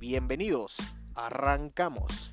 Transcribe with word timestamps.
Bienvenidos, 0.00 0.76
arrancamos. 1.16 2.32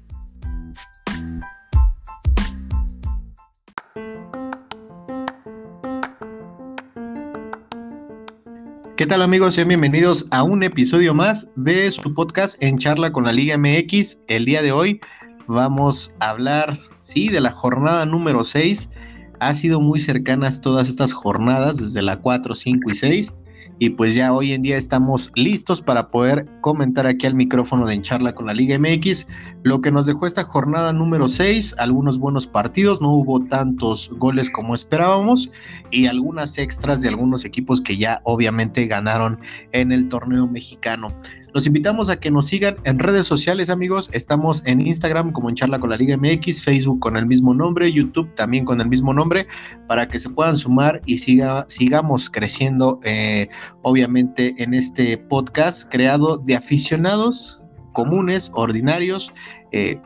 ¿Qué 8.95 9.07
tal 9.07 9.23
amigos? 9.23 9.55
Sean 9.55 9.69
bienvenidos 9.69 10.27
a 10.29 10.43
un 10.43 10.61
episodio 10.61 11.15
más 11.15 11.51
de 11.55 11.89
su 11.89 12.13
podcast 12.13 12.61
en 12.61 12.77
charla 12.77 13.11
con 13.11 13.23
la 13.23 13.33
Liga 13.33 13.57
MX. 13.57 14.19
El 14.27 14.45
día 14.45 14.61
de 14.61 14.71
hoy 14.71 15.01
vamos 15.47 16.13
a 16.19 16.29
hablar, 16.29 16.79
sí, 16.99 17.29
de 17.29 17.41
la 17.41 17.51
jornada 17.51 18.05
número 18.05 18.43
6. 18.43 18.91
Ha 19.39 19.55
sido 19.55 19.81
muy 19.81 19.99
cercanas 19.99 20.61
todas 20.61 20.87
estas 20.87 21.13
jornadas, 21.13 21.77
desde 21.77 22.03
la 22.03 22.21
4, 22.21 22.53
5 22.53 22.91
y 22.91 22.93
6 22.93 23.33
y 23.79 23.89
pues 23.91 24.15
ya 24.15 24.33
hoy 24.33 24.53
en 24.53 24.61
día 24.61 24.77
estamos 24.77 25.31
listos 25.35 25.81
para 25.81 26.09
poder 26.09 26.47
comentar 26.61 27.07
aquí 27.07 27.25
al 27.25 27.35
micrófono 27.35 27.85
de 27.85 27.95
En 27.95 28.01
Charla 28.01 28.33
con 28.33 28.45
la 28.45 28.53
Liga 28.53 28.77
MX 28.79 29.27
lo 29.63 29.81
que 29.81 29.91
nos 29.91 30.05
dejó 30.05 30.27
esta 30.27 30.43
jornada 30.43 30.93
número 30.93 31.27
6, 31.27 31.75
algunos 31.79 32.19
buenos 32.19 32.45
partidos, 32.45 33.01
no 33.01 33.11
hubo 33.11 33.43
tantos 33.45 34.09
goles 34.17 34.49
como 34.49 34.75
esperábamos 34.75 35.51
y 35.91 36.05
algunas 36.05 36.57
extras 36.57 37.01
de 37.01 37.09
algunos 37.09 37.45
equipos 37.45 37.81
que 37.81 37.97
ya 37.97 38.21
obviamente 38.23 38.85
ganaron 38.85 39.39
en 39.71 39.91
el 39.91 40.07
torneo 40.07 40.47
mexicano. 40.47 41.09
Los 41.55 41.65
invitamos 41.65 42.09
a 42.09 42.19
que 42.19 42.31
nos 42.31 42.47
sigan 42.47 42.75
en 42.83 42.99
redes 42.99 43.27
sociales, 43.27 43.69
amigos. 43.69 44.09
Estamos 44.11 44.61
en 44.65 44.81
Instagram 44.81 45.31
como 45.31 45.47
en 45.47 45.55
Charla 45.55 45.79
con 45.79 45.89
la 45.89 45.95
Liga 45.95 46.17
MX, 46.17 46.61
Facebook 46.61 46.99
con 46.99 47.15
el 47.15 47.25
mismo 47.25 47.53
nombre, 47.53 47.89
YouTube 47.93 48.29
también 48.35 48.65
con 48.65 48.81
el 48.81 48.89
mismo 48.89 49.13
nombre, 49.13 49.47
para 49.87 50.05
que 50.05 50.19
se 50.19 50.29
puedan 50.29 50.57
sumar 50.57 51.01
y 51.05 51.17
siga, 51.17 51.65
sigamos 51.69 52.29
creciendo, 52.29 52.99
eh, 53.05 53.47
obviamente, 53.83 54.53
en 54.57 54.73
este 54.73 55.17
podcast 55.17 55.89
creado 55.89 56.39
de 56.39 56.57
aficionados 56.57 57.61
comunes, 57.93 58.51
ordinarios, 58.53 59.31
eh, 59.71 59.97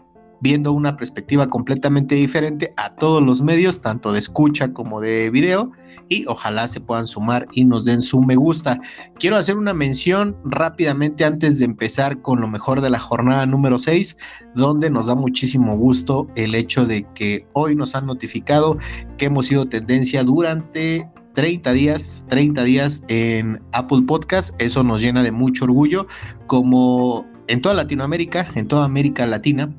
viendo 0.42 0.72
una 0.72 0.98
perspectiva 0.98 1.50
completamente 1.50 2.14
diferente 2.14 2.76
a 2.78 2.94
todos 2.94 3.24
los 3.24 3.42
medios, 3.42 3.82
tanto 3.82 4.12
de 4.12 4.20
escucha 4.20 4.72
como 4.72 5.02
de 5.02 5.32
video 5.32 5.72
y 6.10 6.26
ojalá 6.28 6.68
se 6.68 6.82
puedan 6.82 7.08
sumar 7.08 7.48
y 7.54 7.64
nos 7.64 7.86
den 7.86 8.02
su 8.02 8.22
me 8.22 8.36
gusta. 8.36 8.80
Quiero 9.20 9.38
hacer 9.38 9.58
una 9.58 9.74
mención 9.74 10.36
rápidamente 10.44 11.24
antes 11.24 11.60
de 11.60 11.66
empezar 11.66 12.22
con 12.22 12.42
lo 12.42 12.48
mejor 12.48 12.82
de 12.82 12.90
la 12.90 13.00
jornada 13.00 13.46
número 13.46 13.80
6, 13.80 14.18
donde 14.56 14.90
nos 14.90 15.08
da 15.08 15.16
muchísimo 15.16 15.78
gusto 15.78 16.28
el 16.36 16.56
hecho 16.56 16.86
de 16.86 17.06
que 17.16 17.48
hoy 17.54 17.76
nos 17.76 17.96
han 17.96 18.08
notificado 18.08 18.78
que 19.18 19.26
hemos 19.26 19.46
sido 19.46 19.68
tendencia 19.68 20.24
durante 20.24 21.08
30 21.36 21.72
días, 21.74 22.26
30 22.28 22.64
días 22.64 23.04
en 23.08 23.62
Apple 23.74 24.02
Podcast. 24.06 24.60
Eso 24.62 24.84
nos 24.84 25.02
llena 25.02 25.24
de 25.24 25.32
mucho 25.32 25.66
orgullo. 25.66 26.08
Como 26.48 27.26
en 27.48 27.62
toda 27.62 27.76
Latinoamérica, 27.76 28.52
en 28.56 28.68
toda 28.68 28.86
América 28.86 29.26
Latina, 29.26 29.74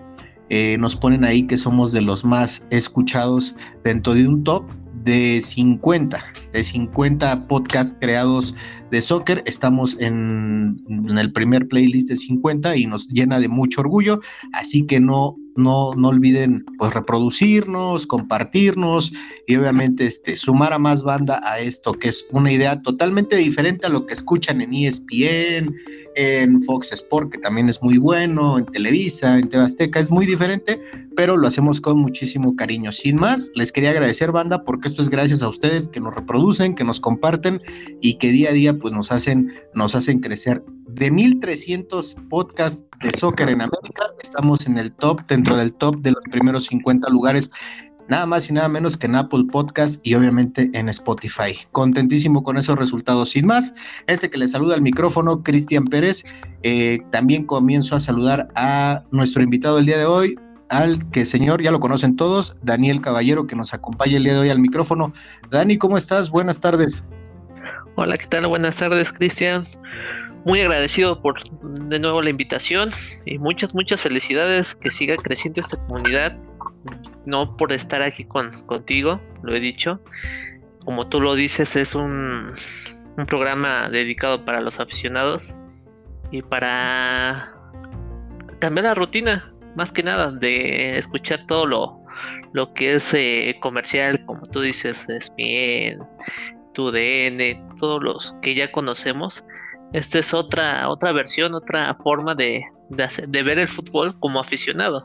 eh, 0.48 0.76
nos 0.78 0.96
ponen 0.96 1.24
ahí 1.24 1.46
que 1.46 1.56
somos 1.56 1.92
de 1.92 2.00
los 2.00 2.24
más 2.24 2.66
escuchados 2.70 3.54
dentro 3.84 4.14
de 4.14 4.26
un 4.26 4.42
top 4.42 4.64
de 5.04 5.40
50, 5.40 6.22
de 6.52 6.64
50 6.64 7.48
podcasts 7.48 7.96
creados 8.00 8.54
de 8.90 9.00
soccer. 9.00 9.42
Estamos 9.46 9.96
en, 10.00 10.82
en, 10.88 11.18
el 11.18 11.32
primer 11.32 11.66
playlist 11.68 12.08
de 12.08 12.16
50 12.16 12.76
y 12.76 12.86
nos 12.86 13.08
llena 13.08 13.40
de 13.40 13.48
mucho 13.48 13.80
orgullo. 13.80 14.20
Así 14.52 14.86
que 14.86 15.00
no, 15.00 15.36
no, 15.56 15.94
no 15.94 16.08
olviden 16.08 16.64
pues 16.78 16.92
reproducirnos, 16.92 18.06
compartirnos 18.06 19.12
y 19.46 19.56
obviamente 19.56 20.06
este, 20.06 20.36
sumar 20.36 20.72
a 20.72 20.78
más 20.78 21.02
banda 21.02 21.40
a 21.44 21.60
esto, 21.60 21.92
que 21.92 22.08
es 22.08 22.26
una 22.30 22.52
idea 22.52 22.80
totalmente 22.82 23.36
diferente 23.36 23.86
a 23.86 23.90
lo 23.90 24.06
que 24.06 24.14
escuchan 24.14 24.60
en 24.60 24.74
ESPN, 24.74 25.74
en 26.16 26.62
Fox 26.64 26.92
Sport, 26.92 27.32
que 27.32 27.38
también 27.38 27.68
es 27.68 27.82
muy 27.82 27.98
bueno, 27.98 28.58
en 28.58 28.66
Televisa, 28.66 29.38
en 29.38 29.48
Tebasteca, 29.48 30.00
es 30.00 30.10
muy 30.10 30.26
diferente, 30.26 30.80
pero 31.16 31.36
lo 31.36 31.46
hacemos 31.46 31.80
con 31.80 31.98
muchísimo 31.98 32.56
cariño. 32.56 32.92
Sin 32.92 33.16
más, 33.16 33.50
les 33.54 33.72
quería 33.72 33.90
agradecer, 33.90 34.32
banda, 34.32 34.64
porque 34.64 34.88
esto 34.88 35.02
es 35.02 35.08
gracias 35.08 35.42
a 35.42 35.48
ustedes 35.48 35.88
que 35.88 36.00
nos 36.00 36.14
reproducen, 36.14 36.74
que 36.74 36.84
nos 36.84 37.00
comparten 37.00 37.60
y 38.00 38.14
que 38.14 38.32
día 38.32 38.50
a 38.50 38.52
día 38.52 38.78
pues 38.78 38.92
nos 38.94 39.12
hacen, 39.12 39.52
nos 39.74 39.94
hacen 39.94 40.20
crecer. 40.20 40.62
De 40.88 41.10
1300 41.10 42.16
podcasts 42.28 42.84
de 43.02 43.12
soccer 43.12 43.48
en 43.48 43.62
América, 43.62 44.04
estamos 44.22 44.66
en 44.66 44.76
el 44.76 44.92
top, 44.92 45.20
dentro 45.28 45.56
del 45.56 45.72
top 45.72 45.96
de 46.00 46.12
los 46.12 46.22
primeros 46.30 46.66
50 46.66 47.08
lugares 47.10 47.50
nada 48.10 48.26
más 48.26 48.50
y 48.50 48.52
nada 48.52 48.68
menos 48.68 48.96
que 48.96 49.06
en 49.06 49.14
Apple 49.14 49.44
Podcast 49.50 50.04
y 50.04 50.14
obviamente 50.14 50.68
en 50.74 50.88
Spotify. 50.88 51.54
Contentísimo 51.70 52.42
con 52.42 52.58
esos 52.58 52.76
resultados. 52.76 53.30
Sin 53.30 53.46
más, 53.46 53.72
este 54.08 54.28
que 54.28 54.36
le 54.36 54.48
saluda 54.48 54.74
al 54.74 54.82
micrófono, 54.82 55.44
Cristian 55.44 55.84
Pérez. 55.84 56.24
Eh, 56.64 56.98
también 57.10 57.46
comienzo 57.46 57.94
a 57.94 58.00
saludar 58.00 58.48
a 58.56 59.04
nuestro 59.12 59.42
invitado 59.42 59.78
el 59.78 59.86
día 59.86 59.96
de 59.96 60.06
hoy, 60.06 60.34
al 60.68 61.08
que 61.10 61.24
señor 61.24 61.62
ya 61.62 61.70
lo 61.70 61.78
conocen 61.78 62.16
todos, 62.16 62.56
Daniel 62.62 63.00
Caballero, 63.00 63.46
que 63.46 63.54
nos 63.54 63.72
acompaña 63.72 64.16
el 64.16 64.24
día 64.24 64.34
de 64.34 64.40
hoy 64.40 64.50
al 64.50 64.58
micrófono. 64.58 65.14
Dani, 65.50 65.78
¿cómo 65.78 65.96
estás? 65.96 66.30
Buenas 66.30 66.60
tardes. 66.60 67.04
Hola, 67.94 68.18
¿qué 68.18 68.26
tal? 68.26 68.46
Buenas 68.48 68.74
tardes, 68.74 69.12
Cristian. 69.12 69.66
Muy 70.44 70.60
agradecido 70.60 71.20
por 71.22 71.40
de 71.88 71.98
nuevo 71.98 72.22
la 72.22 72.30
invitación 72.30 72.90
y 73.24 73.38
muchas, 73.38 73.72
muchas 73.72 74.00
felicidades 74.00 74.74
que 74.74 74.90
siga 74.90 75.16
creciendo 75.16 75.60
esta 75.60 75.76
comunidad 75.86 76.36
no 77.26 77.56
por 77.56 77.72
estar 77.72 78.02
aquí 78.02 78.24
con, 78.24 78.62
contigo, 78.66 79.20
lo 79.42 79.54
he 79.54 79.60
dicho. 79.60 80.00
Como 80.84 81.08
tú 81.08 81.20
lo 81.20 81.34
dices, 81.34 81.76
es 81.76 81.94
un, 81.94 82.54
un 83.16 83.26
programa 83.26 83.88
dedicado 83.90 84.44
para 84.44 84.60
los 84.60 84.80
aficionados 84.80 85.52
y 86.30 86.42
para 86.42 87.54
cambiar 88.60 88.84
la 88.84 88.94
rutina, 88.94 89.52
más 89.76 89.92
que 89.92 90.02
nada, 90.02 90.30
de 90.32 90.98
escuchar 90.98 91.46
todo 91.46 91.66
lo, 91.66 92.00
lo 92.52 92.72
que 92.72 92.94
es 92.94 93.12
eh, 93.14 93.56
comercial, 93.60 94.24
como 94.26 94.42
tú 94.42 94.60
dices, 94.60 95.06
ESPN, 95.08 96.02
TUDN, 96.74 97.76
todos 97.78 98.02
los 98.02 98.34
que 98.42 98.54
ya 98.54 98.72
conocemos. 98.72 99.44
Esta 99.92 100.20
es 100.20 100.32
otra, 100.32 100.88
otra 100.88 101.12
versión, 101.12 101.54
otra 101.54 101.94
forma 101.96 102.34
de, 102.34 102.64
de 102.88 103.42
ver 103.42 103.58
el 103.58 103.68
fútbol 103.68 104.18
como 104.20 104.40
aficionado 104.40 105.04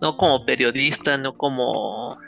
no 0.00 0.16
como 0.16 0.44
periodista, 0.44 1.16
no 1.16 1.34
como 1.34 2.18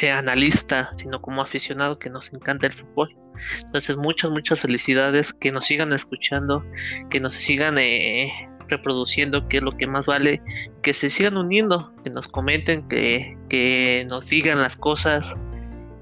eh, 0.00 0.10
analista, 0.10 0.90
sino 0.96 1.20
como 1.20 1.42
aficionado 1.42 1.98
que 1.98 2.10
nos 2.10 2.32
encanta 2.32 2.66
el 2.66 2.72
fútbol. 2.72 3.16
Entonces, 3.60 3.96
muchas, 3.96 4.30
muchas 4.30 4.60
felicidades, 4.60 5.32
que 5.32 5.52
nos 5.52 5.66
sigan 5.66 5.92
escuchando, 5.92 6.64
que 7.10 7.20
nos 7.20 7.34
sigan 7.34 7.76
eh, 7.78 8.30
reproduciendo, 8.68 9.48
que 9.48 9.58
es 9.58 9.62
lo 9.62 9.72
que 9.72 9.86
más 9.86 10.06
vale, 10.06 10.42
que 10.82 10.94
se 10.94 11.10
sigan 11.10 11.36
uniendo, 11.36 11.92
que 12.04 12.10
nos 12.10 12.28
comenten, 12.28 12.88
que, 12.88 13.36
que 13.48 14.06
nos 14.08 14.26
digan 14.28 14.60
las 14.60 14.76
cosas. 14.76 15.34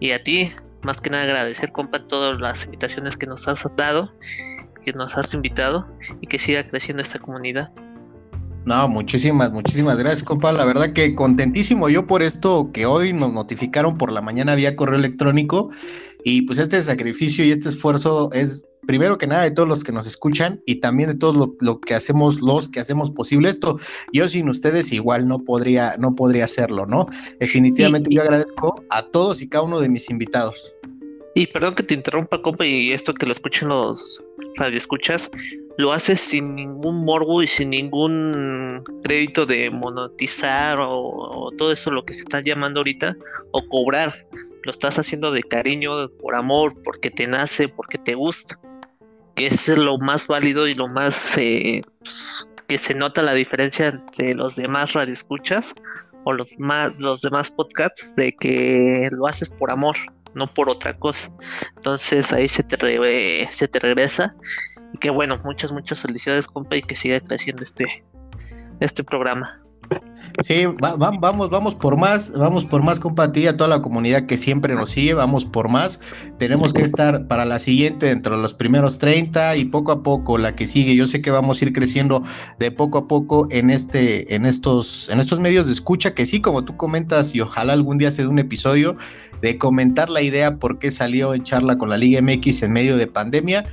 Y 0.00 0.12
a 0.12 0.22
ti, 0.22 0.52
más 0.82 1.00
que 1.00 1.10
nada 1.10 1.24
agradecer, 1.24 1.72
compa, 1.72 2.06
todas 2.06 2.40
las 2.40 2.64
invitaciones 2.64 3.16
que 3.16 3.26
nos 3.26 3.48
has 3.48 3.64
dado, 3.76 4.12
que 4.84 4.92
nos 4.92 5.16
has 5.16 5.34
invitado 5.34 5.86
y 6.20 6.26
que 6.26 6.38
siga 6.38 6.64
creciendo 6.64 7.02
esta 7.02 7.18
comunidad. 7.18 7.70
No, 8.66 8.88
muchísimas, 8.88 9.52
muchísimas 9.52 9.98
gracias, 9.98 10.22
compa. 10.22 10.52
La 10.52 10.64
verdad 10.64 10.92
que 10.92 11.14
contentísimo 11.14 11.88
yo 11.88 12.06
por 12.06 12.22
esto 12.22 12.70
que 12.72 12.86
hoy 12.86 13.12
nos 13.12 13.32
notificaron 13.32 13.96
por 13.96 14.12
la 14.12 14.20
mañana 14.20 14.54
vía 14.54 14.76
correo 14.76 14.98
electrónico. 14.98 15.70
Y 16.24 16.42
pues 16.42 16.58
este 16.58 16.80
sacrificio 16.82 17.44
y 17.44 17.50
este 17.50 17.70
esfuerzo 17.70 18.30
es 18.32 18.66
primero 18.86 19.18
que 19.18 19.26
nada 19.26 19.44
de 19.44 19.50
todos 19.50 19.68
los 19.68 19.84
que 19.84 19.92
nos 19.92 20.06
escuchan 20.06 20.60
y 20.66 20.76
también 20.76 21.10
de 21.10 21.14
todos 21.14 21.50
lo, 21.60 21.80
que 21.80 21.94
hacemos, 21.94 22.40
los 22.42 22.68
que 22.68 22.80
hacemos 22.80 23.10
posible 23.10 23.48
esto. 23.48 23.78
Yo 24.12 24.28
sin 24.28 24.48
ustedes 24.48 24.92
igual 24.92 25.26
no 25.26 25.38
podría, 25.38 25.96
no 25.98 26.14
podría 26.14 26.44
hacerlo, 26.44 26.86
¿no? 26.86 27.06
Definitivamente 27.38 28.12
yo 28.12 28.20
agradezco 28.20 28.84
a 28.90 29.02
todos 29.02 29.40
y 29.40 29.48
cada 29.48 29.64
uno 29.64 29.80
de 29.80 29.88
mis 29.88 30.10
invitados. 30.10 30.74
Y 31.34 31.46
perdón 31.46 31.76
que 31.76 31.84
te 31.84 31.94
interrumpa, 31.94 32.42
compa, 32.42 32.66
y 32.66 32.92
esto 32.92 33.14
que 33.14 33.26
lo 33.26 33.32
escuchen 33.32 33.68
los 33.68 34.20
radioescuchas, 34.56 35.30
lo 35.80 35.92
haces 35.92 36.20
sin 36.20 36.54
ningún 36.54 37.04
morbo 37.04 37.42
y 37.42 37.48
sin 37.48 37.70
ningún 37.70 38.84
crédito 39.02 39.46
de 39.46 39.70
monetizar 39.70 40.78
o, 40.80 41.50
todo 41.56 41.72
eso 41.72 41.90
lo 41.90 42.04
que 42.04 42.14
se 42.14 42.20
está 42.20 42.40
llamando 42.40 42.80
ahorita 42.80 43.16
o 43.50 43.66
cobrar. 43.68 44.26
Lo 44.62 44.72
estás 44.72 44.98
haciendo 44.98 45.32
de 45.32 45.42
cariño, 45.42 46.08
por 46.20 46.34
amor, 46.34 46.74
porque 46.84 47.10
te 47.10 47.26
nace, 47.26 47.68
porque 47.68 47.96
te 47.96 48.14
gusta. 48.14 48.58
Que 49.34 49.46
es 49.46 49.68
lo 49.68 49.96
más 49.98 50.26
válido 50.26 50.68
y 50.68 50.74
lo 50.74 50.86
más 50.86 51.38
eh, 51.38 51.82
que 52.68 52.76
se 52.76 52.94
nota 52.94 53.22
la 53.22 53.32
diferencia 53.32 53.88
entre 53.88 54.34
los 54.34 54.56
demás 54.56 54.92
radioescuchas 54.92 55.74
o 56.24 56.34
los 56.34 56.58
más 56.58 56.92
los 56.98 57.22
demás 57.22 57.50
podcasts 57.50 58.12
de 58.16 58.32
que 58.32 59.08
lo 59.12 59.26
haces 59.26 59.48
por 59.48 59.72
amor, 59.72 59.96
no 60.34 60.52
por 60.52 60.68
otra 60.68 60.94
cosa. 60.98 61.30
Entonces 61.76 62.30
ahí 62.34 62.48
se 62.48 62.62
te 62.62 63.48
se 63.52 63.66
te 63.66 63.78
regresa 63.78 64.34
y 64.92 64.98
que 64.98 65.10
bueno, 65.10 65.38
muchas 65.44 65.72
muchas 65.72 66.00
felicidades 66.00 66.46
compa 66.46 66.76
y 66.76 66.82
que 66.82 66.96
siga 66.96 67.20
creciendo 67.20 67.62
este 67.62 68.04
este 68.80 69.04
programa. 69.04 69.60
Sí, 70.42 70.64
vamos, 70.78 71.50
vamos 71.50 71.74
por 71.74 71.96
más, 71.96 72.32
vamos 72.32 72.64
por 72.64 72.82
más, 72.82 73.00
compartir 73.00 73.48
a 73.48 73.56
toda 73.56 73.68
la 73.68 73.82
comunidad 73.82 74.26
que 74.26 74.36
siempre 74.36 74.74
nos 74.74 74.90
sigue, 74.90 75.14
vamos 75.14 75.44
por 75.44 75.68
más. 75.68 76.00
Tenemos 76.38 76.72
que 76.72 76.82
estar 76.82 77.26
para 77.26 77.44
la 77.44 77.58
siguiente 77.58 78.06
dentro 78.06 78.36
de 78.36 78.42
los 78.42 78.54
primeros 78.54 78.98
30 78.98 79.56
y 79.56 79.64
poco 79.64 79.92
a 79.92 80.02
poco 80.02 80.38
la 80.38 80.54
que 80.54 80.66
sigue. 80.66 80.94
Yo 80.94 81.06
sé 81.06 81.20
que 81.20 81.30
vamos 81.30 81.60
a 81.60 81.64
ir 81.64 81.72
creciendo 81.72 82.22
de 82.58 82.70
poco 82.70 82.98
a 82.98 83.08
poco 83.08 83.48
en 83.50 83.70
este, 83.70 84.34
en 84.34 84.46
estos, 84.46 85.08
en 85.10 85.18
estos 85.18 85.40
medios 85.40 85.66
de 85.66 85.72
escucha, 85.72 86.14
que 86.14 86.24
sí, 86.24 86.40
como 86.40 86.64
tú 86.64 86.76
comentas, 86.76 87.34
y 87.34 87.40
ojalá 87.40 87.72
algún 87.72 87.98
día 87.98 88.12
se 88.12 88.22
dé 88.22 88.28
un 88.28 88.38
episodio 88.38 88.96
de 89.42 89.58
comentar 89.58 90.08
la 90.08 90.22
idea 90.22 90.56
por 90.56 90.78
qué 90.78 90.90
salió 90.90 91.34
en 91.34 91.42
charla 91.42 91.76
con 91.76 91.90
la 91.90 91.96
Liga 91.96 92.22
MX 92.22 92.62
en 92.62 92.72
medio 92.72 92.96
de 92.96 93.08
pandemia 93.08 93.64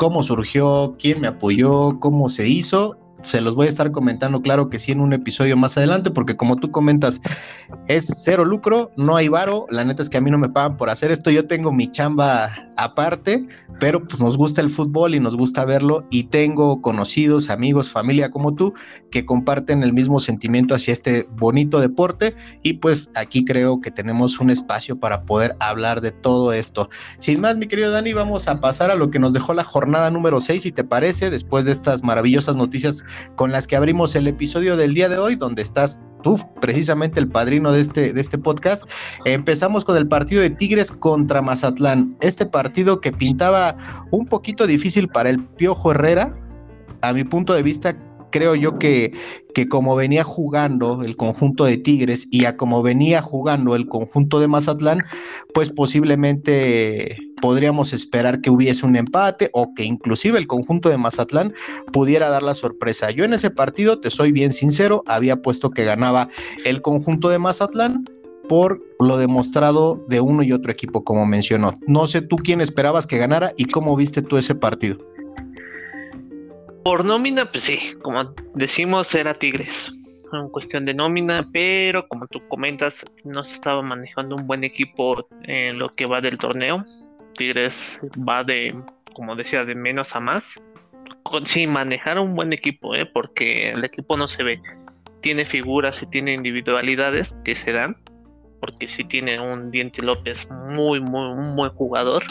cómo 0.00 0.22
surgió, 0.22 0.96
quién 0.98 1.20
me 1.20 1.28
apoyó, 1.28 2.00
cómo 2.00 2.30
se 2.30 2.48
hizo 2.48 2.96
se 3.22 3.42
los 3.42 3.54
voy 3.54 3.66
a 3.66 3.68
estar 3.68 3.90
comentando, 3.90 4.40
claro 4.40 4.70
que 4.70 4.78
sí, 4.78 4.92
en 4.92 5.00
un 5.00 5.12
episodio 5.12 5.54
más 5.54 5.76
adelante, 5.76 6.10
porque 6.10 6.38
como 6.38 6.56
tú 6.56 6.70
comentas, 6.70 7.20
es 7.86 8.10
cero 8.16 8.46
lucro, 8.46 8.90
no 8.96 9.14
hay 9.14 9.28
varo, 9.28 9.66
la 9.68 9.84
neta 9.84 10.02
es 10.02 10.08
que 10.08 10.16
a 10.16 10.22
mí 10.22 10.30
no 10.30 10.38
me 10.38 10.48
pagan 10.48 10.78
por 10.78 10.88
hacer 10.88 11.10
esto, 11.10 11.30
yo 11.30 11.46
tengo 11.46 11.70
mi 11.70 11.86
chamba 11.90 12.50
aparte, 12.80 13.46
pero 13.78 14.02
pues 14.06 14.20
nos 14.20 14.36
gusta 14.36 14.60
el 14.60 14.70
fútbol 14.70 15.14
y 15.14 15.20
nos 15.20 15.36
gusta 15.36 15.64
verlo 15.64 16.06
y 16.10 16.24
tengo 16.24 16.80
conocidos, 16.80 17.50
amigos, 17.50 17.90
familia 17.90 18.30
como 18.30 18.54
tú 18.54 18.72
que 19.10 19.24
comparten 19.26 19.82
el 19.82 19.92
mismo 19.92 20.18
sentimiento 20.18 20.74
hacia 20.74 20.92
este 20.92 21.28
bonito 21.32 21.80
deporte 21.80 22.34
y 22.62 22.74
pues 22.74 23.10
aquí 23.16 23.44
creo 23.44 23.80
que 23.80 23.90
tenemos 23.90 24.40
un 24.40 24.50
espacio 24.50 24.98
para 24.98 25.24
poder 25.24 25.56
hablar 25.60 26.00
de 26.00 26.10
todo 26.10 26.52
esto. 26.52 26.88
Sin 27.18 27.40
más, 27.40 27.56
mi 27.58 27.68
querido 27.68 27.90
Dani, 27.90 28.14
vamos 28.14 28.48
a 28.48 28.60
pasar 28.60 28.90
a 28.90 28.94
lo 28.94 29.10
que 29.10 29.18
nos 29.18 29.32
dejó 29.32 29.52
la 29.52 29.64
jornada 29.64 30.10
número 30.10 30.40
6, 30.40 30.62
si 30.62 30.72
te 30.72 30.84
parece, 30.84 31.30
después 31.30 31.66
de 31.66 31.72
estas 31.72 32.02
maravillosas 32.02 32.56
noticias 32.56 33.04
con 33.36 33.52
las 33.52 33.66
que 33.66 33.76
abrimos 33.76 34.14
el 34.14 34.26
episodio 34.26 34.76
del 34.76 34.94
día 34.94 35.08
de 35.08 35.18
hoy, 35.18 35.34
donde 35.34 35.62
estás 35.62 36.00
tú, 36.22 36.38
precisamente 36.60 37.18
el 37.18 37.28
padrino 37.28 37.72
de 37.72 37.80
este, 37.80 38.12
de 38.12 38.20
este 38.20 38.38
podcast. 38.38 38.84
Empezamos 39.24 39.84
con 39.84 39.96
el 39.96 40.06
partido 40.06 40.42
de 40.42 40.50
Tigres 40.50 40.92
contra 40.92 41.42
Mazatlán. 41.42 42.16
Este 42.20 42.46
partido 42.46 42.69
que 42.72 43.12
pintaba 43.12 43.76
un 44.10 44.26
poquito 44.26 44.66
difícil 44.66 45.08
para 45.08 45.30
el 45.30 45.42
Piojo 45.44 45.92
Herrera, 45.92 46.34
a 47.02 47.12
mi 47.12 47.24
punto 47.24 47.52
de 47.54 47.62
vista, 47.62 47.96
creo 48.30 48.54
yo 48.54 48.78
que, 48.78 49.12
que 49.54 49.68
como 49.68 49.96
venía 49.96 50.24
jugando 50.24 51.02
el 51.02 51.16
conjunto 51.16 51.64
de 51.64 51.76
Tigres 51.78 52.28
y 52.30 52.44
a 52.44 52.56
como 52.56 52.82
venía 52.82 53.22
jugando 53.22 53.74
el 53.74 53.86
conjunto 53.86 54.40
de 54.40 54.48
Mazatlán, 54.48 55.02
pues 55.52 55.70
posiblemente 55.70 57.16
podríamos 57.40 57.92
esperar 57.92 58.40
que 58.40 58.50
hubiese 58.50 58.86
un 58.86 58.96
empate 58.96 59.50
o 59.52 59.74
que 59.74 59.84
inclusive 59.84 60.38
el 60.38 60.46
conjunto 60.46 60.88
de 60.88 60.98
Mazatlán 60.98 61.52
pudiera 61.92 62.28
dar 62.28 62.42
la 62.42 62.54
sorpresa. 62.54 63.10
Yo 63.10 63.24
en 63.24 63.32
ese 63.32 63.50
partido, 63.50 64.00
te 64.00 64.10
soy 64.10 64.32
bien 64.32 64.52
sincero, 64.52 65.02
había 65.06 65.42
puesto 65.42 65.70
que 65.70 65.84
ganaba 65.84 66.28
el 66.64 66.82
conjunto 66.82 67.28
de 67.28 67.38
Mazatlán 67.38 68.04
por 68.50 68.82
lo 68.98 69.16
demostrado 69.16 70.04
de 70.08 70.20
uno 70.20 70.42
y 70.42 70.50
otro 70.50 70.72
equipo, 70.72 71.04
como 71.04 71.24
mencionó. 71.24 71.74
No 71.86 72.08
sé 72.08 72.20
tú 72.20 72.34
quién 72.34 72.60
esperabas 72.60 73.06
que 73.06 73.16
ganara 73.16 73.52
y 73.56 73.66
cómo 73.66 73.94
viste 73.94 74.22
tú 74.22 74.38
ese 74.38 74.56
partido. 74.56 74.98
Por 76.82 77.04
nómina, 77.04 77.48
pues 77.52 77.62
sí, 77.62 77.78
como 78.02 78.34
decimos, 78.56 79.14
era 79.14 79.38
Tigres. 79.38 79.92
En 80.32 80.48
cuestión 80.48 80.82
de 80.82 80.94
nómina, 80.94 81.48
pero 81.52 82.08
como 82.08 82.26
tú 82.26 82.40
comentas, 82.48 83.04
no 83.22 83.44
se 83.44 83.54
estaba 83.54 83.82
manejando 83.82 84.34
un 84.34 84.48
buen 84.48 84.64
equipo 84.64 85.28
en 85.44 85.78
lo 85.78 85.94
que 85.94 86.06
va 86.06 86.20
del 86.20 86.36
torneo. 86.36 86.84
Tigres 87.36 87.76
va 88.28 88.42
de, 88.42 88.74
como 89.14 89.36
decía, 89.36 89.64
de 89.64 89.76
menos 89.76 90.16
a 90.16 90.18
más. 90.18 90.56
Sin 91.44 91.70
manejar 91.70 92.18
un 92.18 92.34
buen 92.34 92.52
equipo, 92.52 92.96
¿eh? 92.96 93.06
porque 93.06 93.70
el 93.70 93.84
equipo 93.84 94.16
no 94.16 94.26
se 94.26 94.42
ve. 94.42 94.60
Tiene 95.20 95.44
figuras 95.44 96.02
y 96.02 96.06
tiene 96.06 96.34
individualidades 96.34 97.36
que 97.44 97.54
se 97.54 97.70
dan, 97.70 97.96
porque 98.60 98.88
sí 98.88 99.04
tiene 99.04 99.40
un 99.40 99.70
Diente 99.70 100.02
López 100.02 100.48
muy, 100.50 101.00
muy, 101.00 101.30
un 101.30 101.56
buen 101.56 101.70
jugador, 101.72 102.24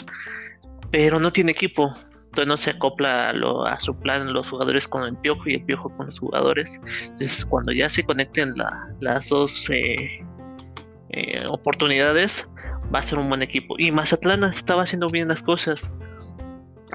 pero 0.90 1.18
no 1.18 1.32
tiene 1.32 1.52
equipo 1.52 1.94
entonces 2.30 2.48
no 2.48 2.56
se 2.56 2.70
acopla 2.70 3.30
a, 3.30 3.80
su 3.80 3.98
plan 3.98 4.32
los 4.32 4.48
jugadores 4.48 4.86
con 4.86 5.02
el 5.02 5.16
piojo 5.16 5.42
y 5.46 5.54
el 5.54 5.64
piojo 5.64 5.90
con 5.96 6.06
los 6.06 6.20
jugadores. 6.20 6.80
Entonces 7.02 7.44
cuando 7.44 7.72
ya 7.72 7.90
se 7.90 8.04
conecten 8.04 8.54
las 9.00 9.28
dos 9.28 9.68
eh, 9.68 10.24
eh, 11.10 11.44
oportunidades, 11.48 12.48
va 12.94 13.00
a 13.00 13.02
ser 13.02 13.18
un 13.18 13.28
buen 13.28 13.42
equipo. 13.42 13.74
Y 13.78 13.90
Mazatlán 13.90 14.44
estaba 14.44 14.84
haciendo 14.84 15.08
bien 15.08 15.26
las 15.26 15.42
cosas. 15.42 15.90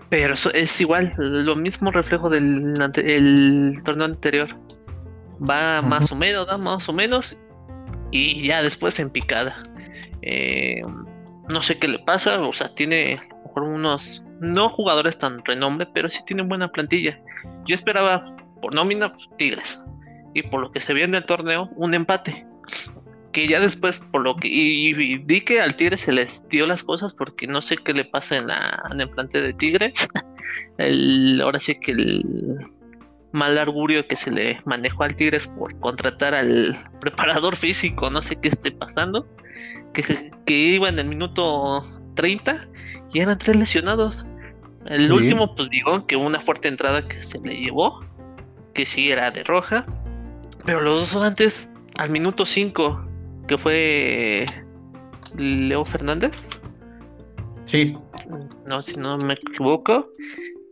Pero 0.09 0.35
es 0.53 0.79
igual, 0.79 1.13
lo 1.17 1.55
mismo 1.57 1.91
reflejo 1.91 2.29
del 2.29 2.73
el 2.95 3.81
torneo 3.83 4.05
anterior. 4.05 4.47
Va 5.41 5.81
más 5.81 6.13
o 6.13 6.15
menos, 6.15 6.47
da 6.47 6.57
más 6.57 6.87
o 6.87 6.93
menos. 6.93 7.37
Y 8.15 8.47
ya 8.47 8.63
después 8.63 8.97
en 8.99 9.09
picada. 9.09 9.61
Eh, 10.21 10.81
no 11.49 11.61
sé 11.61 11.77
qué 11.77 11.89
le 11.89 11.99
pasa, 11.99 12.39
o 12.39 12.53
sea, 12.53 12.73
tiene 12.73 13.19
unos 13.57 14.23
no 14.39 14.69
jugadores 14.69 15.17
tan 15.17 15.43
renombre, 15.43 15.85
pero 15.93 16.09
sí 16.09 16.21
tienen 16.25 16.47
buena 16.47 16.71
plantilla. 16.71 17.19
Yo 17.65 17.75
esperaba 17.75 18.33
por 18.61 18.73
nómina 18.73 19.11
pues, 19.11 19.27
Tigres 19.37 19.83
y 20.33 20.43
por 20.43 20.61
lo 20.61 20.71
que 20.71 20.79
se 20.79 20.93
vio 20.93 21.03
en 21.03 21.13
el 21.13 21.25
torneo 21.25 21.69
un 21.75 21.93
empate. 21.93 22.47
Que 23.33 23.49
ya 23.49 23.59
después, 23.59 23.99
por 24.13 24.21
lo 24.21 24.37
que. 24.37 24.47
Y, 24.47 24.93
di 25.25 25.41
que 25.41 25.59
al 25.59 25.75
Tigre 25.75 25.97
se 25.97 26.13
les 26.13 26.47
dio 26.47 26.65
las 26.67 26.85
cosas 26.85 27.13
porque 27.13 27.47
no 27.47 27.61
sé 27.61 27.75
qué 27.75 27.91
le 27.91 28.05
pasa 28.05 28.37
en, 28.37 28.47
la, 28.47 28.81
en 28.93 29.01
el 29.01 29.09
plante 29.09 29.41
de 29.41 29.53
Tigres. 29.53 30.07
ahora 31.41 31.59
sí 31.59 31.77
que 31.81 31.91
el 31.91 32.23
mal 33.35 33.57
augurio 33.59 34.07
que 34.07 34.15
se 34.15 34.31
le 34.31 34.61
manejó 34.65 35.03
al 35.03 35.15
Tigres 35.15 35.47
por 35.47 35.79
contratar 35.79 36.33
al 36.33 36.75
preparador 37.01 37.55
físico, 37.55 38.09
no 38.09 38.21
sé 38.21 38.37
qué 38.37 38.49
esté 38.49 38.71
pasando. 38.71 39.27
Que, 39.93 40.31
que 40.45 40.53
iba 40.53 40.89
en 40.89 40.99
el 40.99 41.07
minuto 41.07 41.85
30 42.15 42.67
y 43.13 43.19
eran 43.19 43.37
tres 43.37 43.55
lesionados. 43.55 44.25
El 44.85 45.11
último, 45.11 45.55
pues 45.55 45.69
digo 45.69 46.05
que 46.05 46.15
una 46.15 46.39
fuerte 46.41 46.67
entrada 46.67 47.07
que 47.07 47.23
se 47.23 47.39
le 47.39 47.55
llevó, 47.55 48.03
que 48.73 48.85
sí 48.85 49.09
era 49.09 49.31
de 49.31 49.43
roja, 49.43 49.85
pero 50.65 50.81
los 50.81 51.13
dos 51.13 51.23
antes, 51.23 51.71
al 51.95 52.09
minuto 52.09 52.45
5, 52.45 53.07
que 53.47 53.57
fue 53.57 54.45
Leo 55.37 55.85
Fernández. 55.85 56.49
Sí. 57.65 57.95
No, 58.67 58.81
si 58.81 58.93
no 58.93 59.17
me 59.17 59.33
equivoco, 59.33 60.07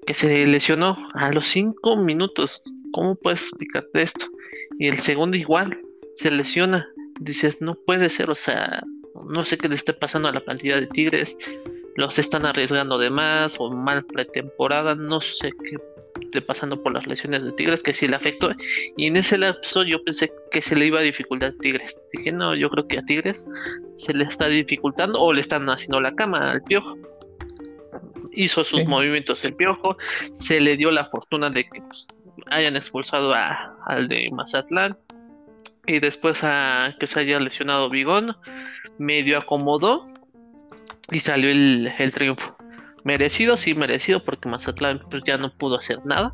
que 0.06 0.14
se 0.14 0.46
lesionó 0.46 0.98
a 1.14 1.32
los 1.32 1.48
5 1.48 1.98
minutos. 1.98 2.64
¿Cómo 2.92 3.16
puedes 3.16 3.42
explicarte 3.42 4.02
esto? 4.02 4.26
Y 4.80 4.88
el 4.88 5.00
segundo 5.00 5.38
igual, 5.38 5.80
se 6.16 6.32
lesiona. 6.32 6.88
Dices, 7.20 7.62
no 7.62 7.76
puede 7.76 8.10
ser, 8.10 8.30
o 8.30 8.36
sea, 8.36 8.84
no 9.30 9.46
sé 9.46 9.58
qué 9.58 9.70
le 9.70 9.76
esté 9.76 9.94
pasando 9.94 10.28
a 10.28 10.34
la 10.34 10.42
plantilla 10.42 10.80
de 10.80 10.88
Tigres 10.88 11.38
los 11.96 12.18
están 12.18 12.46
arriesgando 12.46 12.98
de 12.98 13.10
más 13.10 13.56
o 13.60 13.70
mal 13.72 14.06
pretemporada, 14.06 14.96
no 14.96 15.22
sé 15.22 15.52
qué 15.52 15.78
esté 16.22 16.42
pasando 16.42 16.82
por 16.82 16.94
las 16.94 17.06
lesiones 17.08 17.44
de 17.44 17.52
Tigres, 17.52 17.84
que 17.84 17.94
sí 17.94 18.08
le 18.08 18.16
afectó. 18.16 18.52
Y 18.98 19.08
en 19.08 19.18
ese 19.18 19.38
lapso 19.38 19.84
yo 19.84 20.04
pensé 20.04 20.32
que 20.52 20.62
se 20.62 20.76
le 20.76 20.88
iba 20.88 21.00
a 21.00 21.04
dificultar 21.04 21.50
a 21.50 21.58
Tigres. 21.58 21.96
Dije, 22.12 22.32
no, 22.32 22.56
yo 22.56 22.70
creo 22.70 22.88
que 22.88 23.00
a 23.00 23.04
Tigres 23.04 23.46
se 23.96 24.14
le 24.14 24.24
está 24.24 24.48
dificultando 24.48 25.20
o 25.20 25.34
le 25.34 25.42
están 25.42 25.70
haciendo 25.70 26.02
la 26.02 26.16
cama 26.16 26.52
al 26.52 26.64
piojo. 26.64 26.98
Hizo 28.34 28.62
sus 28.62 28.86
movimientos 28.86 29.44
el 29.44 29.56
piojo, 29.56 29.98
se 30.34 30.60
le 30.60 30.76
dio 30.78 30.92
la 30.92 31.06
fortuna 31.06 31.50
de 31.50 31.66
que 31.66 31.82
pues, 31.82 32.08
hayan 32.48 32.76
expulsado 32.76 33.34
a, 33.34 33.76
al 33.86 34.08
de 34.08 34.30
Mazatlán 34.32 34.98
y 35.86 36.00
después 36.00 36.40
a 36.44 36.96
que 37.00 37.08
se 37.08 37.20
haya 37.20 37.40
lesionado 37.40 37.90
Bigón, 37.90 38.36
medio 38.98 39.38
acomodó 39.38 40.08
y 41.12 41.20
salió 41.20 41.50
el, 41.50 42.12
triunfo. 42.14 42.56
Merecido, 43.04 43.58
sí, 43.58 43.74
merecido, 43.74 44.24
porque 44.24 44.50
Mazatlán 44.50 45.02
pues, 45.10 45.24
ya 45.26 45.38
no 45.38 45.54
pudo 45.56 45.78
hacer 45.78 46.00
nada 46.06 46.34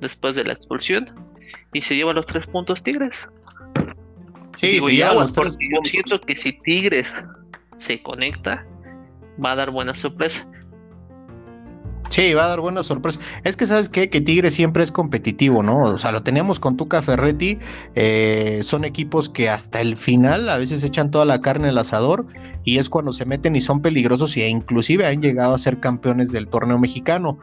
después 0.00 0.34
de 0.34 0.44
la 0.44 0.54
expulsión 0.54 1.10
y 1.72 1.82
se 1.82 1.94
lleva 1.94 2.12
los 2.12 2.26
tres 2.26 2.46
puntos 2.46 2.82
Tigres. 2.82 3.28
Sí, 4.56 4.80
sí, 4.80 4.96
ya 4.96 5.12
porque 5.12 5.68
yo 5.70 5.80
siento 5.84 6.20
que 6.20 6.34
si 6.34 6.52
Tigres 6.60 7.22
se 7.76 8.02
conecta, 8.02 8.66
va 9.42 9.52
a 9.52 9.56
dar 9.56 9.70
buena 9.70 9.94
sorpresa. 9.94 10.48
Sí, 12.16 12.32
va 12.32 12.46
a 12.46 12.48
dar 12.48 12.60
buena 12.60 12.82
sorpresa. 12.82 13.20
Es 13.44 13.58
que 13.58 13.66
sabes 13.66 13.90
qué? 13.90 14.08
que 14.08 14.22
Tigre 14.22 14.50
siempre 14.50 14.82
es 14.82 14.90
competitivo, 14.90 15.62
¿no? 15.62 15.82
O 15.82 15.98
sea, 15.98 16.12
lo 16.12 16.22
teníamos 16.22 16.58
con 16.58 16.74
Tuca 16.74 17.02
Ferretti. 17.02 17.58
Eh, 17.94 18.60
son 18.62 18.86
equipos 18.86 19.28
que 19.28 19.50
hasta 19.50 19.82
el 19.82 19.98
final 19.98 20.48
a 20.48 20.56
veces 20.56 20.82
echan 20.82 21.10
toda 21.10 21.26
la 21.26 21.42
carne 21.42 21.68
al 21.68 21.76
asador 21.76 22.26
y 22.64 22.78
es 22.78 22.88
cuando 22.88 23.12
se 23.12 23.26
meten 23.26 23.54
y 23.54 23.60
son 23.60 23.82
peligrosos 23.82 24.34
e 24.38 24.48
inclusive 24.48 25.04
han 25.04 25.20
llegado 25.20 25.52
a 25.52 25.58
ser 25.58 25.78
campeones 25.78 26.32
del 26.32 26.48
torneo 26.48 26.78
mexicano. 26.78 27.38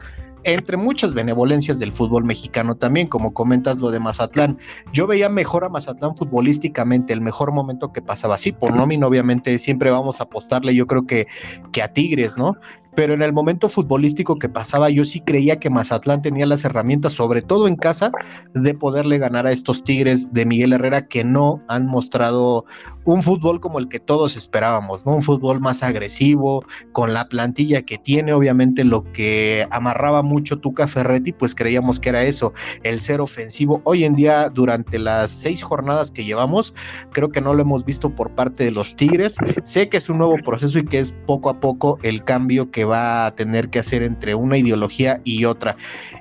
entre 0.46 0.76
muchas 0.76 1.14
benevolencias 1.14 1.78
del 1.78 1.90
fútbol 1.90 2.24
mexicano 2.24 2.74
también, 2.74 3.06
como 3.06 3.32
comentas 3.32 3.78
lo 3.78 3.90
de 3.90 4.00
Mazatlán. 4.00 4.58
Yo 4.92 5.06
veía 5.06 5.28
mejor 5.28 5.64
a 5.64 5.70
Mazatlán 5.70 6.16
futbolísticamente, 6.16 7.14
el 7.14 7.22
mejor 7.22 7.52
momento 7.52 7.92
que 7.92 8.02
pasaba. 8.02 8.36
Sí, 8.36 8.52
por 8.52 8.74
nómina, 8.74 9.06
obviamente, 9.06 9.58
siempre 9.58 9.90
vamos 9.90 10.20
a 10.20 10.24
apostarle, 10.24 10.74
yo 10.74 10.86
creo 10.86 11.06
que, 11.06 11.28
que 11.72 11.80
a 11.80 11.88
Tigres, 11.94 12.36
¿no? 12.36 12.56
Pero 12.94 13.14
en 13.14 13.22
el 13.22 13.32
momento 13.32 13.68
futbolístico 13.68 14.38
que 14.38 14.48
pasaba 14.48 14.90
yo 14.90 15.04
sí 15.04 15.20
creía 15.20 15.58
que 15.58 15.70
Mazatlán 15.70 16.22
tenía 16.22 16.46
las 16.46 16.64
herramientas, 16.64 17.12
sobre 17.12 17.42
todo 17.42 17.68
en 17.68 17.76
casa, 17.76 18.10
de 18.54 18.74
poderle 18.74 19.18
ganar 19.18 19.46
a 19.46 19.52
estos 19.52 19.82
Tigres 19.84 20.32
de 20.32 20.46
Miguel 20.46 20.72
Herrera 20.72 21.06
que 21.06 21.24
no 21.24 21.62
han 21.68 21.86
mostrado 21.86 22.64
un 23.04 23.22
fútbol 23.22 23.60
como 23.60 23.78
el 23.78 23.88
que 23.88 24.00
todos 24.00 24.36
esperábamos, 24.36 25.04
¿no? 25.04 25.14
Un 25.14 25.22
fútbol 25.22 25.60
más 25.60 25.82
agresivo, 25.82 26.64
con 26.92 27.12
la 27.12 27.28
plantilla 27.28 27.82
que 27.82 27.98
tiene, 27.98 28.32
obviamente 28.32 28.84
lo 28.84 29.04
que 29.12 29.66
amarraba 29.70 30.22
mucho 30.22 30.58
Tuca 30.58 30.88
Ferretti, 30.88 31.32
pues 31.32 31.54
creíamos 31.54 32.00
que 32.00 32.08
era 32.08 32.22
eso, 32.22 32.52
el 32.82 33.00
ser 33.00 33.20
ofensivo. 33.20 33.82
Hoy 33.84 34.04
en 34.04 34.14
día, 34.14 34.48
durante 34.48 34.98
las 34.98 35.30
seis 35.30 35.62
jornadas 35.62 36.10
que 36.10 36.24
llevamos, 36.24 36.74
creo 37.12 37.28
que 37.30 37.40
no 37.40 37.52
lo 37.52 37.62
hemos 37.62 37.84
visto 37.84 38.14
por 38.14 38.34
parte 38.34 38.64
de 38.64 38.70
los 38.70 38.96
Tigres. 38.96 39.36
Sé 39.64 39.88
que 39.88 39.98
es 39.98 40.08
un 40.08 40.18
nuevo 40.18 40.36
proceso 40.42 40.78
y 40.78 40.84
que 40.84 41.00
es 41.00 41.14
poco 41.26 41.50
a 41.50 41.60
poco 41.60 41.98
el 42.02 42.24
cambio 42.24 42.70
que 42.70 42.83
va 42.84 43.26
a 43.26 43.34
tener 43.34 43.68
que 43.70 43.78
hacer 43.78 44.02
entre 44.02 44.34
una 44.34 44.58
ideología 44.58 45.20
y 45.24 45.44
otra. 45.44 45.76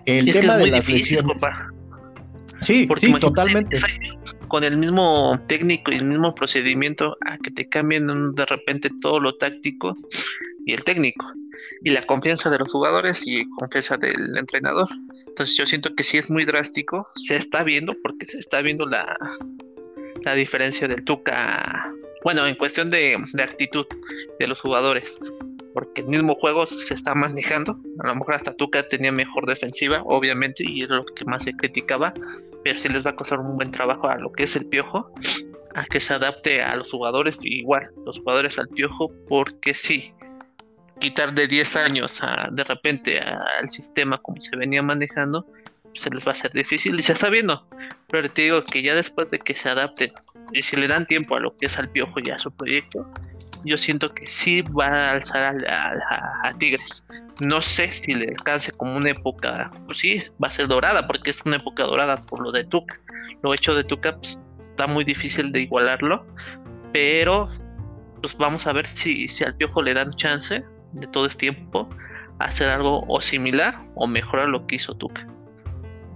El 0.05 0.31
tema 0.31 0.57
de 0.57 0.67
las 0.67 0.87
lesiones. 0.87 1.37
Sí, 2.59 2.87
sí, 2.97 3.13
totalmente. 3.19 3.77
Con 4.47 4.63
el 4.63 4.77
mismo 4.77 5.39
técnico 5.47 5.91
y 5.91 5.95
el 5.95 6.05
mismo 6.05 6.33
procedimiento 6.33 7.17
a 7.25 7.37
que 7.37 7.51
te 7.51 7.67
cambien 7.67 8.07
de 8.35 8.45
repente 8.45 8.89
todo 9.01 9.19
lo 9.19 9.35
táctico 9.35 9.97
y 10.65 10.73
el 10.73 10.83
técnico 10.83 11.25
y 11.83 11.89
la 11.89 12.05
confianza 12.05 12.49
de 12.49 12.59
los 12.59 12.71
jugadores 12.71 13.21
y 13.25 13.49
confianza 13.49 13.97
del 13.97 14.37
entrenador. 14.37 14.87
Entonces 15.27 15.57
yo 15.57 15.65
siento 15.65 15.93
que 15.95 16.03
sí 16.03 16.17
es 16.17 16.29
muy 16.29 16.45
drástico, 16.45 17.07
se 17.15 17.35
está 17.35 17.63
viendo 17.63 17.93
porque 18.01 18.25
se 18.27 18.39
está 18.39 18.61
viendo 18.61 18.85
la, 18.85 19.17
la 20.23 20.35
diferencia 20.35 20.87
del 20.87 21.03
Tuca, 21.03 21.91
bueno, 22.23 22.47
en 22.47 22.55
cuestión 22.55 22.89
de, 22.89 23.17
de 23.33 23.43
actitud 23.43 23.85
de 24.39 24.47
los 24.47 24.59
jugadores 24.61 25.19
porque 25.73 26.01
el 26.01 26.07
mismo 26.07 26.35
juego 26.35 26.65
se 26.65 26.93
está 26.93 27.15
manejando. 27.15 27.77
A 27.99 28.07
lo 28.07 28.15
mejor 28.15 28.35
hasta 28.35 28.55
Tuca 28.55 28.87
tenía 28.87 29.11
mejor 29.11 29.45
defensiva, 29.45 30.01
obviamente, 30.05 30.63
y 30.65 30.83
es 30.83 30.89
lo 30.89 31.05
que 31.05 31.25
más 31.25 31.43
se 31.43 31.53
criticaba, 31.53 32.13
pero 32.63 32.79
sí 32.79 32.89
les 32.89 33.05
va 33.05 33.11
a 33.11 33.15
costar 33.15 33.39
un 33.39 33.55
buen 33.55 33.71
trabajo 33.71 34.07
a 34.07 34.17
lo 34.17 34.31
que 34.31 34.43
es 34.43 34.55
el 34.55 34.65
piojo, 34.65 35.11
a 35.75 35.85
que 35.85 35.99
se 35.99 36.13
adapte 36.13 36.61
a 36.61 36.75
los 36.75 36.91
jugadores, 36.91 37.39
igual, 37.43 37.89
los 38.05 38.19
jugadores 38.19 38.57
al 38.59 38.69
piojo, 38.69 39.11
porque 39.27 39.73
sí, 39.73 40.13
quitar 40.99 41.33
de 41.33 41.47
10 41.47 41.75
años 41.75 42.19
a, 42.21 42.49
de 42.51 42.63
repente 42.63 43.19
al 43.19 43.69
sistema 43.69 44.17
como 44.17 44.39
se 44.39 44.55
venía 44.55 44.81
manejando, 44.81 45.45
se 45.95 46.09
les 46.09 46.25
va 46.25 46.31
a 46.31 46.35
ser 46.35 46.51
difícil 46.53 46.99
y 46.99 47.03
se 47.03 47.13
está 47.13 47.29
viendo. 47.29 47.67
Pero 48.09 48.29
te 48.29 48.43
digo 48.43 48.63
que 48.63 48.81
ya 48.81 48.95
después 48.95 49.29
de 49.31 49.39
que 49.39 49.55
se 49.55 49.69
adapten 49.69 50.11
y 50.51 50.61
si 50.61 50.75
le 50.75 50.87
dan 50.87 51.05
tiempo 51.07 51.35
a 51.35 51.39
lo 51.39 51.55
que 51.57 51.67
es 51.67 51.77
al 51.77 51.89
piojo 51.89 52.19
y 52.23 52.29
a 52.29 52.37
su 52.37 52.51
proyecto, 52.51 53.09
yo 53.63 53.77
siento 53.77 54.07
que 54.09 54.27
sí 54.27 54.61
va 54.61 54.87
a 54.87 55.11
alzar 55.11 55.55
a, 55.67 56.53
Tigres. 56.57 57.03
No 57.39 57.61
sé 57.61 57.91
si 57.91 58.13
le 58.13 58.29
alcance 58.29 58.71
como 58.71 58.95
una 58.95 59.11
época, 59.11 59.71
pues 59.85 59.99
sí, 59.99 60.23
va 60.43 60.47
a 60.47 60.51
ser 60.51 60.67
dorada, 60.67 61.07
porque 61.07 61.31
es 61.31 61.41
una 61.45 61.57
época 61.57 61.83
dorada 61.83 62.17
por 62.25 62.41
lo 62.41 62.51
de 62.51 62.63
Tuca. 62.65 62.99
Lo 63.41 63.53
hecho 63.53 63.75
de 63.75 63.83
Tuca 63.83 64.17
pues, 64.17 64.37
está 64.71 64.87
muy 64.87 65.03
difícil 65.03 65.51
de 65.51 65.61
igualarlo, 65.61 66.25
pero 66.91 67.49
pues 68.21 68.37
vamos 68.37 68.67
a 68.67 68.73
ver 68.73 68.87
si, 68.87 69.27
si 69.27 69.43
al 69.43 69.55
Piojo 69.55 69.81
le 69.81 69.93
dan 69.93 70.13
chance 70.13 70.63
de 70.93 71.07
todo 71.07 71.25
este 71.25 71.39
tiempo 71.39 71.89
hacer 72.39 72.69
algo 72.69 73.03
o 73.07 73.21
similar 73.21 73.75
o 73.95 74.07
mejorar 74.07 74.49
lo 74.49 74.65
que 74.67 74.75
hizo 74.75 74.93
Tuca. 74.95 75.27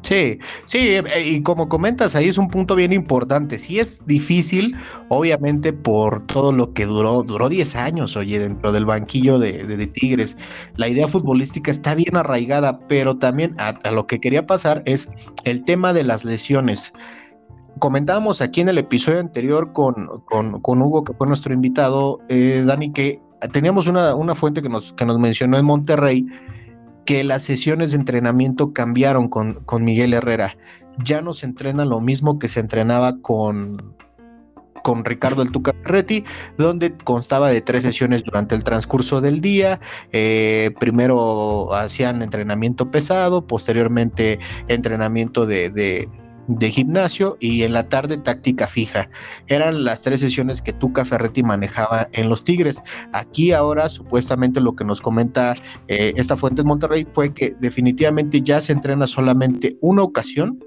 Sí, 0.08 0.40
sí, 0.68 0.78
eh, 0.96 1.04
y 1.22 1.44
como 1.44 1.68
comentas, 1.68 2.16
ahí 2.16 2.30
es 2.30 2.38
un 2.38 2.48
punto 2.48 2.76
bien 2.76 2.94
importante. 2.94 3.58
Sí 3.58 3.78
es 3.78 4.02
difícil, 4.06 4.74
obviamente, 5.10 5.74
por 5.74 6.26
todo 6.28 6.54
lo 6.54 6.72
que 6.72 6.86
duró, 6.86 7.24
duró 7.24 7.50
10 7.50 7.76
años, 7.76 8.16
oye, 8.16 8.40
dentro 8.40 8.72
del 8.72 8.86
banquillo 8.86 9.38
de, 9.38 9.88
Tigres. 9.88 10.38
La 10.78 10.88
idea 10.88 11.10
futbolística 11.10 11.72
está 11.72 11.94
bien 11.94 12.16
arraigada, 12.16 12.80
pero 12.88 13.18
también 13.18 13.54
a, 13.58 13.92
lo 13.92 14.08
que 14.08 14.22
quería 14.22 14.48
pasar 14.48 14.82
es 14.86 15.10
el 15.44 15.62
tema 15.64 15.92
de 15.92 16.06
las 16.06 16.24
lesiones. 16.24 16.94
Comentábamos 17.80 18.40
aquí 18.40 18.62
en 18.62 18.70
el 18.70 18.78
episodio 18.78 19.20
anterior 19.20 19.74
con, 19.74 20.08
con, 20.30 20.82
Hugo, 20.82 21.04
que 21.04 21.12
fue 21.16 21.28
nuestro 21.28 21.54
invitado, 21.54 22.22
eh, 22.30 22.64
Dani, 22.66 22.94
que 22.94 23.20
teníamos 23.52 23.88
una, 23.88 24.16
una 24.16 24.36
fuente 24.36 24.62
que 24.62 24.70
nos, 24.70 24.94
que 24.94 25.06
nos 25.06 25.20
mencionó 25.20 25.58
en 25.58 25.66
Monterrey 25.66 26.26
que 27.08 27.24
las 27.24 27.42
sesiones 27.42 27.92
de 27.92 27.98
entrenamiento 27.98 28.74
cambiaron 28.74 29.30
con, 29.30 29.56
con 29.66 29.84
Miguel 29.84 30.14
Herrera. 30.14 30.58
Ya 31.04 31.22
no 31.22 31.32
se 31.32 31.46
entrena 31.46 31.86
lo 31.86 32.02
mismo 32.02 32.38
que 32.38 32.50
se 32.50 32.60
entrenaba 32.60 33.18
con, 33.22 33.96
con 34.84 35.06
Ricardo 35.06 35.42
El 35.42 35.52
Tuca 35.52 35.74
Ferretti, 35.84 36.26
donde 36.58 36.96
constaba 36.98 37.50
de 37.50 37.62
tres 37.62 37.84
sesiones 37.84 38.24
durante 38.26 38.56
el 38.56 38.66
transcurso 38.66 39.22
del 39.22 39.40
día. 39.40 39.80
Eh, 40.12 40.72
primero 40.82 41.74
hacían 41.74 42.22
entrenamiento 42.22 42.92
pesado, 42.92 43.48
posteriormente 43.48 44.38
entrenamiento 44.68 45.46
de, 45.46 45.70
de 45.70 46.10
gimnasio 46.62 47.38
y 47.40 47.64
en 47.64 47.74
la 47.74 47.88
tarde 47.88 48.18
táctica 48.18 48.68
fija. 48.68 49.10
Eran 49.48 49.84
las 49.84 50.02
tres 50.02 50.22
sesiones 50.22 50.62
que 50.62 50.74
Tuca 50.74 51.06
Ferretti 51.06 51.44
manejaba 51.44 52.10
en 52.14 52.30
los 52.30 52.44
Tigres. 52.44 52.82
Aquí 53.14 53.52
ahora 53.52 53.90
supuestamente 53.90 54.62
lo 54.62 54.76
que 54.76 54.86
nos 54.86 55.02
comenta 55.02 55.56
eh, 55.88 56.14
esta 56.16 56.38
fuente 56.38 56.62
de 56.62 56.68
Monterrey 56.68 57.06
fue 57.10 57.34
que 57.34 57.56
definitivamente 57.60 58.42
ya 58.42 58.62
se 58.62 58.74
entrena 58.74 59.08
solamente 59.08 59.78
una 59.82 60.04
ocasión 60.04 60.60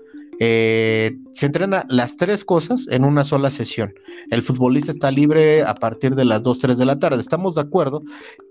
eh, 0.43 1.19
se 1.33 1.47
entrena 1.47 1.85
las 1.91 2.17
tres 2.17 2.47
cosas 2.47 2.87
en 2.91 3.05
una 3.05 3.25
sola 3.25 3.51
sesión. 3.51 3.93
El 4.31 4.43
futbolista 4.43 4.91
está 4.91 5.11
libre 5.11 5.63
a 5.63 5.75
partir 5.75 6.15
de 6.15 6.25
las 6.25 6.43
2, 6.43 6.59
3 6.61 6.79
de 6.79 6.87
la 6.87 6.99
tarde. 6.99 7.21
Estamos 7.21 7.57
de 7.57 7.61
acuerdo 7.61 8.03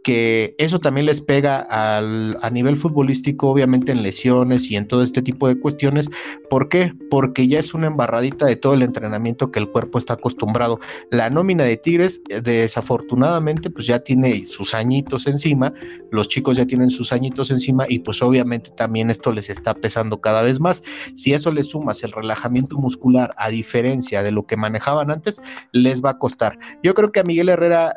que 0.04 0.56
eso 0.58 0.80
también 0.80 1.06
les 1.06 1.22
pega 1.22 1.60
al, 1.60 2.38
a 2.42 2.50
nivel 2.50 2.78
futbolístico, 2.78 3.50
obviamente 3.50 3.92
en 3.92 4.04
lesiones 4.04 4.70
y 4.72 4.76
en 4.76 4.88
todo 4.88 5.04
este 5.04 5.22
tipo 5.22 5.48
de 5.48 5.60
cuestiones. 5.60 6.10
¿Por 6.50 6.70
qué? 6.70 6.94
Porque 7.10 7.48
ya 7.48 7.60
es 7.60 7.74
una 7.74 7.88
embarradita 7.88 8.46
de 8.46 8.56
todo 8.56 8.74
el 8.74 8.82
entrenamiento 8.82 9.52
que 9.52 9.60
el 9.60 9.70
cuerpo 9.70 9.98
está 9.98 10.14
acostumbrado. 10.14 10.80
La 11.12 11.30
nómina 11.30 11.66
de 11.66 11.78
Tigres, 11.78 12.22
eh, 12.30 12.42
desafortunadamente, 12.42 13.70
pues 13.70 13.88
ya 13.88 14.00
tiene 14.00 14.46
sus 14.46 14.74
añitos 14.74 15.28
encima, 15.28 15.74
los 16.12 16.28
chicos 16.28 16.58
ya 16.58 16.66
tienen 16.66 16.90
sus 16.90 17.12
añitos 17.12 17.52
encima 17.52 17.86
y 17.88 18.00
pues 18.00 18.22
obviamente 18.22 18.72
también 18.72 19.10
esto 19.10 19.32
les 19.32 19.50
está 19.50 19.74
pesando 19.74 20.22
cada 20.22 20.44
vez 20.44 20.60
más. 20.60 20.84
Si 21.16 21.34
eso 21.34 21.52
les 21.52 21.68
sumas 21.68 22.04
el 22.04 22.12
relajamiento 22.12 22.78
muscular 22.78 23.34
a 23.38 23.50
diferencia 23.50 24.24
de 24.24 24.32
lo 24.32 24.46
que 24.46 24.58
manejaban 24.58 25.12
antes, 25.12 25.42
les 25.72 26.04
va 26.04 26.12
a 26.12 26.18
costar. 26.18 26.58
Yo 26.84 26.94
creo 26.94 27.12
que 27.12 27.20
a 27.20 27.24
Miguel 27.24 27.50
Herrera 27.50 27.94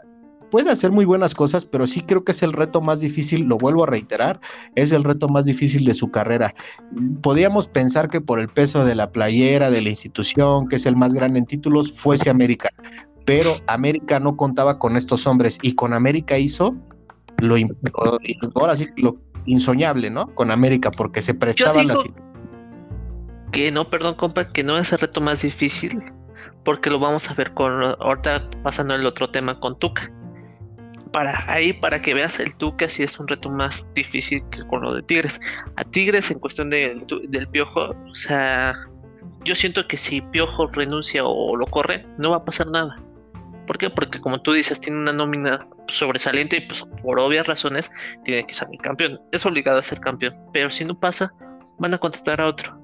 puede 0.52 0.71
hacer 0.71 0.92
muy 0.92 1.06
buenas 1.06 1.35
cosas, 1.35 1.64
pero 1.64 1.87
sí 1.87 2.02
creo 2.02 2.25
que 2.25 2.32
es 2.32 2.42
el 2.42 2.52
reto 2.52 2.82
más 2.82 3.00
difícil, 3.00 3.47
lo 3.47 3.56
vuelvo 3.56 3.85
a 3.85 3.87
reiterar, 3.87 4.38
es 4.75 4.92
el 4.92 5.02
reto 5.02 5.26
más 5.28 5.47
difícil 5.47 5.87
de 5.87 5.94
su 5.94 6.11
carrera. 6.11 6.54
Podríamos 7.23 7.68
pensar 7.68 8.11
que 8.11 8.21
por 8.21 8.38
el 8.38 8.49
peso 8.49 8.85
de 8.85 8.94
la 8.94 9.11
playera, 9.11 9.71
de 9.71 9.80
la 9.80 9.88
institución, 9.88 10.68
que 10.68 10.76
es 10.76 10.85
el 10.85 10.94
más 10.94 11.14
grande 11.14 11.38
en 11.38 11.47
títulos, 11.47 11.90
fuese 11.90 12.28
América, 12.28 12.68
pero 13.25 13.56
América 13.66 14.21
no 14.21 14.37
contaba 14.37 14.78
con 14.78 14.94
estos 14.99 15.26
hombres 15.26 15.59
y 15.62 15.75
con 15.75 15.94
América 15.94 16.38
hizo 16.38 16.76
lo, 17.38 17.56
ahora 18.54 18.76
sí, 18.76 18.88
lo 18.99 19.16
insoñable, 19.47 20.11
¿no? 20.11 20.26
Con 20.35 20.50
América, 20.50 20.90
porque 20.90 21.23
se 21.23 21.35
prestaban 21.35 21.87
las 21.88 22.04
que 23.52 23.71
no, 23.71 23.88
perdón, 23.88 24.16
compa, 24.16 24.47
que 24.49 24.62
no 24.62 24.78
es 24.78 24.92
el 24.92 24.99
reto 24.99 25.21
más 25.21 25.42
difícil, 25.42 26.02
porque 26.64 26.90
lo 26.90 26.99
vamos 26.99 27.30
a 27.30 27.35
ver 27.35 27.52
con 27.54 27.82
ahorita 28.00 28.50
pasando 28.62 28.94
el 28.94 29.06
otro 29.06 29.30
tema 29.30 29.59
con 29.61 29.78
Tuca. 29.78 30.11
Para 31.12 31.45
ahí, 31.47 31.73
para 31.73 32.00
que 32.00 32.14
veas 32.14 32.38
el 32.40 32.54
Tuca, 32.57 32.88
si 32.88 33.02
es 33.02 33.19
un 33.21 33.28
reto 33.28 33.50
más 33.50 33.87
difícil 33.95 34.42
que 34.50 34.62
con 34.66 34.83
lo 34.83 34.95
de 34.95 35.02
Tigres. 35.02 35.38
A 35.76 35.85
Tigres, 35.85 36.31
en 36.31 36.38
cuestión 36.38 36.71
de, 36.71 37.00
del 37.28 37.49
Piojo, 37.49 37.90
o 37.90 38.14
sea, 38.14 38.75
yo 39.45 39.54
siento 39.54 39.87
que 39.87 39.97
si 39.97 40.21
Piojo 40.21 40.69
renuncia 40.69 41.25
o 41.25 41.57
lo 41.57 41.66
corre, 41.66 42.07
no 42.19 42.31
va 42.31 42.38
a 42.38 42.45
pasar 42.45 42.69
nada. 42.69 42.97
¿Por 43.66 43.78
qué? 43.78 43.90
Porque 43.90 44.21
como 44.21 44.40
tú 44.42 44.52
dices, 44.52 44.81
tiene 44.81 44.99
una 44.99 45.12
nómina 45.12 45.66
sobresaliente 45.88 46.57
y 46.57 46.66
pues 46.66 46.85
por 47.02 47.19
obvias 47.19 47.47
razones 47.47 47.90
tiene 48.25 48.47
que 48.47 48.54
salir 48.54 48.81
campeón. 48.81 49.21
Es 49.31 49.47
obligado 49.47 49.78
a 49.78 49.83
ser 49.83 50.00
campeón. 50.00 50.35
Pero 50.52 50.71
si 50.71 50.85
no 50.85 50.99
pasa, 50.99 51.33
van 51.78 51.95
a 51.95 51.99
contratar 51.99 52.40
a 52.40 52.49
otro. 52.49 52.78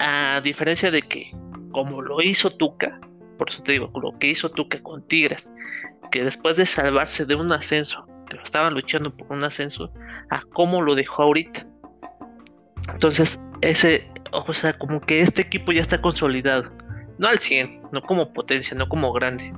A, 0.00 0.40
diferencia 0.42 0.90
de 0.90 1.02
que, 1.02 1.30
como 1.72 2.00
lo 2.00 2.22
hizo 2.22 2.50
Tuca, 2.50 2.98
por 3.36 3.50
eso 3.50 3.62
te 3.62 3.72
digo, 3.72 3.90
lo 4.00 4.18
que 4.18 4.28
hizo 4.28 4.50
Tuca 4.50 4.80
con 4.82 5.06
Tigres, 5.06 5.52
que 6.14 6.22
después 6.22 6.56
de 6.56 6.64
salvarse 6.64 7.24
de 7.24 7.34
un 7.34 7.50
ascenso, 7.50 8.06
que 8.30 8.36
estaban 8.36 8.72
luchando 8.72 9.12
por 9.16 9.32
un 9.32 9.42
ascenso, 9.42 9.92
a 10.30 10.42
cómo 10.52 10.80
lo 10.80 10.94
dejó 10.94 11.24
ahorita. 11.24 11.66
Entonces, 12.92 13.40
ese, 13.62 14.08
o 14.30 14.54
sea, 14.54 14.78
como 14.78 15.00
que 15.00 15.22
este 15.22 15.42
equipo 15.42 15.72
ya 15.72 15.80
está 15.80 16.00
consolidado. 16.00 16.70
No 17.18 17.26
al 17.26 17.40
100, 17.40 17.88
no 17.90 18.00
como 18.00 18.32
potencia, 18.32 18.76
no 18.76 18.88
como 18.88 19.12
grande. 19.12 19.52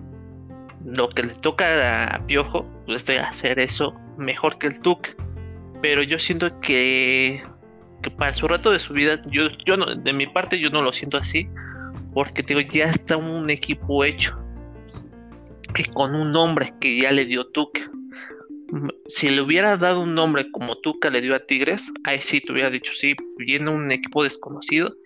Lo 0.83 1.11
que 1.11 1.25
le 1.25 1.35
toca 1.35 2.07
a 2.07 2.27
Piojo 2.27 2.65
pues, 2.87 3.07
es 3.07 3.21
hacer 3.21 3.59
eso 3.59 3.93
mejor 4.17 4.57
que 4.57 4.69
el 4.69 4.81
Tuca. 4.81 5.11
pero 5.83 6.03
yo 6.03 6.19
siento 6.19 6.59
que, 6.61 7.43
para 8.17 8.33
su 8.33 8.49
reto 8.49 8.71
de 8.71 8.79
su 8.79 8.95
vida, 8.95 9.21
yo, 9.27 9.49
yo 9.67 9.77
no, 9.77 9.95
de 9.95 10.13
mi 10.15 10.27
parte 10.27 10.59
yo 10.59 10.71
no 10.71 10.81
lo 10.81 10.95
siento 10.95 11.19
así, 11.19 11.51
porque 12.15 12.43
digo, 12.43 12.61
ya 12.61 12.87
está 12.87 13.19
un 13.19 13.51
equipo 13.51 14.03
hecho, 14.07 14.46
que 15.77 15.85
con 15.93 16.15
un 16.15 16.33
nombre 16.33 16.73
que 16.81 16.99
ya 16.99 17.13
le 17.13 17.27
dio 17.27 17.47
Tuca. 17.47 17.91
Si 19.07 19.31
le 19.31 19.43
hubiera 19.43 19.77
dado 19.77 20.03
un 20.03 20.15
nombre 20.15 20.51
como 20.51 20.77
Tuca 20.79 21.11
le 21.11 21.21
dio 21.21 21.35
a 21.35 21.41
Tigres, 21.41 21.85
ahí 22.05 22.21
sí 22.21 22.41
te 22.41 22.53
hubiera 22.53 22.71
dicho, 22.71 22.93
sí, 22.95 23.15
viene 23.39 23.71
un 23.71 23.93
equipo 23.93 24.25
desconocido 24.25 24.97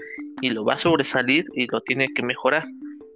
y 0.40 0.50
lo 0.50 0.64
va 0.64 0.74
a 0.74 0.78
sobresalir 0.78 1.44
y 1.54 1.66
lo 1.66 1.80
tiene 1.82 2.08
que 2.14 2.22
mejorar. 2.22 2.66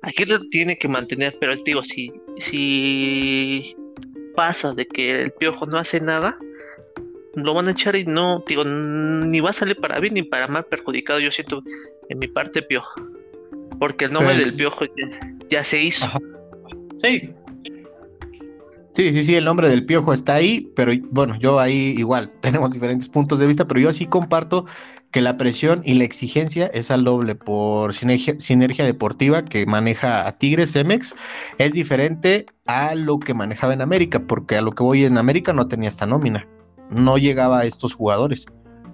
Aquí 0.02 0.26
lo 0.26 0.46
tiene 0.48 0.76
que 0.76 0.88
mantener, 0.88 1.36
pero 1.40 1.56
digo, 1.56 1.82
si, 1.82 2.12
si 2.38 3.74
pasa 4.34 4.74
de 4.74 4.86
que 4.86 5.22
el 5.22 5.32
piojo 5.32 5.64
no 5.64 5.78
hace 5.78 6.00
nada, 6.00 6.36
lo 7.34 7.54
van 7.54 7.68
a 7.68 7.70
echar 7.70 7.96
y 7.96 8.04
no, 8.04 8.44
digo, 8.46 8.64
ni 8.64 9.40
va 9.40 9.50
a 9.50 9.54
salir 9.54 9.76
para 9.76 9.98
bien 10.00 10.14
ni 10.14 10.22
para 10.22 10.46
mal 10.48 10.64
perjudicado. 10.66 11.20
Yo 11.20 11.32
siento 11.32 11.62
en 12.10 12.18
mi 12.18 12.28
parte 12.28 12.62
piojo, 12.62 13.00
porque 13.78 14.06
el 14.06 14.12
nombre 14.12 14.34
pues 14.34 14.46
del 14.46 14.56
piojo 14.56 14.84
ya, 15.48 15.64
se 15.64 15.82
hizo. 15.82 16.06
Sí. 16.98 17.30
Sí, 18.94 19.12
sí, 19.12 19.24
sí, 19.24 19.34
el 19.34 19.44
nombre 19.44 19.68
del 19.68 19.84
piojo 19.84 20.12
está 20.12 20.34
ahí, 20.34 20.70
pero 20.76 20.92
bueno, 21.10 21.36
yo 21.36 21.58
ahí 21.58 21.96
igual 21.98 22.30
tenemos 22.40 22.72
diferentes 22.72 23.08
puntos 23.08 23.40
de 23.40 23.46
vista, 23.46 23.66
pero 23.66 23.80
yo 23.80 23.92
sí 23.92 24.06
comparto 24.06 24.66
que 25.10 25.20
la 25.20 25.36
presión 25.36 25.82
y 25.84 25.94
la 25.94 26.04
exigencia 26.04 26.66
es 26.66 26.92
al 26.92 27.02
doble 27.02 27.34
por 27.34 27.92
sinergia, 27.92 28.84
deportiva 28.84 29.44
que 29.44 29.66
maneja 29.66 30.28
a 30.28 30.38
Tigres 30.38 30.76
Emex, 30.76 31.14
es 31.58 31.72
diferente 31.72 32.46
a 32.66 32.94
lo 32.94 33.18
que 33.18 33.34
manejaba 33.34 33.72
en 33.72 33.82
América, 33.82 34.24
porque 34.28 34.56
a 34.56 34.62
lo 34.62 34.70
que 34.72 34.84
voy 34.84 35.04
en 35.04 35.18
América 35.18 35.52
no 35.52 35.66
tenía 35.66 35.88
esta 35.88 36.06
nómina, 36.06 36.46
no 36.88 37.18
llegaba 37.18 37.60
a 37.60 37.64
estos 37.64 37.94
jugadores. 37.94 38.46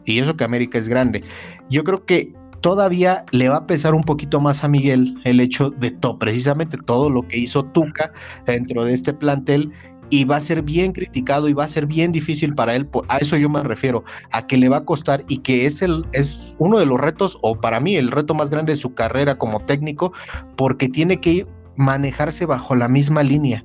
Y 0.07 0.19
eso 0.19 0.35
que 0.35 0.45
América 0.45 0.79
es 0.79 0.89
grande. 0.89 1.23
Yo 1.69 1.85
creo 1.85 2.07
que 2.07 2.33
todavía 2.61 3.25
le 3.33 3.49
va 3.49 3.57
a 3.57 3.67
pesar 3.67 3.95
un 3.95 4.03
poquito 4.03 4.41
más 4.41 4.65
a 4.65 4.69
Miguel 4.69 5.15
el 5.25 5.41
hecho 5.41 5.71
de 5.71 5.91
todo, 5.91 6.19
precisamente 6.19 6.77
todo 6.77 7.11
lo 7.11 7.27
que 7.27 7.39
hizo 7.39 7.65
Tuca 7.65 8.13
dentro 8.47 8.85
de 8.85 8.95
este 8.95 9.13
plantel 9.13 9.73
y 10.11 10.25
va 10.25 10.37
a 10.37 10.41
ser 10.41 10.63
bien 10.63 10.93
criticado 10.93 11.49
y 11.49 11.55
va 11.55 11.65
a 11.65 11.69
ser 11.69 11.87
bien 11.87 12.13
difícil 12.13 12.55
para 12.55 12.75
él. 12.75 12.89
A 13.09 13.19
eso 13.19 13.37
yo 13.37 13.49
me 13.49 13.63
refiero, 13.63 14.05
a 14.33 14.47
que 14.47 14.59
le 14.59 14.69
va 14.69 14.79
a 14.79 14.85
costar 14.85 15.25
y 15.29 15.39
que 15.39 15.67
es, 15.67 15.81
el, 15.83 16.05
es 16.13 16.55
uno 16.59 16.79
de 16.79 16.87
los 16.87 17.01
retos, 17.01 17.39
o 17.43 17.59
para 17.59 17.81
mí 17.81 17.97
el 17.97 18.11
reto 18.11 18.35
más 18.35 18.51
grande 18.51 18.73
de 18.73 18.77
su 18.77 18.93
carrera 18.93 19.39
como 19.39 19.61
técnico, 19.61 20.13
porque 20.57 20.89
tiene 20.89 21.21
que 21.21 21.47
manejarse 21.77 22.45
bajo 22.45 22.75
la 22.75 22.89
misma 22.89 23.23
línea, 23.23 23.65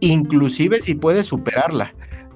inclusive 0.00 0.80
si 0.80 0.94
puede 0.94 1.22
superarla. 1.22 1.94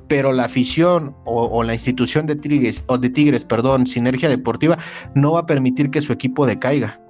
Pero 0.08 0.32
la 0.32 0.44
afición 0.44 1.14
o, 1.24 1.62
la 1.62 1.72
institución 1.72 2.26
de 2.26 2.36
Tigres, 2.36 2.84
o 2.86 2.98
de 2.98 3.08
Tigres, 3.08 3.44
perdón, 3.44 3.86
Sinergia 3.86 4.28
Deportiva, 4.28 4.76
no 5.14 5.32
va 5.32 5.40
a 5.40 5.46
permitir 5.46 5.90
que 5.90 6.02
su 6.02 6.12
equipo 6.12 6.44
decaiga. 6.44 7.00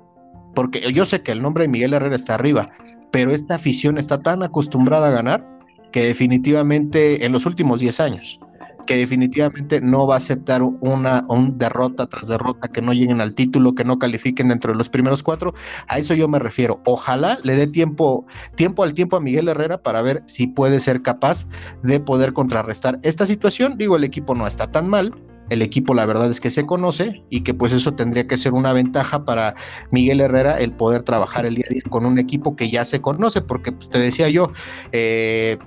Porque 0.54 0.92
yo 0.92 1.04
sé 1.04 1.22
que 1.22 1.32
el 1.32 1.42
nombre 1.42 1.64
de 1.64 1.68
Miguel 1.68 1.94
Herrera 1.94 2.14
está 2.14 2.34
arriba, 2.34 2.70
pero 3.10 3.32
esta 3.32 3.56
afición 3.56 3.98
está 3.98 4.22
tan 4.22 4.44
acostumbrada 4.44 5.08
a 5.08 5.12
ganar 5.12 5.52
que 5.92 6.04
definitivamente 6.04 7.24
en 7.24 7.32
los 7.32 7.46
últimos 7.46 7.80
10 7.80 8.00
años, 8.00 8.40
que 8.86 8.96
definitivamente 8.96 9.80
no 9.80 10.06
va 10.06 10.14
a 10.14 10.18
aceptar 10.18 10.62
una 10.62 11.24
un 11.28 11.58
derrota 11.58 12.06
tras 12.06 12.28
derrota, 12.28 12.68
que 12.68 12.82
no 12.82 12.92
lleguen 12.92 13.20
al 13.20 13.34
título, 13.34 13.74
que 13.74 13.84
no 13.84 13.98
califiquen 13.98 14.48
dentro 14.48 14.72
de 14.72 14.78
los 14.78 14.88
primeros 14.88 15.22
cuatro. 15.22 15.54
A 15.88 15.98
eso 15.98 16.14
yo 16.14 16.28
me 16.28 16.38
refiero. 16.38 16.80
Ojalá 16.84 17.38
le 17.42 17.54
dé 17.54 17.66
tiempo, 17.66 18.26
tiempo 18.56 18.82
al 18.82 18.94
tiempo 18.94 19.16
a 19.16 19.20
Miguel 19.20 19.48
Herrera 19.48 19.78
para 19.78 20.02
ver 20.02 20.22
si 20.26 20.46
puede 20.46 20.80
ser 20.80 21.02
capaz 21.02 21.46
de 21.82 22.00
poder 22.00 22.32
contrarrestar 22.32 22.98
esta 23.02 23.26
situación. 23.26 23.76
Digo, 23.78 23.96
el 23.96 24.04
equipo 24.04 24.34
no 24.34 24.46
está 24.46 24.70
tan 24.70 24.88
mal, 24.88 25.14
el 25.50 25.62
equipo 25.62 25.94
la 25.94 26.06
verdad 26.06 26.30
es 26.30 26.40
que 26.40 26.50
se 26.50 26.64
conoce 26.64 27.22
y 27.28 27.42
que 27.42 27.54
pues 27.54 27.72
eso 27.72 27.94
tendría 27.94 28.26
que 28.26 28.36
ser 28.36 28.52
una 28.52 28.72
ventaja 28.72 29.24
para 29.24 29.54
Miguel 29.90 30.20
Herrera 30.20 30.58
el 30.58 30.72
poder 30.72 31.02
trabajar 31.02 31.46
el 31.46 31.56
día 31.56 31.66
a 31.68 31.72
día 31.72 31.82
con 31.90 32.06
un 32.06 32.18
equipo 32.18 32.56
que 32.56 32.70
ya 32.70 32.84
se 32.84 33.00
conoce, 33.00 33.42
porque 33.42 33.72
pues, 33.72 33.90
te 33.90 33.98
decía 33.98 34.28
yo, 34.28 34.50
eh, 34.92 35.58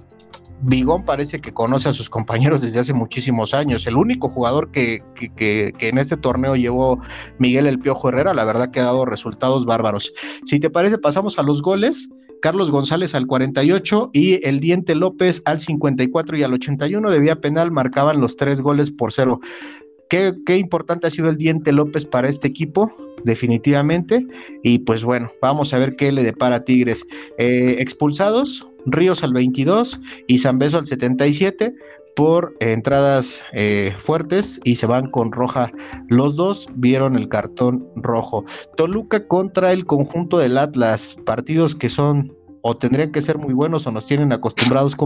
Bigón 0.62 1.04
parece 1.04 1.40
que 1.40 1.54
conoce 1.54 1.90
a 1.90 1.94
sus 1.94 2.10
compañeros 2.10 2.62
desde 2.62 2.80
hace 2.80 2.94
muchísimos 2.94 3.54
años. 3.54 3.86
El 3.88 3.98
único 3.98 4.30
jugador 4.30 4.72
que, 4.72 5.04
en 5.80 5.98
este 5.98 6.18
torneo 6.18 6.56
llevó 6.56 7.00
Miguel 7.38 7.68
El 7.68 7.80
Piojo 7.80 8.10
Herrera, 8.10 8.34
la 8.34 8.46
verdad 8.46 8.72
que 8.72 8.80
ha 8.80 8.86
dado 8.86 9.06
resultados 9.06 9.66
bárbaros. 9.66 10.14
Si 10.46 10.60
te 10.60 10.70
parece, 10.70 10.98
pasamos 10.98 11.38
a 11.40 11.44
los 11.44 11.62
goles. 11.62 12.10
Carlos 12.42 12.70
González 12.70 13.16
al 13.16 13.26
48 13.26 14.12
y 14.14 14.46
el 14.48 14.60
Diente 14.60 14.94
López 14.94 15.42
al 15.46 15.60
54 15.60 16.38
y 16.38 16.44
al 16.44 16.54
81 16.54 17.10
de 17.10 17.20
vía 17.20 17.40
penal 17.42 17.72
marcaban 17.72 18.20
los 18.20 18.36
tres 18.36 18.62
goles 18.62 18.92
por 18.92 19.12
cero. 19.12 19.40
Qué, 20.10 20.34
importante 20.56 21.08
ha 21.08 21.12
sido 21.12 21.30
el 21.30 21.38
Diente 21.38 21.72
López 21.72 22.06
para 22.06 22.30
este 22.30 22.48
equipo, 22.48 22.92
definitivamente. 23.24 24.26
Y 24.64 24.80
pues 24.80 25.04
bueno, 25.04 25.32
vamos 25.42 25.74
a 25.74 25.78
ver 25.78 25.96
qué 25.96 26.12
le 26.12 26.24
depara 26.24 26.58
a 26.58 26.64
Tigres. 26.64 27.06
Eh, 27.38 27.78
expulsados, 27.80 28.68
Ríos 28.86 29.24
al 29.24 29.34
22 29.34 30.00
y 30.28 30.40
Beso 30.54 30.78
al 30.78 30.88
77 30.88 31.74
por 32.16 32.56
entradas 32.62 33.44
eh, 33.54 33.94
fuertes 34.00 34.60
y 34.64 34.76
se 34.76 34.86
van 34.86 35.10
con 35.12 35.32
roja. 35.32 35.72
Los 36.08 36.36
dos 36.36 36.68
vieron 36.76 37.16
el 37.16 37.28
cartón 37.28 37.86
rojo. 37.96 38.46
Toluca 38.78 39.28
contra 39.28 39.74
el 39.74 39.86
conjunto 39.86 40.38
del 40.38 40.58
Atlas, 40.58 41.18
partidos 41.26 41.76
que 41.76 41.90
son 41.90 42.34
o 42.68 42.76
tendrían 42.76 43.12
que 43.12 43.22
ser 43.22 43.38
muy 43.38 43.54
buenos 43.54 43.86
o 43.86 43.92
nos 43.92 44.08
tienen 44.08 44.32
acostumbrados 44.32 44.96
a 44.96 44.98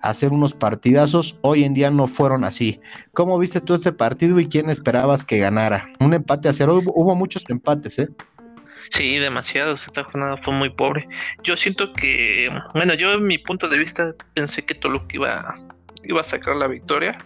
hacer 0.00 0.32
unos 0.32 0.54
partidazos. 0.54 1.38
Hoy 1.42 1.64
en 1.64 1.74
día 1.74 1.90
no 1.90 2.08
fueron 2.08 2.44
así. 2.44 2.80
¿Cómo 3.12 3.38
viste 3.38 3.60
tú 3.60 3.74
este 3.74 3.92
partido 3.92 4.38
y 4.40 4.48
quién 4.48 4.70
esperabas 4.70 5.24
que 5.24 5.38
ganara? 5.38 5.88
Un 6.00 6.14
empate 6.14 6.48
a 6.48 6.52
cero. 6.52 6.78
Hubo, 6.78 6.92
hubo 6.94 7.14
muchos 7.14 7.44
empates, 7.48 7.98
¿eh? 7.98 8.08
Sí, 8.90 9.16
demasiado. 9.16 9.74
Esta 9.74 10.04
jornada 10.04 10.36
fue 10.36 10.52
muy 10.52 10.70
pobre. 10.70 11.08
Yo 11.42 11.56
siento 11.56 11.92
que, 11.92 12.50
bueno, 12.74 12.94
yo 12.94 13.14
en 13.14 13.26
mi 13.26 13.38
punto 13.38 13.68
de 13.68 13.78
vista 13.78 14.14
pensé 14.34 14.64
que 14.64 14.74
Toluca 14.74 15.06
iba, 15.12 15.56
iba 16.04 16.20
a 16.20 16.24
sacar 16.24 16.56
la 16.56 16.66
victoria. 16.66 17.18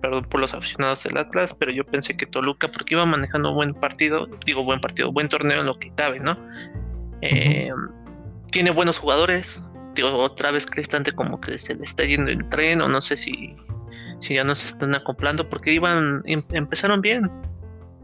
Perdón 0.00 0.24
por 0.24 0.40
los 0.40 0.52
aficionados 0.52 1.04
del 1.04 1.16
Atlas, 1.16 1.54
pero 1.58 1.72
yo 1.72 1.84
pensé 1.84 2.16
que 2.16 2.26
Toluca, 2.26 2.70
porque 2.70 2.94
iba 2.94 3.06
manejando 3.06 3.50
un 3.50 3.54
buen 3.54 3.74
partido, 3.74 4.26
digo 4.44 4.62
buen 4.62 4.80
partido, 4.80 5.10
buen 5.10 5.28
torneo 5.28 5.60
en 5.60 5.66
lo 5.66 5.78
que 5.78 5.90
cabe, 5.94 6.20
¿no? 6.20 6.36
Eh, 7.22 7.70
tiene 8.50 8.70
buenos 8.70 8.98
jugadores. 8.98 9.64
Otra 10.02 10.50
vez 10.50 10.66
Cristante 10.66 11.12
como 11.12 11.40
que 11.40 11.58
se 11.58 11.74
le 11.74 11.84
está 11.84 12.04
yendo 12.04 12.30
el 12.30 12.48
tren, 12.48 12.80
o 12.80 12.88
no 12.88 13.00
sé 13.00 13.16
si, 13.16 13.54
si 14.20 14.34
ya 14.34 14.44
no 14.44 14.54
se 14.54 14.68
están 14.68 14.94
acoplando, 14.94 15.48
porque 15.48 15.72
iban, 15.72 16.22
em, 16.26 16.42
empezaron 16.52 17.00
bien 17.00 17.30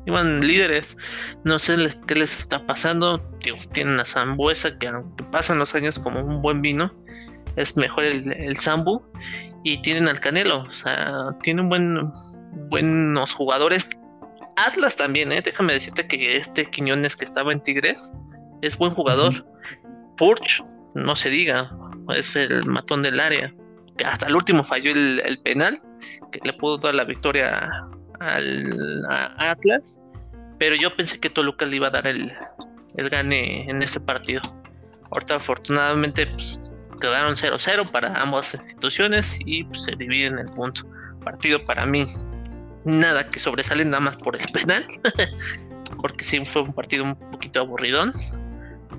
iban 0.07 0.41
líderes. 0.41 0.97
No 1.45 1.59
sé 1.59 1.77
qué 2.07 2.15
les 2.15 2.39
está 2.39 2.65
pasando. 2.67 3.21
tienen 3.73 4.01
a 4.01 4.05
Zambuesa, 4.05 4.79
que 4.79 4.89
aunque 4.89 5.25
pasan 5.25 5.59
los 5.59 5.75
años 5.75 5.99
como 5.99 6.21
un 6.21 6.43
buen 6.43 6.63
vino, 6.63 6.93
es 7.57 7.77
mejor 7.77 8.05
el, 8.05 8.33
el 8.33 8.59
Zambu. 8.59 9.03
Y 9.65 9.81
tienen 9.83 10.09
al 10.09 10.19
Canelo, 10.19 10.63
o 10.63 10.75
sea, 10.75 11.37
tienen 11.43 11.69
buen, 11.69 12.11
buenos 12.69 13.33
jugadores. 13.33 13.89
Atlas 14.57 14.97
también, 14.97 15.33
¿eh? 15.33 15.41
déjame 15.43 15.73
decirte 15.73 16.07
que 16.07 16.37
este 16.37 16.67
Quiñones 16.67 17.17
que 17.17 17.25
estaba 17.25 17.53
en 17.53 17.61
Tigres 17.61 18.13
es 18.61 18.77
buen 18.77 18.93
jugador. 18.93 19.47
Furch, 20.19 20.63
no 20.95 21.15
se 21.15 21.31
diga, 21.31 21.71
es 22.12 22.37
el 22.37 22.64
matón 22.66 23.03
del 23.03 23.20
área. 23.20 23.53
Hasta 24.05 24.27
el 24.27 24.37
último 24.37 24.64
falló 24.64 24.92
el, 24.92 25.38
penal, 25.44 25.81
que 26.31 26.40
le 26.42 26.53
pudo 26.55 26.79
dar 26.79 26.94
la 26.94 27.05
victoria 27.05 27.70
al 28.20 29.05
Atlas, 29.38 30.01
pero 30.59 30.77
yo 30.77 30.94
pensé 30.96 31.20
que 31.20 31.31
Toluca 31.31 31.66
le 31.66 31.77
iba 31.77 31.88
a 31.88 31.90
dar 31.90 32.07
el, 32.07 32.33
el 32.96 33.09
gane 33.09 33.68
en 33.68 33.83
ese 33.83 34.01
partido. 34.01 34.40
Ahorita 35.11 35.37
afortunadamente 35.37 36.27
pues, 36.27 36.70
quedaron 37.01 37.35
0-0 37.35 37.90
para 37.90 38.20
ambas 38.20 38.55
instituciones 38.55 39.35
y 39.44 39.64
pues, 39.64 39.83
se 39.83 39.96
dividen 39.96 40.38
el 40.38 40.46
punto. 40.46 40.83
Partido 41.22 41.62
para 41.62 41.85
mí, 41.85 42.07
nada 42.85 43.29
que 43.29 43.38
sobresale 43.38 43.85
nada 43.85 44.01
más 44.01 44.16
por 44.16 44.37
el 44.37 44.46
penal, 44.53 44.85
porque 46.01 46.25
sí 46.25 46.38
fue 46.46 46.62
un 46.62 46.72
partido 46.72 47.05
un 47.05 47.16
poquito 47.31 47.61
aburridón. 47.61 48.12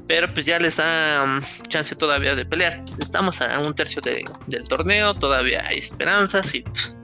Pero 0.07 0.33
pues 0.33 0.45
ya 0.45 0.59
les 0.59 0.75
da 0.75 1.23
um, 1.23 1.41
chance 1.69 1.95
todavía 1.95 2.35
de 2.35 2.45
pelear. 2.45 2.83
Estamos 2.99 3.39
a 3.41 3.57
un 3.59 3.73
tercio 3.73 4.01
del 4.47 4.63
torneo, 4.65 5.13
todavía 5.15 5.65
hay 5.65 5.79
esperanzas 5.79 6.53
y 6.53 6.61
pues, 6.61 6.99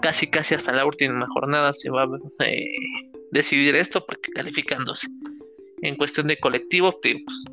casi 0.00 0.26
casi 0.26 0.54
hasta 0.54 0.72
la 0.72 0.84
última 0.84 1.26
jornada 1.28 1.72
se 1.72 1.90
va 1.90 2.04
a 2.04 2.44
eh, 2.46 2.70
decidir 3.32 3.74
esto 3.76 4.04
porque 4.06 4.32
calificándose 4.32 5.06
en 5.82 5.96
cuestión 5.96 6.26
de 6.26 6.38
colectivo 6.38 6.96
pues, 7.02 7.44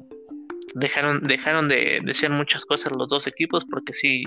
dejaron 0.76 1.22
dejaron 1.24 1.68
de 1.68 2.00
decir 2.04 2.30
muchas 2.30 2.66
cosas 2.66 2.94
los 2.94 3.08
dos 3.10 3.28
equipos 3.28 3.66
porque 3.66 3.94
sí 3.94 4.24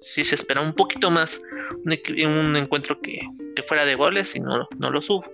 sí 0.00 0.24
se 0.24 0.34
espera 0.36 0.60
un 0.60 0.74
poquito 0.74 1.10
más 1.10 1.40
un, 1.84 2.56
encuentro 2.56 3.00
que, 3.00 3.20
fuera 3.66 3.84
de 3.84 3.94
goles 3.94 4.34
y 4.34 4.40
no, 4.40 4.66
no 4.78 4.90
lo 4.90 5.02
subo 5.02 5.24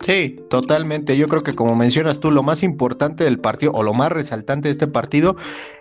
Sí, 0.00 0.36
totalmente. 0.48 1.16
Yo 1.16 1.28
creo 1.28 1.42
que 1.42 1.54
como 1.54 1.74
mencionas 1.74 2.20
tú, 2.20 2.30
lo 2.30 2.42
más 2.42 2.62
importante 2.62 3.24
del 3.24 3.40
partido 3.40 3.72
o 3.72 3.82
lo 3.82 3.94
más 3.94 4.12
resaltante 4.12 4.68
de 4.68 4.72
este 4.72 4.86
partido 4.86 5.36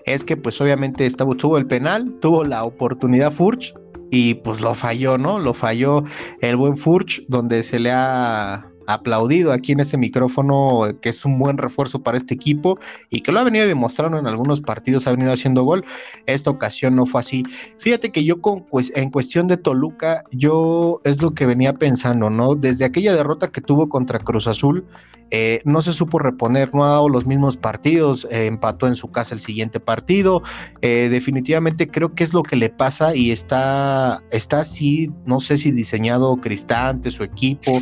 es 0.06 0.26
que 0.26 0.36
pues 0.38 0.60
obviamente 0.60 1.10
tuvo 1.12 1.58
el 1.58 1.68
penal, 1.68 2.16
tuvo 2.20 2.44
la 2.44 2.64
oportunidad 2.64 3.32
Furch 3.32 3.76
y 4.10 4.36
pues 4.36 4.62
lo 4.62 4.74
falló, 4.74 5.18
¿no? 5.18 5.40
Lo 5.40 5.54
falló 5.54 6.04
el 6.42 6.56
buen 6.56 6.78
Furch, 6.78 7.24
donde 7.28 7.62
se 7.64 7.80
le 7.80 7.92
ha 7.92 8.72
aplaudido 8.88 9.52
aquí 9.54 9.74
en 9.74 9.80
este 9.80 9.98
micrófono, 9.98 10.88
que 11.02 11.10
es 11.10 11.24
un 11.26 11.38
buen 11.38 11.58
refuerzo 11.58 12.02
para 12.02 12.18
este 12.18 12.34
equipo 12.34 12.80
y 13.10 13.22
que 13.22 13.32
lo 13.32 13.40
ha 13.40 13.44
venido 13.44 13.68
demostrando 13.68 14.18
en 14.18 14.28
algunos 14.28 14.62
partidos, 14.62 15.06
ha 15.08 15.12
venido 15.12 15.32
haciendo 15.32 15.64
gol. 15.64 15.86
Esta 16.26 16.50
ocasión 16.50 16.96
no 16.96 17.06
fue 17.06 17.22
así. 17.22 17.44
Fíjate 17.80 18.12
que 18.12 18.24
yo 18.24 18.42
con, 18.42 18.66
en 18.96 19.12
cuestión 19.12 19.48
de 19.48 19.58
Toluca, 19.58 20.24
yo 20.32 21.02
es 21.04 21.22
lo 21.22 21.34
que 21.34 21.46
venía 21.46 21.74
pensando, 21.74 22.30
¿no? 22.30 22.56
Desde 22.56 22.86
aquella 22.86 23.14
derrota 23.14 23.50
que 23.50 23.62
tuvo 23.62 23.90
contra 23.90 24.20
Cruz 24.20 24.48
Azul, 24.48 24.86
eh, 25.32 25.62
no 25.66 25.82
se 25.82 25.94
supo 25.94 26.20
reponer, 26.20 26.74
no 26.74 26.84
ha 26.84 26.90
dado 26.90 27.10
los 27.10 27.26
mismos 27.26 27.58
partidos, 27.58 28.26
eh, 28.32 28.46
empató 28.46 28.88
en 28.88 28.96
su 28.96 29.12
casa 29.12 29.36
el 29.36 29.42
siguiente 29.42 29.80
partido. 29.80 30.42
Eh, 30.82 31.10
definitivamente 31.10 31.90
creo 31.90 32.14
que 32.14 32.24
es 32.24 32.34
lo 32.34 32.44
que 32.44 32.56
le 32.56 32.70
pasa 32.70 33.16
y 33.16 33.32
está, 33.32 34.24
está 34.32 34.62
así, 34.62 35.12
no 35.26 35.40
sé 35.40 35.58
si 35.58 35.72
diseñado 35.72 36.38
Cristante, 36.38 37.12
su 37.12 37.24
equipo, 37.24 37.80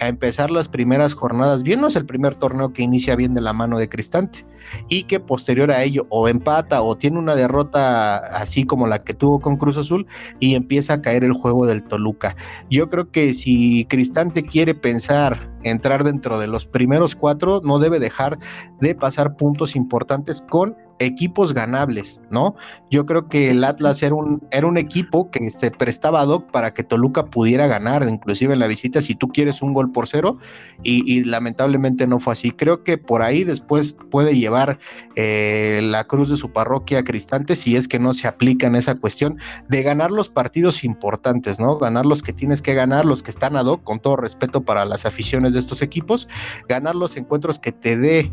a 0.00 0.08
empezar 0.08 0.50
las 0.50 0.68
primeras 0.68 1.14
jornadas 1.14 1.62
bien. 1.62 1.80
No 1.80 1.88
es 1.88 1.96
el 1.96 2.06
primer 2.06 2.36
torneo 2.36 2.72
que 2.72 2.82
inicia 2.82 3.16
bien 3.16 3.34
de 3.34 3.40
la 3.40 3.52
mano 3.52 3.78
de 3.78 3.88
Cristante 3.88 4.44
y 4.88 5.04
que 5.04 5.20
posterior 5.20 5.70
a 5.70 5.82
ello 5.82 6.06
o 6.10 6.28
empata 6.28 6.82
o 6.82 6.96
tiene 6.96 7.18
una 7.18 7.34
derrota 7.34 8.16
así 8.16 8.64
como 8.64 8.86
la 8.86 9.02
que 9.02 9.14
tuvo 9.14 9.40
con 9.40 9.56
Cruz 9.56 9.76
Azul 9.76 10.06
y 10.38 10.54
empieza 10.54 10.94
a 10.94 11.02
caer 11.02 11.24
el 11.24 11.32
juego 11.32 11.66
del 11.66 11.82
Toluca. 11.82 12.36
Yo 12.70 12.88
creo 12.88 13.10
que 13.10 13.34
si 13.34 13.84
Cristante 13.86 14.42
quiere 14.42 14.74
pensar 14.74 15.50
entrar 15.62 16.04
dentro 16.04 16.38
de 16.38 16.46
los 16.46 16.66
primeros 16.66 17.16
cuatro, 17.16 17.60
no 17.62 17.78
debe 17.78 17.98
dejar 17.98 18.38
de 18.80 18.94
pasar 18.94 19.36
puntos 19.36 19.76
importantes 19.76 20.44
con 20.48 20.76
equipos 21.00 21.54
ganables, 21.54 22.20
¿no? 22.30 22.54
Yo 22.90 23.06
creo 23.06 23.28
que 23.28 23.50
el 23.50 23.64
Atlas 23.64 24.02
era 24.02 24.14
un, 24.14 24.46
era 24.52 24.66
un 24.66 24.76
equipo 24.76 25.30
que 25.30 25.50
se 25.50 25.70
prestaba 25.70 26.20
ad 26.20 26.28
hoc 26.28 26.50
para 26.50 26.72
que 26.72 26.84
Toluca 26.84 27.26
pudiera 27.26 27.66
ganar, 27.66 28.06
inclusive 28.08 28.52
en 28.52 28.60
la 28.60 28.66
visita, 28.66 29.00
si 29.00 29.14
tú 29.14 29.28
quieres 29.28 29.62
un 29.62 29.72
gol 29.72 29.90
por 29.90 30.06
cero, 30.06 30.38
y, 30.82 31.24
lamentablemente 31.24 32.06
no 32.06 32.20
fue 32.20 32.34
así. 32.34 32.50
Creo 32.50 32.84
que 32.84 32.98
por 32.98 33.22
ahí 33.22 33.44
después 33.44 33.96
puede 34.10 34.36
llevar 34.36 34.78
eh, 35.16 35.80
la 35.82 36.04
cruz 36.04 36.28
de 36.30 36.36
su 36.36 36.52
parroquia 36.52 37.02
Cristante 37.02 37.56
si 37.56 37.76
es 37.76 37.88
que 37.88 37.98
no 37.98 38.14
se 38.14 38.28
aplica 38.28 38.66
en 38.66 38.76
esa 38.76 38.94
cuestión 38.94 39.38
de 39.68 39.82
ganar 39.82 40.10
los 40.10 40.28
partidos 40.28 40.84
importantes, 40.84 41.58
¿no? 41.58 41.78
Ganar 41.78 42.06
los 42.06 42.22
que 42.22 42.32
tienes 42.32 42.62
que 42.62 42.74
ganar, 42.74 43.06
los 43.06 43.22
que 43.22 43.30
están 43.30 43.56
ad 43.56 43.66
hoc, 43.66 43.82
con 43.82 44.00
todo 44.00 44.16
respeto 44.16 44.62
para 44.62 44.84
las 44.84 45.06
aficiones 45.06 45.54
de 45.54 45.60
estos 45.60 45.80
equipos, 45.82 46.28
ganar 46.68 46.94
los 46.94 47.16
encuentros 47.16 47.58
que 47.58 47.72
te 47.72 47.96
dé 47.96 48.30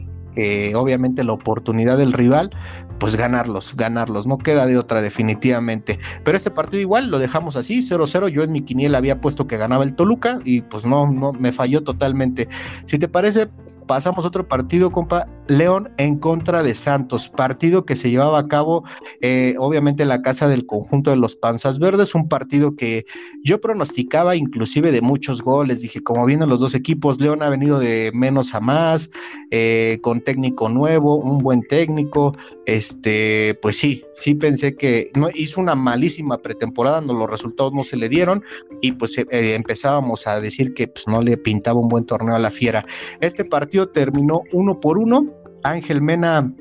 obviamente 0.76 1.24
la 1.24 1.34
oportunidad 1.34 1.98
del 1.98 2.14
rival, 2.14 2.52
pues 3.00 3.16
ganarlos, 3.16 3.76
ganarlos, 3.76 4.28
no 4.28 4.38
queda 4.38 4.66
de 4.66 4.78
otra 4.78 5.02
definitivamente. 5.02 6.00
Pero 6.24 6.38
este 6.38 6.52
partido 6.52 6.82
igual 6.82 7.10
lo 7.10 7.20
dejamos 7.20 7.56
así, 7.56 7.80
0-0, 7.80 8.30
yo 8.30 8.44
en 8.44 8.52
mi 8.52 8.62
quiniela 8.62 8.98
había 8.98 9.22
puesto 9.22 9.48
que 9.48 9.58
ganaba 9.58 9.84
el 9.84 9.96
Toluca 9.96 10.40
y 10.44 10.62
pues 10.62 10.86
no, 10.86 11.10
no, 11.12 11.34
me 11.34 11.52
falló 11.52 11.84
totalmente. 11.84 12.48
Si 12.86 12.98
te 12.98 13.08
parece, 13.08 13.50
pasamos 13.88 14.26
otro 14.26 14.48
partido, 14.48 14.92
compa. 14.92 15.28
León 15.48 15.90
en 15.98 16.18
contra 16.18 16.62
de 16.62 16.74
Santos, 16.74 17.30
partido 17.30 17.86
que 17.86 17.96
se 17.96 18.10
llevaba 18.10 18.40
a 18.40 18.48
cabo 18.48 18.84
eh, 19.22 19.56
obviamente 19.58 20.04
en 20.04 20.10
la 20.10 20.22
casa 20.22 20.48
del 20.48 20.66
conjunto 20.66 21.10
de 21.10 21.16
los 21.18 21.36
Panzas 21.36 21.80
Verdes, 21.80 22.16
un 22.16 22.28
partido 22.28 22.76
que 22.76 23.06
yo 23.44 23.62
pronosticaba 23.62 24.36
inclusive 24.36 24.92
de 24.92 25.02
muchos 25.02 25.42
goles, 25.42 25.82
dije 25.82 26.04
como 26.04 26.26
vienen 26.26 26.50
los 26.50 26.60
dos 26.60 26.76
equipos, 26.76 27.20
León 27.20 27.44
ha 27.44 27.50
venido 27.50 27.80
de 27.80 28.12
menos 28.14 28.54
a 28.54 28.60
más, 28.60 29.10
eh, 29.52 30.00
con 30.02 30.22
técnico 30.22 30.68
nuevo, 30.70 31.16
un 31.16 31.40
buen 31.40 31.62
técnico, 31.62 32.36
este, 32.66 33.58
pues 33.62 33.78
sí, 33.78 34.04
sí 34.16 34.36
pensé 34.36 34.76
que 34.76 35.10
no, 35.16 35.30
hizo 35.34 35.62
una 35.62 35.76
malísima 35.76 36.38
pretemporada, 36.42 37.02
no, 37.02 37.14
los 37.14 37.30
resultados 37.30 37.74
no 37.74 37.84
se 37.84 37.98
le 37.98 38.10
dieron 38.10 38.44
y 38.82 38.92
pues 38.92 39.18
eh, 39.18 39.26
empezábamos 39.56 40.28
a 40.28 40.42
decir 40.42 40.74
que 40.74 40.88
pues, 40.88 41.08
no 41.08 41.22
le 41.22 41.38
pintaba 41.38 41.80
un 41.80 41.88
buen 41.88 42.06
torneo 42.06 42.36
a 42.36 42.40
la 42.40 42.52
fiera. 42.52 42.86
Este 43.22 43.46
partido 43.46 43.90
terminó 43.90 44.42
uno 44.52 44.80
por 44.80 44.98
uno. 44.98 45.26
Ángel 45.64 46.02
Mena 46.02 46.54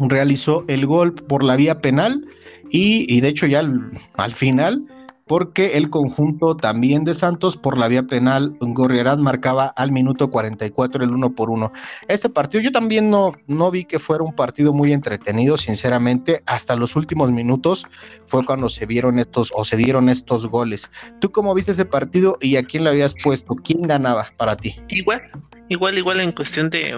realizó 0.00 0.64
el 0.68 0.86
gol 0.86 1.14
por 1.14 1.42
la 1.42 1.56
vía 1.56 1.80
penal 1.80 2.26
y, 2.70 3.20
de 3.20 3.28
hecho 3.28 3.46
ya 3.46 3.60
al, 4.14 4.32
final 4.32 4.84
porque 5.26 5.76
el 5.76 5.90
conjunto 5.90 6.56
también 6.56 7.04
de 7.04 7.14
Santos 7.14 7.56
por 7.56 7.78
la 7.78 7.88
vía 7.88 8.04
penal, 8.04 8.56
Gorriarán 8.60 9.22
marcaba 9.22 9.66
al 9.76 9.92
minuto 9.92 10.30
44 10.30 11.04
el 11.04 11.10
uno 11.10 11.34
por 11.34 11.50
uno. 11.50 11.72
Este 12.08 12.28
partido 12.28 12.62
yo 12.62 12.72
también 12.72 13.10
no, 13.10 13.32
no 13.46 13.70
vi 13.70 13.84
que 13.84 13.98
fuera 13.98 14.24
un 14.24 14.34
partido 14.34 14.72
muy 14.72 14.92
entretenido, 14.92 15.56
sinceramente, 15.56 16.42
hasta 16.46 16.76
los 16.76 16.96
últimos 16.96 17.32
minutos 17.32 17.86
fue 18.26 18.44
cuando 18.44 18.68
se 18.68 18.86
vieron 18.86 19.18
estos 19.18 19.52
o 19.54 19.64
se 19.64 19.76
dieron 19.76 20.08
estos 20.08 20.46
goles. 20.46 20.90
¿Tú 21.20 21.30
cómo 21.32 21.54
viste 21.54 21.72
ese 21.72 21.84
partido 21.84 22.38
y 22.40 22.56
a 22.56 22.62
quién 22.62 22.84
le 22.84 22.90
habías 22.90 23.14
puesto? 23.22 23.54
¿Quién 23.56 23.82
ganaba 23.82 24.28
para 24.36 24.56
ti? 24.56 24.76
Igual, 24.88 25.22
Igual, 25.68 25.98
igual 25.98 26.20
en 26.20 26.30
cuestión 26.30 26.70
de, 26.70 26.94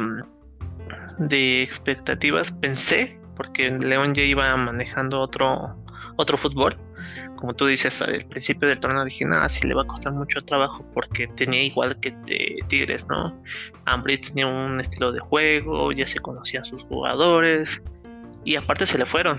de 1.18 1.62
expectativas, 1.62 2.52
pensé, 2.52 3.18
porque 3.34 3.70
León 3.70 4.14
ya 4.14 4.22
iba 4.22 4.54
manejando 4.56 5.20
otro, 5.20 5.74
otro 6.16 6.36
fútbol. 6.36 6.78
Como 7.38 7.54
tú 7.54 7.66
dices, 7.66 8.02
al 8.02 8.24
principio 8.26 8.68
del 8.68 8.80
torneo 8.80 9.04
dije, 9.04 9.24
nada, 9.24 9.48
sí 9.48 9.66
le 9.66 9.74
va 9.74 9.82
a 9.82 9.86
costar 9.86 10.12
mucho 10.12 10.42
trabajo 10.44 10.84
porque 10.92 11.28
tenía 11.28 11.62
igual 11.62 11.98
que 12.00 12.10
Tigres, 12.68 13.06
¿no? 13.08 13.40
Ambris 13.84 14.22
tenía 14.22 14.46
un 14.46 14.80
estilo 14.80 15.12
de 15.12 15.20
juego, 15.20 15.92
ya 15.92 16.06
se 16.06 16.18
conocían 16.18 16.64
sus 16.64 16.82
jugadores 16.84 17.80
y 18.44 18.56
aparte 18.56 18.86
se 18.86 18.98
le 18.98 19.06
fueron 19.06 19.38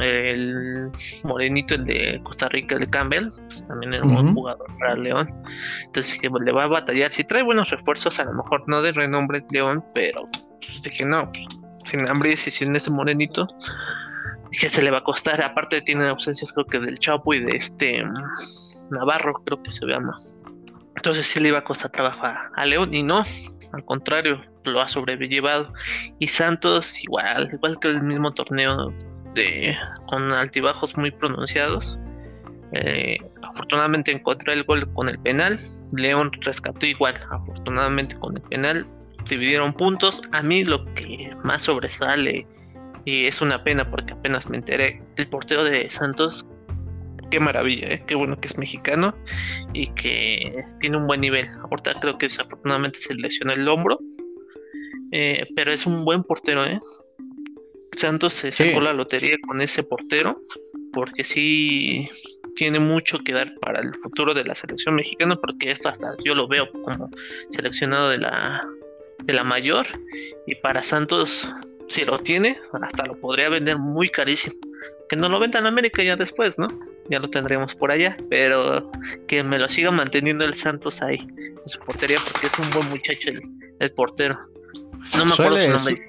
el 0.00 0.90
morenito, 1.22 1.74
el 1.74 1.84
de 1.84 2.20
Costa 2.24 2.48
Rica, 2.48 2.74
el 2.74 2.80
de 2.82 2.90
Campbell, 2.90 3.28
pues 3.46 3.66
también 3.66 3.94
era 3.94 4.04
un 4.04 4.14
buen 4.14 4.34
jugador 4.34 4.66
para 4.78 4.96
León. 4.96 5.32
Entonces 5.84 6.18
que 6.18 6.28
le 6.28 6.52
va 6.52 6.64
a 6.64 6.68
batallar. 6.68 7.12
Si 7.12 7.24
trae 7.24 7.42
buenos 7.42 7.70
refuerzos, 7.70 8.18
a 8.18 8.24
lo 8.24 8.32
mejor 8.32 8.64
no 8.66 8.82
de 8.82 8.92
renombre 8.92 9.44
León, 9.50 9.84
pero 9.94 10.28
pues, 10.60 10.92
que 10.92 11.04
no, 11.04 11.30
sin 11.84 12.08
hambre 12.08 12.32
y 12.32 12.36
sin 12.36 12.74
ese 12.74 12.90
morenito, 12.90 13.46
que 14.50 14.70
se 14.70 14.82
le 14.82 14.90
va 14.90 14.98
a 14.98 15.04
costar. 15.04 15.42
Aparte 15.42 15.82
tiene 15.82 16.08
ausencias 16.08 16.52
creo 16.52 16.66
que 16.66 16.78
del 16.80 16.98
Chapo 16.98 17.34
y 17.34 17.40
de 17.40 17.56
este 17.56 18.04
mm, 18.04 18.14
Navarro, 18.90 19.34
creo 19.44 19.62
que 19.62 19.72
se 19.72 19.86
llama. 19.86 20.14
Entonces 20.96 21.26
sí 21.26 21.40
le 21.40 21.48
iba 21.48 21.58
a 21.58 21.64
costar 21.64 21.90
trabajo 21.90 22.26
a 22.26 22.66
León 22.66 22.94
y 22.94 23.02
no, 23.02 23.22
al 23.72 23.84
contrario, 23.84 24.40
lo 24.64 24.80
ha 24.80 24.88
sobrellevado. 24.88 25.72
Y 26.18 26.26
Santos 26.28 27.02
igual, 27.02 27.50
igual 27.52 27.78
que 27.80 27.88
el 27.88 28.02
mismo 28.02 28.32
torneo 28.32 28.92
con 30.06 30.32
altibajos 30.32 30.96
muy 30.96 31.10
pronunciados. 31.10 31.98
Eh, 32.72 33.18
afortunadamente 33.42 34.10
encontró 34.10 34.52
el 34.52 34.64
gol 34.64 34.90
con 34.94 35.08
el 35.08 35.18
penal. 35.18 35.60
León 35.92 36.30
rescató 36.40 36.86
igual, 36.86 37.16
afortunadamente 37.30 38.18
con 38.18 38.36
el 38.36 38.42
penal. 38.42 38.86
Dividieron 39.28 39.72
puntos. 39.72 40.20
A 40.32 40.42
mí 40.42 40.64
lo 40.64 40.84
que 40.94 41.34
más 41.44 41.62
sobresale, 41.64 42.46
y 43.06 43.26
es 43.26 43.40
una 43.40 43.62
pena 43.62 43.88
porque 43.88 44.12
apenas 44.12 44.46
me 44.50 44.58
enteré, 44.58 45.00
el 45.16 45.28
portero 45.28 45.64
de 45.64 45.88
Santos, 45.90 46.44
qué 47.30 47.40
maravilla, 47.40 47.86
¿eh? 47.88 48.02
qué 48.06 48.16
bueno 48.16 48.38
que 48.38 48.48
es 48.48 48.58
mexicano 48.58 49.14
y 49.72 49.86
que 49.94 50.64
tiene 50.80 50.98
un 50.98 51.06
buen 51.06 51.20
nivel. 51.20 51.46
Ahorita 51.62 51.98
creo 52.00 52.18
que 52.18 52.26
desafortunadamente 52.26 52.98
se 52.98 53.14
lesionó 53.14 53.52
el 53.52 53.66
hombro, 53.68 54.00
eh, 55.12 55.46
pero 55.54 55.72
es 55.72 55.86
un 55.86 56.04
buen 56.04 56.24
portero, 56.24 56.66
¿eh? 56.66 56.80
Santos 57.96 58.34
se 58.34 58.52
sacó 58.52 58.80
la 58.80 58.92
lotería 58.92 59.36
con 59.46 59.60
ese 59.60 59.84
portero, 59.84 60.42
porque 60.92 61.22
sí 61.22 62.10
tiene 62.56 62.80
mucho 62.80 63.20
que 63.20 63.32
dar 63.32 63.54
para 63.60 63.80
el 63.80 63.94
futuro 63.94 64.34
de 64.34 64.44
la 64.44 64.54
selección 64.54 64.96
mexicana, 64.96 65.36
porque 65.36 65.70
esto 65.70 65.88
hasta 65.88 66.14
yo 66.24 66.34
lo 66.34 66.48
veo 66.48 66.70
como 66.72 67.08
seleccionado 67.50 68.10
de 68.10 68.18
la, 68.18 68.66
de 69.24 69.32
la 69.32 69.44
mayor, 69.44 69.86
y 70.46 70.56
para 70.56 70.82
Santos, 70.82 71.48
si 71.88 72.04
lo 72.04 72.18
tiene, 72.18 72.58
hasta 72.82 73.06
lo 73.06 73.18
podría 73.18 73.48
vender 73.48 73.78
muy 73.78 74.08
carísimo. 74.08 74.56
Que 75.08 75.16
no 75.16 75.28
lo 75.28 75.38
venda 75.38 75.60
en 75.60 75.66
América 75.66 76.02
ya 76.02 76.16
después, 76.16 76.58
¿no? 76.58 76.68
Ya 77.08 77.20
lo 77.20 77.30
tendremos 77.30 77.74
por 77.76 77.92
allá, 77.92 78.16
pero 78.28 78.90
que 79.28 79.42
me 79.44 79.58
lo 79.58 79.68
siga 79.68 79.90
manteniendo 79.90 80.44
el 80.44 80.54
Santos 80.54 81.00
ahí, 81.00 81.18
en 81.38 81.68
su 81.68 81.78
portería, 81.80 82.18
porque 82.26 82.48
es 82.48 82.58
un 82.58 82.70
buen 82.72 82.88
muchacho 82.88 83.30
el, 83.78 83.92
portero. 83.92 84.36
No 85.16 85.26
me 85.26 85.32
acuerdo 85.32 85.78
su 85.78 85.90
nombre. 85.94 86.02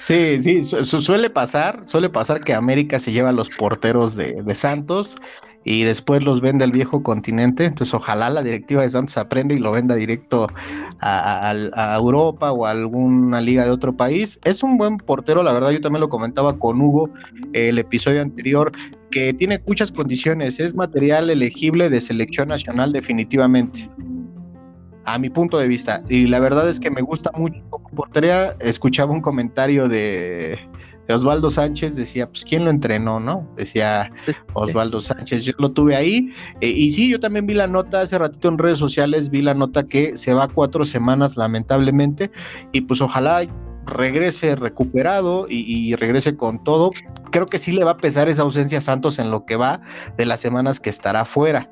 Sí, 0.00 0.38
sí, 0.42 0.62
suele 0.62 1.30
pasar, 1.30 1.86
suele 1.86 2.08
pasar 2.08 2.42
que 2.44 2.54
América 2.54 2.98
se 2.98 3.12
lleva 3.12 3.30
a 3.30 3.32
los 3.32 3.48
porteros 3.50 4.14
de, 4.14 4.54
Santos 4.54 5.16
y 5.68 5.82
después 5.82 6.22
los 6.22 6.40
vende 6.40 6.62
al 6.62 6.70
viejo 6.70 7.02
continente. 7.02 7.64
Entonces, 7.64 7.92
ojalá 7.92 8.30
la 8.30 8.44
directiva 8.44 8.82
de 8.82 8.88
Santos 8.88 9.16
aprenda 9.16 9.52
y 9.52 9.58
lo 9.58 9.72
venda 9.72 9.96
directo 9.96 10.46
a, 11.00 11.96
Europa 11.98 12.52
o 12.52 12.66
a 12.66 12.70
alguna 12.70 13.40
liga 13.40 13.64
de 13.64 13.72
otro 13.72 13.94
país. 13.96 14.38
Es 14.44 14.62
un 14.62 14.78
buen 14.78 14.96
portero, 14.96 15.42
la 15.42 15.52
verdad, 15.52 15.70
yo 15.70 15.80
también 15.80 16.02
lo 16.02 16.08
comentaba 16.08 16.56
con 16.56 16.80
Hugo 16.80 17.10
el 17.52 17.78
episodio 17.78 18.22
anterior, 18.22 18.70
que 19.10 19.34
tiene 19.34 19.60
muchas 19.66 19.90
condiciones, 19.90 20.60
es 20.60 20.72
material 20.72 21.30
elegible 21.30 21.90
de 21.90 22.00
selección 22.00 22.46
nacional 22.46 22.92
definitivamente 22.92 23.90
a 25.04 25.18
mi 25.18 25.30
punto 25.30 25.58
de 25.58 25.66
vista. 25.66 26.00
Y 26.08 26.26
la 26.26 26.38
verdad 26.38 26.68
es 26.68 26.78
que 26.78 26.92
me 26.92 27.02
gusta 27.02 27.32
mucho 27.34 27.60
portería. 27.96 28.56
Escuchaba 28.60 29.12
un 29.12 29.20
comentario 29.20 29.88
de, 29.88 30.60
Osvaldo 31.14 31.50
Sánchez 31.50 31.96
decía, 31.96 32.28
pues 32.28 32.44
quién 32.44 32.64
lo 32.64 32.70
entrenó, 32.70 33.20
¿no? 33.20 33.48
Decía 33.56 34.10
Osvaldo 34.54 35.00
Sánchez, 35.00 35.44
yo 35.44 35.52
lo 35.58 35.70
tuve 35.70 35.96
ahí. 35.96 36.30
Eh, 36.60 36.68
y 36.68 36.90
sí, 36.90 37.10
yo 37.10 37.20
también 37.20 37.46
vi 37.46 37.54
la 37.54 37.66
nota 37.66 38.00
hace 38.00 38.18
ratito 38.18 38.48
en 38.48 38.58
redes 38.58 38.78
sociales, 38.78 39.30
vi 39.30 39.42
la 39.42 39.54
nota 39.54 39.86
que 39.86 40.16
se 40.16 40.34
va 40.34 40.48
cuatro 40.48 40.84
semanas 40.84 41.36
lamentablemente 41.36 42.30
y 42.72 42.82
pues 42.82 43.00
ojalá 43.00 43.46
regrese 43.86 44.56
recuperado 44.56 45.46
y, 45.48 45.94
regrese 45.94 46.36
con 46.36 46.62
todo. 46.62 46.90
Creo 47.30 47.46
que 47.46 47.58
sí 47.58 47.72
le 47.72 47.84
va 47.84 47.92
a 47.92 47.96
pesar 47.96 48.28
esa 48.28 48.42
ausencia 48.42 48.78
a 48.78 48.80
Santos 48.80 49.18
en 49.18 49.30
lo 49.30 49.44
que 49.44 49.56
va 49.56 49.80
de 50.16 50.26
las 50.26 50.40
semanas 50.40 50.80
que 50.80 50.90
estará 50.90 51.24
fuera. 51.24 51.70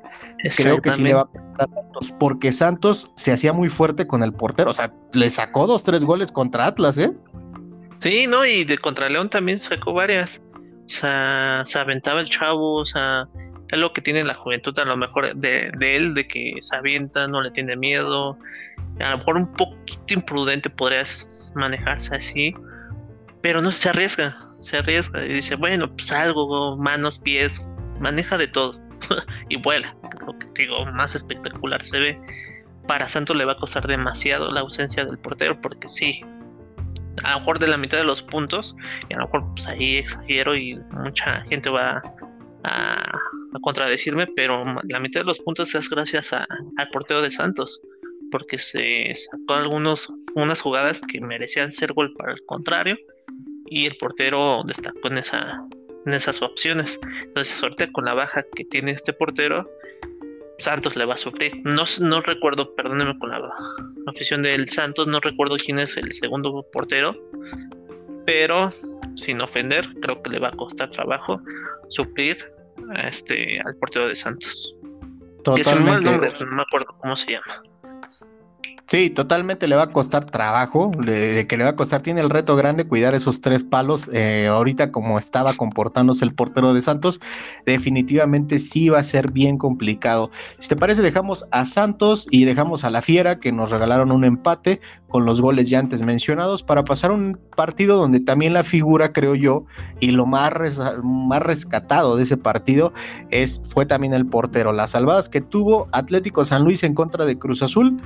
Creo 0.55 0.81
que 0.81 0.91
sí 0.91 1.03
le 1.03 1.13
va 1.13 1.21
a 1.21 1.31
pesar 1.31 1.55
a 1.59 1.73
Santos, 1.73 2.15
porque 2.19 2.51
Santos 2.51 3.11
se 3.15 3.31
hacía 3.31 3.53
muy 3.53 3.69
fuerte 3.69 4.07
con 4.07 4.23
el 4.23 4.33
portero. 4.33 4.71
O 4.71 4.73
sea, 4.73 4.93
le 5.13 5.29
sacó 5.29 5.67
dos, 5.67 5.83
tres 5.83 6.05
goles 6.05 6.31
contra 6.31 6.67
Atlas, 6.67 6.97
¿eh? 6.97 7.11
Sí, 7.99 8.27
no, 8.27 8.45
y 8.45 8.63
de 8.65 8.77
contra 8.77 9.09
León 9.09 9.29
también 9.29 9.59
sacó 9.59 9.93
varias. 9.93 10.41
O 10.85 10.89
sea, 10.89 11.63
se 11.65 11.79
aventaba 11.79 12.19
el 12.19 12.29
chavo, 12.29 12.75
o 12.75 12.85
sea, 12.85 13.27
es 13.71 13.79
lo 13.79 13.93
que 13.93 14.01
tiene 14.01 14.23
la 14.23 14.35
juventud 14.35 14.77
a 14.77 14.85
lo 14.85 14.95
mejor 14.95 15.35
de, 15.35 15.71
de 15.77 15.95
él, 15.95 16.13
de 16.13 16.27
que 16.27 16.55
se 16.59 16.75
avienta, 16.75 17.27
no 17.27 17.41
le 17.41 17.51
tiene 17.51 17.75
miedo, 17.75 18.37
a 18.99 19.09
lo 19.09 19.17
mejor 19.17 19.37
un 19.37 19.51
poquito 19.53 20.13
imprudente 20.13 20.69
podrías 20.69 21.51
manejarse 21.55 22.15
así, 22.15 22.53
pero 23.41 23.61
no 23.61 23.71
se 23.71 23.89
arriesga, 23.89 24.37
se 24.59 24.77
arriesga 24.77 25.25
y 25.25 25.33
dice, 25.33 25.55
bueno, 25.55 25.93
pues 25.95 26.11
algo, 26.11 26.77
manos, 26.77 27.19
pies, 27.19 27.59
maneja 27.99 28.37
de 28.37 28.47
todo 28.47 28.79
y 29.49 29.57
vuela, 29.57 29.95
lo 30.25 30.37
que 30.37 30.47
digo, 30.55 30.85
más 30.87 31.15
espectacular 31.15 31.83
se 31.83 31.99
ve. 31.99 32.21
Para 32.87 33.09
Santos 33.09 33.35
le 33.35 33.45
va 33.45 33.53
a 33.53 33.57
costar 33.57 33.87
demasiado 33.87 34.51
la 34.51 34.61
ausencia 34.61 35.05
del 35.05 35.17
portero 35.17 35.59
porque 35.59 35.87
sí, 35.87 36.21
a 37.23 37.33
lo 37.33 37.39
mejor 37.39 37.59
de 37.59 37.67
la 37.67 37.77
mitad 37.77 37.97
de 37.97 38.03
los 38.03 38.21
puntos, 38.21 38.75
y 39.09 39.13
a 39.13 39.17
lo 39.17 39.25
mejor 39.25 39.45
pues 39.55 39.67
ahí 39.67 39.97
exagero 39.97 40.55
y 40.55 40.75
mucha 40.91 41.41
gente 41.41 41.69
va 41.69 42.01
a, 42.63 43.17
a 43.53 43.59
contradecirme, 43.61 44.27
pero 44.35 44.63
la 44.83 44.99
mitad 44.99 45.21
de 45.21 45.25
los 45.25 45.39
puntos 45.39 45.73
es 45.75 45.89
gracias 45.89 46.31
al 46.33 46.89
portero 46.91 47.21
de 47.21 47.31
Santos 47.31 47.81
porque 48.31 48.57
se 48.57 49.13
sacó 49.15 49.53
algunos, 49.53 50.11
unas 50.33 50.59
jugadas 50.59 51.01
que 51.01 51.21
merecían 51.21 51.71
ser 51.71 51.93
gol 51.93 52.13
para 52.17 52.33
el 52.33 52.45
contrario 52.45 52.97
y 53.67 53.85
el 53.85 53.97
portero 53.97 54.63
destacó 54.65 55.07
en, 55.07 55.19
esa, 55.19 55.63
en 56.05 56.13
esas 56.13 56.41
opciones. 56.41 56.99
Entonces, 57.23 57.57
suerte 57.57 57.91
con 57.91 58.05
la 58.05 58.13
baja 58.13 58.43
que 58.55 58.65
tiene 58.65 58.91
este 58.91 59.13
portero, 59.13 59.69
Santos 60.57 60.95
le 60.95 61.05
va 61.05 61.15
a 61.15 61.17
sufrir. 61.17 61.61
No, 61.63 61.83
no 61.99 62.21
recuerdo, 62.21 62.73
perdóneme 62.75 63.17
con 63.19 63.29
la 63.29 63.49
afición 64.07 64.43
del 64.43 64.69
Santos, 64.69 65.07
no 65.07 65.19
recuerdo 65.19 65.57
quién 65.57 65.79
es 65.79 65.95
el 65.97 66.11
segundo 66.13 66.65
portero, 66.71 67.15
pero 68.25 68.71
sin 69.15 69.41
ofender, 69.41 69.87
creo 70.01 70.21
que 70.21 70.31
le 70.31 70.39
va 70.39 70.49
a 70.49 70.51
costar 70.51 70.89
trabajo 70.91 71.41
suplir 71.89 72.37
este, 73.03 73.59
al 73.61 73.75
portero 73.75 74.07
de 74.07 74.15
Santos. 74.15 74.75
Totalmente. 75.43 76.45
no 76.45 76.55
me 76.55 76.61
acuerdo 76.61 76.95
cómo 76.99 77.15
se 77.15 77.33
llama. 77.33 77.63
Sí, 78.87 79.09
totalmente 79.09 79.67
le 79.67 79.75
va 79.75 79.83
a 79.83 79.91
costar 79.91 80.25
trabajo, 80.25 80.91
de 80.95 81.47
que 81.47 81.57
le 81.57 81.63
va 81.63 81.71
a 81.71 81.75
costar, 81.75 82.01
tiene 82.01 82.21
el 82.21 82.29
reto 82.29 82.55
grande 82.55 82.85
cuidar 82.85 83.15
esos 83.15 83.41
tres 83.41 83.63
palos. 83.63 84.07
Eh, 84.13 84.45
ahorita 84.45 84.91
como 84.91 85.17
estaba 85.17 85.55
comportándose 85.55 86.23
el 86.23 86.35
portero 86.35 86.71
de 86.71 86.83
Santos, 86.83 87.19
definitivamente 87.65 88.59
sí 88.59 88.89
va 88.89 88.99
a 88.99 89.03
ser 89.03 89.31
bien 89.31 89.57
complicado. 89.57 90.29
Si 90.59 90.69
te 90.69 90.75
parece, 90.75 91.01
dejamos 91.01 91.47
a 91.49 91.65
Santos 91.65 92.27
y 92.29 92.45
dejamos 92.45 92.83
a 92.83 92.91
la 92.91 93.01
Fiera, 93.01 93.39
que 93.39 93.51
nos 93.51 93.71
regalaron 93.71 94.11
un 94.11 94.23
empate 94.23 94.79
con 95.07 95.25
los 95.25 95.41
goles 95.41 95.67
ya 95.67 95.79
antes 95.79 96.03
mencionados, 96.03 96.61
para 96.61 96.83
pasar 96.83 97.09
un 97.09 97.39
partido 97.55 97.97
donde 97.97 98.19
también 98.19 98.53
la 98.53 98.63
figura, 98.63 99.13
creo 99.13 99.33
yo, 99.33 99.65
y 99.99 100.11
lo 100.11 100.27
más, 100.27 100.53
más 101.01 101.41
rescatado 101.41 102.17
de 102.17 102.23
ese 102.23 102.37
partido 102.37 102.93
es, 103.31 103.61
fue 103.67 103.87
también 103.87 104.13
el 104.13 104.27
portero. 104.27 104.73
Las 104.73 104.91
salvadas 104.91 105.27
que 105.27 105.41
tuvo 105.41 105.87
Atlético 105.91 106.45
San 106.45 106.63
Luis 106.63 106.83
en 106.83 106.93
contra 106.93 107.25
de 107.25 107.39
Cruz 107.39 107.63
Azul 107.63 107.99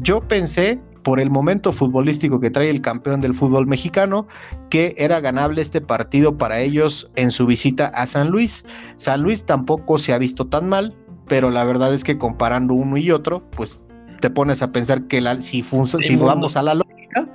yo 0.00 0.20
pensé, 0.26 0.80
por 1.02 1.20
el 1.20 1.30
momento 1.30 1.72
futbolístico 1.72 2.38
que 2.38 2.50
trae 2.50 2.68
el 2.68 2.82
campeón 2.82 3.22
del 3.22 3.32
fútbol 3.32 3.66
mexicano, 3.66 4.26
que 4.68 4.94
era 4.98 5.20
ganable 5.20 5.62
este 5.62 5.80
partido 5.80 6.36
para 6.36 6.60
ellos 6.60 7.10
en 7.16 7.30
su 7.30 7.46
visita 7.46 7.86
a 7.86 8.06
San 8.06 8.28
Luis. 8.28 8.64
San 8.96 9.22
Luis 9.22 9.44
tampoco 9.44 9.96
se 9.98 10.12
ha 10.12 10.18
visto 10.18 10.46
tan 10.46 10.68
mal, 10.68 10.94
pero 11.26 11.50
la 11.50 11.64
verdad 11.64 11.94
es 11.94 12.04
que 12.04 12.18
comparando 12.18 12.74
uno 12.74 12.98
y 12.98 13.10
otro, 13.10 13.42
pues 13.52 13.82
te 14.20 14.28
pones 14.28 14.60
a 14.60 14.70
pensar 14.70 15.06
que 15.06 15.22
si, 15.40 15.62
si 15.62 16.16
vamos 16.16 16.56
a 16.56 16.62
la 16.62 16.74
lógica, 16.74 17.26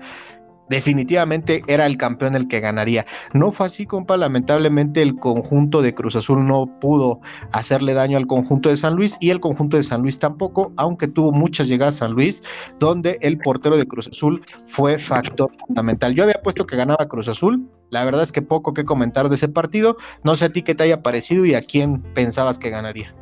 definitivamente 0.69 1.63
era 1.67 1.85
el 1.85 1.97
campeón 1.97 2.35
el 2.35 2.47
que 2.47 2.59
ganaría. 2.59 3.05
No 3.33 3.51
fue 3.51 3.67
así, 3.67 3.85
compa. 3.85 4.17
Lamentablemente 4.17 5.01
el 5.01 5.15
conjunto 5.15 5.81
de 5.81 5.93
Cruz 5.93 6.15
Azul 6.15 6.45
no 6.45 6.67
pudo 6.79 7.19
hacerle 7.51 7.93
daño 7.93 8.17
al 8.17 8.27
conjunto 8.27 8.69
de 8.69 8.77
San 8.77 8.95
Luis 8.95 9.17
y 9.19 9.29
el 9.29 9.39
conjunto 9.39 9.77
de 9.77 9.83
San 9.83 10.01
Luis 10.01 10.19
tampoco, 10.19 10.73
aunque 10.77 11.07
tuvo 11.07 11.31
muchas 11.31 11.67
llegadas 11.67 11.95
a 11.95 11.99
San 11.99 12.11
Luis, 12.13 12.43
donde 12.79 13.17
el 13.21 13.37
portero 13.37 13.77
de 13.77 13.87
Cruz 13.87 14.07
Azul 14.07 14.45
fue 14.67 14.97
factor 14.97 15.51
fundamental. 15.65 16.15
Yo 16.15 16.23
había 16.23 16.41
puesto 16.41 16.65
que 16.65 16.75
ganaba 16.75 17.07
Cruz 17.07 17.27
Azul. 17.27 17.67
La 17.89 18.03
verdad 18.05 18.23
es 18.23 18.31
que 18.31 18.41
poco 18.41 18.73
que 18.73 18.85
comentar 18.85 19.29
de 19.29 19.35
ese 19.35 19.49
partido. 19.49 19.97
No 20.23 20.35
sé 20.35 20.45
a 20.45 20.49
ti 20.49 20.63
qué 20.63 20.73
te 20.73 20.83
haya 20.83 21.03
parecido 21.03 21.45
y 21.45 21.53
a 21.53 21.61
quién 21.61 22.01
pensabas 22.13 22.57
que 22.57 22.71
ganaría. 22.71 23.13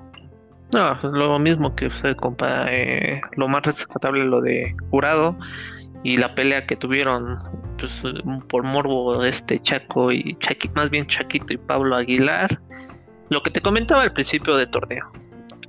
No, 0.71 0.97
lo 1.03 1.37
mismo 1.37 1.75
que 1.75 1.87
usted, 1.87 2.15
compa. 2.15 2.67
Eh, 2.69 3.21
lo 3.35 3.49
más 3.49 3.63
rescatable 3.63 4.23
lo 4.23 4.39
de 4.39 4.73
Jurado 4.89 5.37
y 6.03 6.17
la 6.17 6.33
pelea 6.33 6.65
que 6.65 6.75
tuvieron 6.75 7.37
pues, 7.77 8.01
por 8.47 8.63
morbo 8.63 9.23
este 9.23 9.61
Chaco 9.61 10.11
y 10.11 10.37
más 10.75 10.89
bien 10.89 11.05
Chaquito 11.07 11.53
y 11.53 11.57
Pablo 11.57 11.95
Aguilar. 11.95 12.59
Lo 13.29 13.43
que 13.43 13.51
te 13.51 13.61
comentaba 13.61 14.03
al 14.03 14.13
principio 14.13 14.55
de 14.55 14.67
torneo. 14.67 15.11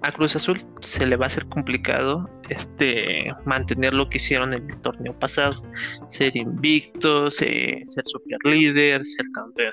A 0.02 0.10
Cruz 0.10 0.34
Azul 0.34 0.60
se 0.80 1.06
le 1.06 1.14
va 1.14 1.26
a 1.26 1.28
hacer 1.28 1.46
complicado 1.46 2.28
este 2.48 3.32
mantener 3.44 3.94
lo 3.94 4.08
que 4.08 4.16
hicieron 4.16 4.52
en 4.52 4.68
el 4.68 4.80
torneo 4.80 5.16
pasado, 5.16 5.62
ser 6.08 6.36
invictos, 6.36 7.36
ser 7.36 7.84
super 8.04 8.38
líder, 8.44 9.06
ser 9.06 9.26
campeón. 9.32 9.72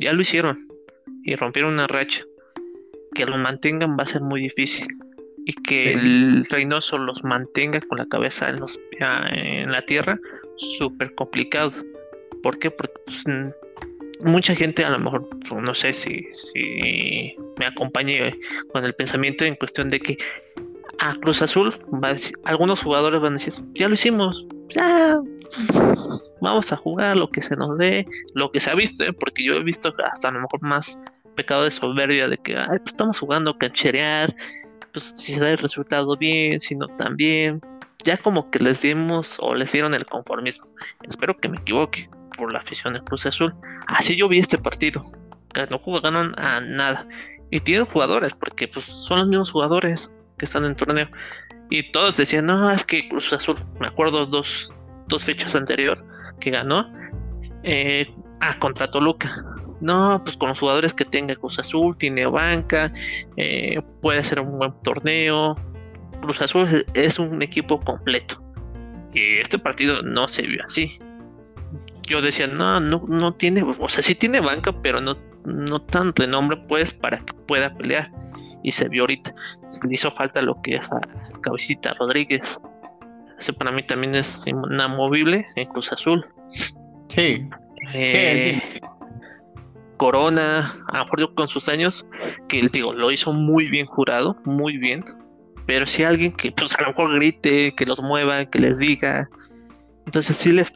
Ya 0.00 0.12
lo 0.12 0.20
hicieron 0.20 0.68
y 1.22 1.34
rompieron 1.34 1.72
una 1.72 1.86
racha. 1.86 2.22
Que 3.14 3.24
lo 3.24 3.38
mantengan 3.38 3.96
va 3.96 4.02
a 4.02 4.06
ser 4.06 4.20
muy 4.20 4.42
difícil 4.42 4.86
y 5.46 5.52
que 5.52 5.92
el 5.92 6.46
Reynoso 6.46 6.98
los 6.98 7.22
mantenga 7.24 7.80
con 7.80 7.98
la 7.98 8.06
cabeza 8.06 8.48
en, 8.48 8.60
los, 8.60 8.78
en 8.98 9.70
la 9.70 9.82
tierra, 9.82 10.18
súper 10.56 11.14
complicado. 11.14 11.72
¿Por 12.42 12.58
qué? 12.58 12.70
Porque 12.70 12.94
pues, 13.06 13.24
mucha 14.20 14.54
gente 14.54 14.84
a 14.84 14.90
lo 14.90 14.98
mejor, 14.98 15.28
pues, 15.48 15.62
no 15.62 15.74
sé 15.74 15.92
si, 15.92 16.26
si 16.34 17.36
me 17.58 17.66
acompañe 17.66 18.38
con 18.72 18.84
el 18.84 18.94
pensamiento 18.94 19.44
en 19.44 19.56
cuestión 19.56 19.88
de 19.88 20.00
que 20.00 20.16
a 20.98 21.14
Cruz 21.16 21.42
Azul, 21.42 21.74
va 22.02 22.08
a 22.08 22.12
decir, 22.14 22.36
algunos 22.44 22.80
jugadores 22.80 23.20
van 23.20 23.32
a 23.32 23.36
decir, 23.36 23.54
ya 23.74 23.88
lo 23.88 23.94
hicimos, 23.94 24.46
ya 24.70 25.20
vamos 26.40 26.72
a 26.72 26.76
jugar 26.76 27.16
lo 27.16 27.30
que 27.30 27.42
se 27.42 27.56
nos 27.56 27.76
dé, 27.78 28.06
lo 28.34 28.50
que 28.50 28.60
se 28.60 28.70
ha 28.70 28.74
visto, 28.74 29.04
¿eh? 29.04 29.12
porque 29.12 29.44
yo 29.44 29.54
he 29.54 29.62
visto 29.62 29.92
hasta 30.12 30.28
a 30.28 30.32
lo 30.32 30.40
mejor 30.40 30.62
más 30.62 30.98
pecado 31.34 31.64
de 31.64 31.70
soberbia 31.70 32.28
de 32.28 32.38
que 32.38 32.54
pues, 32.54 32.80
estamos 32.86 33.18
jugando 33.18 33.58
cancherear, 33.58 34.34
pues 34.94 35.12
si 35.16 35.36
da 35.38 35.50
el 35.50 35.58
resultado 35.58 36.16
bien, 36.16 36.60
si 36.60 36.74
no 36.74 36.86
tan. 36.86 37.16
Ya 38.04 38.16
como 38.16 38.50
que 38.50 38.60
les 38.60 38.80
dimos 38.80 39.36
o 39.40 39.54
les 39.54 39.72
dieron 39.72 39.92
el 39.92 40.06
conformismo. 40.06 40.66
Espero 41.02 41.36
que 41.36 41.48
me 41.48 41.58
equivoque 41.58 42.08
por 42.36 42.52
la 42.52 42.60
afición 42.60 42.94
de 42.94 43.00
Cruz 43.00 43.26
Azul. 43.26 43.54
Así 43.88 44.16
yo 44.16 44.28
vi 44.28 44.38
este 44.38 44.56
partido. 44.56 45.04
Que 45.52 45.66
no 45.66 45.78
jugaron 45.78 46.38
a 46.38 46.60
nada. 46.60 47.06
Y 47.50 47.60
tienen 47.60 47.86
jugadores, 47.86 48.34
porque 48.34 48.68
pues 48.68 48.86
son 48.86 49.18
los 49.18 49.28
mismos 49.28 49.50
jugadores 49.50 50.12
que 50.38 50.44
están 50.44 50.64
en 50.64 50.76
torneo. 50.76 51.08
Y 51.70 51.90
todos 51.92 52.16
decían, 52.16 52.46
no, 52.46 52.70
es 52.70 52.84
que 52.84 53.08
Cruz 53.08 53.32
Azul, 53.32 53.58
me 53.80 53.88
acuerdo 53.88 54.26
dos, 54.26 54.72
dos 55.08 55.24
fechas 55.24 55.54
anterior 55.56 56.04
que 56.40 56.50
ganó. 56.50 56.92
Eh, 57.62 58.12
ah, 58.40 58.58
contra 58.58 58.90
Toluca 58.90 59.63
no, 59.84 60.22
pues 60.24 60.38
con 60.38 60.48
los 60.48 60.58
jugadores 60.58 60.94
que 60.94 61.04
tenga 61.04 61.36
Cruz 61.36 61.58
Azul, 61.58 61.94
tiene 61.98 62.24
banca, 62.24 62.90
eh, 63.36 63.82
puede 64.00 64.24
ser 64.24 64.40
un 64.40 64.56
buen 64.56 64.72
torneo. 64.82 65.56
Cruz 66.22 66.40
Azul 66.40 66.86
es 66.94 67.18
un 67.18 67.42
equipo 67.42 67.78
completo. 67.80 68.42
Y 69.12 69.40
este 69.40 69.58
partido 69.58 70.00
no 70.02 70.26
se 70.26 70.46
vio 70.46 70.64
así. 70.64 70.98
Yo 72.04 72.22
decía, 72.22 72.46
no, 72.46 72.80
no, 72.80 73.04
no 73.06 73.34
tiene, 73.34 73.62
o 73.62 73.88
sea, 73.90 74.02
sí 74.02 74.14
tiene 74.14 74.40
banca, 74.40 74.72
pero 74.80 75.02
no, 75.02 75.18
no 75.44 75.82
tan 75.82 76.14
renombre, 76.14 76.56
pues, 76.66 76.94
para 76.94 77.18
que 77.18 77.34
pueda 77.46 77.74
pelear. 77.74 78.10
Y 78.62 78.72
se 78.72 78.88
vio 78.88 79.02
ahorita. 79.02 79.34
le 79.86 79.94
hizo 79.94 80.10
falta 80.10 80.40
lo 80.40 80.62
que 80.62 80.76
es 80.76 80.90
a 80.90 81.00
Cabecita 81.42 81.92
Rodríguez. 81.92 82.58
Ese 83.38 83.52
para 83.52 83.70
mí 83.70 83.82
también 83.82 84.14
es 84.14 84.46
inamovible 84.46 85.44
en 85.56 85.68
Cruz 85.68 85.92
Azul. 85.92 86.26
Sí. 87.08 87.46
Eh, 87.92 88.60
sí, 88.62 88.78
sí. 88.78 88.80
Corona, 89.96 90.76
a 90.92 91.06
con 91.34 91.48
sus 91.48 91.68
años, 91.68 92.06
que 92.48 92.68
digo, 92.68 92.92
lo 92.92 93.10
hizo 93.10 93.32
muy 93.32 93.68
bien 93.68 93.86
jurado, 93.86 94.36
muy 94.44 94.76
bien. 94.76 95.04
Pero 95.66 95.86
si 95.86 96.02
alguien 96.02 96.32
que 96.32 96.52
pues 96.52 96.74
a 96.74 96.82
lo 96.82 96.88
mejor 96.88 97.14
grite, 97.14 97.74
que 97.74 97.86
los 97.86 98.00
mueva, 98.00 98.44
que 98.46 98.58
les 98.58 98.78
diga. 98.78 99.28
Entonces 100.06 100.36
sí 100.36 100.52
le, 100.52 100.66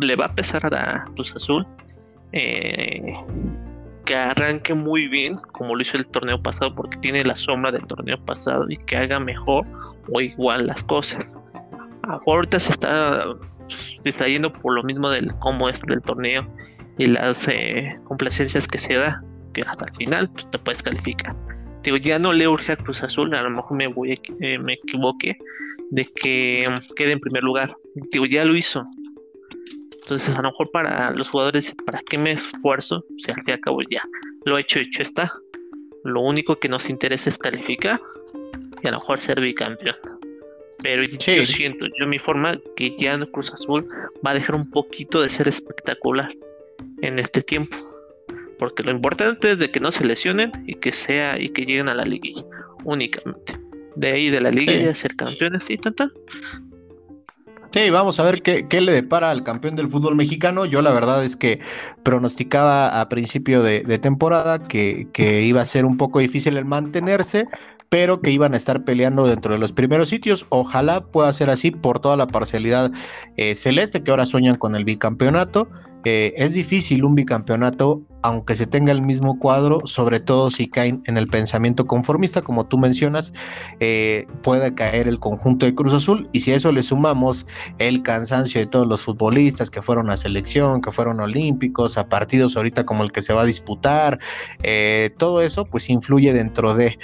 le 0.00 0.16
va 0.16 0.26
a 0.26 0.34
pesar 0.34 0.62
a 0.74 1.04
Cruz 1.14 1.34
Azul. 1.34 1.66
eh, 2.32 3.14
que 4.06 4.14
arranque 4.14 4.72
muy 4.72 5.08
bien, 5.08 5.34
como 5.52 5.74
lo 5.74 5.82
hizo 5.82 5.96
el 5.96 6.06
torneo 6.08 6.40
pasado, 6.40 6.74
porque 6.74 6.96
tiene 6.98 7.24
la 7.24 7.36
sombra 7.36 7.72
del 7.72 7.86
torneo 7.86 8.16
pasado 8.24 8.64
y 8.70 8.76
que 8.76 8.96
haga 8.96 9.18
mejor 9.18 9.66
o 10.10 10.20
igual 10.20 10.68
las 10.68 10.82
cosas. 10.84 11.36
Ahorita 12.26 12.60
se 12.60 12.72
está, 12.72 13.24
se 14.02 14.30
yendo 14.30 14.52
por 14.52 14.74
lo 14.74 14.82
mismo 14.84 15.10
del 15.10 15.34
cómo 15.40 15.68
es 15.68 15.82
el 15.88 16.00
torneo 16.02 16.46
y 16.98 17.06
las 17.06 17.46
eh, 17.48 17.98
complacencias 18.04 18.66
que 18.66 18.78
se 18.78 18.94
da, 18.94 19.22
que 19.52 19.62
hasta 19.62 19.86
el 19.86 19.94
final 19.96 20.30
pues, 20.30 20.50
te 20.50 20.58
puedes 20.58 20.82
calificar. 20.82 21.34
Digo, 21.82 21.98
ya 21.98 22.18
no 22.18 22.32
le 22.32 22.48
urge 22.48 22.72
a 22.72 22.76
Cruz 22.76 23.02
Azul, 23.02 23.34
a 23.34 23.42
lo 23.42 23.50
mejor 23.50 23.76
me 23.76 23.86
voy 23.86 24.20
eh, 24.40 24.58
me 24.58 24.74
equivoqué 24.74 25.36
de 25.90 26.04
que 26.04 26.64
quede 26.96 27.12
en 27.12 27.20
primer 27.20 27.44
lugar. 27.44 27.74
Digo, 28.10 28.26
ya 28.26 28.44
lo 28.44 28.56
hizo, 28.56 28.84
entonces, 30.06 30.36
a 30.36 30.40
lo 30.40 30.50
mejor 30.50 30.70
para 30.70 31.10
los 31.10 31.28
jugadores, 31.28 31.74
¿para 31.84 32.00
qué 32.08 32.16
me 32.16 32.30
esfuerzo? 32.30 32.98
O 32.98 33.18
sea, 33.18 33.34
al 33.34 33.42
fin 33.42 33.50
y 33.50 33.52
al 33.54 33.60
cabo 33.60 33.82
ya 33.90 34.02
lo 34.44 34.56
hecho, 34.56 34.78
hecho 34.78 35.02
está. 35.02 35.32
Lo 36.04 36.20
único 36.20 36.60
que 36.60 36.68
nos 36.68 36.88
interesa 36.88 37.28
es 37.28 37.36
calificar 37.36 38.00
y 38.84 38.86
a 38.86 38.92
lo 38.92 38.98
mejor 39.00 39.20
ser 39.20 39.40
bicampeón. 39.40 39.96
Pero 40.80 41.02
yo 41.02 41.44
siento, 41.44 41.88
yo 41.98 42.06
mi 42.06 42.20
forma, 42.20 42.56
que 42.76 42.96
ya 42.96 43.18
Cruz 43.32 43.52
Azul 43.52 43.84
va 44.24 44.30
a 44.30 44.34
dejar 44.34 44.54
un 44.54 44.70
poquito 44.70 45.20
de 45.20 45.28
ser 45.28 45.48
espectacular 45.48 46.32
en 47.02 47.18
este 47.18 47.42
tiempo. 47.42 47.76
Porque 48.58 48.82
lo 48.82 48.90
importante 48.90 49.52
es 49.52 49.58
de 49.58 49.70
que 49.70 49.80
no 49.80 49.92
se 49.92 50.04
lesionen 50.04 50.50
y 50.66 50.76
que 50.76 50.92
sea 50.92 51.38
y 51.38 51.50
que 51.50 51.62
lleguen 51.62 51.88
a 51.88 51.94
la 51.94 52.04
liguilla 52.04 52.44
únicamente. 52.84 53.58
De 53.96 54.12
ahí 54.12 54.30
de 54.30 54.40
la 54.40 54.50
liguilla 54.50 54.94
ser 54.94 55.16
campeones 55.16 55.68
y 55.70 55.78
tal, 55.78 55.94
tal. 55.94 56.12
Sí, 57.72 57.90
vamos 57.90 58.18
a 58.20 58.22
ver 58.22 58.40
qué, 58.40 58.80
le 58.80 58.92
depara 58.92 59.30
al 59.30 59.42
campeón 59.42 59.74
del 59.74 59.90
fútbol 59.90 60.16
mexicano. 60.16 60.64
Yo 60.64 60.80
la 60.80 60.92
verdad 60.92 61.22
es 61.24 61.36
que 61.36 61.60
pronosticaba 62.04 63.00
a 63.00 63.08
principio 63.10 63.62
de, 63.62 63.82
temporada 63.98 64.66
que, 64.66 65.06
iba 65.44 65.60
a 65.60 65.66
ser 65.66 65.84
un 65.84 65.98
poco 65.98 66.20
difícil 66.20 66.56
el 66.56 66.64
mantenerse, 66.64 67.46
pero 67.90 68.20
que 68.20 68.30
iban 68.30 68.54
a 68.54 68.56
estar 68.56 68.84
peleando 68.84 69.26
dentro 69.26 69.52
de 69.52 69.58
los 69.58 69.72
primeros 69.72 70.08
sitios. 70.08 70.46
Ojalá 70.48 71.04
pueda 71.04 71.30
ser 71.34 71.50
así 71.50 71.70
por 71.70 72.00
toda 72.00 72.16
la 72.16 72.26
parcialidad 72.26 72.92
eh, 73.36 73.54
celeste 73.54 74.02
que 74.02 74.10
ahora 74.10 74.24
sueñan 74.24 74.56
con 74.56 74.74
el 74.74 74.86
bicampeonato. 74.86 75.68
Es 76.06 76.54
difícil 76.54 77.04
un 77.04 77.16
bicampeonato 77.16 78.02
aunque 78.26 78.56
se 78.56 78.66
tenga 78.66 78.90
el 78.90 79.02
mismo 79.02 79.38
cuadro, 79.38 79.82
sobre 79.84 80.18
todo 80.18 80.50
si 80.50 80.66
caen 80.66 81.00
en 81.06 81.16
el 81.16 81.28
pensamiento 81.28 81.86
conformista, 81.86 82.42
como 82.42 82.66
tú 82.66 82.76
mencionas, 82.76 83.32
eh, 83.78 84.26
puede 84.42 84.74
caer 84.74 85.06
el 85.06 85.20
conjunto 85.20 85.64
de 85.64 85.76
Cruz 85.76 85.94
Azul. 85.94 86.28
Y 86.32 86.40
si 86.40 86.50
a 86.50 86.56
eso 86.56 86.72
le 86.72 86.82
sumamos 86.82 87.46
el 87.78 88.02
cansancio 88.02 88.60
de 88.60 88.66
todos 88.66 88.88
los 88.88 89.02
futbolistas 89.02 89.70
que 89.70 89.80
fueron 89.80 90.10
a 90.10 90.16
selección, 90.16 90.80
que 90.80 90.90
fueron 90.90 91.20
olímpicos, 91.20 91.96
a 91.98 92.08
partidos 92.08 92.56
ahorita 92.56 92.84
como 92.84 93.04
el 93.04 93.12
que 93.12 93.22
se 93.22 93.32
va 93.32 93.42
a 93.42 93.44
disputar, 93.44 94.18
eh, 94.64 95.10
todo 95.18 95.40
eso 95.40 95.64
pues 95.64 95.88
influye 95.88 96.32
dentro 96.32 96.74
de, 96.74 96.98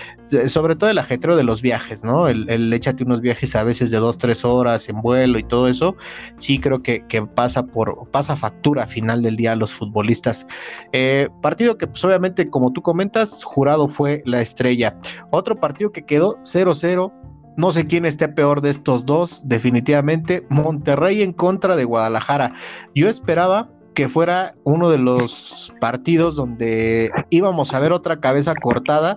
sobre 0.48 0.74
todo 0.74 0.90
el 0.90 0.98
ajetreo 0.98 1.37
de 1.37 1.44
los 1.44 1.62
viajes, 1.62 2.02
¿no? 2.02 2.26
El, 2.26 2.50
el, 2.50 2.72
échate 2.72 3.04
unos 3.04 3.20
viajes 3.20 3.54
a 3.54 3.62
veces 3.62 3.92
de 3.92 3.98
dos, 3.98 4.18
tres 4.18 4.44
horas 4.44 4.88
en 4.88 5.00
vuelo 5.00 5.38
y 5.38 5.44
todo 5.44 5.68
eso, 5.68 5.94
sí 6.38 6.58
creo 6.58 6.82
que, 6.82 7.06
que 7.06 7.22
pasa 7.22 7.64
por, 7.64 8.11
pasa 8.11 8.35
factura 8.35 8.88
final 8.88 9.22
del 9.22 9.37
día 9.37 9.52
a 9.52 9.56
los 9.56 9.72
futbolistas. 9.72 10.48
Eh, 10.92 11.12
eh, 11.14 11.29
partido 11.42 11.77
que 11.77 11.87
pues 11.87 12.03
obviamente 12.05 12.48
como 12.48 12.72
tú 12.72 12.81
comentas, 12.81 13.44
jurado 13.44 13.87
fue 13.87 14.22
la 14.25 14.40
estrella. 14.40 14.96
Otro 15.31 15.57
partido 15.57 15.92
que 15.92 16.07
quedó 16.07 16.38
0-0. 16.38 17.12
No 17.59 17.70
sé 17.70 17.87
quién 17.87 18.07
esté 18.07 18.29
peor 18.29 18.62
de 18.62 18.70
estos 18.70 19.05
dos, 19.05 19.42
definitivamente. 19.44 20.46
Monterrey 20.48 21.22
en 21.22 21.33
contra 21.33 21.77
de 21.77 21.85
Guadalajara. 21.85 22.55
Yo 22.94 23.11
esperaba 23.11 23.68
que 23.92 24.09
fuera 24.09 24.55
uno 24.64 24.88
de 24.88 24.96
los 24.96 25.75
partidos 25.81 26.35
donde 26.35 27.11
íbamos 27.29 27.75
a 27.75 27.81
ver 27.81 27.92
otra 27.92 28.20
cabeza 28.20 28.55
cortada, 28.55 29.16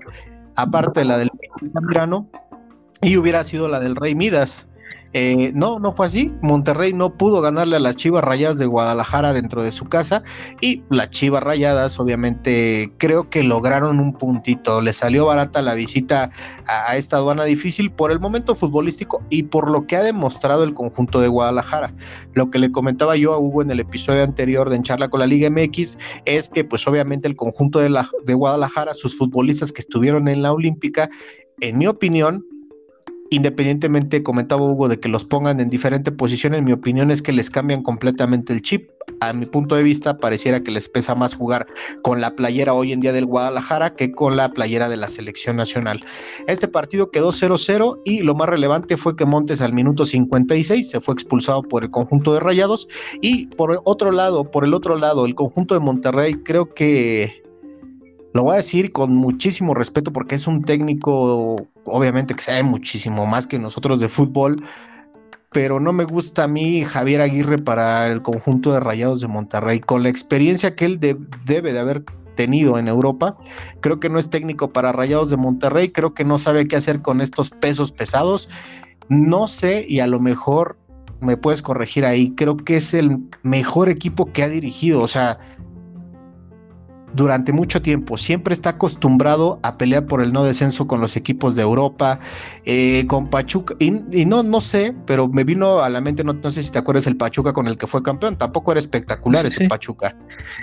aparte 0.58 1.00
de 1.00 1.06
la 1.06 1.18
del 1.18 1.32
Mirano, 1.62 2.28
y 3.02 3.16
hubiera 3.16 3.46
sido 3.46 3.70
la 3.70 3.80
del 3.80 3.96
Rey 3.96 4.16
Midas. 4.16 4.68
Eh, 5.18 5.54
no, 5.56 5.80
no 5.80 5.94
fue 5.94 6.08
así. 6.08 6.30
Monterrey 6.42 6.92
no 6.92 7.16
pudo 7.18 7.40
ganarle 7.40 7.78
a 7.78 7.80
las 7.80 7.96
Chivas 7.96 8.22
Rayadas 8.22 8.58
de 8.58 8.66
Guadalajara 8.66 9.32
dentro 9.32 9.64
de 9.64 9.72
su 9.72 9.86
casa 9.86 10.24
y 10.60 10.84
las 10.90 11.10
Chivas 11.10 11.42
Rayadas 11.42 11.98
obviamente 12.02 12.92
creo 12.98 13.30
que 13.30 13.42
lograron 13.42 14.02
un 14.02 14.12
puntito. 14.12 14.82
Le 14.82 14.92
salió 14.92 15.26
barata 15.26 15.62
la 15.62 15.74
visita 15.74 16.32
a, 16.68 16.98
esta 16.98 17.16
aduana 17.16 17.46
difícil 17.46 17.94
por 17.94 18.12
el 18.12 18.20
momento 18.20 18.56
futbolístico 18.56 19.24
y 19.30 19.44
por 19.44 19.72
lo 19.72 19.88
que 19.88 19.96
ha 19.96 20.04
demostrado 20.04 20.66
el 20.66 20.74
conjunto 20.74 21.22
de 21.22 21.30
Guadalajara. 21.30 21.94
Lo 22.34 22.52
que 22.52 22.60
le 22.60 22.74
comentaba 22.74 23.16
yo 23.16 23.32
a 23.32 23.40
Hugo 23.40 23.62
en 23.62 23.72
el 23.72 23.80
episodio 23.80 24.22
anterior 24.22 24.70
de 24.70 24.76
En 24.76 24.84
Charla 24.84 25.08
con 25.08 25.22
la 25.22 25.28
Liga 25.28 25.50
MX 25.50 25.98
es 26.26 26.50
que 26.50 26.66
pues 26.66 26.86
obviamente 26.90 27.30
el 27.30 27.38
conjunto 27.38 27.80
de, 27.80 27.88
la, 27.88 28.10
de 28.26 28.34
Guadalajara, 28.34 28.94
sus 28.94 29.18
futbolistas 29.18 29.72
que 29.72 29.80
estuvieron 29.80 30.28
en 30.28 30.42
la 30.42 30.52
Olímpica, 30.52 31.10
en 31.62 31.78
mi 31.78 31.88
opinión, 31.88 32.44
independientemente, 33.30 34.24
comentaba 34.24 34.64
Hugo, 34.64 34.88
de 34.88 35.00
que 35.00 35.10
los 35.10 35.26
pongan 35.26 35.60
en 35.60 35.70
diferente 35.70 36.12
posición, 36.12 36.54
en 36.54 36.64
mi 36.64 36.72
opinión 36.72 37.12
es 37.12 37.22
que 37.22 37.34
les 37.34 37.50
cambian 37.50 37.82
completamente 37.82 38.54
el 38.54 38.62
chip. 38.62 38.90
A 39.22 39.34
mi 39.34 39.46
punto 39.46 39.76
de 39.76 39.84
vista, 39.84 40.18
pareciera 40.18 40.62
que 40.62 40.72
les 40.72 40.90
pesa 40.90 41.16
más 41.16 41.36
jugar 41.36 41.68
con 42.02 42.22
la 42.22 42.36
playera 42.36 42.74
hoy 42.74 42.92
en 42.92 43.00
día 43.00 43.14
del 43.14 43.26
Guadalajara 43.26 43.96
que 43.96 44.12
con 44.12 44.36
la 44.36 44.52
playera 44.52 44.90
de 44.90 44.98
la 44.98 45.10
selección 45.10 45.56
nacional. 45.56 46.04
Este 46.48 46.68
partido 46.68 47.12
quedó 47.12 47.32
0-0 47.32 48.02
y 48.04 48.22
lo 48.22 48.36
más 48.36 48.50
relevante 48.50 48.98
fue 48.98 49.16
que 49.16 49.26
Montes 49.26 49.62
al 49.62 49.74
minuto 49.74 50.06
56 50.06 50.90
se 50.90 51.02
fue 51.02 51.14
expulsado 51.14 51.62
por 51.64 51.84
el 51.84 51.92
conjunto 51.92 52.34
de 52.34 52.40
Rayados 52.40 52.88
y 53.22 53.48
por 53.48 53.82
otro 53.86 54.12
lado, 54.12 54.50
por 54.52 54.66
el 54.66 54.74
otro 54.74 54.98
lado, 54.98 55.26
el 55.26 55.36
conjunto 55.36 55.76
de 55.76 55.82
Monterrey 55.82 56.36
creo 56.36 56.74
que 56.74 57.45
lo 58.36 58.44
voy 58.44 58.56
a 58.56 58.58
decir 58.58 58.92
con 58.92 59.16
muchísimo 59.16 59.74
respeto 59.74 60.12
porque 60.12 60.36
es 60.36 60.46
un 60.46 60.66
técnico, 60.66 61.56
obviamente 61.86 62.36
que 62.36 62.42
sabe 62.42 62.64
muchísimo 62.64 63.26
más 63.26 63.48
que 63.48 63.58
nosotros 63.58 64.02
de 64.02 64.10
fútbol, 64.10 64.62
pero 65.54 65.80
no 65.80 65.94
me 65.94 66.04
gusta 66.04 66.44
a 66.44 66.48
mí 66.50 66.84
Javier 66.84 67.22
Aguirre 67.22 67.60
para 67.60 68.08
el 68.08 68.22
conjunto 68.22 68.74
de 68.74 68.82
Rayados 68.82 69.22
de 69.22 69.30
Monterrey. 69.30 69.80
Con 69.80 70.04
la 70.04 70.10
experiencia 70.10 70.76
que 70.76 70.84
él 70.84 71.00
debe 71.00 71.72
de 71.72 71.80
haber 71.80 72.04
tenido 72.36 72.78
en 72.78 72.90
Europa, 72.90 73.38
creo 73.80 74.02
que 74.02 74.10
no 74.10 74.20
es 74.20 74.30
técnico 74.30 74.70
para 74.70 74.92
Rayados 74.92 75.30
de 75.30 75.38
Monterrey, 75.38 75.92
creo 75.92 76.14
que 76.14 76.26
no 76.26 76.38
sabe 76.38 76.68
qué 76.68 76.76
hacer 76.76 77.02
con 77.02 77.22
estos 77.22 77.52
pesos 77.52 77.94
pesados. 77.94 78.50
No 79.08 79.48
sé, 79.48 79.86
y 79.88 80.02
a 80.02 80.08
lo 80.08 80.20
mejor 80.20 80.78
me 81.22 81.38
puedes 81.38 81.62
corregir 81.62 82.04
ahí, 82.04 82.32
creo 82.32 82.58
que 82.58 82.76
es 82.76 82.94
el 82.94 83.18
mejor 83.44 83.88
equipo 83.88 84.26
que 84.34 84.44
ha 84.44 84.50
dirigido, 84.50 85.02
o 85.02 85.08
sea, 85.08 85.40
durante 87.16 87.52
mucho 87.52 87.82
tiempo. 87.82 88.18
Siempre 88.18 88.54
está 88.54 88.72
acostumbrado 88.72 89.60
a 89.64 89.78
pelear 89.78 90.06
por 90.06 90.22
el 90.22 90.34
no 90.34 90.44
descenso 90.44 90.88
con 90.88 91.02
los 91.02 91.16
equipos 91.16 91.56
de 91.56 91.62
Europa, 91.62 92.20
eh, 92.66 93.06
con 93.08 93.30
Pachuca. 93.30 93.76
Y, 93.80 93.92
no, 94.26 94.44
no 94.44 94.62
sé, 94.62 94.94
pero 95.06 95.28
me 95.28 95.44
vino 95.44 95.80
a 95.80 95.90
la 95.90 96.02
mente, 96.02 96.24
no, 96.24 96.52
sé 96.52 96.64
si 96.64 96.72
te 96.72 96.80
acuerdas, 96.80 97.08
el 97.08 97.18
Pachuca 97.18 97.54
con 97.54 97.68
el 97.68 97.78
que 97.78 97.88
fue 97.88 98.04
campeón. 98.04 98.36
Tampoco 98.36 98.72
era 98.72 98.80
espectacular 98.80 99.46
ese 99.46 99.68
Pachuca. 99.68 100.16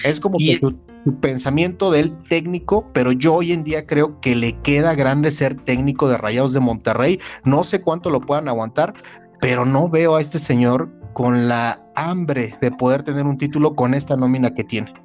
Es 0.04 0.20
como 0.20 0.38
que 0.38 0.58
tu, 0.58 0.76
pensamiento 1.20 1.90
del 1.90 2.12
técnico, 2.28 2.88
pero 2.92 3.12
yo 3.12 3.34
hoy 3.34 3.52
en 3.52 3.64
día 3.64 3.86
creo 3.86 4.20
que 4.20 4.36
le 4.36 4.52
queda 4.60 4.94
grande 4.94 5.30
ser 5.30 5.56
técnico 5.56 6.08
de 6.08 6.18
Rayados 6.18 6.52
de 6.52 6.60
Monterrey. 6.60 7.18
No 7.44 7.64
sé 7.64 7.80
cuánto 7.80 8.10
lo 8.10 8.20
puedan 8.20 8.48
aguantar, 8.48 8.94
pero 9.40 9.64
no 9.64 9.88
veo 9.88 10.16
a 10.16 10.20
este 10.20 10.38
señor 10.38 10.90
con 11.14 11.48
la 11.48 11.84
hambre 11.96 12.54
de 12.60 12.70
poder 12.70 13.02
tener 13.02 13.26
un 13.26 13.36
título 13.36 13.74
con 13.74 13.94
esta 13.94 14.16
nómina 14.16 14.54
que 14.54 14.64
tiene. 14.64 15.01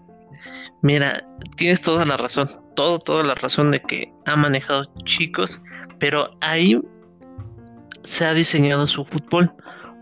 Mira, 0.82 1.26
tienes 1.56 1.82
toda 1.82 2.06
la 2.06 2.18
razón, 2.18 2.50
todo, 2.76 3.00
toda 3.00 3.24
la 3.24 3.36
razón 3.36 3.72
de 3.72 3.82
que 3.82 4.12
ha 4.26 4.36
manejado 4.36 4.86
chicos, 5.06 5.62
pero 6.00 6.38
ahí 6.42 6.80
se 8.04 8.26
ha 8.26 8.34
diseñado 8.34 8.88
su 8.88 9.04
fútbol, 9.06 9.52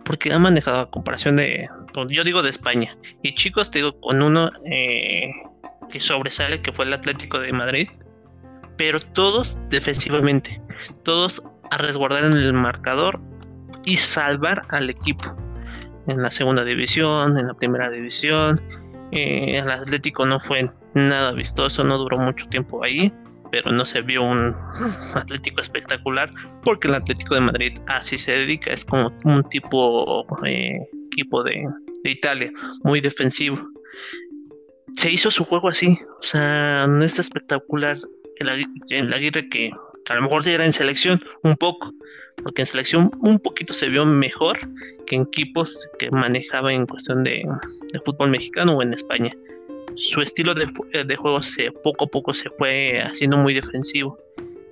porque 0.03 0.31
ha 0.33 0.39
manejado 0.39 0.81
a 0.81 0.91
comparación 0.91 1.37
de, 1.37 1.69
yo 2.09 2.23
digo 2.23 2.43
de 2.43 2.49
España, 2.49 2.97
y 3.23 3.33
chicos, 3.35 3.71
te 3.71 3.79
digo, 3.79 3.99
con 4.01 4.21
uno 4.21 4.51
eh, 4.65 5.31
que 5.89 5.99
sobresale, 5.99 6.61
que 6.61 6.73
fue 6.73 6.85
el 6.85 6.93
Atlético 6.93 7.39
de 7.39 7.53
Madrid, 7.53 7.87
pero 8.77 8.99
todos 8.99 9.57
defensivamente, 9.69 10.61
todos 11.03 11.41
a 11.71 11.77
resguardar 11.77 12.25
en 12.25 12.33
el 12.33 12.53
marcador 12.53 13.21
y 13.85 13.97
salvar 13.97 14.63
al 14.69 14.89
equipo 14.89 15.35
en 16.07 16.21
la 16.21 16.31
segunda 16.31 16.63
división, 16.63 17.37
en 17.37 17.47
la 17.47 17.53
primera 17.53 17.89
división, 17.89 18.61
eh, 19.15 19.57
el 19.57 19.71
Atlético 19.71 20.25
no 20.25 20.39
fue 20.39 20.69
nada 20.93 21.31
vistoso, 21.31 21.83
no 21.83 21.97
duró 21.97 22.17
mucho 22.17 22.47
tiempo 22.49 22.83
ahí, 22.83 23.11
pero 23.49 23.71
no 23.71 23.85
se 23.85 24.01
vio 24.01 24.23
un 24.23 24.53
Atlético 25.13 25.61
espectacular 25.61 26.29
porque 26.63 26.89
el 26.89 26.95
Atlético 26.95 27.35
de 27.35 27.41
Madrid 27.41 27.79
así 27.87 28.17
se 28.17 28.33
dedica, 28.33 28.71
es 28.71 28.83
como 28.83 29.11
un 29.23 29.43
tipo 29.49 30.25
eh, 30.45 30.79
equipo 31.11 31.43
de, 31.43 31.65
Italia, 32.03 32.51
muy 32.83 33.01
defensivo. 33.01 33.57
Se 34.95 35.09
hizo 35.09 35.31
su 35.31 35.43
juego 35.45 35.69
así, 35.69 35.97
o 36.19 36.23
sea, 36.23 36.85
no 36.87 37.03
es 37.03 37.17
espectacular 37.17 37.97
el, 38.37 38.67
el 38.89 39.13
Aguirre 39.13 39.49
que 39.49 39.71
a 40.13 40.15
lo 40.15 40.21
mejor 40.21 40.47
era 40.47 40.65
en 40.65 40.73
selección 40.73 41.21
un 41.43 41.55
poco, 41.55 41.93
porque 42.43 42.61
en 42.61 42.67
selección 42.67 43.11
un 43.21 43.39
poquito 43.39 43.73
se 43.73 43.89
vio 43.89 44.05
mejor 44.05 44.59
que 45.05 45.15
en 45.15 45.23
equipos 45.23 45.87
que 45.99 46.11
manejaba 46.11 46.73
en 46.73 46.85
cuestión 46.85 47.21
de, 47.23 47.43
fútbol 48.05 48.29
mexicano 48.29 48.77
o 48.77 48.81
en 48.81 48.93
España. 48.93 49.31
su 49.95 50.21
estilo 50.21 50.53
de, 50.53 50.67
de 51.05 51.15
juego 51.15 51.41
se, 51.41 51.71
poco 51.71 52.05
a 52.05 52.07
poco 52.07 52.33
se 52.33 52.49
fue 52.51 53.01
haciendo 53.01 53.37
muy 53.37 53.53
defensivo. 53.53 54.17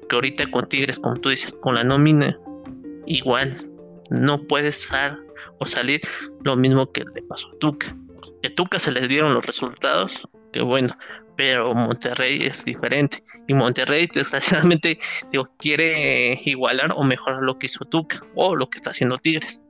Que 0.09 0.15
ahorita 0.15 0.51
con 0.51 0.67
Tigres, 0.67 0.99
como 0.99 1.15
tú 1.15 1.29
dices, 1.29 1.55
con 1.61 1.75
la 1.75 1.83
nómina, 1.83 2.37
igual 3.05 3.65
no 4.09 4.43
puede 4.43 4.67
estar 4.67 5.17
o 5.59 5.65
salir 5.65 6.01
lo 6.43 6.55
mismo 6.55 6.91
que 6.91 7.03
le 7.15 7.21
pasó 7.23 7.47
a 7.47 7.57
Tuca. 7.59 7.95
A 8.43 8.49
Tuca 8.55 8.79
se 8.79 8.91
le 8.91 9.07
dieron 9.07 9.33
los 9.33 9.45
resultados, 9.45 10.21
que 10.51 10.61
bueno, 10.61 10.95
pero 11.35 11.73
Monterrey 11.73 12.45
es 12.45 12.63
diferente. 12.65 13.23
Y 13.47 13.53
Monterrey, 13.53 14.07
desgraciadamente, 14.13 14.99
digo, 15.31 15.49
quiere 15.57 16.39
igualar 16.45 16.93
o 16.95 17.03
mejorar 17.03 17.41
lo 17.41 17.57
que 17.57 17.67
hizo 17.67 17.85
Tuca 17.85 18.21
o 18.35 18.55
lo 18.55 18.69
que 18.69 18.77
está 18.77 18.91
haciendo 18.91 19.17
Tigres. 19.17 19.63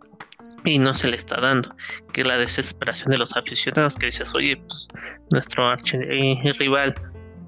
Y 0.65 0.79
no 0.79 0.93
se 0.93 1.09
le 1.09 1.17
está 1.17 1.41
dando, 1.41 1.75
que 2.13 2.21
es 2.21 2.27
la 2.27 2.37
desesperación 2.37 3.09
de 3.09 3.17
los 3.17 3.35
aficionados, 3.35 3.95
que 3.95 4.05
dices, 4.05 4.33
oye, 4.33 4.57
pues 4.57 4.87
nuestro 5.31 5.75
rival 5.75 6.95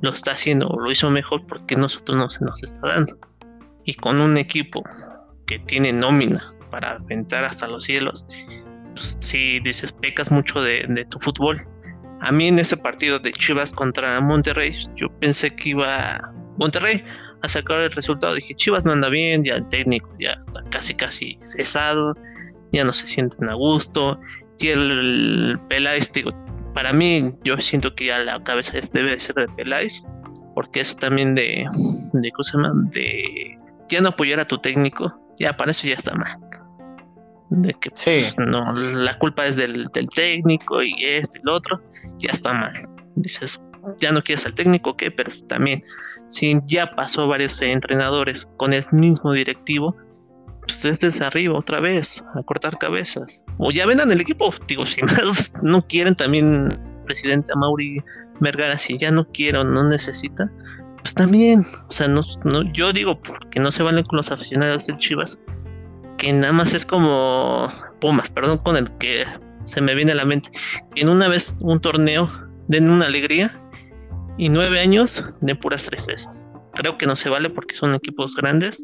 lo 0.01 0.09
está 0.11 0.31
haciendo 0.31 0.67
o 0.67 0.79
lo 0.79 0.91
hizo 0.91 1.09
mejor 1.09 1.45
porque 1.47 1.75
nosotros 1.75 2.17
no 2.17 2.29
se 2.29 2.43
nos 2.43 2.61
está 2.61 2.87
dando. 2.87 3.17
Y 3.85 3.93
con 3.93 4.19
un 4.19 4.37
equipo 4.37 4.83
que 5.45 5.59
tiene 5.59 5.93
nómina 5.93 6.43
para 6.71 6.93
aventar 6.93 7.45
hasta 7.45 7.67
los 7.67 7.85
cielos, 7.85 8.25
pues 8.95 9.17
sí 9.21 9.59
dices, 9.61 9.91
pecas 9.93 10.31
mucho 10.31 10.61
de, 10.61 11.05
tu 11.09 11.19
fútbol. 11.19 11.61
A 12.21 12.31
mí 12.31 12.47
en 12.47 12.59
ese 12.59 12.77
partido 12.77 13.19
de 13.19 13.33
Chivas 13.33 13.71
contra 13.71 14.19
Monterrey, 14.21 14.73
yo 14.95 15.09
pensé 15.19 15.55
que 15.55 15.69
iba 15.69 16.33
Monterrey 16.57 17.03
a 17.41 17.49
sacar 17.49 17.81
el 17.81 17.91
resultado. 17.91 18.35
Dije, 18.35 18.55
Chivas 18.55 18.85
no 18.85 18.91
anda 18.91 19.09
bien, 19.09 19.43
ya 19.43 19.55
el 19.55 19.67
técnico 19.69 20.09
ya 20.19 20.31
está 20.31 20.63
casi 20.69 20.93
casi 20.95 21.37
cesado, 21.41 22.13
ya 22.71 22.83
no 22.83 22.93
se 22.93 23.07
sienten 23.07 23.49
a 23.49 23.53
gusto. 23.53 24.19
Y 24.59 24.69
el, 24.69 25.59
Peláez, 25.69 26.11
digo, 26.11 26.31
para 26.73 26.93
mí 26.93 27.33
yo 27.43 27.57
siento 27.57 27.93
que 27.93 28.05
ya 28.05 28.19
la 28.19 28.41
cabeza 28.43 28.73
debe 28.93 29.19
ser 29.19 29.35
de 29.35 29.47
Peláez, 29.49 30.03
porque 30.53 30.81
eso 30.81 30.95
también 30.95 31.35
de, 31.35 31.67
de, 32.13 32.31
¿cómo 32.31 32.43
se 32.43 32.57
llama? 32.57 32.73
De 32.91 33.59
ya 33.89 34.01
no 34.01 34.09
apoyar 34.09 34.39
a 34.39 34.45
tu 34.45 34.57
técnico, 34.57 35.13
ya 35.37 35.55
para 35.55 35.71
eso 35.71 35.87
ya 35.87 35.95
está 35.95 36.13
mal. 36.15 36.39
De 37.49 37.73
que 37.73 37.91
pues, 37.91 38.35
no, 38.37 38.63
la 38.73 39.17
culpa 39.19 39.45
es 39.45 39.55
del, 39.55 39.89
técnico 40.15 40.81
y 40.81 40.93
esto 40.99 41.37
y 41.37 41.41
lo 41.43 41.53
otro, 41.53 41.81
ya 42.17 42.31
está 42.31 42.53
mal. 42.53 42.73
Dices, 43.15 43.61
ya 43.99 44.11
no 44.11 44.21
quieres 44.21 44.45
al 44.45 44.55
técnico, 44.55 44.97
¿qué? 44.97 45.11
Pero 45.11 45.31
también, 45.47 45.83
si 46.27 46.57
ya 46.65 46.89
pasó 46.91 47.27
varios 47.27 47.61
entrenadores 47.61 48.47
con 48.57 48.73
el 48.73 48.85
mismo 48.91 49.31
directivo, 49.33 49.95
pues 50.61 50.99
desde 50.99 51.23
arriba 51.23 51.57
otra 51.57 51.79
vez, 51.79 52.21
a 52.33 52.41
cortar 52.43 52.77
cabezas. 52.77 53.43
O 53.57 53.71
ya 53.71 53.85
vendan 53.85 54.11
el 54.11 54.21
equipo, 54.21 54.53
digo, 54.67 54.85
si 54.85 55.01
más 55.03 55.53
no 55.61 55.85
quieren 55.87 56.15
también 56.15 56.69
presidente 57.05 57.53
Mauri 57.55 58.03
Vergara, 58.39 58.77
si 58.77 58.97
ya 58.97 59.11
no 59.11 59.27
quiero, 59.31 59.63
no 59.63 59.83
necesita, 59.83 60.51
pues 61.01 61.13
también, 61.13 61.63
o 61.87 61.91
sea, 61.91 62.07
no, 62.07 62.23
yo 62.73 62.91
digo 62.91 63.21
porque 63.21 63.59
no 63.59 63.71
se 63.71 63.83
valen 63.83 64.03
con 64.05 64.17
los 64.17 64.31
aficionados 64.31 64.87
del 64.87 64.97
Chivas, 64.97 65.39
que 66.17 66.31
nada 66.33 66.53
más 66.53 66.73
es 66.73 66.85
como 66.85 67.69
Pumas, 67.99 68.29
perdón 68.29 68.59
con 68.59 68.77
el 68.77 68.91
que 68.97 69.25
se 69.65 69.81
me 69.81 69.95
viene 69.95 70.11
a 70.11 70.15
la 70.15 70.25
mente, 70.25 70.51
que 70.93 71.01
en 71.01 71.09
una 71.09 71.27
vez 71.27 71.55
un 71.59 71.79
torneo 71.79 72.29
den 72.67 72.89
una 72.89 73.07
alegría 73.07 73.59
y 74.37 74.49
nueve 74.49 74.79
años 74.79 75.23
de 75.41 75.55
puras 75.55 75.85
tristezas. 75.85 76.47
Creo 76.73 76.97
que 76.97 77.05
no 77.05 77.15
se 77.15 77.29
vale 77.29 77.49
porque 77.49 77.75
son 77.75 77.95
equipos 77.95 78.35
grandes 78.35 78.83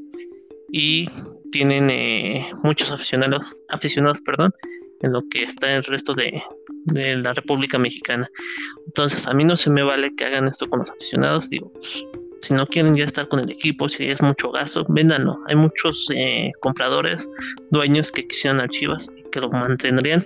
y 0.72 1.10
tienen 1.52 1.90
eh, 1.90 2.50
muchos 2.64 2.92
aficionados, 2.92 3.56
aficionados, 3.70 4.22
perdón, 4.22 4.54
en 5.02 5.12
lo 5.12 5.24
que 5.30 5.44
está 5.44 5.76
el 5.76 5.84
resto 5.84 6.14
de, 6.14 6.42
de 6.86 7.18
la 7.18 7.34
República 7.34 7.78
Mexicana. 7.78 8.30
Entonces, 8.86 9.28
a 9.28 9.34
mí 9.34 9.44
no 9.44 9.58
se 9.58 9.70
me 9.70 9.84
vale 9.84 10.16
que 10.16 10.26
hagan 10.26 10.48
esto 10.48 10.70
con 10.70 10.80
los 10.80 10.90
aficionados. 10.90 11.50
Digo, 11.50 11.74
si 12.42 12.54
no 12.54 12.66
quieren 12.66 12.96
ya 12.96 13.06
estar 13.06 13.28
con 13.28 13.40
el 13.40 13.50
equipo, 13.50 13.88
si 13.88 14.08
es 14.08 14.22
mucho 14.22 14.52
gasto, 14.52 14.86
véndanlo. 14.90 15.40
Hay 15.48 15.56
muchos 15.56 16.08
eh, 16.14 16.52
compradores, 16.60 17.28
dueños 17.70 18.12
que 18.12 18.28
quisieran 18.28 18.60
al 18.60 18.70
Chivas 18.70 19.10
y 19.16 19.30
que 19.30 19.40
lo 19.40 19.50
mantendrían 19.50 20.26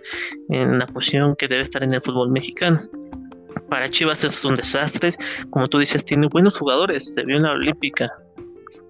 en 0.49 0.79
la 0.79 0.87
posición 0.87 1.35
que 1.35 1.47
debe 1.47 1.63
estar 1.63 1.83
en 1.83 1.93
el 1.93 2.01
fútbol 2.01 2.29
mexicano. 2.29 2.79
Para 3.69 3.89
Chivas 3.89 4.23
es 4.23 4.43
un 4.45 4.55
desastre. 4.55 5.15
Como 5.49 5.67
tú 5.67 5.79
dices, 5.79 6.05
tiene 6.05 6.27
buenos 6.27 6.57
jugadores. 6.57 7.13
Se 7.13 7.23
vio 7.23 7.37
en 7.37 7.43
la 7.43 7.51
Olímpica. 7.51 8.11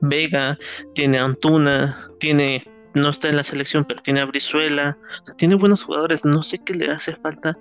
Vega, 0.02 0.58
tiene 0.94 1.18
Antuna, 1.18 2.10
tiene 2.20 2.64
no 2.96 3.10
está 3.10 3.30
en 3.30 3.36
la 3.36 3.44
selección, 3.44 3.86
pero 3.86 4.02
tiene 4.02 4.22
a 4.22 4.26
Brizuela, 4.26 4.98
o 5.22 5.26
sea, 5.26 5.36
tiene 5.36 5.56
buenos 5.56 5.84
jugadores, 5.84 6.24
no 6.24 6.42
sé 6.44 6.60
qué 6.64 6.74
le 6.74 6.90
hace 6.90 7.14
falta 7.18 7.58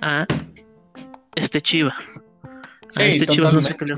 a 0.00 0.26
este 1.34 1.60
Chivas. 1.60 2.20
A 2.94 3.04
este 3.04 3.26
Chivas 3.26 3.52
no 3.52 3.62
sé 3.62 3.76
qué 3.76 3.84
le 3.84 3.96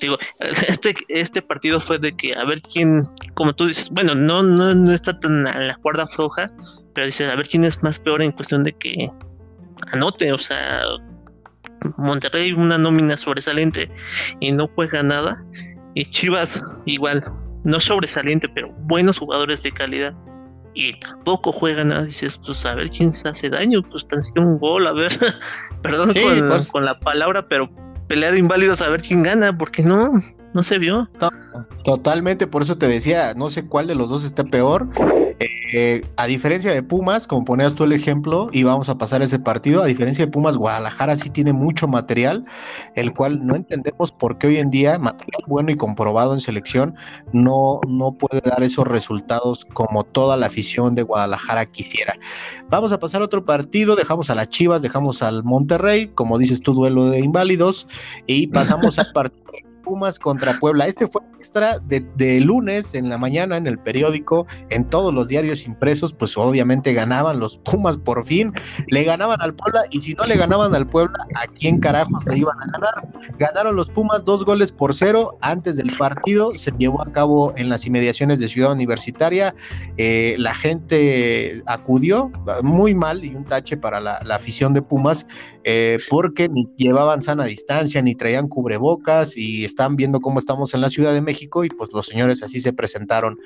digo, 0.00 0.18
este, 0.68 0.94
este 1.08 1.42
partido 1.42 1.80
fue 1.80 1.98
de 1.98 2.16
que 2.16 2.34
a 2.34 2.44
ver 2.44 2.60
quién, 2.60 3.02
como 3.34 3.54
tú 3.54 3.66
dices, 3.66 3.90
bueno, 3.90 4.14
no, 4.14 4.42
no, 4.42 4.74
no 4.74 4.92
está 4.92 5.18
tan 5.18 5.46
a 5.46 5.58
la 5.58 5.76
cuerda 5.76 6.06
floja, 6.06 6.50
pero 6.94 7.06
dices, 7.06 7.30
a 7.30 7.36
ver 7.36 7.48
quién 7.48 7.64
es 7.64 7.82
más 7.82 7.98
peor 7.98 8.22
en 8.22 8.32
cuestión 8.32 8.62
de 8.64 8.72
que 8.72 9.10
anote, 9.92 10.32
o 10.32 10.38
sea, 10.38 10.82
Monterrey 11.96 12.52
una 12.52 12.78
nómina 12.78 13.16
sobresaliente 13.16 13.90
y 14.40 14.52
no 14.52 14.68
juega 14.74 15.02
nada, 15.02 15.44
y 15.94 16.04
Chivas 16.10 16.62
igual, 16.86 17.24
no 17.64 17.80
sobresaliente, 17.80 18.48
pero 18.48 18.72
buenos 18.80 19.18
jugadores 19.18 19.62
de 19.62 19.72
calidad. 19.72 20.14
Y 20.74 20.98
tampoco 21.00 21.50
juegan 21.50 21.88
nada, 21.88 22.04
dices, 22.04 22.38
pues 22.46 22.64
a 22.64 22.74
ver 22.74 22.88
quién 22.90 23.12
se 23.12 23.28
hace 23.28 23.50
daño, 23.50 23.82
pues 23.82 24.06
tan 24.06 24.22
un 24.36 24.58
gol, 24.58 24.86
a 24.86 24.92
ver, 24.92 25.10
perdón 25.82 26.12
pues. 26.12 26.70
con, 26.70 26.84
la 26.84 27.00
palabra, 27.00 27.48
pero 27.48 27.68
pelear 28.08 28.36
inválidos 28.36 28.80
a 28.80 28.88
ver 28.88 29.02
quién 29.02 29.22
gana, 29.22 29.56
porque 29.56 29.82
no, 29.82 30.20
no 30.54 30.62
se 30.62 30.78
vio. 30.78 31.08
Totalmente, 31.84 32.46
por 32.46 32.62
eso 32.62 32.76
te 32.76 32.88
decía, 32.88 33.34
no 33.34 33.50
sé 33.50 33.66
cuál 33.66 33.86
de 33.86 33.94
los 33.94 34.08
dos 34.08 34.24
está 34.24 34.44
peor. 34.44 34.88
Eh, 35.40 36.02
a 36.16 36.26
diferencia 36.26 36.72
de 36.72 36.82
Pumas, 36.82 37.26
como 37.26 37.44
ponías 37.44 37.74
tú 37.74 37.84
el 37.84 37.92
ejemplo, 37.92 38.48
y 38.52 38.62
vamos 38.62 38.88
a 38.88 38.98
pasar 38.98 39.22
ese 39.22 39.38
partido, 39.38 39.82
a 39.82 39.86
diferencia 39.86 40.24
de 40.24 40.32
Pumas, 40.32 40.56
Guadalajara 40.56 41.14
sí 41.16 41.30
tiene 41.30 41.52
mucho 41.52 41.86
material, 41.86 42.44
el 42.96 43.12
cual 43.12 43.46
no 43.46 43.54
entendemos 43.54 44.10
por 44.10 44.38
qué 44.38 44.48
hoy 44.48 44.56
en 44.56 44.70
día, 44.70 44.98
material 44.98 45.42
bueno 45.46 45.70
y 45.70 45.76
comprobado 45.76 46.34
en 46.34 46.40
selección, 46.40 46.96
no, 47.32 47.80
no 47.86 48.12
puede 48.12 48.40
dar 48.40 48.62
esos 48.62 48.88
resultados 48.88 49.64
como 49.74 50.04
toda 50.04 50.36
la 50.36 50.46
afición 50.46 50.94
de 50.94 51.02
Guadalajara 51.02 51.66
quisiera. 51.66 52.14
Vamos 52.70 52.92
a 52.92 52.98
pasar 52.98 53.20
a 53.22 53.26
otro 53.26 53.44
partido, 53.44 53.94
dejamos 53.94 54.30
a 54.30 54.34
las 54.34 54.48
Chivas, 54.48 54.82
dejamos 54.82 55.22
al 55.22 55.44
Monterrey, 55.44 56.08
como 56.08 56.38
dices 56.38 56.60
tú, 56.62 56.74
duelo 56.74 57.10
de 57.10 57.20
inválidos, 57.20 57.86
y 58.26 58.48
pasamos 58.48 58.98
al 58.98 59.12
partido 59.12 59.67
Pumas 59.88 60.18
contra 60.18 60.58
Puebla. 60.58 60.86
Este 60.86 61.06
fue 61.06 61.22
extra 61.38 61.78
de, 61.78 62.40
lunes 62.40 62.94
en 62.94 63.08
la 63.08 63.16
mañana 63.16 63.56
en 63.56 63.66
el 63.66 63.78
periódico, 63.78 64.46
en 64.68 64.84
todos 64.84 65.14
los 65.14 65.28
diarios 65.28 65.64
impresos, 65.64 66.12
pues 66.12 66.36
obviamente 66.36 66.92
ganaban 66.92 67.40
los 67.40 67.56
Pumas 67.58 67.96
por 67.96 68.24
fin, 68.26 68.52
le 68.88 69.04
ganaban 69.04 69.40
al 69.40 69.54
Puebla 69.54 69.84
y 69.90 70.00
si 70.00 70.14
no 70.14 70.26
le 70.26 70.36
ganaban 70.36 70.74
al 70.74 70.86
Puebla, 70.86 71.16
¿a 71.36 71.46
quién 71.46 71.80
carajos 71.80 72.24
le 72.26 72.38
iban 72.38 72.56
a 72.60 72.66
ganar? 72.72 73.08
Ganaron 73.38 73.76
los 73.76 73.88
Pumas 73.88 74.24
dos 74.24 74.44
goles 74.44 74.70
por 74.70 74.94
cero 74.94 75.38
antes 75.40 75.76
del 75.76 75.96
partido, 75.96 76.52
se 76.56 76.70
llevó 76.78 77.00
a 77.00 77.10
cabo 77.12 77.54
en 77.56 77.68
las 77.68 77.86
inmediaciones 77.86 78.40
de 78.40 78.48
Ciudad 78.48 78.72
Universitaria, 78.72 79.54
eh, 79.96 80.34
la 80.38 80.54
gente 80.54 81.62
acudió 81.66 82.30
muy 82.62 82.94
mal 82.94 83.24
y 83.24 83.34
un 83.34 83.44
tache 83.44 83.76
para 83.76 84.00
la, 84.00 84.18
afición 84.28 84.72
de 84.72 84.82
Pumas 84.82 85.26
eh, 85.64 85.98
porque 86.10 86.48
ni 86.48 86.68
llevaban 86.76 87.22
sana 87.22 87.44
distancia, 87.44 88.02
ni 88.02 88.14
traían 88.14 88.48
cubrebocas 88.48 89.36
y 89.36 89.64
están 89.78 89.94
viendo 89.94 90.20
cómo 90.20 90.40
estamos 90.40 90.74
en 90.74 90.80
la 90.80 90.90
Ciudad 90.90 91.12
de 91.12 91.20
México 91.20 91.62
y 91.62 91.68
pues 91.68 91.90
los 91.92 92.06
señores 92.06 92.42
así 92.42 92.58
se 92.58 92.72
presentaron. 92.72 93.38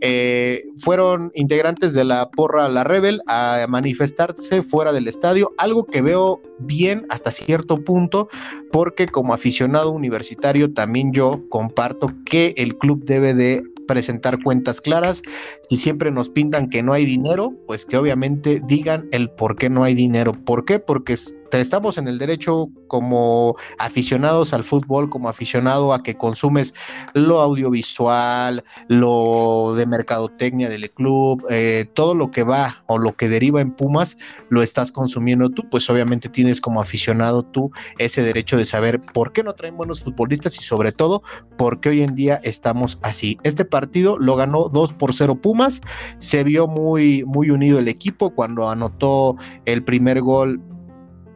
Eh, 0.00 0.62
fueron 0.78 1.32
integrantes 1.34 1.94
de 1.94 2.04
la 2.04 2.30
porra 2.30 2.68
La 2.68 2.84
Rebel 2.84 3.20
a 3.26 3.66
manifestarse 3.68 4.62
fuera 4.62 4.92
del 4.92 5.08
estadio, 5.08 5.52
algo 5.58 5.84
que 5.84 6.00
veo 6.00 6.40
bien 6.60 7.06
hasta 7.08 7.32
cierto 7.32 7.82
punto, 7.82 8.28
porque 8.70 9.08
como 9.08 9.34
aficionado 9.34 9.90
universitario 9.90 10.72
también 10.72 11.12
yo 11.12 11.42
comparto 11.48 12.12
que 12.24 12.54
el 12.56 12.78
club 12.78 13.04
debe 13.04 13.34
de 13.34 13.64
presentar 13.88 14.40
cuentas 14.40 14.80
claras. 14.80 15.22
Si 15.68 15.76
siempre 15.76 16.12
nos 16.12 16.30
pintan 16.30 16.70
que 16.70 16.84
no 16.84 16.92
hay 16.92 17.04
dinero, 17.04 17.52
pues 17.66 17.84
que 17.84 17.96
obviamente 17.96 18.62
digan 18.64 19.08
el 19.10 19.28
por 19.28 19.56
qué 19.56 19.68
no 19.68 19.82
hay 19.82 19.94
dinero. 19.94 20.34
¿Por 20.44 20.64
qué? 20.64 20.78
Porque 20.78 21.16
estamos 21.58 21.98
en 21.98 22.08
el 22.08 22.18
derecho 22.18 22.68
como 22.86 23.56
aficionados 23.78 24.52
al 24.52 24.64
fútbol, 24.64 25.10
como 25.10 25.28
aficionado 25.28 25.92
a 25.92 26.02
que 26.02 26.16
consumes 26.16 26.74
lo 27.14 27.40
audiovisual, 27.40 28.64
lo 28.88 29.74
de 29.74 29.86
mercadotecnia 29.86 30.68
del 30.68 30.90
club, 30.90 31.44
eh, 31.50 31.86
todo 31.94 32.14
lo 32.14 32.30
que 32.30 32.42
va 32.42 32.82
o 32.86 32.98
lo 32.98 33.16
que 33.16 33.28
deriva 33.28 33.60
en 33.60 33.72
Pumas, 33.72 34.16
lo 34.48 34.62
estás 34.62 34.92
consumiendo 34.92 35.48
tú, 35.50 35.68
pues 35.68 35.88
obviamente 35.90 36.28
tienes 36.28 36.60
como 36.60 36.80
aficionado 36.80 37.42
tú 37.42 37.70
ese 37.98 38.22
derecho 38.22 38.56
de 38.56 38.64
saber 38.64 39.00
por 39.00 39.32
qué 39.32 39.42
no 39.42 39.54
traen 39.54 39.76
buenos 39.76 40.02
futbolistas 40.02 40.58
y 40.58 40.62
sobre 40.62 40.92
todo 40.92 41.22
por 41.56 41.80
qué 41.80 41.90
hoy 41.90 42.02
en 42.02 42.14
día 42.14 42.40
estamos 42.42 42.98
así. 43.02 43.38
Este 43.42 43.64
partido 43.64 44.18
lo 44.18 44.36
ganó 44.36 44.68
2 44.68 44.92
por 44.94 45.12
0 45.12 45.40
Pumas, 45.40 45.80
se 46.18 46.44
vio 46.44 46.66
muy, 46.66 47.24
muy 47.24 47.50
unido 47.50 47.78
el 47.78 47.88
equipo 47.88 48.30
cuando 48.30 48.68
anotó 48.68 49.36
el 49.64 49.84
primer 49.84 50.20
gol 50.20 50.60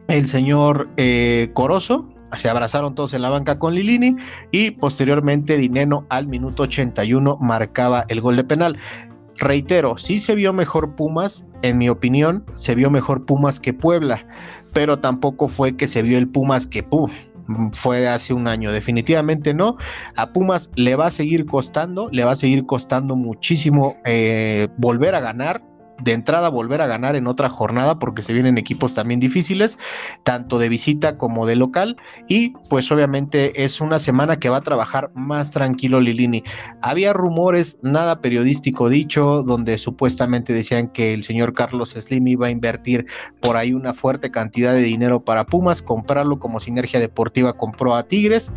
el 0.07 0.27
señor 0.27 0.89
eh, 0.97 1.49
Corozo, 1.53 2.07
se 2.37 2.49
abrazaron 2.49 2.95
todos 2.95 3.13
en 3.13 3.21
la 3.21 3.29
banca 3.29 3.59
con 3.59 3.75
Lilini 3.75 4.15
y 4.51 4.71
posteriormente 4.71 5.57
Dineno 5.57 6.05
al 6.09 6.27
minuto 6.27 6.63
81 6.63 7.37
marcaba 7.39 8.05
el 8.09 8.21
gol 8.21 8.35
de 8.35 8.43
penal. 8.43 8.77
Reitero, 9.37 9.97
sí 9.97 10.17
se 10.17 10.35
vio 10.35 10.53
mejor 10.53 10.95
Pumas, 10.95 11.45
en 11.61 11.77
mi 11.77 11.89
opinión, 11.89 12.45
se 12.55 12.75
vio 12.75 12.89
mejor 12.89 13.25
Pumas 13.25 13.59
que 13.59 13.73
Puebla, 13.73 14.25
pero 14.73 14.99
tampoco 14.99 15.49
fue 15.49 15.75
que 15.75 15.87
se 15.87 16.01
vio 16.01 16.17
el 16.17 16.29
Pumas 16.29 16.67
que 16.67 16.85
fue 17.73 18.07
hace 18.07 18.33
un 18.33 18.47
año, 18.47 18.71
definitivamente 18.71 19.53
no. 19.53 19.77
A 20.15 20.31
Pumas 20.31 20.69
le 20.75 20.95
va 20.95 21.07
a 21.07 21.11
seguir 21.11 21.45
costando, 21.45 22.09
le 22.11 22.23
va 22.23 22.31
a 22.31 22.35
seguir 22.35 22.65
costando 22.65 23.15
muchísimo 23.15 23.97
eh, 24.05 24.67
volver 24.77 25.15
a 25.15 25.19
ganar 25.19 25.61
de 26.01 26.11
entrada 26.11 26.49
volver 26.49 26.81
a 26.81 26.87
ganar 26.87 27.15
en 27.15 27.27
otra 27.27 27.49
jornada 27.49 27.99
porque 27.99 28.21
se 28.21 28.33
vienen 28.33 28.57
equipos 28.57 28.93
también 28.93 29.19
difíciles, 29.19 29.77
tanto 30.23 30.59
de 30.59 30.69
visita 30.69 31.17
como 31.17 31.45
de 31.45 31.55
local 31.55 31.97
y 32.27 32.49
pues 32.69 32.91
obviamente 32.91 33.63
es 33.63 33.81
una 33.81 33.99
semana 33.99 34.37
que 34.37 34.49
va 34.49 34.57
a 34.57 34.61
trabajar 34.61 35.11
más 35.13 35.51
tranquilo 35.51 35.99
Lilini. 35.99 36.43
Había 36.81 37.13
rumores, 37.13 37.77
nada 37.81 38.21
periodístico 38.21 38.89
dicho, 38.89 39.43
donde 39.43 39.77
supuestamente 39.77 40.53
decían 40.53 40.89
que 40.89 41.13
el 41.13 41.23
señor 41.23 41.53
Carlos 41.53 41.91
Slim 41.91 42.27
iba 42.27 42.47
a 42.47 42.49
invertir 42.49 43.05
por 43.39 43.57
ahí 43.57 43.73
una 43.73 43.93
fuerte 43.93 44.31
cantidad 44.31 44.73
de 44.73 44.81
dinero 44.81 45.23
para 45.23 45.45
Pumas, 45.45 45.81
comprarlo 45.81 46.39
como 46.39 46.59
sinergia 46.59 46.99
deportiva 46.99 47.53
compró 47.53 47.95
a 47.95 48.03
Tigres. 48.03 48.51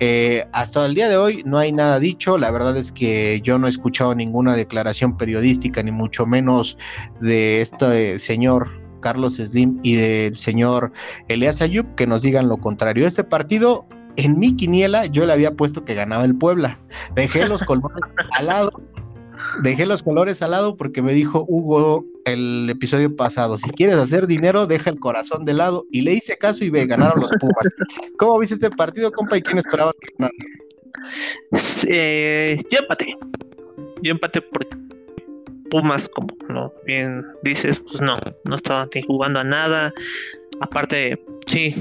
Eh, 0.00 0.46
hasta 0.52 0.84
el 0.86 0.94
día 0.94 1.08
de 1.08 1.16
hoy 1.16 1.42
no 1.44 1.58
hay 1.58 1.72
nada 1.72 1.98
dicho, 1.98 2.38
la 2.38 2.50
verdad 2.50 2.76
es 2.76 2.92
que 2.92 3.40
yo 3.42 3.58
no 3.58 3.66
he 3.66 3.70
escuchado 3.70 4.14
ninguna 4.14 4.56
declaración 4.56 5.16
periodística 5.16 5.82
ni 5.82 5.90
mucho 5.90 6.26
menos 6.26 6.78
de 7.20 7.60
este 7.60 8.18
señor 8.18 8.70
Carlos 9.04 9.34
Slim 9.36 9.78
y 9.82 9.96
del 9.96 10.36
señor 10.36 10.90
Elias 11.28 11.60
Ayub 11.60 11.94
que 11.94 12.06
nos 12.06 12.22
digan 12.22 12.48
lo 12.48 12.56
contrario. 12.56 13.06
Este 13.06 13.22
partido, 13.22 13.84
en 14.16 14.38
mi 14.38 14.56
quiniela, 14.56 15.04
yo 15.06 15.26
le 15.26 15.32
había 15.34 15.52
puesto 15.52 15.84
que 15.84 15.94
ganaba 15.94 16.24
el 16.24 16.34
Puebla. 16.34 16.80
Dejé 17.14 17.46
los 17.46 17.62
colores 17.64 18.00
al 18.32 18.46
lado. 18.46 18.72
Dejé 19.62 19.84
los 19.84 20.02
colores 20.02 20.40
al 20.40 20.52
lado 20.52 20.76
porque 20.76 21.02
me 21.02 21.12
dijo 21.12 21.44
Hugo 21.46 22.04
el 22.24 22.68
episodio 22.70 23.14
pasado, 23.14 23.58
si 23.58 23.68
quieres 23.70 23.96
hacer 23.96 24.26
dinero, 24.26 24.66
deja 24.66 24.88
el 24.88 24.98
corazón 24.98 25.44
de 25.44 25.52
lado. 25.52 25.84
Y 25.90 26.00
le 26.00 26.14
hice 26.14 26.38
caso 26.38 26.64
y 26.64 26.70
ve, 26.70 26.86
ganaron 26.86 27.20
los 27.20 27.30
Pumas. 27.38 27.74
¿Cómo 28.18 28.38
viste 28.38 28.54
este 28.54 28.70
partido, 28.70 29.12
compa? 29.12 29.36
¿Y 29.36 29.42
quién 29.42 29.58
esperabas 29.58 29.94
que 30.00 30.08
ganara? 30.18 30.34
Eh, 31.88 32.62
yo 32.70 32.78
empate. 32.78 33.06
Yo 34.02 34.12
empate 34.12 34.40
porque 34.40 34.83
Pumas, 35.74 36.08
como 36.08 36.28
no 36.50 36.72
bien 36.86 37.26
dices, 37.42 37.80
pues 37.80 38.00
no, 38.00 38.14
no 38.44 38.54
estaban 38.54 38.88
jugando 39.08 39.40
a 39.40 39.44
nada. 39.44 39.92
Aparte, 40.60 41.20
sí, 41.48 41.74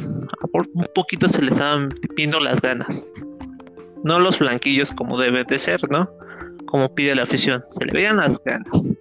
un 0.52 0.88
poquito 0.96 1.30
se 1.30 1.44
le 1.44 1.52
estaban 1.52 1.89
viendo 2.16 2.39
las 2.39 2.60
ganas. 2.60 3.08
No 4.04 4.20
los 4.20 4.39
blanquillos 4.39 4.91
como 4.94 5.20
debe 5.20 5.44
de 5.44 5.60
ser, 5.60 5.80
¿no? 5.91 6.10
Como 6.66 6.96
pide 6.96 7.14
la 7.14 7.22
afición, 7.22 7.64
se 7.70 7.86
le 7.86 7.91
veían 7.91 8.18
las 8.18 8.44
ganas. 8.44 8.94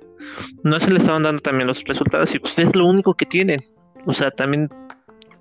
No 0.62 0.78
se 0.78 0.90
le 0.90 0.98
estaban 0.98 1.22
dando 1.22 1.40
también 1.40 1.68
los 1.68 1.82
resultados 1.84 2.34
y 2.34 2.38
pues 2.38 2.58
es 2.58 2.76
lo 2.76 2.84
único 2.84 3.14
que 3.14 3.24
tienen. 3.24 3.64
O 4.04 4.12
sea, 4.12 4.30
también 4.30 4.68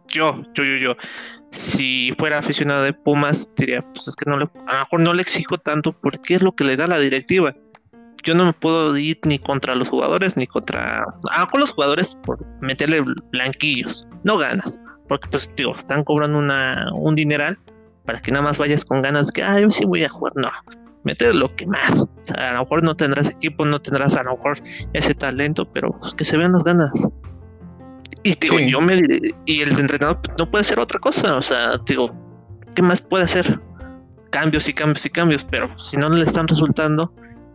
yo, 0.07 0.45
yo, 0.53 0.63
yo, 0.63 0.77
yo, 0.77 0.97
si 1.51 2.13
fuera 2.17 2.37
aficionado 2.37 2.83
de 2.83 2.93
Pumas, 2.93 3.49
diría, 3.57 3.81
pues 3.81 4.07
es 4.07 4.15
que 4.15 4.29
no 4.29 4.37
le, 4.37 4.45
a 4.65 4.73
lo 4.75 4.79
mejor 4.79 4.99
no 5.01 5.13
le 5.13 5.23
exijo 5.23 5.57
tanto 5.57 5.91
porque 5.91 6.35
es 6.35 6.41
lo 6.41 6.53
que 6.53 6.63
le 6.63 6.77
da 6.77 6.87
la 6.87 6.99
directiva 6.99 7.53
yo 8.23 8.35
no 8.35 8.45
me 8.45 8.53
puedo 8.53 8.97
ir 8.97 9.19
ni 9.23 9.39
contra 9.39 9.75
los 9.75 9.89
jugadores 9.89 10.37
ni 10.37 10.47
contra. 10.47 11.05
Ah, 11.31 11.47
con 11.49 11.59
los 11.59 11.71
jugadores 11.71 12.15
por 12.23 12.45
meterle 12.61 13.03
blanquillos. 13.31 14.07
No 14.23 14.37
ganas. 14.37 14.79
Porque, 15.07 15.27
pues, 15.29 15.51
digo, 15.55 15.75
están 15.75 16.03
cobrando 16.03 16.37
una, 16.37 16.87
un 16.93 17.15
dineral 17.15 17.57
para 18.05 18.21
que 18.21 18.31
nada 18.31 18.43
más 18.43 18.57
vayas 18.57 18.85
con 18.85 19.01
ganas 19.01 19.31
que, 19.31 19.43
ah, 19.43 19.59
yo 19.59 19.69
sí 19.71 19.85
voy 19.85 20.03
a 20.03 20.09
jugar. 20.09 20.33
No, 20.35 20.49
meter 21.03 21.35
lo 21.35 21.53
que 21.55 21.65
más. 21.65 22.01
O 22.01 22.09
sea, 22.25 22.51
a 22.51 22.53
lo 22.53 22.59
mejor 22.61 22.83
no 22.83 22.95
tendrás 22.95 23.27
equipo, 23.27 23.65
no 23.65 23.81
tendrás 23.81 24.15
a 24.15 24.23
lo 24.23 24.31
mejor 24.31 24.59
ese 24.93 25.13
talento, 25.13 25.65
pero 25.71 25.91
pues, 25.99 26.13
que 26.13 26.25
se 26.25 26.37
vean 26.37 26.53
las 26.53 26.63
ganas. 26.63 26.91
Y 28.23 28.35
digo, 28.35 28.59
yo 28.59 28.81
me 28.81 29.01
y 29.45 29.61
el 29.61 29.79
entrenador 29.79 30.21
pues, 30.21 30.35
no 30.37 30.49
puede 30.49 30.63
ser 30.63 30.79
otra 30.79 30.99
cosa, 30.99 31.37
o 31.37 31.41
sea, 31.41 31.77
digo, 31.87 32.11
¿qué 32.75 32.81
más 32.83 33.01
puede 33.01 33.23
hacer? 33.23 33.59
Cambios 34.29 34.69
y 34.69 34.73
cambios 34.73 35.05
y 35.05 35.09
cambios, 35.09 35.43
pero 35.49 35.77
si 35.79 35.97
no 35.97 36.07
le 36.09 36.25
están 36.25 36.47
resultando, 36.47 37.11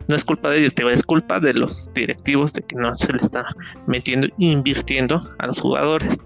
no 0.08 0.16
es 0.16 0.24
culpa 0.24 0.50
de 0.50 0.60
ellos, 0.60 0.72
es 0.76 1.02
culpa 1.02 1.40
de 1.40 1.54
los 1.54 1.92
directivos 1.94 2.52
de 2.52 2.62
que 2.62 2.76
no 2.76 2.94
se 2.94 3.12
le 3.12 3.18
está 3.18 3.46
metiendo 3.86 4.28
invirtiendo 4.38 5.20
a 5.38 5.46
los 5.46 5.60
jugadores. 5.60 6.18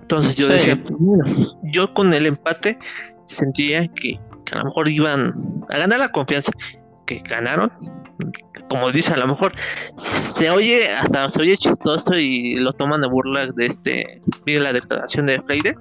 Entonces 0.00 0.36
yo 0.36 0.48
decía, 0.48 0.78
pues, 0.82 1.54
yo 1.62 1.94
con 1.94 2.12
el 2.12 2.26
empate 2.26 2.78
sentía 3.26 3.88
que, 3.88 4.20
a 4.52 4.58
lo 4.58 4.64
mejor 4.66 4.88
iban 4.88 5.32
a 5.70 5.78
ganar 5.78 6.00
la 6.00 6.12
confianza, 6.12 6.52
que 7.06 7.20
ganaron, 7.20 7.72
como 8.68 8.92
dice, 8.92 9.14
a 9.14 9.16
lo 9.16 9.26
mejor 9.26 9.54
se 9.96 10.50
oye, 10.50 10.92
hasta 10.92 11.30
se 11.30 11.40
oye 11.40 11.56
chistoso 11.56 12.14
y 12.14 12.56
lo 12.56 12.72
toman 12.72 13.00
de 13.00 13.08
burla 13.08 13.46
de 13.46 13.66
este, 13.66 14.20
de 14.44 14.60
la 14.60 14.72
declaración 14.72 15.26
de 15.26 15.40
Freire, 15.42 15.74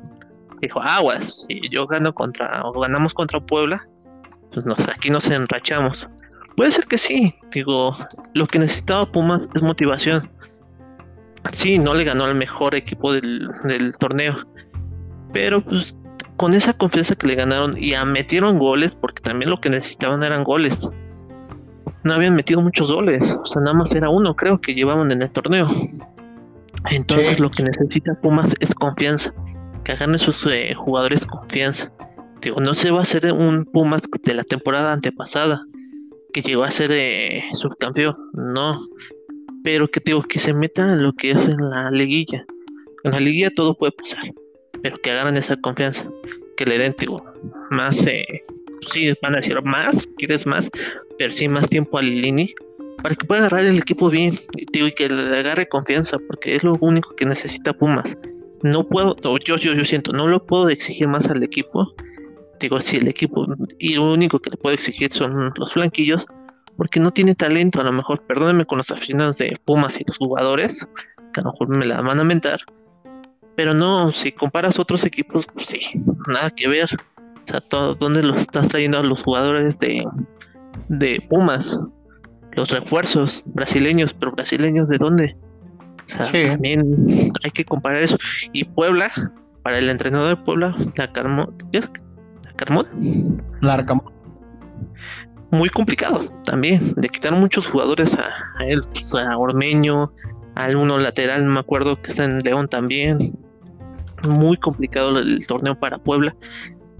dijo, 0.61 0.81
aguas, 0.81 1.45
si 1.47 1.59
yo 1.69 1.87
gano 1.87 2.13
contra, 2.13 2.61
o 2.63 2.79
ganamos 2.79 3.13
contra 3.13 3.39
Puebla, 3.41 3.85
pues 4.53 4.65
nos, 4.65 4.79
aquí 4.87 5.09
nos 5.09 5.29
enrachamos. 5.29 6.07
Puede 6.55 6.71
ser 6.71 6.85
que 6.85 6.97
sí, 6.97 7.35
digo, 7.51 7.93
lo 8.33 8.47
que 8.47 8.59
necesitaba 8.59 9.05
Pumas 9.05 9.47
es 9.55 9.61
motivación. 9.61 10.29
Sí, 11.51 11.79
no 11.79 11.93
le 11.95 12.03
ganó 12.03 12.25
al 12.25 12.35
mejor 12.35 12.75
equipo 12.75 13.13
del, 13.13 13.49
torneo, 13.99 14.35
pero 15.33 15.63
pues 15.63 15.95
con 16.37 16.53
esa 16.53 16.73
confianza 16.73 17.15
que 17.15 17.27
le 17.27 17.35
ganaron 17.35 17.71
y 17.77 17.93
a 17.93 18.05
metieron 18.05 18.59
goles, 18.59 18.95
porque 18.95 19.21
también 19.21 19.49
lo 19.49 19.59
que 19.59 19.69
necesitaban 19.69 20.23
eran 20.23 20.43
goles. 20.43 20.89
No 22.03 22.13
habían 22.13 22.35
metido 22.35 22.61
muchos 22.61 22.91
goles, 22.91 23.37
o 23.43 23.45
sea, 23.45 23.61
nada 23.61 23.75
más 23.75 23.93
era 23.93 24.09
uno, 24.09 24.35
creo 24.35 24.59
que 24.59 24.73
llevaban 24.73 25.11
en 25.11 25.21
el 25.21 25.31
torneo. 25.31 25.67
Entonces 26.89 27.39
lo 27.39 27.49
que 27.49 27.63
necesita 27.63 28.15
Pumas 28.21 28.53
es 28.59 28.73
confianza, 28.73 29.33
que 29.83 29.91
hagan 29.91 30.15
esos 30.15 30.45
eh, 30.47 30.73
jugadores 30.75 31.25
confianza. 31.25 31.91
Digo, 32.41 32.59
no 32.59 32.73
se 32.73 32.91
va 32.91 32.99
a 32.99 33.03
hacer 33.03 33.31
un 33.33 33.65
Pumas 33.65 34.01
de 34.23 34.33
la 34.33 34.43
temporada 34.43 34.93
antepasada, 34.93 35.63
que 36.33 36.41
llegó 36.41 36.63
a 36.63 36.71
ser 36.71 36.91
eh, 36.91 37.43
subcampeón, 37.53 38.15
no, 38.33 38.79
pero 39.63 39.87
que 39.89 40.01
digo 40.03 40.21
que 40.23 40.39
se 40.39 40.53
meta 40.53 40.93
en 40.93 41.03
lo 41.03 41.13
que 41.13 41.31
es 41.31 41.47
en 41.47 41.69
la 41.69 41.91
liguilla. 41.91 42.45
En 43.03 43.11
la 43.11 43.19
liguilla 43.19 43.49
todo 43.51 43.75
puede 43.75 43.91
pasar, 43.91 44.23
pero 44.81 44.97
que 44.97 45.11
agarren 45.11 45.37
esa 45.37 45.55
confianza, 45.57 46.09
que 46.57 46.65
le 46.65 46.77
den 46.77 46.95
digo, 46.97 47.23
más, 47.69 48.05
eh, 48.05 48.43
sí, 48.87 49.13
van 49.21 49.33
a 49.33 49.37
decir 49.37 49.61
más, 49.63 50.07
quieres 50.17 50.45
más, 50.45 50.69
pero 51.17 51.31
sí 51.31 51.47
más 51.47 51.69
tiempo 51.69 51.97
al 51.97 52.05
Lini 52.05 52.53
para 53.01 53.15
que 53.15 53.25
pueda 53.25 53.41
agarrar 53.41 53.65
el 53.65 53.79
equipo 53.79 54.09
bien 54.09 54.37
digo, 54.71 54.87
y 54.87 54.91
que 54.91 55.09
le 55.09 55.37
agarre 55.37 55.67
confianza, 55.67 56.17
porque 56.27 56.55
es 56.55 56.63
lo 56.63 56.77
único 56.79 57.15
que 57.15 57.25
necesita 57.25 57.73
Pumas. 57.73 58.17
No 58.63 58.87
puedo, 58.87 59.15
yo, 59.39 59.57
yo, 59.57 59.73
yo 59.73 59.85
siento, 59.85 60.11
no 60.11 60.27
lo 60.27 60.45
puedo 60.45 60.69
exigir 60.69 61.07
más 61.07 61.25
al 61.27 61.41
equipo 61.41 61.95
digo, 62.61 62.79
si 62.81 62.97
el 62.97 63.07
equipo 63.07 63.45
y 63.79 63.95
lo 63.95 64.13
único 64.13 64.39
que 64.39 64.51
le 64.51 64.57
puedo 64.57 64.73
exigir 64.73 65.11
son 65.11 65.53
los 65.55 65.73
flanquillos, 65.73 66.25
porque 66.77 66.99
no 66.99 67.11
tiene 67.11 67.35
talento, 67.35 67.81
a 67.81 67.83
lo 67.83 67.91
mejor, 67.91 68.21
perdónenme 68.25 68.65
con 68.65 68.77
los 68.77 68.89
aficionados 68.89 69.37
de 69.37 69.59
Pumas 69.65 69.99
y 69.99 70.03
los 70.05 70.17
jugadores, 70.17 70.87
que 71.33 71.41
a 71.41 71.43
lo 71.43 71.51
mejor 71.51 71.69
me 71.69 71.85
la 71.85 72.01
van 72.01 72.19
a 72.19 72.23
mentar, 72.23 72.61
pero 73.55 73.73
no, 73.73 74.11
si 74.11 74.31
comparas 74.31 74.79
otros 74.79 75.05
equipos, 75.05 75.45
pues 75.53 75.67
sí, 75.67 75.79
nada 76.27 76.49
que 76.49 76.67
ver. 76.67 76.89
O 76.95 77.47
sea, 77.47 77.61
todo, 77.61 77.95
¿dónde 77.95 78.23
los 78.23 78.41
estás 78.41 78.67
trayendo 78.69 78.99
a 78.99 79.03
los 79.03 79.21
jugadores 79.23 79.77
de, 79.79 80.05
de 80.87 81.23
Pumas? 81.29 81.79
Los 82.53 82.69
refuerzos 82.69 83.43
brasileños, 83.45 84.13
pero 84.13 84.31
brasileños 84.31 84.87
de 84.89 84.97
dónde? 84.97 85.37
O 86.19 86.23
sea, 86.23 86.51
también 86.51 87.31
hay 87.43 87.51
que 87.51 87.63
comparar 87.63 88.01
eso. 88.01 88.17
Y 88.51 88.63
Puebla, 88.63 89.11
para 89.63 89.77
el 89.77 89.89
entrenador 89.89 90.29
de 90.29 90.43
Puebla, 90.43 90.75
la 90.95 91.11
Carmo, 91.11 91.53
Carmón. 92.55 93.41
Larcamón. 93.61 94.11
Muy 95.51 95.69
complicado 95.69 96.29
también. 96.43 96.93
Le 96.97 97.09
quitaron 97.09 97.39
muchos 97.39 97.67
jugadores 97.67 98.15
a, 98.15 98.65
él, 98.65 98.81
pues, 98.93 99.13
a 99.15 99.37
Ormeño, 99.37 100.11
a 100.55 100.67
uno 100.69 100.97
lateral, 100.97 101.43
me 101.43 101.59
acuerdo 101.59 102.01
que 102.01 102.11
está 102.11 102.23
en 102.23 102.39
León 102.39 102.67
también. 102.67 103.37
Muy 104.27 104.57
complicado 104.57 105.17
el 105.19 105.45
torneo 105.47 105.75
para 105.77 105.97
Puebla. 105.97 106.35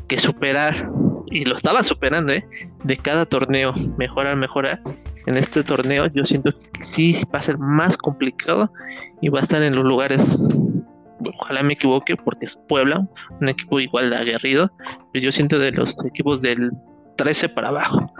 Que 0.07 0.19
superar, 0.19 0.89
y 1.31 1.45
lo 1.45 1.55
estaba 1.55 1.81
superando, 1.81 2.33
¿eh? 2.33 2.45
de 2.83 2.97
cada 2.97 3.25
torneo, 3.25 3.73
mejorar, 3.97 4.35
mejorar. 4.35 4.81
En 5.25 5.37
este 5.37 5.63
torneo 5.63 6.07
yo 6.07 6.25
siento 6.25 6.51
que 6.73 6.83
sí 6.83 7.23
va 7.33 7.39
a 7.39 7.41
ser 7.41 7.57
más 7.57 7.95
complicado 7.95 8.71
y 9.21 9.29
va 9.29 9.39
a 9.39 9.43
estar 9.43 9.61
en 9.61 9.75
los 9.75 9.85
lugares 9.85 10.21
ojalá 11.35 11.63
me 11.63 11.73
equivoque 11.73 12.15
porque 12.15 12.45
es 12.45 12.57
Puebla, 12.67 13.07
un 13.39 13.49
equipo 13.49 13.79
igual 13.79 14.09
de 14.09 14.17
aguerrido, 14.17 14.71
pero 15.11 15.23
yo 15.23 15.31
siento 15.31 15.59
de 15.59 15.71
los 15.71 16.03
equipos 16.05 16.41
del 16.41 16.71
13 17.17 17.49
para 17.49 17.69
abajo. 17.69 18.13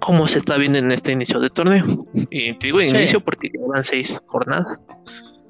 ¿Cómo 0.00 0.26
se 0.26 0.38
está 0.38 0.56
viendo 0.56 0.78
en 0.78 0.92
este 0.92 1.12
inicio 1.12 1.40
de 1.40 1.50
torneo? 1.50 2.06
Y 2.30 2.56
digo 2.58 2.80
inicio 2.80 3.20
porque 3.20 3.48
llevan 3.48 3.84
seis 3.84 4.20
jornadas. 4.26 4.84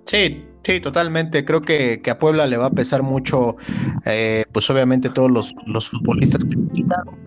Sí, 0.06 0.44
Sí, 0.62 0.78
totalmente. 0.78 1.44
Creo 1.44 1.62
que, 1.62 2.02
a 2.10 2.18
Puebla 2.18 2.46
le 2.46 2.56
va 2.58 2.66
a 2.66 2.70
pesar 2.70 3.02
mucho, 3.02 3.56
eh, 4.04 4.44
pues 4.52 4.68
obviamente 4.68 5.08
todos 5.08 5.30
los, 5.30 5.54
los 5.66 5.88
futbolistas 5.88 6.44
que 6.44 6.58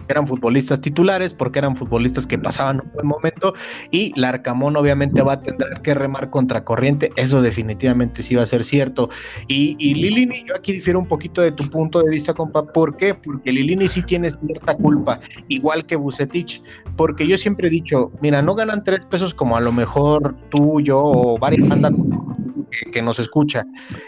eran 0.07 0.27
futbolistas 0.27 0.81
titulares, 0.81 1.33
porque 1.33 1.59
eran 1.59 1.75
futbolistas 1.75 2.27
que 2.27 2.37
pasaban 2.37 2.81
un 2.81 2.91
buen 2.93 3.07
momento, 3.07 3.53
y 3.89 4.13
Larcamón 4.19 4.75
obviamente 4.75 5.23
va 5.23 5.33
a 5.33 5.41
tener 5.41 5.81
que 5.81 5.95
remar 5.95 6.29
contra 6.29 6.63
corriente, 6.63 7.11
eso 7.15 7.41
definitivamente 7.41 8.21
sí 8.21 8.35
va 8.35 8.43
a 8.43 8.45
ser 8.45 8.63
cierto. 8.63 9.09
Y, 9.47 9.75
y 9.79 9.95
Lilini, 9.95 10.43
yo 10.47 10.55
aquí 10.55 10.73
difiero 10.73 10.99
un 10.99 11.07
poquito 11.07 11.41
de 11.41 11.53
tu 11.53 11.69
punto 11.69 12.01
de 12.03 12.11
vista, 12.11 12.33
compa, 12.33 12.63
¿por 12.65 12.97
qué? 12.97 13.15
Porque 13.15 13.51
Lilini 13.51 13.87
sí 13.87 14.03
tiene 14.03 14.29
cierta 14.29 14.75
culpa, 14.75 15.19
igual 15.47 15.85
que 15.85 15.95
Bucetich, 15.95 16.61
porque 16.97 17.25
yo 17.25 17.37
siempre 17.37 17.69
he 17.69 17.71
dicho, 17.71 18.11
mira, 18.21 18.41
no 18.41 18.53
ganan 18.53 18.83
tres 18.83 19.05
pesos 19.05 19.33
como 19.33 19.57
a 19.57 19.61
lo 19.61 19.71
mejor 19.71 20.35
tú, 20.49 20.81
yo 20.81 21.01
o 21.01 21.39
varias 21.39 21.67
bandas 21.67 21.93
que, 22.91 23.01
nos 23.01 23.19
escucha, 23.19 23.65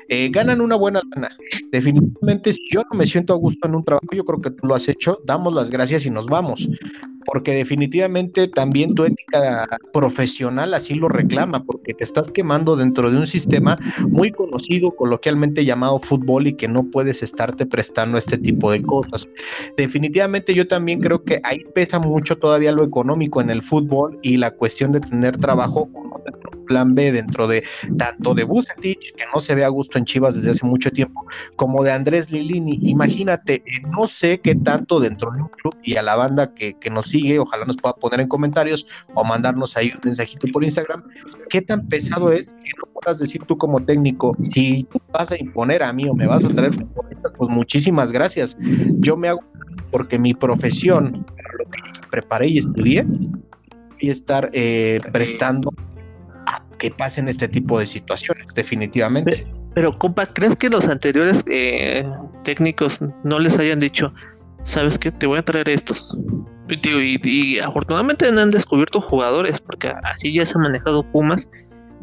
eh, 0.09 0.30
ganan 0.30 0.61
una 0.61 0.76
buena 0.76 1.01
lana. 1.16 1.36
Definitivamente, 1.72 2.53
si 2.53 2.61
yo 2.72 2.82
no 2.91 2.97
me 2.97 3.05
siento 3.05 3.34
a 3.34 3.38
gusto 3.38 3.68
en 3.68 3.76
un 3.76 3.84
trabajo, 3.84 4.07
yo 4.11 4.24
creo 4.24 4.41
que 4.41 4.51
tú 4.51 4.68
lo 4.68 4.76
has 4.76 4.88
hecho, 4.88 5.20
damos 5.26 5.53
las 5.53 5.70
gracias 5.70 6.05
y 6.05 6.09
nos 6.09 6.28
vamos. 6.28 6.70
Porque 7.26 7.53
definitivamente 7.53 8.47
también 8.47 8.93
tu 8.93 9.03
ética 9.03 9.68
profesional 9.91 10.76
así 10.76 10.93
lo 10.93 11.09
reclama, 11.09 11.63
porque 11.63 11.95
te 11.95 12.03
estás 12.03 12.30
quemando 12.30 12.76
dentro 12.76 13.09
de 13.09 13.18
un 13.18 13.26
sistema 13.26 13.80
muy 14.09 14.32
conocido, 14.32 14.91
coloquialmente 14.91 15.66
llamado 15.66 15.99
fútbol, 15.99 16.47
y 16.47 16.53
que 16.53 16.68
no 16.68 16.84
puedes 16.84 17.24
estarte 17.24 17.66
prestando 17.66 18.20
este 18.20 18.38
tipo 18.38 18.72
de 18.72 18.84
cosas. 18.84 19.28
Definitivamente 19.76 20.53
yo 20.53 20.68
también 20.68 21.01
creo 21.01 21.24
que 21.24 21.39
ahí 21.43 21.63
pesa 21.74 21.97
mucho 21.97 22.38
todavía 22.38 22.72
lo 22.72 22.84
económico 22.84 23.41
en 23.41 23.49
el 23.49 23.63
fútbol 23.63 24.20
y 24.22 24.38
la 24.38 24.51
cuestión 24.51 24.91
de 24.91 24.99
tener 24.99 25.38
trabajo 25.38 25.89
plan 26.66 26.95
B 26.95 27.11
dentro 27.11 27.47
de 27.47 27.63
tanto 27.97 28.34
de 28.34 28.43
Bucetich, 28.43 29.13
que 29.16 29.26
no 29.34 29.39
se 29.39 29.55
ve 29.55 29.63
a 29.63 29.70
gusto 29.70 29.97
en 29.97 30.05
Chivas 30.05 30.36
desde 30.36 30.51
hace 30.51 30.66
mucho 30.66 30.91
tiempo, 30.91 31.26
como 31.55 31.84
de 31.84 31.91
Andrés 31.91 32.32
Lilini. 32.32 32.80
Imagínate, 32.84 33.55
eh, 33.55 33.82
no 33.89 34.07
sé 34.07 34.39
qué 34.39 34.55
tanto 34.55 34.99
dentro 34.99 35.32
de 35.32 35.41
un 35.41 35.47
club 35.49 35.76
y 35.84 35.95
a 35.95 36.03
la 36.03 36.16
banda 36.16 36.53
que, 36.53 36.76
nos 36.91 37.07
sigue, 37.07 37.39
ojalá 37.39 37.66
nos 37.66 37.78
pueda 37.78 37.95
poner 37.95 38.20
en 38.20 38.28
comentarios 38.28 38.86
o 39.16 39.24
mandarnos 39.24 39.76
ahí 39.76 39.91
un 39.93 40.01
mensajito 40.03 40.47
por 40.51 40.63
Instagram, 40.63 41.03
qué 41.49 41.61
tan 41.61 41.88
pesado 41.88 42.32
es 42.32 42.53
que 42.53 42.72
no 42.78 42.91
puedas 42.93 43.20
decir 43.20 43.43
tú 43.43 43.57
como 43.57 43.80
técnico, 43.80 44.36
si 44.51 44.84
tú 44.91 44.99
vas 45.11 45.32
a 45.32 45.38
imponer 45.38 45.84
a 45.84 45.91
mí 45.91 46.07
o 46.07 46.13
me 46.13 46.28
vas 46.28 46.45
a 46.45 46.49
traer 46.49 46.74
futbolistas, 46.74 47.34
pues 47.38 47.49
muchísimas 47.49 48.11
gracias. 48.11 48.55
Yo 48.97 49.18
me 49.18 49.30
hago 49.30 49.41
porque 49.91 50.20
mi 50.20 50.34
profesión, 50.34 51.26
lo 51.57 51.70
que 51.72 52.07
preparé 52.09 52.47
y 52.47 52.57
estudié, 52.59 53.05
y 53.99 54.09
estar 54.09 54.49
eh, 54.53 54.99
prestando 55.11 55.74
que 56.78 56.91
pasen 56.91 57.28
este 57.28 57.47
tipo 57.47 57.80
de 57.80 57.86
situaciones, 57.86 58.53
definitivamente. 58.53 59.47
Pero, 59.73 59.97
compa, 59.97 60.26
¿crees 60.28 60.55
que 60.55 60.69
los 60.69 60.86
anteriores 60.88 61.43
eh, 61.49 62.09
técnicos 62.43 62.99
no 63.23 63.39
les 63.39 63.57
hayan 63.57 63.80
dicho, 63.80 64.13
sabes 64.63 64.97
qué, 64.97 65.11
te 65.11 65.28
voy 65.28 65.39
a 65.39 65.43
traer 65.43 65.69
estos? 65.69 66.17
Y, 66.69 67.30
y, 67.30 67.59
afortunadamente 67.59 68.28
han 68.28 68.51
descubierto 68.51 69.01
jugadores, 69.01 69.59
porque 69.59 69.93
así 70.03 70.34
ya 70.34 70.45
se 70.45 70.53
ha 70.57 70.61
manejado 70.61 71.03
Pumas, 71.03 71.49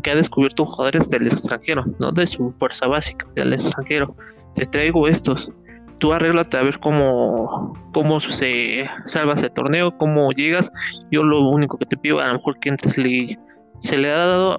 que 0.02 0.10
ha 0.10 0.14
descubierto 0.14 0.64
jugadores 0.64 1.08
del 1.08 1.26
extranjero, 1.26 1.84
no 1.98 2.12
de 2.12 2.26
su 2.26 2.52
fuerza 2.52 2.86
básica, 2.86 3.26
del 3.34 3.54
extranjero. 3.54 4.14
Te 4.54 4.66
traigo 4.66 5.08
estos. 5.08 5.50
Tú 5.98 6.12
arréglate 6.12 6.56
a 6.56 6.62
ver 6.62 6.78
cómo, 6.80 7.74
cómo 7.94 8.20
se 8.20 8.88
salvas 9.06 9.42
el 9.42 9.52
torneo, 9.52 9.96
cómo 9.96 10.30
llegas. 10.32 10.70
Yo 11.10 11.22
lo 11.22 11.48
único 11.48 11.78
que 11.78 11.86
te 11.86 11.96
pido, 11.96 12.20
a 12.20 12.26
lo 12.26 12.34
mejor 12.34 12.58
que 12.58 12.68
entres 12.68 12.98
liguilla 12.98 13.38
se 13.82 13.98
le 13.98 14.10
ha 14.10 14.16
dado 14.16 14.58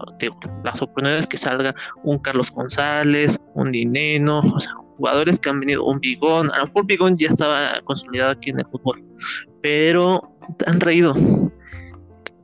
las 0.64 0.82
oportunidades 0.82 1.28
que 1.28 1.38
salga 1.38 1.74
un 2.04 2.20
Carlos 2.20 2.52
González, 2.52 3.40
un 3.54 3.72
Dineno, 3.72 4.40
o 4.40 4.60
sea, 4.60 4.74
jugadores 4.98 5.40
que 5.40 5.50
han 5.50 5.62
venido, 5.62 5.86
un 5.86 6.00
Bigón, 6.00 6.52
a 6.52 6.60
lo 6.60 6.68
mejor 6.68 6.86
Bigón 6.86 7.16
ya 7.16 7.30
estaba 7.30 7.82
consolidado 7.86 8.32
aquí 8.32 8.50
en 8.50 8.60
el 8.60 8.66
fútbol, 8.66 9.04
pero 9.62 10.36
han 10.66 10.78
traído 10.80 11.16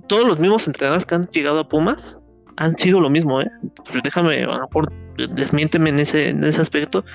todos 0.08 0.26
los 0.26 0.40
mismos 0.40 0.66
entrenadores 0.68 1.06
que 1.06 1.16
han 1.16 1.24
llegado 1.24 1.60
a 1.60 1.70
Pumas 1.70 2.18
han 2.58 2.78
sido 2.78 3.00
lo 3.00 3.10
mismo, 3.10 3.42
¿eh? 3.42 3.50
Déjame, 4.04 4.44
a 4.44 4.48
lo 4.48 4.62
mejor 4.62 4.92
desmiénteme 5.36 5.90
en 5.92 6.00
ese, 6.00 6.30
en 6.30 6.44
ese 6.44 6.62
aspecto 6.62 7.06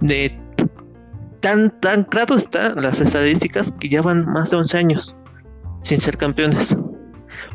de 0.00 0.38
tan, 1.40 1.70
tan 1.80 2.04
claro 2.04 2.36
están 2.36 2.80
las 2.80 3.00
estadísticas 3.00 3.72
que 3.80 3.88
llevan 3.88 4.20
más 4.26 4.50
de 4.50 4.56
11 4.56 4.78
años 4.78 5.16
sin 5.82 6.00
ser 6.00 6.16
campeones. 6.16 6.76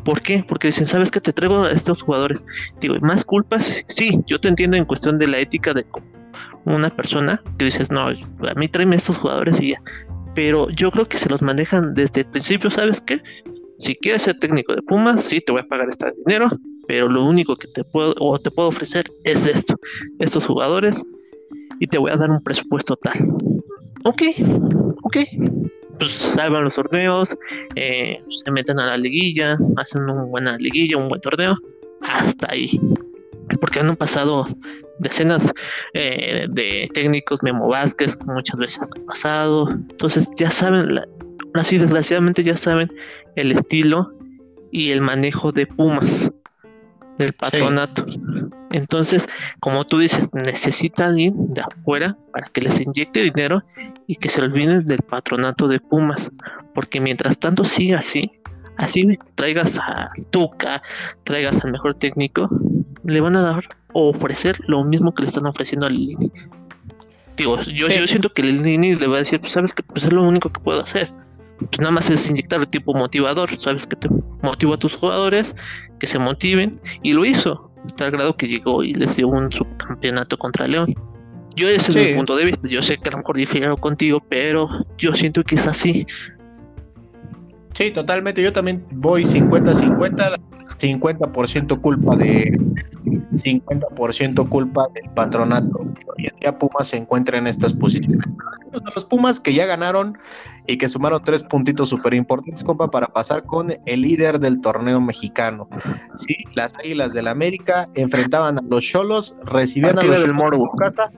¿Por 0.03 0.21
qué? 0.21 0.43
Porque 0.47 0.67
dicen, 0.67 0.85
¿sabes 0.85 1.11
qué? 1.11 1.19
Te 1.19 1.33
traigo 1.33 1.63
a 1.63 1.71
estos 1.71 2.01
jugadores. 2.01 2.45
Digo, 2.79 2.95
¿más 3.01 3.23
culpas? 3.25 3.83
Sí, 3.87 4.19
yo 4.27 4.39
te 4.39 4.47
entiendo 4.47 4.77
en 4.77 4.85
cuestión 4.85 5.17
de 5.17 5.27
la 5.27 5.39
ética 5.39 5.73
de 5.73 5.85
una 6.65 6.89
persona 6.89 7.41
que 7.57 7.65
dices, 7.65 7.91
no, 7.91 8.07
a 8.07 8.53
mí 8.55 8.67
tráeme 8.67 8.95
estos 8.95 9.17
jugadores 9.17 9.59
y 9.61 9.71
ya. 9.71 9.81
Pero 10.35 10.69
yo 10.69 10.91
creo 10.91 11.07
que 11.07 11.17
se 11.17 11.29
los 11.29 11.41
manejan 11.41 11.93
desde 11.93 12.21
el 12.21 12.27
principio, 12.27 12.69
¿sabes 12.69 13.01
qué? 13.01 13.21
Si 13.79 13.95
quieres 13.95 14.23
ser 14.23 14.39
técnico 14.39 14.73
de 14.73 14.81
Pumas, 14.81 15.23
sí, 15.23 15.41
te 15.41 15.51
voy 15.51 15.61
a 15.61 15.67
pagar 15.67 15.89
este 15.89 16.11
dinero, 16.25 16.49
pero 16.87 17.07
lo 17.09 17.25
único 17.25 17.55
que 17.55 17.67
te 17.67 17.83
puedo, 17.83 18.15
o 18.19 18.39
te 18.39 18.49
puedo 18.49 18.69
ofrecer 18.69 19.05
es 19.23 19.45
esto, 19.45 19.75
estos 20.19 20.45
jugadores, 20.45 21.03
y 21.79 21.87
te 21.87 21.97
voy 21.97 22.11
a 22.11 22.17
dar 22.17 22.29
un 22.29 22.41
presupuesto 22.41 22.95
tal. 22.95 23.13
Ok, 24.05 24.21
ok, 25.03 25.17
pues 26.03 26.17
salvan 26.17 26.65
los 26.65 26.75
torneos, 26.75 27.35
eh, 27.75 28.21
se 28.29 28.51
meten 28.51 28.79
a 28.79 28.87
la 28.87 28.97
liguilla, 28.97 29.57
hacen 29.77 30.03
una 30.03 30.23
buena 30.23 30.57
liguilla, 30.57 30.97
un 30.97 31.07
buen 31.07 31.21
torneo, 31.21 31.57
hasta 32.01 32.51
ahí. 32.51 32.79
Porque 33.61 33.79
han 33.79 33.95
pasado 33.95 34.45
decenas 34.99 35.49
eh, 35.93 36.47
de 36.49 36.89
técnicos, 36.93 37.41
Memo 37.41 37.69
Vázquez, 37.69 38.17
muchas 38.25 38.59
veces 38.59 38.89
han 38.95 39.05
pasado. 39.05 39.69
Entonces 39.69 40.27
ya 40.37 40.51
saben, 40.51 40.99
así 41.53 41.77
desgraciadamente 41.77 42.43
ya 42.43 42.57
saben 42.57 42.91
el 43.35 43.53
estilo 43.53 44.11
y 44.71 44.91
el 44.91 45.01
manejo 45.01 45.51
de 45.51 45.67
Pumas 45.67 46.29
del 47.17 47.33
patronato. 47.33 48.05
Entonces, 48.71 49.27
como 49.59 49.85
tú 49.85 49.99
dices, 49.99 50.33
necesita 50.33 51.05
alguien 51.05 51.53
de 51.53 51.61
afuera 51.61 52.17
para 52.31 52.47
que 52.47 52.61
les 52.61 52.79
inyecte 52.81 53.21
dinero 53.21 53.63
y 54.07 54.15
que 54.15 54.29
se 54.29 54.41
olviden 54.41 54.85
del 54.85 55.01
patronato 55.01 55.67
de 55.67 55.79
Pumas, 55.79 56.31
porque 56.73 56.99
mientras 56.99 57.37
tanto 57.37 57.63
siga 57.63 57.99
así, 57.99 58.31
así 58.77 59.17
traigas 59.35 59.77
a 59.77 60.11
Tuca, 60.31 60.81
traigas 61.23 61.63
al 61.63 61.71
mejor 61.71 61.95
técnico, 61.95 62.49
le 63.03 63.21
van 63.21 63.35
a 63.35 63.41
dar 63.41 63.63
o 63.93 64.09
ofrecer 64.09 64.59
lo 64.67 64.83
mismo 64.83 65.13
que 65.13 65.23
le 65.23 65.27
están 65.27 65.45
ofreciendo 65.45 65.85
a 65.85 65.89
Lini. 65.89 66.31
Digo, 67.37 67.61
yo, 67.61 67.87
yo 67.87 68.07
siento 68.07 68.31
que 68.31 68.43
Lini 68.43 68.95
le 68.95 69.07
va 69.07 69.17
a 69.17 69.19
decir, 69.19 69.39
pues 69.39 69.51
sabes 69.51 69.73
que 69.73 69.83
pues 69.83 70.03
es 70.03 70.13
lo 70.13 70.23
único 70.23 70.51
que 70.51 70.59
puedo 70.59 70.81
hacer 70.81 71.11
pues 71.69 71.79
nada 71.79 71.91
más 71.91 72.09
es 72.09 72.27
inyectar 72.29 72.65
tipo 72.67 72.93
motivador, 72.93 73.55
sabes 73.57 73.87
que 73.87 73.95
te 73.95 74.09
motiva 74.43 74.75
a 74.75 74.77
tus 74.77 74.95
jugadores, 74.95 75.55
que 75.99 76.07
se 76.07 76.19
motiven, 76.19 76.79
y 77.01 77.13
lo 77.13 77.25
hizo, 77.25 77.71
tal 77.95 78.11
grado 78.11 78.37
que 78.37 78.47
llegó 78.47 78.83
y 78.83 78.93
les 78.93 79.15
dio 79.15 79.27
un 79.27 79.51
subcampeonato 79.51 80.37
contra 80.37 80.67
León. 80.67 80.93
Yo 81.55 81.69
ese 81.69 81.91
es 81.91 82.09
mi 82.09 82.15
punto 82.15 82.35
de 82.35 82.45
vista, 82.45 82.67
yo 82.67 82.81
sé 82.81 82.97
que 82.97 83.09
a 83.09 83.11
lo 83.11 83.19
mejor 83.19 83.37
difiero 83.37 83.77
contigo, 83.77 84.21
pero 84.27 84.67
yo 84.97 85.13
siento 85.13 85.43
que 85.43 85.55
es 85.55 85.67
así. 85.67 86.05
Sí, 87.73 87.91
totalmente, 87.91 88.41
yo 88.41 88.51
también 88.51 88.85
voy 88.91 89.23
50-50, 89.23 90.39
50% 90.77 91.81
culpa 91.81 92.15
de 92.15 92.59
50% 93.33 94.49
culpa 94.49 94.87
del 94.93 95.09
patronato. 95.11 95.92
Hoy 96.17 96.27
en 96.27 96.35
día 96.39 96.57
Pumas 96.57 96.87
se 96.89 96.97
encuentra 96.97 97.37
en 97.37 97.47
estas 97.47 97.73
posiciones. 97.73 98.25
Los 98.95 99.05
Pumas 99.05 99.39
que 99.39 99.53
ya 99.53 99.65
ganaron 99.65 100.17
y 100.67 100.77
que 100.77 100.89
sumaron 100.89 101.23
tres 101.23 101.43
puntitos 101.43 101.89
súper 101.89 102.13
importantes, 102.13 102.63
compa, 102.63 102.89
para 102.89 103.07
pasar 103.07 103.43
con 103.43 103.75
el 103.85 104.01
líder 104.01 104.39
del 104.39 104.61
torneo 104.61 104.99
mexicano. 105.01 105.67
Sí, 106.15 106.35
las 106.53 106.73
Águilas 106.77 107.13
del 107.13 107.27
América 107.27 107.89
enfrentaban 107.95 108.57
a 108.57 108.61
los 108.67 108.83
Cholos, 108.83 109.35
recibían 109.45 109.97
a 109.99 110.03
los 110.03 110.21
del 110.21 110.33
Morbo. 110.33 110.71
casa. 110.77 111.11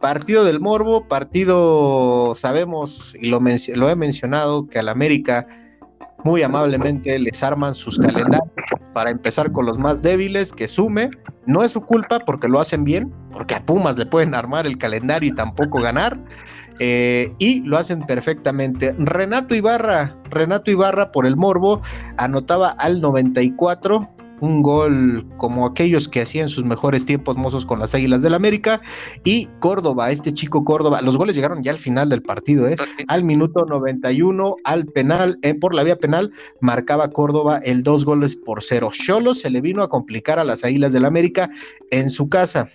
Partido 0.00 0.44
del 0.44 0.58
Morbo, 0.58 1.06
partido, 1.06 2.34
sabemos 2.34 3.14
y 3.20 3.28
lo, 3.28 3.40
lo 3.40 3.88
he 3.88 3.96
mencionado, 3.96 4.66
que 4.66 4.80
al 4.80 4.88
América 4.88 5.46
muy 6.24 6.42
amablemente 6.42 7.18
les 7.18 7.42
arman 7.42 7.74
sus 7.74 7.98
calendarios 7.98 8.61
para 8.92 9.10
empezar 9.10 9.52
con 9.52 9.66
los 9.66 9.78
más 9.78 10.02
débiles, 10.02 10.52
que 10.52 10.68
sume, 10.68 11.10
no 11.46 11.62
es 11.62 11.72
su 11.72 11.80
culpa 11.80 12.20
porque 12.20 12.48
lo 12.48 12.60
hacen 12.60 12.84
bien, 12.84 13.12
porque 13.32 13.54
a 13.54 13.64
Pumas 13.64 13.98
le 13.98 14.06
pueden 14.06 14.34
armar 14.34 14.66
el 14.66 14.78
calendario 14.78 15.30
y 15.30 15.34
tampoco 15.34 15.80
ganar, 15.80 16.18
eh, 16.78 17.32
y 17.38 17.60
lo 17.62 17.78
hacen 17.78 18.04
perfectamente. 18.06 18.94
Renato 18.98 19.54
Ibarra, 19.54 20.16
Renato 20.30 20.70
Ibarra 20.70 21.12
por 21.12 21.26
el 21.26 21.36
Morbo, 21.36 21.80
anotaba 22.16 22.70
al 22.70 23.00
94, 23.00 24.08
un 24.42 24.60
gol 24.60 25.24
como 25.38 25.64
aquellos 25.64 26.08
que 26.08 26.20
hacían 26.20 26.48
sus 26.48 26.64
mejores 26.64 27.06
tiempos 27.06 27.36
mozos 27.36 27.64
con 27.64 27.78
las 27.78 27.94
Águilas 27.94 28.22
del 28.22 28.34
América. 28.34 28.80
Y 29.24 29.46
Córdoba, 29.60 30.10
este 30.10 30.34
chico 30.34 30.64
Córdoba, 30.64 31.00
los 31.00 31.16
goles 31.16 31.36
llegaron 31.36 31.62
ya 31.62 31.70
al 31.70 31.78
final 31.78 32.08
del 32.08 32.22
partido, 32.22 32.68
¿eh? 32.68 32.76
al 33.06 33.24
minuto 33.24 33.64
91, 33.64 34.56
al 34.64 34.86
penal, 34.86 35.38
eh, 35.42 35.54
por 35.54 35.74
la 35.74 35.84
vía 35.84 35.96
penal, 35.96 36.32
marcaba 36.60 37.08
Córdoba 37.12 37.60
el 37.62 37.84
dos 37.84 38.04
goles 38.04 38.34
por 38.34 38.62
cero. 38.62 38.90
Cholo 38.92 39.34
se 39.34 39.48
le 39.48 39.60
vino 39.60 39.82
a 39.82 39.88
complicar 39.88 40.40
a 40.40 40.44
las 40.44 40.64
Águilas 40.64 40.92
del 40.92 41.04
América 41.04 41.48
en 41.92 42.10
su 42.10 42.28
casa. 42.28 42.68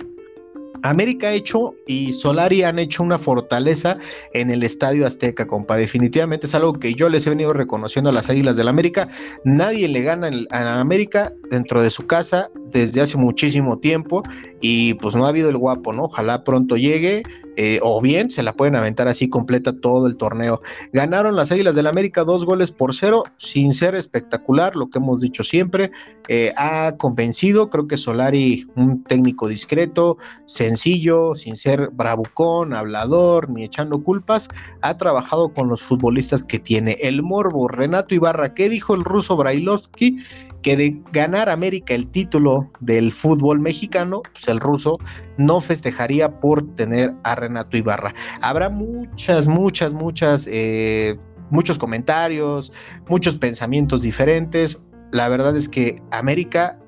América 0.84 1.28
ha 1.28 1.34
hecho 1.34 1.76
y 1.88 2.14
Solari 2.14 2.64
han 2.64 2.80
hecho 2.80 3.04
una 3.04 3.18
fortaleza 3.18 3.98
en 4.34 4.50
el 4.50 4.64
Estadio 4.64 5.06
Azteca, 5.06 5.48
compa. 5.48 5.78
Definitivamente 5.78 6.48
es 6.48 6.56
algo 6.56 6.74
que 6.74 6.94
yo 6.94 7.10
les 7.10 7.26
he 7.28 7.30
venido 7.30 7.54
reconociendo 7.54 8.10
a 8.10 8.14
las 8.14 8.30
Águilas 8.30 8.58
del 8.58 8.68
América. 8.68 9.10
Nadie 9.44 9.88
le 9.88 10.02
gana 10.02 10.30
a 10.52 10.80
América 10.80 11.34
dentro 11.50 11.82
de 11.82 11.90
su 11.90 12.06
casa 12.06 12.50
desde 12.72 13.02
hace 13.02 13.18
muchísimo 13.18 13.80
tiempo 13.80 14.24
y 14.62 14.96
pues 14.96 15.16
no 15.16 15.26
ha 15.26 15.30
habido 15.30 15.50
el 15.50 15.58
guapo, 15.58 15.94
¿no? 15.94 16.06
Ojalá 16.06 16.44
pronto 16.44 16.78
llegue. 16.78 17.24
Eh, 17.60 17.80
o 17.82 18.00
bien 18.02 18.30
se 18.30 18.44
la 18.44 18.54
pueden 18.54 18.76
aventar 18.76 19.08
así 19.08 19.30
completa 19.30 19.74
todo 19.74 20.06
el 20.06 20.16
torneo. 20.16 20.62
Ganaron 20.94 21.36
las 21.36 21.52
Águilas 21.52 21.76
del 21.76 21.88
América 21.88 22.24
dos 22.24 22.46
goles 22.46 22.72
por 22.72 22.94
cero, 22.94 23.24
sin 23.38 23.74
ser 23.74 23.96
espectacular, 23.96 24.76
lo 24.76 24.90
que 24.90 25.00
hemos 25.00 25.22
dicho 25.22 25.44
siempre. 25.44 25.92
Eh, 26.28 26.54
ha 26.56 26.96
convencido, 26.98 27.72
creo 27.72 27.88
que 27.88 27.98
Solari, 27.98 28.68
un 28.76 29.04
técnico 29.04 29.48
discreto, 29.48 30.18
sencillo, 30.46 31.34
sin 31.34 31.56
ser 31.56 31.90
bravucón, 31.90 32.76
hablador, 32.76 33.50
ni 33.50 33.64
echando 33.64 34.04
culpas, 34.04 34.50
ha 34.84 34.96
trabajado 34.98 35.52
con 35.52 35.68
los 35.68 35.82
futbolistas 35.82 36.44
que 36.44 36.60
tiene. 36.60 36.98
El 37.02 37.24
Morbo, 37.24 37.68
Renato 37.68 38.14
Ibarra, 38.14 38.54
¿qué 38.54 38.70
dijo 38.70 38.94
el 38.94 39.04
ruso 39.04 39.36
Brailovsky? 39.36 40.20
Que 40.62 40.76
de 40.76 41.02
ganar 41.12 41.50
América 41.50 41.94
el 41.94 42.08
título 42.08 42.70
del 42.80 43.12
fútbol 43.12 43.60
mexicano, 43.60 44.22
pues 44.34 44.48
el 44.48 44.60
ruso 44.60 44.98
no 45.38 45.62
festejaría 45.62 46.40
por 46.40 46.76
tener 46.76 47.14
a 47.24 47.36
Renato 47.36 47.78
Ibarra. 47.78 48.14
Habrá 48.42 48.70
muchas, 48.70 49.48
muchas, 49.48 49.94
muchas, 49.94 50.48
eh, 50.52 51.18
muchos 51.50 51.78
comentarios, 51.78 52.74
muchos 53.08 53.38
pensamientos 53.38 54.02
diferentes. 54.02 54.86
La 55.12 55.30
verdad 55.30 55.56
es 55.56 55.70
que 55.70 56.02
América 56.12 56.80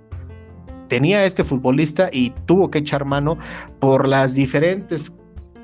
tenía 0.89 1.19
a 1.19 1.25
este 1.25 1.43
futbolista 1.43 2.09
y 2.11 2.31
tuvo 2.45 2.69
que 2.69 2.79
echar 2.79 3.05
mano 3.05 3.37
por 3.79 4.07
las 4.07 4.33
diferentes 4.33 5.13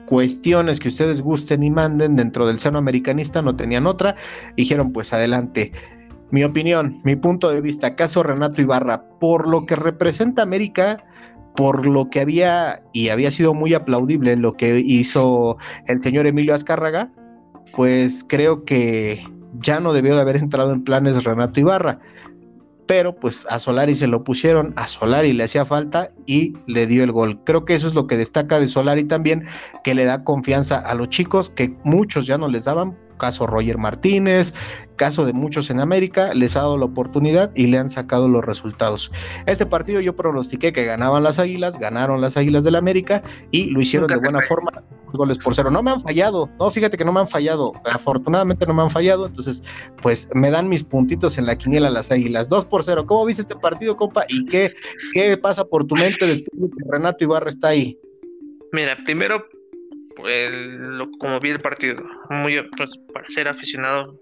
cuestiones 0.06 0.80
que 0.80 0.88
ustedes 0.88 1.22
gusten 1.22 1.64
y 1.64 1.72
manden 1.72 2.16
dentro 2.16 2.46
del 2.46 2.60
seno 2.60 2.78
americanista, 2.78 3.42
no 3.42 3.56
tenían 3.56 3.88
otra, 3.88 4.16
dijeron 4.56 4.94
pues 4.94 5.12
adelante. 5.14 5.72
Mi 6.32 6.44
opinión, 6.44 7.02
mi 7.04 7.16
punto 7.16 7.52
de 7.52 7.62
vista, 7.62 7.96
caso 7.96 8.24
Renato 8.24 8.62
Ibarra, 8.62 9.04
por 9.20 9.48
lo 9.48 9.66
que 9.66 9.76
representa 9.76 10.42
América, 10.42 11.04
por 11.56 11.86
lo 11.86 12.10
que 12.10 12.20
había 12.20 12.82
y 12.94 13.10
había 13.10 13.32
sido 13.32 13.54
muy 13.54 13.74
aplaudible 13.74 14.36
lo 14.36 14.54
que 14.54 14.80
hizo 14.80 15.58
el 15.88 16.02
señor 16.02 16.28
Emilio 16.28 16.54
Azcárraga, 16.54 17.12
pues 17.76 18.26
creo 18.28 18.66
que 18.66 19.24
ya 19.60 19.80
no 19.80 19.94
debió 19.94 20.16
de 20.16 20.22
haber 20.22 20.38
entrado 20.38 20.72
en 20.72 20.84
planes 20.84 21.24
Renato 21.24 21.60
Ibarra. 21.60 22.00
Pero 22.88 23.16
pues 23.16 23.48
a 23.50 23.58
Solari 23.58 23.96
se 23.96 24.06
lo 24.06 24.24
pusieron, 24.24 24.74
a 24.76 24.86
Solari 24.86 25.34
le 25.34 25.46
hacía 25.46 25.66
falta 25.66 26.10
y 26.28 26.54
le 26.68 26.86
dio 26.86 27.04
el 27.04 27.12
gol. 27.12 27.40
Creo 27.44 27.66
que 27.66 27.74
eso 27.74 27.88
es 27.88 27.96
lo 27.96 28.06
que 28.06 28.16
destaca 28.16 28.60
de 28.60 28.68
Solari 28.68 29.06
también, 29.06 29.46
que 29.84 29.96
le 29.96 30.06
da 30.06 30.24
confianza 30.24 30.78
a 30.78 30.94
los 30.94 31.10
chicos 31.10 31.50
que 31.50 31.76
muchos 31.84 32.28
ya 32.28 32.38
no 32.38 32.48
les 32.48 32.66
daban 32.66 32.94
caso 33.18 33.48
Roger 33.48 33.78
Martínez, 33.78 34.54
caso 34.96 35.26
de 35.26 35.34
muchos 35.34 35.70
en 35.70 35.80
América, 35.80 36.34
les 36.34 36.56
ha 36.56 36.60
dado 36.60 36.78
la 36.78 36.86
oportunidad 36.86 37.52
y 37.56 37.68
le 37.68 37.78
han 37.78 37.90
sacado 37.90 38.28
los 38.30 38.44
resultados. 38.46 39.12
Este 39.46 39.66
partido 39.66 40.00
yo 40.00 40.16
pronostiqué 40.16 40.74
que 40.74 40.86
ganaban 40.86 41.24
las 41.24 41.40
Águilas, 41.40 41.78
ganaron 41.78 42.22
las 42.22 42.38
Águilas 42.38 42.64
del 42.64 42.76
América 42.76 43.24
y 43.52 43.70
lo 43.70 43.82
hicieron 43.82 44.08
de 44.10 44.18
buena 44.18 44.42
forma, 44.42 44.72
goles 45.14 45.38
por 45.38 45.56
cero. 45.56 45.72
No 45.72 45.84
me 45.84 45.92
han 45.92 46.02
fallado, 46.02 46.50
no, 46.60 46.70
fíjate 46.70 46.98
que 46.98 47.06
no 47.06 47.12
me 47.12 47.22
han 47.22 47.28
fallado, 47.28 47.74
afortunadamente 47.86 48.66
no 48.66 48.74
me 48.74 48.84
han 48.84 48.90
fallado, 48.90 49.26
entonces 49.26 49.64
pues 50.02 50.30
me 50.34 50.50
dan 50.50 50.70
mis 50.70 50.84
puntitos 50.84 51.38
en 51.38 51.46
la 51.46 51.58
quiniela 51.58 51.90
las 51.90 52.12
Águilas. 52.12 52.50
Dos 52.50 52.66
por 52.66 52.84
cero, 52.84 53.06
¿cómo 53.06 53.26
viste 53.26 53.42
este 53.42 53.56
partido, 53.56 53.96
compa? 53.96 54.26
¿Y 54.30 54.46
qué, 54.46 54.74
qué 55.14 55.38
pasa 55.38 55.66
por 55.66 55.86
tu 55.86 55.96
mente 55.96 56.28
después 56.28 56.62
de 56.62 56.70
que 56.70 56.92
Renato 56.92 57.24
Ibarra 57.24 57.50
está 57.50 57.70
ahí? 57.70 57.98
Mira, 58.72 58.98
primero 59.06 59.46
el, 60.24 61.10
como 61.20 61.40
vi 61.40 61.50
el 61.50 61.60
partido, 61.60 62.04
muy 62.30 62.62
pues, 62.78 62.98
para 63.14 63.30
ser 63.30 63.48
aficionado 63.48 64.20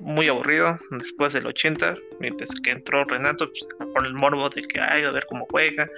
muy 0.00 0.28
aburrido 0.28 0.78
después 0.90 1.32
del 1.32 1.46
80, 1.46 1.96
mientras 2.20 2.50
que 2.62 2.70
entró 2.70 3.04
Renato 3.04 3.48
pues, 3.50 3.66
por 3.92 4.06
el 4.06 4.14
morbo 4.14 4.48
de 4.50 4.62
que 4.62 4.80
hay 4.80 5.04
a 5.04 5.10
ver 5.10 5.26
cómo 5.26 5.46
juega, 5.50 5.88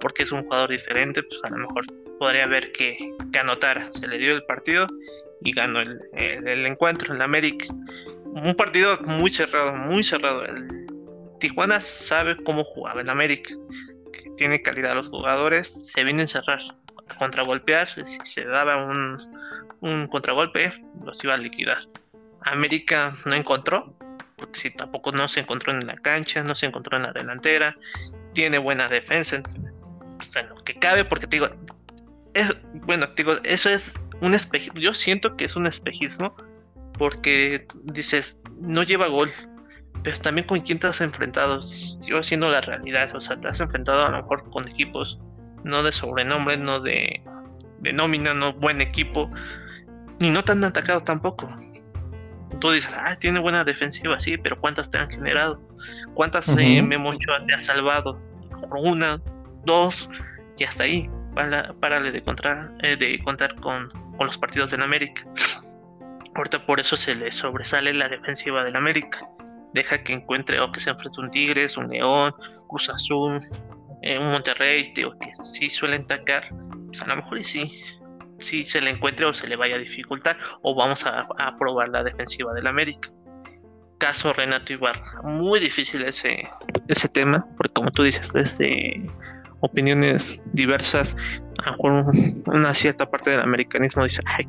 porque 0.00 0.24
es 0.24 0.32
un 0.32 0.42
jugador 0.42 0.70
diferente, 0.70 1.22
pues 1.22 1.40
a 1.44 1.50
lo 1.50 1.58
mejor 1.58 1.86
podría 2.18 2.46
ver 2.46 2.72
que, 2.72 2.96
que 3.32 3.38
anotara. 3.38 3.90
Se 3.92 4.06
le 4.06 4.18
dio 4.18 4.34
el 4.34 4.44
partido 4.44 4.86
y 5.42 5.52
ganó 5.52 5.80
el, 5.80 6.00
el, 6.14 6.66
encuentro 6.66 7.12
en 7.12 7.18
la 7.18 7.24
América. 7.24 7.66
Un 8.26 8.54
partido 8.56 8.98
muy 9.02 9.30
cerrado, 9.30 9.74
muy 9.74 10.02
cerrado. 10.02 10.44
El 10.44 10.68
Tijuana 11.40 11.80
sabe 11.80 12.36
cómo 12.44 12.64
jugaba 12.64 13.00
en 13.00 13.10
América, 13.10 13.54
que 14.12 14.30
tiene 14.36 14.62
calidad 14.62 14.94
los 14.94 15.08
jugadores, 15.08 15.86
se 15.92 16.04
viene 16.04 16.20
a 16.20 16.22
encerrar 16.22 16.60
contragolpear, 17.16 17.88
si 17.88 18.18
se 18.24 18.44
daba 18.44 18.84
un, 18.84 19.20
un 19.80 20.06
contragolpe, 20.06 20.72
los 21.04 21.22
iba 21.24 21.34
a 21.34 21.38
liquidar. 21.38 21.86
América 22.44 23.16
no 23.24 23.34
encontró, 23.34 23.94
si 24.52 24.70
tampoco 24.70 25.12
no 25.12 25.28
se 25.28 25.40
encontró 25.40 25.72
en 25.72 25.86
la 25.86 25.96
cancha, 25.96 26.42
no 26.42 26.54
se 26.54 26.66
encontró 26.66 26.96
en 26.96 27.04
la 27.04 27.12
delantera, 27.12 27.76
tiene 28.32 28.58
buena 28.58 28.88
defensa, 28.88 29.42
o 29.44 30.54
lo 30.54 30.64
que 30.64 30.78
cabe, 30.78 31.04
porque 31.04 31.26
te 31.26 31.36
digo, 31.36 31.48
es, 32.34 32.54
bueno, 32.74 33.06
digo, 33.16 33.34
eso 33.44 33.70
es 33.70 33.82
un 34.20 34.34
espejismo, 34.34 34.80
yo 34.80 34.94
siento 34.94 35.36
que 35.36 35.44
es 35.44 35.56
un 35.56 35.66
espejismo, 35.66 36.34
porque 36.98 37.66
dices, 37.84 38.38
no 38.60 38.82
lleva 38.82 39.06
gol, 39.08 39.32
pero 40.02 40.18
también 40.18 40.46
con 40.46 40.60
quién 40.60 40.78
te 40.78 40.86
has 40.86 41.00
enfrentado, 41.00 41.62
yo 42.02 42.22
siendo 42.22 42.50
la 42.50 42.60
realidad, 42.60 43.14
o 43.14 43.20
sea, 43.20 43.40
te 43.40 43.48
has 43.48 43.60
enfrentado 43.60 44.06
a 44.06 44.10
lo 44.10 44.16
mejor 44.18 44.48
con 44.50 44.68
equipos 44.68 45.20
no 45.64 45.82
de 45.82 45.92
sobrenombre, 45.92 46.56
no 46.56 46.80
de, 46.80 47.22
de 47.78 47.92
nómina, 47.92 48.34
no 48.34 48.52
buen 48.52 48.80
equipo, 48.80 49.30
ni 50.18 50.30
no 50.30 50.44
tan 50.44 50.62
atacado 50.64 51.02
tampoco. 51.02 51.48
Tú 52.60 52.70
dices, 52.70 52.92
ah, 52.96 53.16
tiene 53.16 53.40
buena 53.40 53.64
defensiva, 53.64 54.20
sí, 54.20 54.36
pero 54.36 54.60
¿cuántas 54.60 54.90
te 54.90 54.98
han 54.98 55.10
generado? 55.10 55.60
¿Cuántas 56.14 56.48
uh 56.48 56.56
Memo 56.56 57.12
te 57.18 57.54
ha 57.54 57.62
salvado? 57.62 58.20
Una, 58.70 59.20
dos, 59.64 60.08
y 60.58 60.64
hasta 60.64 60.84
ahí. 60.84 61.10
Para, 61.34 61.72
párale 61.72 62.12
de, 62.12 62.22
contar, 62.22 62.72
eh, 62.82 62.94
de 62.96 63.18
contar 63.24 63.54
con, 63.56 63.88
con 64.18 64.26
los 64.26 64.36
partidos 64.36 64.70
del 64.70 64.82
América. 64.82 65.22
Ahorita 66.34 66.64
por 66.66 66.78
eso 66.78 66.96
se 66.96 67.14
le 67.14 67.32
sobresale 67.32 67.94
la 67.94 68.08
defensiva 68.08 68.62
del 68.64 68.76
América. 68.76 69.26
Deja 69.72 70.04
que 70.04 70.12
encuentre 70.12 70.60
o 70.60 70.70
que 70.70 70.80
se 70.80 70.90
enfrente 70.90 71.20
un 71.20 71.30
Tigres, 71.30 71.78
un 71.78 71.88
León, 71.88 72.34
Cruz 72.68 72.90
Azul, 72.90 73.48
en 74.02 74.22
Monterrey, 74.22 74.92
digo, 74.94 75.12
que 75.18 75.32
sí 75.42 75.70
suelen 75.70 76.02
atacar, 76.02 76.48
pues 76.88 77.00
a 77.00 77.06
lo 77.06 77.16
mejor 77.16 77.38
y 77.38 77.44
sí, 77.44 77.82
sí 78.38 78.64
se 78.64 78.80
le 78.80 78.90
encuentre 78.90 79.26
o 79.26 79.34
se 79.34 79.46
le 79.46 79.56
vaya 79.56 79.76
a 79.76 79.78
dificultar, 79.78 80.36
o 80.62 80.74
vamos 80.74 81.04
a, 81.06 81.26
probar 81.58 81.88
la 81.88 82.02
defensiva 82.02 82.52
del 82.52 82.66
América. 82.66 83.10
Caso 83.98 84.32
Renato 84.32 84.72
Ibarra, 84.72 85.22
muy 85.22 85.60
difícil 85.60 86.02
ese, 86.02 86.48
ese 86.88 87.08
tema, 87.08 87.46
porque 87.56 87.72
como 87.72 87.92
tú 87.92 88.02
dices, 88.02 88.32
desde 88.32 89.00
opiniones 89.60 90.42
diversas, 90.52 91.16
a 91.64 91.76
una 91.78 92.74
cierta 92.74 93.08
parte 93.08 93.30
del 93.30 93.40
americanismo 93.40 94.02
dice, 94.02 94.20
ay, 94.26 94.48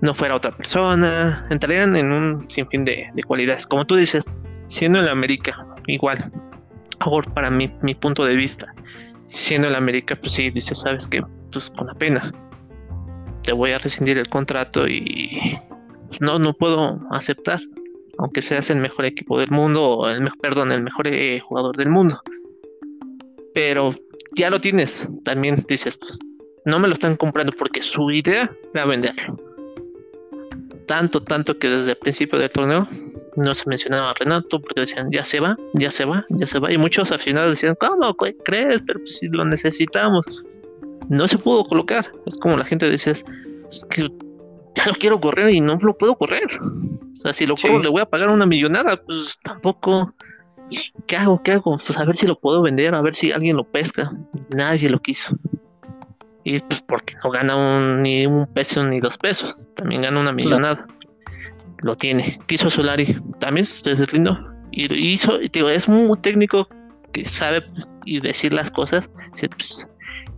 no 0.00 0.14
fuera 0.14 0.34
otra 0.34 0.50
persona, 0.50 1.46
entrarían 1.50 1.94
en 1.94 2.10
un 2.10 2.50
sinfín 2.50 2.84
de, 2.84 3.08
de 3.14 3.22
cualidades. 3.22 3.66
Como 3.68 3.86
tú 3.86 3.94
dices, 3.94 4.24
siendo 4.66 4.98
el 4.98 5.08
América, 5.08 5.64
igual, 5.86 6.32
favor 6.98 7.32
para 7.32 7.50
mi, 7.50 7.70
mi 7.82 7.94
punto 7.94 8.24
de 8.24 8.36
vista. 8.36 8.74
Siendo 9.26 9.68
el 9.68 9.74
América, 9.74 10.16
pues 10.16 10.32
sí, 10.32 10.50
dice, 10.50 10.74
sabes 10.74 11.06
que, 11.06 11.22
pues 11.50 11.70
con 11.70 11.86
la 11.86 11.94
pena, 11.94 12.32
te 13.42 13.52
voy 13.52 13.72
a 13.72 13.78
rescindir 13.78 14.18
el 14.18 14.28
contrato 14.28 14.86
y 14.86 15.58
no, 16.20 16.38
no 16.38 16.54
puedo 16.54 17.00
aceptar, 17.10 17.60
aunque 18.18 18.42
seas 18.42 18.70
el 18.70 18.78
mejor 18.78 19.04
equipo 19.04 19.38
del 19.38 19.50
mundo, 19.50 19.82
o 19.82 20.08
el, 20.08 20.30
perdón, 20.40 20.72
el 20.72 20.82
mejor 20.82 21.06
eh, 21.06 21.40
jugador 21.40 21.76
del 21.76 21.90
mundo. 21.90 22.20
Pero 23.54 23.94
ya 24.36 24.50
lo 24.50 24.60
tienes, 24.60 25.08
también 25.24 25.64
dices, 25.68 25.96
pues 25.96 26.18
no 26.64 26.78
me 26.78 26.88
lo 26.88 26.94
están 26.94 27.16
comprando 27.16 27.52
porque 27.56 27.82
su 27.82 28.10
idea 28.10 28.50
era 28.72 28.84
venderlo. 28.84 29.36
Tanto, 30.86 31.20
tanto 31.20 31.58
que 31.58 31.68
desde 31.68 31.92
el 31.92 31.96
principio 31.96 32.38
del 32.38 32.50
torneo 32.50 32.88
no 33.36 33.54
se 33.54 33.68
mencionaba 33.68 34.10
a 34.10 34.14
Renato 34.14 34.60
porque 34.60 34.80
decían, 34.80 35.10
ya 35.10 35.24
se 35.24 35.40
va, 35.40 35.56
ya 35.74 35.90
se 35.90 36.04
va, 36.04 36.24
ya 36.30 36.46
se 36.46 36.58
va. 36.58 36.72
Y 36.72 36.78
muchos 36.78 37.10
aficionados 37.10 37.52
decían, 37.52 37.76
¿cómo 37.78 38.14
crees? 38.44 38.82
Pero 38.86 39.00
pues, 39.00 39.18
si 39.18 39.28
lo 39.28 39.44
necesitamos. 39.44 40.24
No 41.08 41.28
se 41.28 41.38
pudo 41.38 41.64
colocar. 41.64 42.10
Es 42.26 42.38
como 42.38 42.56
la 42.56 42.64
gente 42.64 42.88
decía, 42.88 43.12
es 43.12 43.84
que 43.90 44.08
ya 44.74 44.86
lo 44.86 44.94
quiero 44.94 45.20
correr 45.20 45.50
y 45.50 45.60
no 45.60 45.78
lo 45.80 45.96
puedo 45.96 46.16
correr. 46.16 46.48
O 47.12 47.16
sea, 47.16 47.32
si 47.34 47.46
lo 47.46 47.54
corro 47.54 47.82
le 47.82 47.88
voy 47.88 48.00
a 48.00 48.06
pagar 48.06 48.30
una 48.30 48.46
millonada, 48.46 48.96
pues 48.96 49.38
tampoco. 49.42 50.14
¿Qué 51.06 51.16
hago? 51.16 51.42
¿Qué 51.42 51.52
hago? 51.52 51.76
Pues 51.76 51.98
a 51.98 52.04
ver 52.04 52.16
si 52.16 52.26
lo 52.26 52.38
puedo 52.38 52.62
vender, 52.62 52.94
a 52.94 53.02
ver 53.02 53.14
si 53.14 53.32
alguien 53.32 53.56
lo 53.56 53.64
pesca. 53.64 54.10
Nadie 54.48 54.88
lo 54.88 55.00
quiso. 55.00 55.36
Y 56.42 56.58
pues 56.60 56.80
porque 56.82 57.14
no 57.22 57.30
gana 57.30 57.96
ni 58.00 58.26
un 58.26 58.46
peso 58.46 58.84
ni 58.84 59.00
dos 59.00 59.16
pesos, 59.16 59.66
también 59.74 60.02
gana 60.02 60.20
una 60.20 60.32
millonada 60.32 60.86
lo 61.84 61.96
tiene. 61.96 62.38
Quiso 62.46 62.70
Solari, 62.70 63.20
también 63.38 63.66
se 63.66 63.94
lindo. 64.12 64.38
Y 64.72 64.92
hizo, 64.92 65.38
digo, 65.38 65.68
es 65.68 65.88
muy 65.88 66.18
técnico 66.18 66.66
que 67.12 67.28
sabe 67.28 67.62
y 68.06 68.20
decir 68.20 68.52
las 68.52 68.70
cosas. 68.70 69.08
Pues, 69.30 69.88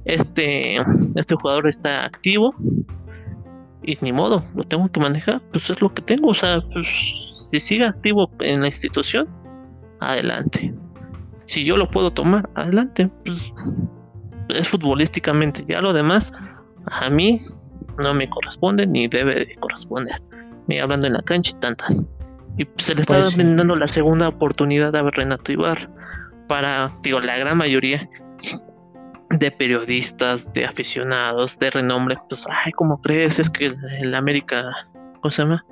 este, 0.05 0.77
este 1.15 1.35
jugador 1.37 1.69
está 1.69 2.05
activo 2.05 2.55
y 3.83 3.97
ni 4.01 4.13
modo, 4.13 4.45
lo 4.55 4.65
tengo 4.65 4.91
que 4.91 4.99
manejar, 4.99 5.41
pues 5.53 5.71
es 5.71 5.81
lo 5.81 5.95
que 5.95 6.03
tengo, 6.03 6.31
o 6.31 6.35
sea, 6.35 6.61
pues 6.73 6.89
si 7.51 7.61
sigue 7.61 7.87
activo 7.87 8.29
en 8.41 8.63
la 8.63 8.67
institución, 8.67 9.29
adelante. 10.01 10.75
Si 11.47 11.65
yo 11.65 11.77
lo 11.77 11.89
puedo 11.89 12.11
tomar, 12.11 12.51
adelante, 12.57 13.09
pues 13.25 13.53
es 14.49 14.69
futbolísticamente, 14.69 15.65
ya 15.69 15.81
lo 15.81 15.93
demás 15.93 16.33
a 16.87 17.09
mí 17.11 17.43
no 17.99 18.13
me 18.15 18.29
corresponde 18.29 18.87
ni 18.87 19.07
debe 19.07 19.47
de 19.47 19.55
corresponder. 19.57 20.21
Me 20.67 20.81
hablando 20.81 21.07
en 21.07 21.15
la 21.15 21.23
cancha 21.23 21.53
y 21.55 21.61
tantas. 21.61 22.03
Y 22.59 22.67
se 22.79 22.95
le 22.95 23.03
está 23.03 23.21
pues 23.21 23.37
dando 23.37 23.77
la 23.77 23.87
segunda 23.87 24.29
oportunidad 24.29 24.95
a 24.97 25.03
Renato 25.11 25.53
Ibar 25.53 25.91
para, 26.49 26.93
digo, 27.03 27.21
la 27.21 27.37
gran 27.37 27.59
mayoría 27.59 28.09
de 29.31 29.51
periodistas, 29.51 30.51
de 30.53 30.65
aficionados, 30.65 31.59
de 31.59 31.71
renombre, 31.71 32.17
pues, 32.29 32.45
ay, 32.65 32.73
¿cómo 32.73 33.01
crees? 33.03 33.39
Es 33.39 33.51
que 33.51 33.75
el 34.01 34.15
América, 34.15 34.89
¿cómo 35.21 35.31
se 35.31 35.43
llama? 35.43 35.65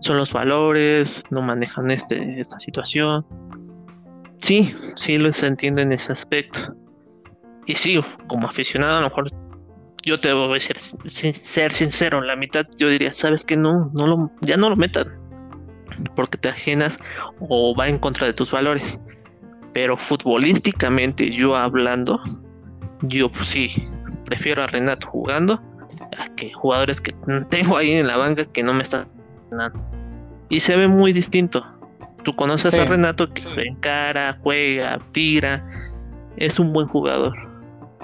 Son 0.00 0.16
los 0.16 0.32
valores, 0.32 1.22
no 1.30 1.42
manejan 1.42 1.90
este, 1.90 2.40
esta 2.40 2.58
situación. 2.58 3.24
Sí, 4.40 4.74
sí 4.96 5.18
lo 5.18 5.32
se 5.32 5.46
entiende 5.46 5.82
en 5.82 5.92
ese 5.92 6.12
aspecto. 6.12 6.74
Y 7.66 7.76
sí, 7.76 8.00
como 8.26 8.48
aficionado, 8.48 8.98
a 8.98 9.00
lo 9.02 9.08
mejor 9.08 9.30
yo 10.02 10.18
te 10.18 10.32
voy 10.32 10.56
a 10.56 10.60
ser, 10.60 10.78
ser 10.78 11.72
sincero, 11.72 12.20
la 12.20 12.36
mitad 12.36 12.66
yo 12.76 12.88
diría, 12.88 13.12
sabes 13.12 13.44
que 13.44 13.56
no, 13.56 13.90
no 13.94 14.06
lo, 14.06 14.30
ya 14.40 14.56
no 14.56 14.68
lo 14.68 14.76
metan, 14.76 15.06
porque 16.16 16.38
te 16.38 16.48
ajenas 16.48 16.98
o 17.40 17.74
va 17.74 17.88
en 17.88 17.98
contra 17.98 18.26
de 18.26 18.32
tus 18.32 18.50
valores. 18.50 18.98
Pero 19.72 19.96
futbolísticamente 19.96 21.30
yo 21.30 21.56
hablando, 21.56 22.20
yo 23.02 23.30
pues 23.30 23.48
sí, 23.48 23.88
prefiero 24.24 24.62
a 24.62 24.66
Renato 24.66 25.06
jugando 25.06 25.62
a 26.18 26.28
que 26.34 26.52
jugadores 26.52 27.00
que 27.00 27.14
tengo 27.48 27.76
ahí 27.76 27.92
en 27.92 28.06
la 28.06 28.16
banca 28.16 28.44
que 28.44 28.62
no 28.62 28.74
me 28.74 28.82
están 28.82 29.08
ganando. 29.50 29.84
Y 30.48 30.60
se 30.60 30.76
ve 30.76 30.88
muy 30.88 31.12
distinto. 31.12 31.64
Tú 32.24 32.36
conoces 32.36 32.74
a 32.74 32.84
Renato 32.84 33.32
que 33.32 33.40
se 33.40 33.62
encara, 33.62 34.38
juega, 34.42 35.00
tira, 35.12 35.64
es 36.36 36.58
un 36.58 36.72
buen 36.72 36.86
jugador. 36.86 37.51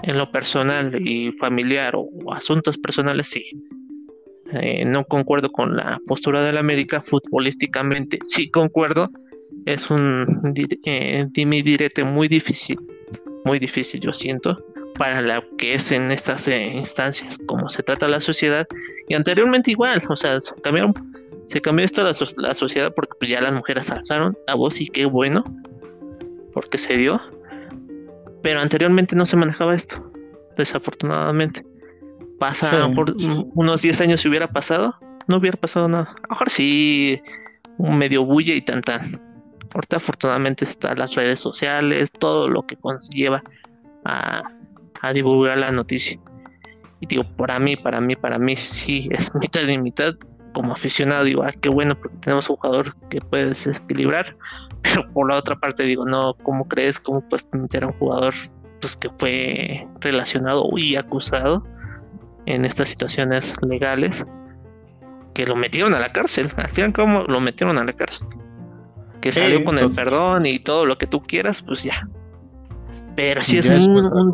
En 0.02 0.16
lo 0.16 0.30
personal 0.30 0.94
y 1.06 1.32
familiar 1.32 1.94
o, 1.96 2.08
asuntos 2.32 2.78
personales, 2.78 3.28
sí. 3.28 3.44
Eh, 4.52 4.84
no 4.86 5.04
concuerdo 5.04 5.50
con 5.50 5.76
la 5.76 6.00
postura 6.06 6.42
del 6.42 6.56
América 6.56 7.02
futbolísticamente, 7.06 8.18
sí 8.24 8.50
concuerdo. 8.50 9.10
Es 9.66 9.90
un 9.90 10.54
eh, 10.54 11.26
direte 11.32 12.04
muy 12.04 12.28
difícil, 12.28 12.78
muy 13.44 13.58
difícil, 13.58 14.00
yo 14.00 14.12
siento 14.12 14.58
para 14.98 15.22
lo 15.22 15.56
que 15.56 15.74
es 15.74 15.90
en 15.92 16.10
estas 16.10 16.48
eh, 16.48 16.72
instancias, 16.74 17.38
como 17.46 17.68
se 17.68 17.82
trata 17.82 18.08
la 18.08 18.20
sociedad. 18.20 18.66
Y 19.08 19.14
anteriormente 19.14 19.70
igual, 19.70 20.02
o 20.08 20.16
sea, 20.16 20.40
se 20.40 20.52
cambiaron, 20.56 20.92
se 21.46 21.60
cambió 21.60 21.86
esto 21.86 22.02
la, 22.02 22.14
la 22.36 22.54
sociedad 22.54 22.92
porque 22.94 23.12
pues, 23.18 23.30
ya 23.30 23.40
las 23.40 23.52
mujeres 23.52 23.90
alzaron 23.90 24.36
la 24.46 24.54
voz 24.54 24.80
y 24.80 24.88
qué 24.88 25.06
bueno, 25.06 25.44
porque 26.52 26.76
se 26.76 26.96
dio. 26.96 27.20
Pero 28.42 28.60
anteriormente 28.60 29.16
no 29.16 29.26
se 29.26 29.36
manejaba 29.36 29.74
esto, 29.74 30.10
desafortunadamente. 30.56 31.64
Pasa 32.38 32.88
por 32.94 33.14
unos 33.54 33.82
10 33.82 34.00
años 34.00 34.20
si 34.20 34.28
hubiera 34.28 34.46
pasado, 34.46 34.94
no 35.26 35.38
hubiera 35.38 35.56
pasado 35.56 35.88
nada. 35.88 36.14
Ahora 36.28 36.48
sí, 36.48 37.20
un 37.78 37.98
medio 37.98 38.24
bulle 38.24 38.54
y 38.54 38.62
tan 38.62 38.82
tan. 38.82 39.20
Ahorita 39.74 39.96
afortunadamente 39.96 40.64
están 40.64 40.98
las 40.98 41.14
redes 41.14 41.40
sociales, 41.40 42.12
todo 42.12 42.48
lo 42.48 42.64
que 42.64 42.76
conlleva 42.76 43.42
a 44.04 44.42
a 45.00 45.12
divulgar 45.12 45.58
la 45.58 45.70
noticia. 45.70 46.18
Y 47.00 47.06
digo, 47.06 47.24
para 47.36 47.58
mí, 47.58 47.76
para 47.76 48.00
mí, 48.00 48.16
para 48.16 48.38
mí 48.38 48.56
sí 48.56 49.08
es 49.12 49.32
mitad 49.34 49.64
de 49.64 49.78
mitad. 49.78 50.14
Como 50.52 50.72
aficionado 50.72 51.24
digo, 51.24 51.42
ah, 51.42 51.52
qué 51.60 51.68
bueno 51.68 51.96
porque 51.96 52.16
tenemos 52.18 52.48
un 52.50 52.56
jugador 52.56 52.96
que 53.10 53.20
puede 53.20 53.50
desequilibrar. 53.50 54.36
Pero 54.82 55.10
por 55.12 55.28
la 55.28 55.36
otra 55.36 55.56
parte 55.56 55.82
digo, 55.84 56.04
no, 56.04 56.34
¿cómo 56.42 56.66
crees? 56.68 57.00
¿Cómo 57.00 57.20
puedes 57.28 57.46
meter 57.52 57.84
a 57.84 57.88
un 57.88 57.92
jugador 57.94 58.34
pues, 58.80 58.96
que 58.96 59.10
fue 59.18 59.86
relacionado 60.00 60.68
y 60.76 60.96
acusado 60.96 61.64
en 62.46 62.64
estas 62.64 62.88
situaciones 62.88 63.54
legales? 63.62 64.24
Que 65.34 65.46
lo 65.46 65.56
metieron 65.56 65.94
a 65.94 66.00
la 66.00 66.12
cárcel. 66.12 66.50
Al 66.56 66.68
final, 66.70 66.92
¿cómo 66.92 67.22
lo 67.24 67.40
metieron 67.40 67.78
a 67.78 67.84
la 67.84 67.92
cárcel? 67.92 68.28
Que 69.20 69.30
salió 69.30 69.64
con 69.64 69.78
el 69.78 69.88
perdón 69.94 70.46
y 70.46 70.58
todo 70.58 70.86
lo 70.86 70.96
que 70.96 71.06
tú 71.06 71.20
quieras, 71.20 71.62
pues 71.62 71.82
ya. 71.82 72.08
Pero 73.16 73.42
sí 73.42 73.58
es 73.58 73.88
un, 73.88 73.96
un, 73.96 74.32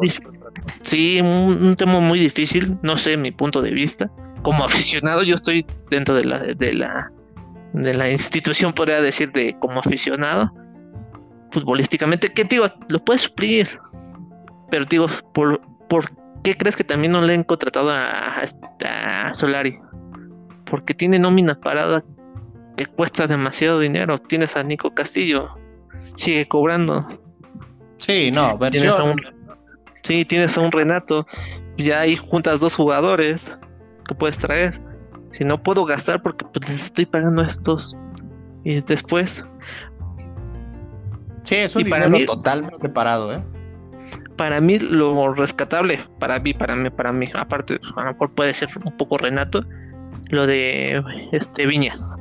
Sí, 0.83 1.21
un, 1.21 1.75
tema 1.77 2.01
muy 2.01 2.19
difícil, 2.19 2.77
no 2.83 2.99
sé 2.99 3.17
mi 3.17 3.33
punto 3.33 3.63
de 3.63 3.71
vista. 3.71 4.11
Como 4.43 4.65
aficionado, 4.65 5.23
yo 5.23 5.37
estoy 5.37 5.67
dentro 5.91 6.15
de 6.15 6.25
la, 6.25 6.39
de 6.39 6.75
la, 6.75 7.11
de 7.75 7.93
la 7.93 8.11
institución, 8.11 8.73
podría 8.73 9.01
decir, 9.01 9.33
de 9.33 9.57
como 9.59 9.81
aficionado, 9.81 10.51
futbolísticamente, 11.51 12.33
¿qué 12.33 12.45
digo? 12.45 12.67
Lo 12.89 13.05
puedes 13.05 13.23
suplir, 13.23 13.69
pero 14.71 14.85
digo, 14.87 15.09
¿por, 15.33 15.61
¿por 15.89 16.11
qué 16.43 16.57
crees 16.57 16.77
que 16.77 16.85
también 16.85 17.13
no 17.13 17.21
le 17.21 17.35
han 17.35 17.45
contratado 17.45 17.91
a, 17.91 18.43
a 18.85 19.35
Solari? 19.35 19.79
Porque 20.71 20.95
tiene 20.95 21.19
nómina 21.19 21.61
parada 21.61 22.05
que 22.77 22.87
cuesta 22.87 23.27
demasiado 23.27 23.81
dinero. 23.81 24.19
Tienes 24.19 24.57
a 24.57 24.63
Nico 24.63 24.95
Castillo, 24.95 25.51
sigue 26.15 26.47
cobrando. 26.47 27.07
Sí, 27.99 28.31
no, 28.31 28.57
versión, 28.59 29.17
Sí, 30.03 30.25
tienes 30.25 30.57
a 30.57 30.61
un 30.61 30.71
Renato, 30.71 31.27
ya 31.79 32.01
ahí 32.01 32.17
juntas 32.17 32.61
dos 32.61 32.75
jugadores 32.75 33.51
que 34.07 34.15
puedes 34.15 34.39
traer. 34.39 34.79
Si 35.37 35.45
no 35.45 35.63
puedo 35.63 35.85
gastar 35.85 36.23
porque 36.23 36.45
pues, 36.45 36.69
les 36.69 36.85
estoy 36.85 37.07
pagando 37.07 37.43
estos. 37.43 37.97
Y 38.65 38.81
después. 38.81 39.45
Sí, 41.43 41.57
es 41.57 41.77
un 41.77 41.85
dinero 41.85 42.09
mí, 42.09 42.25
totalmente 42.25 42.89
parado, 42.89 43.35
¿eh? 43.35 43.43
Para 44.37 44.61
mí, 44.61 44.79
lo 44.79 45.35
rescatable, 45.35 46.01
para 46.19 46.39
mí, 46.39 46.55
para 46.55 46.75
mí, 46.75 46.89
para 46.89 47.13
mí, 47.13 47.29
aparte, 47.35 47.81
a 47.97 48.01
lo 48.01 48.13
mejor 48.13 48.35
puede 48.35 48.55
ser 48.55 48.69
un 48.83 48.97
poco 48.97 49.19
Renato, 49.19 49.65
lo 50.31 50.47
de 50.47 51.03
este 51.33 51.67
Viñas. 51.67 52.17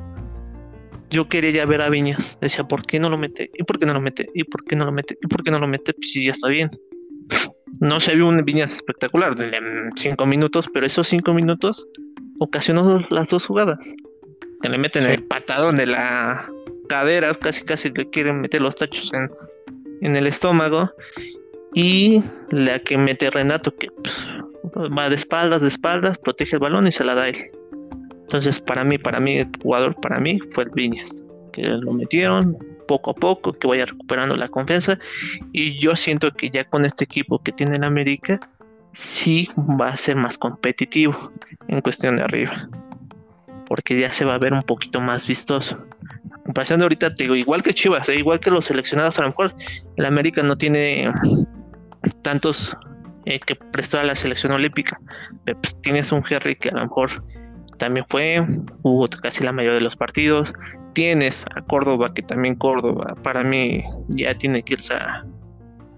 Yo 1.10 1.28
quería 1.28 1.50
ya 1.50 1.66
ver 1.66 1.80
a 1.80 1.88
Viñas. 1.88 2.38
Decía, 2.40 2.64
¿por 2.64 2.84
qué 2.84 2.98
no 2.98 3.08
lo 3.08 3.16
mete? 3.16 3.50
¿Y 3.54 3.62
por 3.62 3.78
qué 3.78 3.86
no 3.86 3.94
lo 3.94 4.00
mete? 4.00 4.28
¿Y 4.34 4.44
por 4.44 4.64
qué 4.64 4.76
no 4.76 4.84
lo 4.84 4.92
mete? 4.92 5.16
¿Y 5.22 5.26
por 5.28 5.42
qué 5.42 5.50
no 5.50 5.58
lo 5.58 5.68
mete? 5.68 5.94
Pues 5.94 6.10
si 6.10 6.26
ya 6.26 6.32
está 6.32 6.48
bien 6.48 6.70
no 7.80 8.00
se 8.00 8.14
vio 8.14 8.28
un 8.28 8.44
Viñas 8.44 8.72
espectacular 8.72 9.34
de 9.36 9.50
cinco 9.96 10.26
minutos, 10.26 10.68
pero 10.72 10.86
esos 10.86 11.08
cinco 11.08 11.34
minutos 11.34 11.86
ocasionó 12.44 13.04
las 13.10 13.28
dos 13.28 13.46
jugadas. 13.46 13.78
Que 14.62 14.68
le 14.68 14.78
meten 14.78 15.06
el 15.06 15.22
patadón 15.24 15.76
de 15.76 15.86
la 15.86 16.48
cadera, 16.88 17.34
casi 17.34 17.62
casi 17.62 17.90
le 17.90 18.08
quieren 18.08 18.40
meter 18.40 18.62
los 18.62 18.76
tachos 18.76 19.12
en, 19.12 19.28
en 20.00 20.16
el 20.16 20.26
estómago. 20.26 20.90
Y 21.74 22.22
la 22.50 22.78
que 22.78 22.96
mete 22.96 23.30
Renato, 23.30 23.74
que 23.74 23.88
pues, 23.90 24.26
va 24.96 25.08
de 25.08 25.16
espaldas, 25.16 25.60
de 25.60 25.68
espaldas, 25.68 26.18
protege 26.18 26.56
el 26.56 26.60
balón 26.60 26.86
y 26.86 26.92
se 26.92 27.04
la 27.04 27.14
da 27.14 27.28
él. 27.28 27.50
Entonces, 28.22 28.60
para 28.60 28.84
mí, 28.84 28.96
para 28.96 29.20
mí, 29.20 29.38
el 29.38 29.48
jugador, 29.62 29.94
para 30.00 30.18
mí, 30.18 30.38
fue 30.52 30.64
el 30.64 30.70
Viñas. 30.70 31.22
Que 31.52 31.62
lo 31.62 31.92
metieron, 31.92 32.56
poco 32.88 33.10
a 33.10 33.14
poco, 33.14 33.52
que 33.52 33.66
vaya 33.66 33.86
recuperando 33.86 34.36
la 34.36 34.48
confianza. 34.48 34.98
Y 35.52 35.78
yo 35.78 35.94
siento 35.96 36.30
que 36.32 36.50
ya 36.50 36.64
con 36.64 36.84
este 36.84 37.04
equipo 37.04 37.42
que 37.42 37.52
tiene 37.52 37.76
en 37.76 37.84
América, 37.84 38.40
sí 38.94 39.48
va 39.58 39.88
a 39.88 39.96
ser 39.96 40.16
más 40.16 40.38
competitivo 40.38 41.32
en 41.68 41.80
cuestión 41.80 42.16
de 42.16 42.22
arriba. 42.22 42.68
Porque 43.66 43.98
ya 43.98 44.12
se 44.12 44.24
va 44.24 44.34
a 44.34 44.38
ver 44.38 44.52
un 44.52 44.62
poquito 44.62 45.00
más 45.00 45.26
vistoso. 45.26 45.78
comparación 46.44 46.80
de 46.80 46.84
ahorita, 46.84 47.14
te 47.14 47.24
digo, 47.24 47.34
igual 47.34 47.62
que 47.62 47.74
Chivas, 47.74 48.08
eh, 48.08 48.16
igual 48.16 48.40
que 48.40 48.50
los 48.50 48.66
seleccionados, 48.66 49.18
a 49.18 49.22
lo 49.22 49.28
mejor 49.28 49.54
el 49.96 50.04
América 50.04 50.42
no 50.42 50.56
tiene 50.56 51.12
tantos 52.22 52.76
eh, 53.26 53.40
que 53.40 53.56
prestó 53.56 53.98
a 53.98 54.04
la 54.04 54.14
selección 54.14 54.52
olímpica. 54.52 55.00
Pero 55.44 55.60
pues 55.60 55.80
tienes 55.80 56.12
un 56.12 56.22
Jerry 56.24 56.56
que 56.56 56.68
a 56.68 56.74
lo 56.74 56.82
mejor 56.82 57.24
también 57.78 58.06
fue, 58.08 58.46
jugó 58.82 59.06
casi 59.22 59.42
la 59.42 59.52
mayoría 59.52 59.78
de 59.78 59.84
los 59.84 59.96
partidos, 59.96 60.52
tienes 60.94 61.44
a 61.54 61.62
Córdoba, 61.62 62.14
que 62.14 62.22
también 62.22 62.54
Córdoba 62.54 63.14
para 63.22 63.42
mí 63.42 63.82
ya 64.08 64.34
tiene 64.34 64.62
que 64.62 64.74
irse 64.74 64.94
a, 64.94 65.24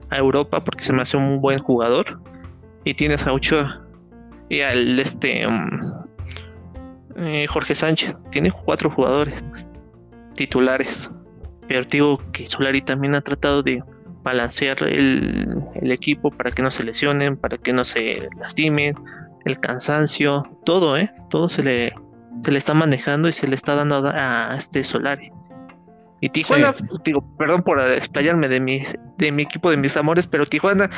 Europa 0.09 0.63
porque 0.63 0.85
se 0.85 0.93
me 0.93 1.03
hace 1.03 1.17
un 1.17 1.41
buen 1.41 1.59
jugador. 1.59 2.21
Y 2.87 2.95
tienes 2.95 3.27
a 3.27 3.33
Ochoa 3.33 3.83
y 4.49 4.61
al 4.61 5.01
este 5.01 5.45
um, 5.45 6.05
eh, 7.17 7.45
Jorge 7.49 7.75
Sánchez. 7.75 8.23
Tiene 8.31 8.53
cuatro 8.53 8.89
jugadores 8.89 9.45
titulares. 10.35 11.11
Pero 11.67 11.85
digo 11.85 12.21
que 12.31 12.49
Solari 12.49 12.81
también 12.81 13.17
ha 13.17 13.23
tratado 13.23 13.65
de 13.65 13.83
balancear 14.23 14.81
el, 14.85 15.65
el, 15.75 15.91
equipo 15.91 16.31
para 16.31 16.53
que 16.53 16.63
no 16.63 16.71
se 16.71 16.85
lesionen, 16.85 17.37
para 17.37 17.59
que 17.59 17.73
no 17.73 17.85
se 17.85 18.29
lastimen, 18.39 18.95
el 19.45 19.59
cansancio, 19.59 20.45
todo, 20.65 20.97
¿eh? 20.97 21.13
Todo 21.29 21.49
se 21.49 21.65
le, 21.65 21.93
se 22.45 22.53
le 22.53 22.59
está 22.59 22.73
manejando 22.73 23.29
y 23.29 23.33
se 23.33 23.49
le 23.49 23.57
está 23.57 23.75
dando 23.75 24.09
a, 24.15 24.55
este 24.57 24.85
Solari. 24.85 25.33
Y 26.21 26.29
Tijuana, 26.29 26.73
digo, 27.05 27.25
perdón 27.37 27.65
por 27.65 27.81
explayarme 27.81 28.49
de 28.49 28.61
mi, 28.61 28.85
de 29.19 29.33
mi 29.33 29.43
equipo 29.43 29.71
de 29.71 29.77
mis 29.77 29.97
amores, 29.97 30.29
pero 30.29 30.47
Tijuana 30.47 30.89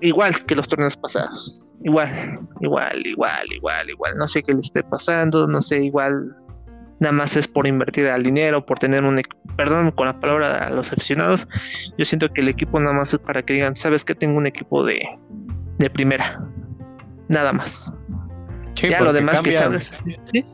igual 0.00 0.44
que 0.46 0.54
los 0.54 0.68
torneos 0.68 0.96
pasados. 0.96 1.66
Igual, 1.82 2.40
igual, 2.60 3.06
igual, 3.06 3.46
igual, 3.52 3.90
igual. 3.90 4.16
No 4.16 4.26
sé 4.28 4.42
qué 4.42 4.52
le 4.52 4.60
esté 4.60 4.82
pasando, 4.82 5.46
no 5.46 5.62
sé, 5.62 5.84
igual 5.84 6.34
nada 7.00 7.12
más 7.12 7.36
es 7.36 7.46
por 7.46 7.66
invertir 7.66 8.06
al 8.08 8.22
dinero, 8.22 8.64
por 8.64 8.78
tener 8.78 9.04
un, 9.04 9.20
perdón 9.56 9.90
con 9.90 10.06
la 10.06 10.18
palabra 10.18 10.66
a 10.66 10.70
los 10.70 10.90
aficionados, 10.92 11.46
yo 11.98 12.04
siento 12.04 12.32
que 12.32 12.40
el 12.40 12.48
equipo 12.48 12.80
nada 12.80 12.94
más 12.94 13.12
es 13.12 13.20
para 13.20 13.42
que 13.42 13.54
digan, 13.54 13.76
sabes 13.76 14.04
que 14.04 14.14
tengo 14.14 14.38
un 14.38 14.46
equipo 14.46 14.84
de, 14.84 15.00
de 15.78 15.90
primera, 15.90 16.42
nada 17.28 17.52
más. 17.52 17.92
ya 18.76 19.00
lo 19.02 19.12
demás 19.12 19.42
que 19.42 19.52
sabes, 19.52 19.92
¿sí? 20.24 20.44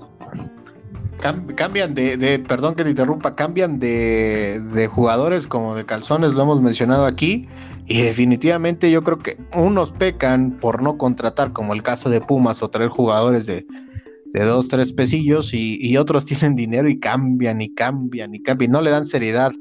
Cambian 1.23 1.95
de, 1.95 2.45
perdón 2.49 2.75
que 2.75 2.83
te 2.83 2.91
interrumpa, 2.91 3.37
cambian 3.37 3.79
de, 3.79 4.61
de, 4.75 4.87
jugadores 4.89 5.47
como 5.47 5.75
de 5.77 5.87
calzones, 5.87 6.35
lo 6.35 6.43
hemos 6.43 6.61
mencionado 6.61 7.07
aquí, 7.07 7.47
y 7.87 8.03
definitivamente 8.03 8.91
yo 8.91 9.03
creo 9.05 9.19
que 9.19 9.39
unos 9.55 9.93
pecan 9.93 10.59
por 10.61 10.83
no 10.83 10.99
contratar, 10.99 11.53
como 11.53 11.75
el 11.75 11.83
caso 11.83 12.11
de 12.11 12.21
Pumas, 12.21 12.63
o 12.63 12.71
traer 12.71 12.91
jugadores 12.91 13.47
de, 13.47 13.65
dos, 14.35 14.69
tres 14.69 14.93
pesillos 14.93 15.55
y, 15.55 15.97
otros 15.97 16.27
tienen 16.27 16.57
dinero 16.57 16.89
y 16.89 16.99
cambian 16.99 17.61
y 17.61 17.73
cambian 17.73 18.35
y 18.35 18.43
cambian, 18.43 18.73
no 18.73 18.83
le 18.83 18.91
dan 18.91 19.07
seriedad 19.07 19.53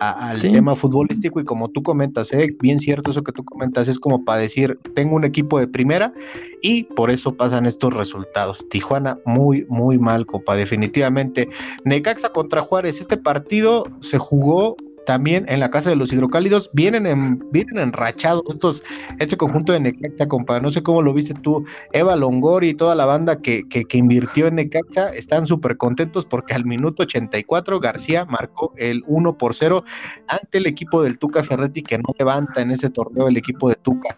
al 0.00 0.40
tema 0.42 0.74
futbolístico 0.76 1.40
y 1.40 1.44
como 1.44 1.68
tú 1.68 1.82
comentas, 1.82 2.32
¿eh? 2.32 2.56
bien 2.60 2.78
cierto 2.78 3.10
eso 3.10 3.22
que 3.22 3.32
tú 3.32 3.44
comentas, 3.44 3.88
es 3.88 3.98
como 3.98 4.24
para 4.24 4.40
decir, 4.40 4.78
tengo 4.94 5.16
un 5.16 5.24
equipo 5.24 5.58
de 5.58 5.68
primera 5.68 6.12
y 6.60 6.84
por 6.84 7.10
eso 7.10 7.34
pasan 7.36 7.66
estos 7.66 7.92
resultados. 7.94 8.66
Tijuana 8.68 9.18
muy, 9.24 9.66
muy 9.68 9.98
mal, 9.98 10.26
copa, 10.26 10.56
definitivamente. 10.56 11.48
Necaxa 11.84 12.30
contra 12.30 12.62
Juárez, 12.62 13.00
este 13.00 13.16
partido 13.16 13.84
se 14.00 14.18
jugó 14.18 14.76
también 15.06 15.44
en 15.48 15.60
la 15.60 15.70
casa 15.70 15.90
de 15.90 15.96
los 15.96 16.12
hidrocálidos 16.12 16.70
vienen 16.72 17.06
en, 17.06 17.42
vienen 17.50 17.78
enrachados 17.78 18.42
estos, 18.48 18.82
este 19.18 19.36
conjunto 19.36 19.72
de 19.72 19.80
Necaxa, 19.80 20.28
compadre. 20.28 20.62
No 20.62 20.70
sé 20.70 20.82
cómo 20.82 21.02
lo 21.02 21.12
viste 21.12 21.34
tú, 21.34 21.64
Eva 21.92 22.16
Longori 22.16 22.70
y 22.70 22.74
toda 22.74 22.94
la 22.94 23.06
banda 23.06 23.40
que, 23.40 23.68
que, 23.68 23.86
invirtió 23.96 24.46
en 24.46 24.56
Necaxa 24.56 25.10
están 25.10 25.46
súper 25.46 25.76
contentos 25.76 26.24
porque 26.24 26.54
al 26.54 26.64
minuto 26.64 27.02
84 27.02 27.80
García 27.80 28.24
marcó 28.24 28.72
el 28.76 29.02
1 29.06 29.38
por 29.38 29.54
0 29.54 29.84
ante 30.28 30.58
el 30.58 30.66
equipo 30.66 31.02
del 31.02 31.18
Tuca 31.18 31.42
Ferretti 31.42 31.82
que 31.82 31.98
no 31.98 32.14
levanta 32.18 32.60
en 32.60 32.70
ese 32.70 32.90
torneo 32.90 33.28
el 33.28 33.36
equipo 33.36 33.68
de 33.68 33.76
Tuca. 33.76 34.16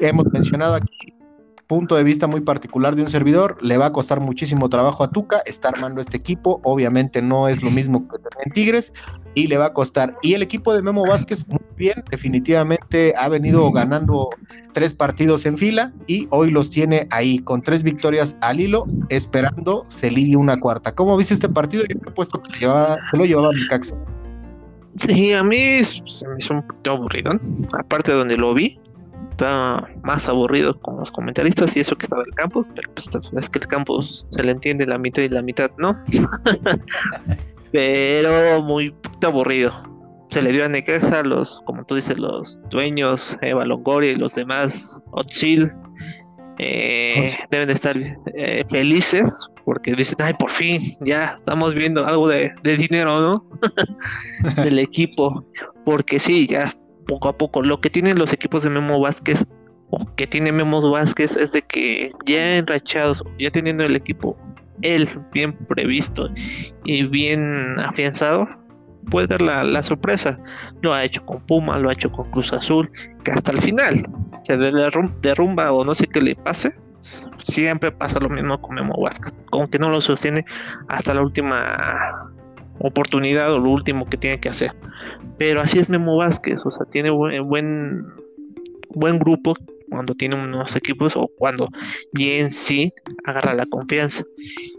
Hemos 0.00 0.26
mencionado 0.32 0.74
aquí 0.74 1.14
punto 1.66 1.96
de 1.96 2.04
vista 2.04 2.26
muy 2.26 2.40
particular 2.40 2.94
de 2.94 3.02
un 3.02 3.10
servidor, 3.10 3.56
le 3.62 3.78
va 3.78 3.86
a 3.86 3.92
costar 3.92 4.20
muchísimo 4.20 4.68
trabajo 4.68 5.02
a 5.04 5.10
Tuca, 5.10 5.42
está 5.46 5.68
armando 5.70 6.00
este 6.00 6.16
equipo, 6.16 6.60
obviamente 6.62 7.22
no 7.22 7.48
es 7.48 7.62
lo 7.62 7.70
mismo 7.70 8.06
que 8.06 8.16
en 8.44 8.52
Tigres 8.52 8.92
y 9.34 9.46
le 9.46 9.58
va 9.58 9.66
a 9.66 9.72
costar. 9.72 10.16
Y 10.22 10.34
el 10.34 10.42
equipo 10.42 10.74
de 10.74 10.82
Memo 10.82 11.06
Vázquez, 11.06 11.46
muy 11.48 11.60
bien, 11.76 12.02
definitivamente 12.10 13.14
ha 13.16 13.28
venido 13.28 13.70
ganando 13.72 14.30
tres 14.72 14.94
partidos 14.94 15.46
en 15.46 15.56
fila 15.56 15.92
y 16.06 16.26
hoy 16.30 16.50
los 16.50 16.70
tiene 16.70 17.06
ahí 17.10 17.38
con 17.40 17.62
tres 17.62 17.82
victorias 17.82 18.36
al 18.40 18.60
hilo, 18.60 18.86
esperando 19.08 19.84
se 19.88 20.10
ligue 20.10 20.36
una 20.36 20.58
cuarta. 20.58 20.94
¿Cómo 20.94 21.16
viste 21.16 21.34
este 21.34 21.48
partido? 21.48 21.84
Yo 21.84 21.96
he 22.06 22.10
puesto 22.10 22.42
que 22.42 22.58
se, 22.58 22.66
lo 22.66 23.24
llevaba 23.24 23.50
mi 23.52 23.66
Caxa. 23.68 23.96
Sí, 24.96 25.32
a 25.32 25.42
mí 25.42 25.84
se 25.84 26.28
me 26.28 26.36
hizo 26.38 26.54
un 26.54 26.66
poquito 26.66 26.92
aburrido, 26.92 27.32
aparte 27.72 28.12
de 28.12 28.18
donde 28.18 28.36
lo 28.36 28.54
vi, 28.54 28.78
está 29.30 29.88
más 30.04 30.28
aburrido 30.28 30.78
con 30.80 30.98
los 30.98 31.10
comentaristas 31.10 31.76
y 31.76 31.80
eso 31.80 31.96
que 31.96 32.06
estaba 32.06 32.22
el 32.22 32.32
campus, 32.34 32.68
pero 32.76 32.88
pues 32.94 33.08
es 33.36 33.48
que 33.48 33.58
el 33.58 33.66
campus 33.66 34.24
se 34.30 34.42
le 34.44 34.52
entiende 34.52 34.86
la 34.86 34.98
mitad 34.98 35.22
y 35.22 35.28
la 35.28 35.42
mitad 35.42 35.70
no. 35.78 35.96
pero 37.74 38.62
muy 38.62 38.94
aburrido. 39.20 39.72
Se 40.30 40.40
le 40.40 40.52
dio 40.52 40.64
a 40.64 40.68
Necaxa 40.68 41.24
los, 41.24 41.60
como 41.62 41.84
tú 41.84 41.96
dices, 41.96 42.16
los 42.16 42.60
dueños, 42.70 43.36
Eva 43.42 43.64
Longoria 43.64 44.12
y 44.12 44.16
los 44.16 44.36
demás, 44.36 45.00
Otsil, 45.10 45.72
eh, 46.60 47.36
deben 47.50 47.66
de 47.66 47.74
estar 47.74 47.96
eh, 48.36 48.64
felices 48.70 49.36
porque 49.64 49.92
dicen, 49.96 50.18
ay, 50.20 50.34
por 50.34 50.50
fin, 50.50 50.96
ya 51.00 51.34
estamos 51.36 51.74
viendo 51.74 52.06
algo 52.06 52.28
de, 52.28 52.52
de 52.62 52.76
dinero, 52.76 53.18
¿no? 53.20 53.44
Del 54.62 54.78
equipo, 54.78 55.44
porque 55.84 56.20
sí, 56.20 56.46
ya 56.46 56.76
poco 57.08 57.28
a 57.28 57.36
poco. 57.36 57.60
Lo 57.60 57.80
que 57.80 57.90
tienen 57.90 58.18
los 58.18 58.32
equipos 58.32 58.62
de 58.62 58.70
Memo 58.70 59.00
Vázquez, 59.00 59.44
o 59.90 60.06
que 60.14 60.28
tiene 60.28 60.52
Memo 60.52 60.88
Vázquez, 60.92 61.36
es 61.36 61.50
de 61.50 61.62
que 61.62 62.12
ya 62.24 62.58
enrachados, 62.58 63.24
ya 63.40 63.50
teniendo 63.50 63.82
el 63.84 63.96
equipo 63.96 64.36
él 64.82 65.08
bien 65.32 65.56
previsto 65.66 66.28
y 66.84 67.06
bien 67.06 67.78
afianzado, 67.78 68.48
puede 69.10 69.26
dar 69.26 69.42
la, 69.42 69.82
sorpresa. 69.82 70.38
Lo 70.82 70.92
ha 70.92 71.04
hecho 71.04 71.24
con 71.24 71.40
Puma, 71.46 71.78
lo 71.78 71.90
ha 71.90 71.92
hecho 71.92 72.10
con 72.10 72.30
Cruz 72.30 72.52
Azul, 72.52 72.90
que 73.22 73.32
hasta 73.32 73.52
el 73.52 73.60
final 73.60 74.06
se 74.44 74.56
derrumba 74.56 75.72
o 75.72 75.84
no 75.84 75.94
sé 75.94 76.06
qué 76.06 76.20
le 76.20 76.36
pase. 76.36 76.74
Siempre 77.42 77.92
pasa 77.92 78.18
lo 78.18 78.30
mismo 78.30 78.60
con 78.60 78.76
Memo 78.76 78.94
Vázquez, 79.00 79.36
como 79.50 79.68
que 79.68 79.78
no 79.78 79.90
lo 79.90 80.00
sostiene 80.00 80.46
hasta 80.88 81.12
la 81.12 81.20
última 81.20 82.32
oportunidad 82.78 83.52
o 83.52 83.58
lo 83.58 83.70
último 83.70 84.06
que 84.06 84.16
tiene 84.16 84.40
que 84.40 84.48
hacer. 84.48 84.72
Pero 85.38 85.60
así 85.60 85.78
es 85.78 85.90
Memo 85.90 86.16
Vázquez, 86.16 86.64
o 86.64 86.70
sea, 86.70 86.86
tiene 86.86 87.10
buen, 87.10 88.06
buen 88.94 89.18
grupo 89.18 89.54
cuando 89.88 90.14
tiene 90.14 90.34
unos 90.34 90.74
equipos 90.76 91.16
o 91.16 91.28
cuando 91.38 91.68
y 92.12 92.32
en 92.32 92.52
sí 92.52 92.92
agarra 93.24 93.54
la 93.54 93.66
confianza. 93.66 94.24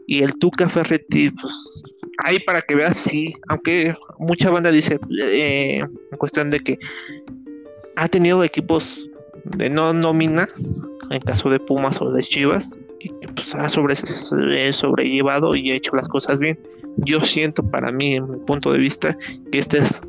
Y 0.08 0.24
el 0.24 0.34
Tuca 0.38 0.70
Ferretti, 0.70 1.32
pues 1.32 1.84
ahí 2.24 2.40
para 2.40 2.62
que 2.62 2.76
veas, 2.76 2.98
sí, 2.98 3.34
aunque 3.48 3.96
mucha 4.20 4.50
banda 4.50 4.72
dice 4.72 5.00
eh, 5.20 5.80
en 5.80 6.18
cuestión 6.18 6.50
de 6.50 6.60
que 6.60 6.80
ha 7.96 8.08
tenido 8.08 8.44
equipos 8.44 9.10
de 9.44 9.70
no 9.70 9.94
nómina, 9.94 10.50
en 11.12 11.22
caso 11.22 11.50
de 11.50 11.60
Pumas 11.60 12.02
o 12.02 12.12
de 12.12 12.24
Chivas, 12.24 12.78
y 13.00 13.10
pues 13.28 13.54
ha 13.54 13.70
sobre, 13.70 13.96
sobrellevado 14.74 15.56
y 15.56 15.72
ha 15.72 15.76
hecho 15.76 15.96
las 15.96 16.08
cosas 16.08 16.40
bien. 16.40 16.60
Yo 16.98 17.22
siento 17.22 17.64
para 17.64 17.92
mí, 17.92 18.16
en 18.16 18.30
mi 18.30 18.38
punto 18.46 18.72
de 18.72 18.80
vista, 18.80 19.18
que 19.52 19.60
este 19.60 19.80
es 19.80 20.02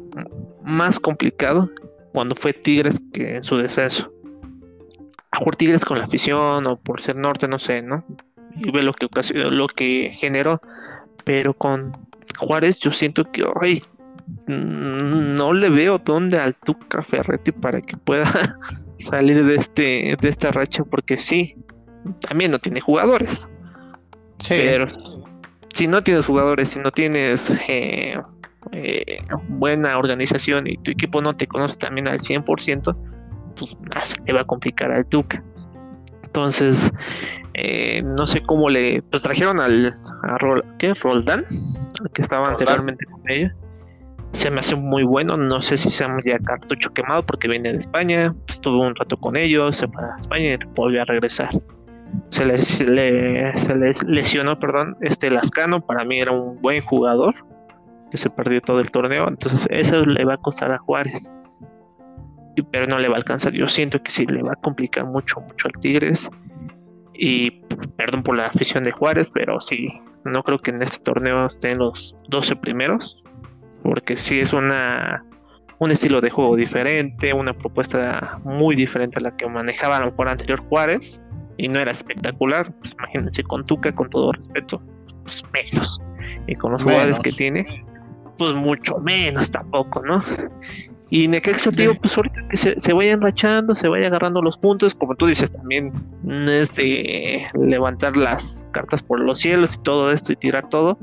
más 0.62 0.98
complicado 0.98 1.70
cuando 2.12 2.34
fue 2.34 2.52
Tigres 2.52 3.00
que 3.12 3.36
en 3.36 3.42
su 3.42 3.56
descenso. 3.56 4.10
A 5.30 5.40
Tigres 5.56 5.84
con 5.84 5.98
la 5.98 6.04
afición 6.04 6.66
o 6.66 6.76
por 6.76 7.02
ser 7.02 7.16
norte, 7.16 7.48
no 7.48 7.58
sé, 7.58 7.82
¿no? 7.82 8.04
Y 8.54 8.70
ve 8.70 8.82
lo 8.82 8.94
que 8.94 9.08
lo 9.34 9.68
que 9.68 10.12
generó. 10.14 10.60
Pero 11.24 11.54
con 11.54 11.92
Juárez 12.38 12.78
yo 12.78 12.92
siento 12.92 13.30
que 13.30 13.44
ay, 13.60 13.82
no 14.46 15.52
le 15.52 15.70
veo 15.70 15.98
dónde 15.98 16.38
al 16.38 16.54
Tuca 16.54 17.02
Ferretti 17.02 17.52
para 17.52 17.80
que 17.80 17.96
pueda 17.96 18.58
salir 18.98 19.44
de 19.44 19.56
este 19.56 20.16
de 20.20 20.28
esta 20.28 20.52
racha 20.52 20.84
porque 20.84 21.16
sí, 21.16 21.56
también 22.20 22.50
no 22.50 22.58
tiene 22.58 22.80
jugadores. 22.80 23.48
Sí. 24.38 24.54
Pero 24.56 24.86
si 25.74 25.86
no 25.86 26.02
tienes 26.02 26.26
jugadores, 26.26 26.70
si 26.70 26.78
no 26.78 26.90
tienes 26.90 27.50
eh, 27.68 28.18
eh, 28.72 29.18
buena 29.48 29.98
organización 29.98 30.66
y 30.66 30.76
tu 30.78 30.90
equipo 30.90 31.20
no 31.20 31.36
te 31.36 31.46
conoce 31.46 31.76
también 31.76 32.08
al 32.08 32.20
100%, 32.20 32.96
pues 33.56 33.76
más 33.94 34.14
le 34.26 34.32
va 34.32 34.42
a 34.42 34.44
complicar 34.44 34.90
al 34.90 35.06
Tuca. 35.06 35.42
Entonces, 36.24 36.92
eh, 37.54 38.02
no 38.02 38.26
sé 38.26 38.42
cómo 38.42 38.68
le. 38.68 39.02
Pues 39.02 39.22
trajeron 39.22 39.60
al. 39.60 39.94
A 40.22 40.38
¿Qué? 40.78 40.94
Roldán, 40.94 41.44
que 42.12 42.22
estaba 42.22 42.48
anteriormente 42.48 43.04
con 43.06 43.22
ella. 43.30 43.54
Se 44.32 44.50
me 44.50 44.60
hace 44.60 44.76
muy 44.76 45.04
bueno. 45.04 45.36
No 45.36 45.62
sé 45.62 45.76
si 45.76 45.88
sea 45.90 46.08
ya 46.24 46.38
cartucho 46.38 46.92
quemado 46.92 47.24
porque 47.24 47.48
viene 47.48 47.72
de 47.72 47.78
España. 47.78 48.34
Estuve 48.48 48.86
un 48.86 48.94
rato 48.94 49.16
con 49.16 49.36
ellos, 49.36 49.78
se 49.78 49.88
fue 49.88 50.04
a 50.04 50.16
España 50.16 50.54
y 50.54 50.58
volvió 50.74 51.02
a 51.02 51.04
regresar 51.06 51.48
se 52.28 52.44
les, 52.44 52.80
les 52.80 54.02
lesionó, 54.04 54.58
perdón, 54.58 54.96
este 55.00 55.30
Lascano, 55.30 55.80
para 55.80 56.04
mí 56.04 56.20
era 56.20 56.32
un 56.32 56.60
buen 56.60 56.82
jugador, 56.82 57.34
que 58.10 58.16
se 58.16 58.30
perdió 58.30 58.60
todo 58.60 58.80
el 58.80 58.90
torneo, 58.90 59.28
entonces 59.28 59.66
eso 59.70 60.04
le 60.04 60.24
va 60.24 60.34
a 60.34 60.38
costar 60.38 60.72
a 60.72 60.78
Juárez, 60.78 61.30
pero 62.64 62.86
no 62.86 62.98
le 62.98 63.08
va 63.08 63.14
a 63.14 63.18
alcanzar, 63.18 63.52
yo 63.52 63.68
siento 63.68 64.02
que 64.02 64.10
sí 64.10 64.26
le 64.26 64.42
va 64.42 64.52
a 64.52 64.56
complicar 64.56 65.04
mucho, 65.04 65.40
mucho 65.40 65.68
al 65.68 65.80
Tigres, 65.80 66.28
y 67.14 67.50
perdón 67.96 68.22
por 68.22 68.36
la 68.36 68.46
afición 68.46 68.82
de 68.82 68.92
Juárez, 68.92 69.30
pero 69.32 69.60
sí, 69.60 69.88
no 70.24 70.42
creo 70.42 70.58
que 70.58 70.70
en 70.70 70.82
este 70.82 70.98
torneo 70.98 71.46
estén 71.46 71.78
los 71.78 72.14
12 72.28 72.56
primeros, 72.56 73.22
porque 73.82 74.16
sí 74.16 74.40
es 74.40 74.52
una 74.52 75.24
un 75.78 75.90
estilo 75.90 76.20
de 76.20 76.30
juego 76.30 76.56
diferente, 76.56 77.34
una 77.34 77.52
propuesta 77.52 78.40
muy 78.44 78.74
diferente 78.76 79.18
a 79.18 79.20
la 79.20 79.36
que 79.36 79.46
manejaba 79.46 79.98
a 79.98 80.00
lo 80.00 80.06
mejor 80.06 80.28
anterior 80.28 80.60
Juárez, 80.68 81.20
y 81.58 81.68
no 81.68 81.80
era 81.80 81.92
espectacular, 81.92 82.72
pues 82.78 82.92
imagínense 82.92 83.42
con 83.42 83.64
Tuca, 83.64 83.94
con 83.94 84.08
todo 84.10 84.32
respeto, 84.32 84.80
pues 85.22 85.42
menos. 85.52 86.00
Y 86.46 86.54
con 86.54 86.72
los 86.72 86.82
jugadores 86.82 87.18
que 87.20 87.32
tiene, 87.32 87.64
pues 88.38 88.54
mucho 88.54 88.98
menos 88.98 89.50
tampoco, 89.50 90.02
¿no? 90.02 90.22
Y 91.08 91.28
Necaxa, 91.28 91.70
digo, 91.70 91.94
pues 91.94 92.16
ahorita 92.16 92.48
que 92.48 92.56
se, 92.56 92.80
se, 92.80 92.92
vaya 92.92 93.12
enrachando, 93.12 93.74
se 93.74 93.88
vaya 93.88 94.08
agarrando 94.08 94.42
los 94.42 94.58
puntos, 94.58 94.94
como 94.94 95.14
tú 95.14 95.26
dices 95.26 95.52
también, 95.52 95.92
es 96.48 96.74
de 96.74 97.46
levantar 97.54 98.16
las 98.16 98.66
cartas 98.72 99.02
por 99.02 99.20
los 99.20 99.38
cielos 99.38 99.76
y 99.76 99.82
todo 99.82 100.10
esto 100.10 100.32
y 100.32 100.36
tirar 100.36 100.68
todo, 100.68 100.98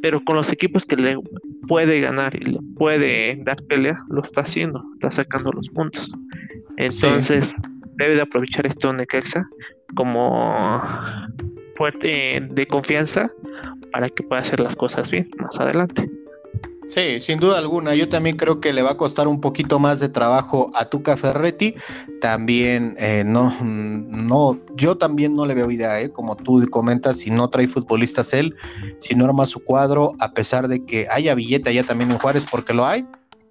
pero 0.00 0.22
con 0.24 0.36
los 0.36 0.52
equipos 0.52 0.86
que 0.86 0.96
le 0.96 1.18
puede 1.66 2.00
ganar 2.00 2.36
y 2.36 2.52
le 2.52 2.60
puede 2.76 3.36
dar 3.42 3.60
pelea, 3.64 4.04
lo 4.08 4.22
está 4.22 4.42
haciendo, 4.42 4.84
está 4.94 5.10
sacando 5.10 5.50
los 5.50 5.68
puntos. 5.70 6.08
Entonces, 6.76 7.56
debe 7.96 8.14
de 8.14 8.22
aprovechar 8.22 8.66
esto 8.66 8.92
Necaxa 8.92 9.48
como 9.96 10.68
fuerte 11.76 12.46
de 12.48 12.66
confianza 12.66 13.28
para 13.92 14.08
que 14.08 14.22
pueda 14.22 14.42
hacer 14.42 14.60
las 14.60 14.76
cosas 14.76 15.10
bien 15.10 15.30
más 15.38 15.58
adelante. 15.58 16.08
Sí, 16.86 17.20
sin 17.20 17.40
duda 17.40 17.58
alguna. 17.58 17.96
Yo 17.96 18.08
también 18.08 18.36
creo 18.36 18.60
que 18.60 18.72
le 18.72 18.80
va 18.80 18.92
a 18.92 18.96
costar 18.96 19.26
un 19.26 19.40
poquito 19.40 19.80
más 19.80 19.98
de 19.98 20.08
trabajo 20.08 20.70
a 20.74 20.84
Tuca 20.84 21.16
Ferretti. 21.16 21.74
También, 22.20 22.94
eh, 22.98 23.24
no, 23.26 23.52
no, 23.60 24.60
yo 24.76 24.96
también 24.96 25.34
no 25.34 25.46
le 25.46 25.54
veo 25.54 25.70
idea, 25.70 26.00
¿eh? 26.00 26.10
como 26.10 26.36
tú 26.36 26.64
comentas, 26.70 27.18
si 27.18 27.30
no 27.30 27.50
trae 27.50 27.66
futbolistas 27.66 28.32
él, 28.32 28.54
si 29.00 29.16
no 29.16 29.24
arma 29.24 29.46
su 29.46 29.64
cuadro, 29.64 30.12
a 30.20 30.32
pesar 30.32 30.68
de 30.68 30.84
que 30.84 31.08
haya 31.10 31.34
billete 31.34 31.74
ya 31.74 31.82
también 31.82 32.12
en 32.12 32.18
Juárez, 32.18 32.46
porque 32.48 32.72
lo 32.72 32.86
hay, 32.86 33.04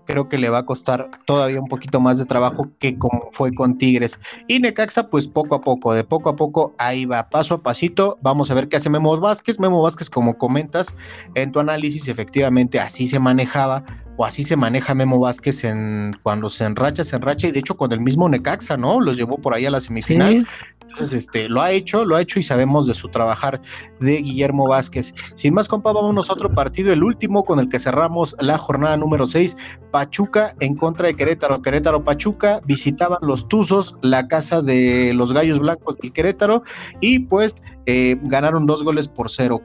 creo 0.05 0.29
que 0.29 0.37
le 0.37 0.49
va 0.49 0.59
a 0.59 0.65
costar 0.65 1.09
todavía 1.25 1.59
un 1.59 1.67
poquito 1.67 1.99
más 1.99 2.17
de 2.17 2.25
trabajo 2.25 2.69
que 2.79 2.97
como 2.97 3.29
fue 3.31 3.53
con 3.53 3.77
Tigres. 3.77 4.19
Y 4.47 4.59
Necaxa, 4.59 5.09
pues 5.09 5.27
poco 5.27 5.55
a 5.55 5.61
poco, 5.61 5.93
de 5.93 6.03
poco 6.03 6.29
a 6.29 6.35
poco, 6.35 6.73
ahí 6.77 7.05
va, 7.05 7.29
paso 7.29 7.55
a 7.55 7.63
pasito. 7.63 8.17
Vamos 8.21 8.51
a 8.51 8.53
ver 8.53 8.69
qué 8.69 8.77
hace 8.77 8.89
Memo 8.89 9.19
Vázquez. 9.19 9.59
Memo 9.59 9.81
Vázquez, 9.81 10.09
como 10.09 10.37
comentas 10.37 10.95
en 11.35 11.51
tu 11.51 11.59
análisis, 11.59 12.07
efectivamente 12.07 12.79
así 12.79 13.07
se 13.07 13.19
manejaba 13.19 13.83
o 14.17 14.25
así 14.25 14.43
se 14.43 14.55
maneja 14.55 14.93
Memo 14.95 15.19
Vázquez 15.19 15.63
en 15.63 16.15
cuando 16.23 16.49
se 16.49 16.65
enracha, 16.65 17.03
se 17.03 17.15
enracha, 17.15 17.47
y 17.47 17.51
de 17.51 17.59
hecho 17.59 17.77
con 17.77 17.91
el 17.91 17.99
mismo 17.99 18.29
Necaxa, 18.29 18.77
¿no? 18.77 18.99
Los 18.99 19.17
llevó 19.17 19.37
por 19.37 19.53
ahí 19.53 19.65
a 19.65 19.71
la 19.71 19.81
semifinal. 19.81 20.47
Entonces, 20.81 21.25
este, 21.25 21.49
lo 21.49 21.61
ha 21.61 21.71
hecho, 21.71 22.05
lo 22.05 22.15
ha 22.15 22.21
hecho 22.21 22.39
y 22.39 22.43
sabemos 22.43 22.87
de 22.87 22.93
su 22.93 23.09
trabajar 23.09 23.59
de 23.99 24.21
Guillermo 24.21 24.67
Vázquez. 24.67 25.13
Sin 25.35 25.53
más, 25.53 25.67
compa, 25.67 25.91
vamos 25.91 26.29
a 26.29 26.33
otro 26.33 26.53
partido, 26.53 26.93
el 26.93 27.03
último 27.03 27.43
con 27.43 27.59
el 27.59 27.67
que 27.67 27.79
cerramos 27.79 28.35
la 28.39 28.57
jornada 28.57 28.95
número 28.95 29.27
6, 29.27 29.57
Pachuca 29.91 30.55
en 30.61 30.75
contra 30.75 31.07
de 31.07 31.15
Querétaro. 31.15 31.61
Querétaro 31.61 32.03
Pachuca 32.03 32.61
visitaban 32.65 33.19
los 33.21 33.47
Tuzos, 33.49 33.97
la 34.03 34.27
casa 34.29 34.61
de 34.61 35.13
los 35.13 35.33
Gallos 35.33 35.59
Blancos 35.59 35.97
del 35.97 36.13
Querétaro, 36.13 36.63
y 37.01 37.19
pues 37.19 37.55
eh, 37.87 38.17
ganaron 38.23 38.65
dos 38.65 38.83
goles 38.83 39.09
por 39.09 39.29
cero. 39.29 39.61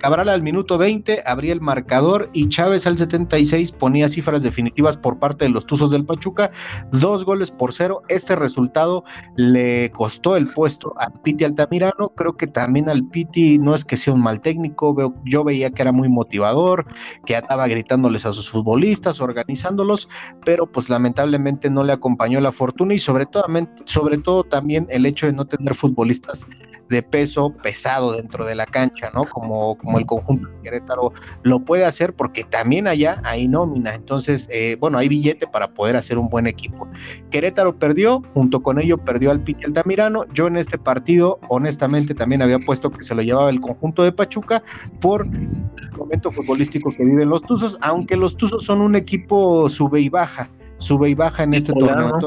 Cabral 0.00 0.28
al 0.28 0.42
minuto 0.42 0.76
20 0.76 1.22
abría 1.24 1.54
el 1.54 1.60
marcador 1.60 2.28
y 2.34 2.48
Chávez 2.48 2.86
al 2.86 2.98
76 2.98 3.72
ponía 3.72 4.08
cifras 4.08 4.42
definitivas 4.42 4.98
por 4.98 5.18
parte 5.18 5.46
de 5.46 5.50
los 5.50 5.66
Tuzos 5.66 5.90
del 5.90 6.04
Pachuca, 6.04 6.50
dos 6.92 7.24
goles 7.24 7.50
por 7.50 7.72
cero. 7.72 8.02
Este 8.08 8.36
resultado 8.36 9.04
le 9.36 9.90
costó 9.92 10.36
el 10.36 10.52
puesto 10.52 10.92
al 10.98 11.12
Piti 11.22 11.44
Altamirano. 11.44 12.10
Creo 12.10 12.36
que 12.36 12.46
también 12.46 12.88
al 12.88 13.08
Piti 13.08 13.58
no 13.58 13.74
es 13.74 13.84
que 13.84 13.96
sea 13.96 14.12
un 14.12 14.22
mal 14.22 14.40
técnico, 14.42 14.94
yo 15.24 15.42
veía 15.42 15.70
que 15.70 15.82
era 15.82 15.92
muy 15.92 16.08
motivador, 16.08 16.86
que 17.24 17.36
andaba 17.36 17.66
gritándoles 17.66 18.26
a 18.26 18.32
sus 18.32 18.50
futbolistas, 18.50 19.20
organizándolos, 19.20 20.08
pero 20.44 20.70
pues 20.70 20.90
lamentablemente 20.90 21.70
no 21.70 21.82
le 21.82 21.92
acompañó 21.92 22.40
la 22.40 22.52
fortuna 22.52 22.94
y 22.94 22.98
sobre 22.98 23.24
todo, 23.24 23.44
sobre 23.86 24.18
todo 24.18 24.44
también 24.44 24.86
el 24.90 25.06
hecho 25.06 25.26
de 25.26 25.32
no 25.32 25.46
tener 25.46 25.74
futbolistas 25.74 26.46
de 26.88 27.02
peso 27.02 27.50
pesado 27.62 28.12
dentro 28.12 28.44
de 28.44 28.54
la 28.54 28.66
cancha, 28.66 29.10
¿no? 29.14 29.24
Como, 29.24 29.76
como 29.78 29.98
el 29.98 30.06
conjunto 30.06 30.48
de 30.48 30.60
Querétaro 30.62 31.12
lo 31.42 31.60
puede 31.60 31.84
hacer 31.84 32.14
porque 32.14 32.44
también 32.44 32.86
allá 32.86 33.20
hay 33.24 33.48
nómina, 33.48 33.94
entonces, 33.94 34.48
eh, 34.50 34.76
bueno, 34.80 34.98
hay 34.98 35.08
billete 35.08 35.46
para 35.46 35.68
poder 35.68 35.96
hacer 35.96 36.18
un 36.18 36.28
buen 36.28 36.46
equipo. 36.46 36.88
Querétaro 37.30 37.78
perdió, 37.78 38.22
junto 38.32 38.62
con 38.62 38.80
ello 38.80 38.98
perdió 38.98 39.30
al 39.30 39.40
Piti 39.42 39.64
Altamirano, 39.64 40.24
yo 40.34 40.46
en 40.46 40.56
este 40.56 40.78
partido 40.78 41.38
honestamente 41.48 42.14
también 42.14 42.42
había 42.42 42.58
puesto 42.58 42.90
que 42.90 43.02
se 43.02 43.14
lo 43.14 43.22
llevaba 43.22 43.50
el 43.50 43.60
conjunto 43.60 44.02
de 44.02 44.12
Pachuca 44.12 44.62
por 45.00 45.26
el 45.26 45.92
momento 45.96 46.30
futbolístico 46.30 46.90
que 46.96 47.04
viven 47.04 47.28
los 47.28 47.42
Tuzos, 47.42 47.78
aunque 47.80 48.16
los 48.16 48.36
Tuzos 48.36 48.64
son 48.64 48.80
un 48.80 48.94
equipo 48.94 49.68
sube 49.68 50.00
y 50.00 50.08
baja, 50.08 50.50
sube 50.78 51.10
y 51.10 51.14
baja 51.14 51.42
en 51.42 51.54
este 51.54 51.72
torneo. 51.72 52.18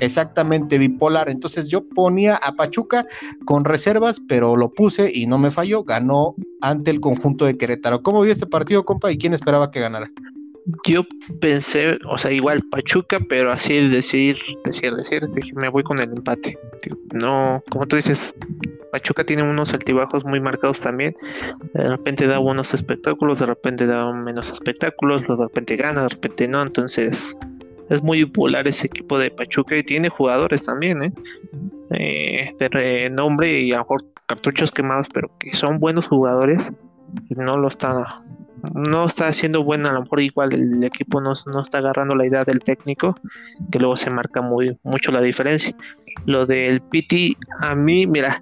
Exactamente, 0.00 0.78
bipolar. 0.78 1.28
Entonces 1.28 1.68
yo 1.68 1.86
ponía 1.88 2.36
a 2.36 2.52
Pachuca 2.52 3.06
con 3.44 3.64
reservas, 3.64 4.20
pero 4.28 4.56
lo 4.56 4.72
puse 4.72 5.10
y 5.12 5.26
no 5.26 5.38
me 5.38 5.50
falló. 5.50 5.84
Ganó 5.84 6.34
ante 6.60 6.90
el 6.90 7.00
conjunto 7.00 7.44
de 7.44 7.56
Querétaro. 7.56 8.02
¿Cómo 8.02 8.22
vio 8.22 8.32
este 8.32 8.46
partido, 8.46 8.84
compa? 8.84 9.12
¿Y 9.12 9.18
quién 9.18 9.34
esperaba 9.34 9.70
que 9.70 9.80
ganara? 9.80 10.10
Yo 10.86 11.02
pensé, 11.42 11.98
o 12.08 12.16
sea, 12.16 12.32
igual 12.32 12.62
Pachuca, 12.70 13.18
pero 13.28 13.52
así 13.52 13.86
decir, 13.90 14.38
decir, 14.64 14.94
decir, 14.94 15.28
me 15.54 15.68
voy 15.68 15.82
con 15.82 15.98
el 15.98 16.08
empate. 16.08 16.58
No, 17.12 17.62
como 17.70 17.86
tú 17.86 17.96
dices, 17.96 18.34
Pachuca 18.90 19.24
tiene 19.24 19.42
unos 19.42 19.74
altibajos 19.74 20.24
muy 20.24 20.40
marcados 20.40 20.80
también. 20.80 21.14
De 21.74 21.88
repente 21.88 22.26
da 22.26 22.38
buenos 22.38 22.72
espectáculos, 22.72 23.40
de 23.40 23.46
repente 23.46 23.86
da 23.86 24.10
menos 24.14 24.48
espectáculos, 24.50 25.20
de 25.22 25.36
repente 25.36 25.76
gana, 25.76 26.04
de 26.04 26.08
repente 26.08 26.48
no. 26.48 26.62
Entonces, 26.62 27.36
es 27.90 28.02
muy 28.02 28.24
popular 28.24 28.66
ese 28.66 28.86
equipo 28.86 29.18
de 29.18 29.30
Pachuca 29.30 29.76
y 29.76 29.82
tiene 29.82 30.08
jugadores 30.08 30.64
también, 30.64 31.02
¿eh? 31.02 31.12
eh 31.90 32.54
de 32.58 32.68
renombre 32.68 33.60
y 33.60 33.72
a 33.72 33.76
lo 33.76 33.82
mejor 33.82 34.04
cartuchos 34.26 34.70
quemados, 34.70 35.06
pero 35.12 35.30
que 35.38 35.54
son 35.54 35.78
buenos 35.78 36.06
jugadores. 36.06 36.72
No 37.28 37.58
lo 37.58 37.68
está, 37.68 38.20
no 38.74 39.04
está 39.04 39.28
haciendo 39.28 39.62
bueno, 39.62 39.88
a 39.88 39.92
lo 39.92 40.02
mejor 40.02 40.20
igual 40.20 40.52
el 40.52 40.82
equipo 40.82 41.20
no, 41.20 41.34
no 41.52 41.60
está 41.62 41.78
agarrando 41.78 42.14
la 42.14 42.26
idea 42.26 42.44
del 42.44 42.60
técnico, 42.60 43.14
que 43.70 43.78
luego 43.78 43.96
se 43.96 44.10
marca 44.10 44.40
muy 44.40 44.76
mucho 44.82 45.12
la 45.12 45.20
diferencia. 45.20 45.76
Lo 46.26 46.46
del 46.46 46.80
Piti, 46.80 47.36
a 47.60 47.74
mí, 47.74 48.06
mira, 48.06 48.40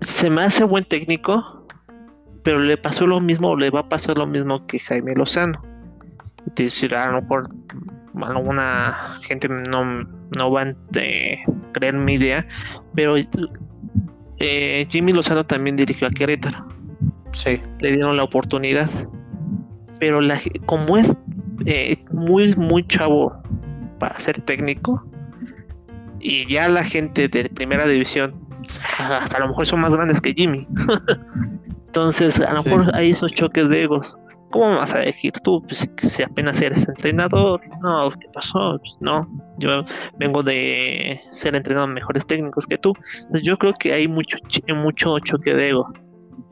se 0.00 0.30
me 0.30 0.42
hace 0.42 0.64
buen 0.64 0.84
técnico, 0.84 1.64
pero 2.42 2.60
le 2.60 2.76
pasó 2.76 3.06
lo 3.06 3.20
mismo, 3.20 3.56
le 3.56 3.70
va 3.70 3.80
a 3.80 3.88
pasar 3.88 4.18
lo 4.18 4.26
mismo 4.26 4.66
que 4.66 4.78
Jaime 4.80 5.14
Lozano. 5.14 5.62
decir, 6.56 6.94
a 6.94 7.10
lo 7.10 7.22
mejor 7.22 7.48
alguna 8.20 9.20
gente 9.22 9.48
no, 9.48 10.06
no 10.36 10.50
va 10.50 10.62
a 10.62 10.74
creer 11.72 11.94
mi 11.94 12.14
idea, 12.14 12.46
pero 12.94 13.14
eh, 14.38 14.86
Jimmy 14.90 15.12
Lozano 15.12 15.44
también 15.44 15.76
dirigió 15.76 16.08
a 16.08 16.10
Querétaro. 16.10 16.66
Sí. 17.32 17.60
Le 17.80 17.92
dieron 17.92 18.16
la 18.16 18.24
oportunidad. 18.24 18.90
Pero 19.98 20.20
la, 20.20 20.40
como 20.66 20.96
es 20.96 21.16
eh, 21.64 21.96
muy, 22.10 22.54
muy 22.56 22.86
chavo 22.88 23.40
para 23.98 24.18
ser 24.18 24.40
técnico, 24.42 25.02
y 26.22 26.46
ya 26.52 26.68
la 26.68 26.84
gente 26.84 27.28
de 27.28 27.48
primera 27.50 27.86
división, 27.86 28.34
hasta 28.98 29.36
a 29.36 29.40
lo 29.40 29.48
mejor 29.48 29.66
son 29.66 29.80
más 29.80 29.92
grandes 29.92 30.20
que 30.20 30.32
Jimmy. 30.32 30.66
Entonces, 31.86 32.40
a 32.40 32.52
lo 32.54 32.62
mejor 32.62 32.94
hay 32.94 33.10
esos 33.10 33.32
choques 33.32 33.68
de 33.68 33.82
egos. 33.82 34.16
¿Cómo 34.52 34.76
vas 34.76 34.94
a 34.94 35.02
elegir 35.02 35.32
tú? 35.42 35.62
Pues, 35.62 35.88
si 36.12 36.22
apenas 36.22 36.60
eres 36.60 36.86
entrenador, 36.86 37.62
no, 37.82 38.10
¿qué 38.10 38.28
pasó? 38.32 38.78
Pues, 38.78 38.96
no, 39.00 39.26
yo 39.58 39.84
vengo 40.18 40.42
de 40.42 41.20
ser 41.32 41.56
entrenado 41.56 41.86
mejores 41.86 42.26
técnicos 42.26 42.66
que 42.66 42.76
tú. 42.76 42.92
Entonces, 43.16 43.42
yo 43.42 43.56
creo 43.56 43.72
que 43.72 43.94
hay 43.94 44.06
mucho, 44.08 44.36
mucho 44.76 45.18
choque 45.20 45.54
de 45.54 45.70
ego. 45.70 45.90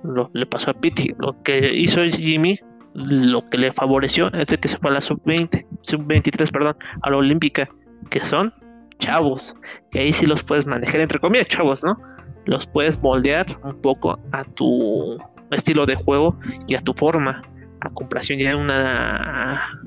Lo 0.03 0.31
le 0.33 0.47
pasó 0.47 0.71
a 0.71 0.75
Pitti. 0.75 1.15
Lo 1.19 1.43
que 1.43 1.75
hizo 1.75 2.03
Jimmy, 2.05 2.59
lo 2.95 3.49
que 3.51 3.59
le 3.59 3.73
favoreció 3.73 4.33
es 4.33 4.47
de 4.47 4.57
que 4.57 4.69
se 4.69 4.79
fue 4.79 4.91
a 4.91 4.95
la 4.95 5.03
sub-20, 5.03 5.67
sub-23, 5.83 6.51
perdón, 6.51 6.77
a 7.03 7.11
la 7.11 7.19
olímpica, 7.19 7.69
que 8.09 8.21
son 8.21 8.55
chavos, 8.99 9.55
que 9.91 10.01
ahí 10.01 10.13
sí 10.15 10.25
los 10.25 10.43
puedes 10.43 10.67
manejar, 10.67 11.03
entre 11.03 11.19
comillas, 11.19 11.49
chavos, 11.49 11.85
¿no? 11.85 11.99
Los 12.47 12.67
puedes 12.67 13.01
moldear 13.03 13.47
un 13.63 13.81
poco 13.83 14.19
a 14.33 14.45
tu 14.45 15.19
estilo 15.51 15.85
de 15.85 15.97
juego 15.97 16.39
y 16.67 16.75
a 16.75 16.81
tu 16.81 16.95
forma 16.95 17.43
a 17.81 17.91
comparación 17.91 18.39
ya 18.39 18.53
en 18.53 18.59
una 18.59 19.81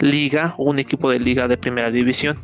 liga 0.00 0.54
un 0.58 0.78
equipo 0.78 1.10
de 1.10 1.18
liga 1.18 1.48
de 1.48 1.56
primera 1.56 1.90
división. 1.90 2.38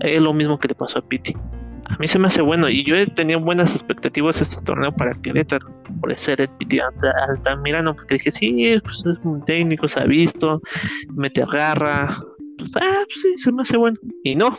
Es 0.00 0.20
lo 0.20 0.32
mismo 0.32 0.58
que 0.58 0.68
le 0.68 0.74
pasó 0.74 0.98
a 0.98 1.02
Piti. 1.02 1.36
A 1.84 1.96
mí 1.98 2.06
se 2.06 2.18
me 2.18 2.28
hace 2.28 2.40
bueno 2.40 2.68
y 2.68 2.84
yo 2.84 2.94
tenía 3.08 3.36
buenas 3.36 3.74
expectativas 3.74 4.40
este 4.40 4.62
torneo 4.62 4.92
para 4.92 5.12
Querétaro 5.20 5.68
por 6.00 6.16
ser 6.18 6.40
el 6.40 6.48
Piti 6.48 6.78
Altamirano 7.28 7.94
porque 7.94 8.14
dije, 8.14 8.30
sí, 8.30 8.80
pues 8.82 9.04
es 9.04 9.18
un 9.24 9.44
técnico, 9.44 9.86
se 9.88 10.00
ha 10.00 10.04
visto, 10.04 10.62
mete 11.14 11.42
agarra, 11.42 12.16
pues, 12.56 12.70
ah, 12.76 13.04
pues 13.04 13.20
sí, 13.20 13.38
se 13.38 13.52
me 13.52 13.62
hace 13.62 13.76
bueno. 13.76 13.98
Y 14.24 14.34
no, 14.34 14.58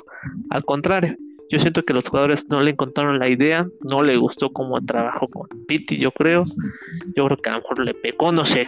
al 0.51 0.63
contrario, 0.63 1.15
yo 1.53 1.59
siento 1.59 1.83
que 1.83 1.93
los 1.93 2.03
jugadores 2.07 2.47
no 2.49 2.61
le 2.61 2.71
encontraron 2.71 3.19
la 3.19 3.29
idea, 3.29 3.67
no 3.83 4.01
le 4.01 4.17
gustó 4.17 4.51
cómo 4.51 4.83
trabajó 4.83 5.27
con 5.27 5.47
Pitti, 5.67 5.97
yo 5.97 6.11
creo. 6.11 6.45
Yo 7.15 7.27
creo 7.27 7.37
que 7.37 7.49
a 7.51 7.53
lo 7.53 7.59
mejor 7.59 7.79
le 7.85 7.93
pegó, 7.93 8.31
no 8.31 8.43
sé. 8.43 8.67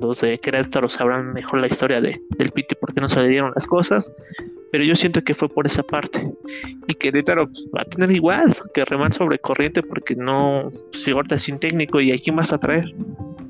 Los 0.00 0.22
de 0.22 0.38
Querétaro 0.38 0.88
sabrán 0.88 1.34
mejor 1.34 1.60
la 1.60 1.66
historia 1.66 2.00
de, 2.00 2.18
del 2.38 2.52
Pitti 2.52 2.74
porque 2.80 3.02
no 3.02 3.10
se 3.10 3.20
le 3.20 3.28
dieron 3.28 3.52
las 3.54 3.66
cosas. 3.66 4.10
Pero 4.72 4.82
yo 4.82 4.96
siento 4.96 5.22
que 5.24 5.34
fue 5.34 5.50
por 5.50 5.66
esa 5.66 5.82
parte. 5.82 6.26
Y 6.88 6.94
Querétaro 6.94 7.50
va 7.76 7.82
a 7.82 7.84
tener 7.84 8.10
igual 8.10 8.56
que 8.72 8.86
remar 8.86 9.12
sobre 9.12 9.38
corriente 9.38 9.82
porque 9.82 10.16
no, 10.16 10.70
si 10.94 11.10
ahorita 11.10 11.36
sin 11.38 11.58
técnico 11.58 12.00
y 12.00 12.12
aquí 12.12 12.32
más 12.32 12.50
a 12.50 12.58
traer. 12.58 12.94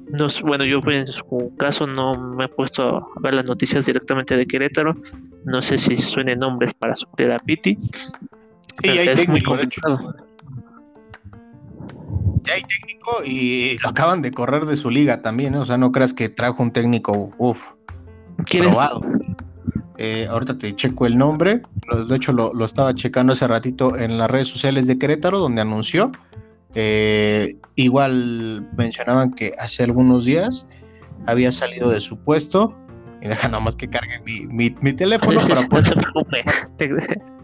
No, 0.08 0.26
bueno, 0.42 0.64
yo 0.64 0.80
en 0.90 1.06
su 1.06 1.52
caso 1.56 1.86
no 1.86 2.14
me 2.14 2.46
he 2.46 2.48
puesto 2.48 2.82
a 2.82 3.06
ver 3.20 3.34
las 3.34 3.44
noticias 3.44 3.86
directamente 3.86 4.36
de 4.36 4.44
Querétaro. 4.44 4.96
No 5.44 5.62
sé 5.62 5.78
si 5.78 5.96
suenen 5.96 6.40
nombres 6.40 6.74
para 6.74 6.96
suplir 6.96 7.30
a 7.30 7.38
Pitti. 7.38 7.78
Sí, 8.82 8.90
hay 8.90 9.14
técnico, 9.14 9.56
de 9.56 9.64
hecho. 9.64 9.80
Ya 12.44 12.54
hay 12.54 12.62
técnico 12.62 13.24
y 13.24 13.78
lo 13.82 13.88
acaban 13.88 14.22
de 14.22 14.30
correr 14.30 14.66
de 14.66 14.76
su 14.76 14.90
liga 14.90 15.22
también, 15.22 15.54
¿eh? 15.54 15.58
o 15.58 15.64
sea, 15.64 15.76
no 15.76 15.90
creas 15.90 16.12
que 16.12 16.28
trajo 16.28 16.62
un 16.62 16.70
técnico, 16.70 17.32
uff, 17.38 17.72
probado. 18.48 19.02
eh, 19.96 20.28
ahorita 20.30 20.56
te 20.58 20.74
checo 20.76 21.06
el 21.06 21.18
nombre, 21.18 21.62
de 22.08 22.16
hecho 22.16 22.32
lo, 22.32 22.64
estaba 22.64 22.94
checando 22.94 23.32
hace 23.32 23.48
ratito 23.48 23.96
en 23.96 24.18
las 24.18 24.30
redes 24.30 24.48
sociales 24.48 24.86
de 24.86 24.98
Querétaro, 24.98 25.38
donde 25.38 25.60
anunció. 25.60 26.12
Eh, 26.74 27.56
igual 27.74 28.70
mencionaban 28.76 29.32
que 29.32 29.52
hace 29.58 29.82
algunos 29.82 30.26
días 30.26 30.66
había 31.26 31.50
salido 31.50 31.90
de 31.90 32.00
su 32.00 32.18
puesto. 32.18 32.76
Y 33.22 33.28
deja 33.28 33.48
nomás 33.48 33.74
que 33.74 33.88
cargue 33.88 34.20
mi, 34.20 34.70
mi, 34.70 34.92
teléfono 34.92 35.40
para 35.48 35.66
poder. 35.66 35.96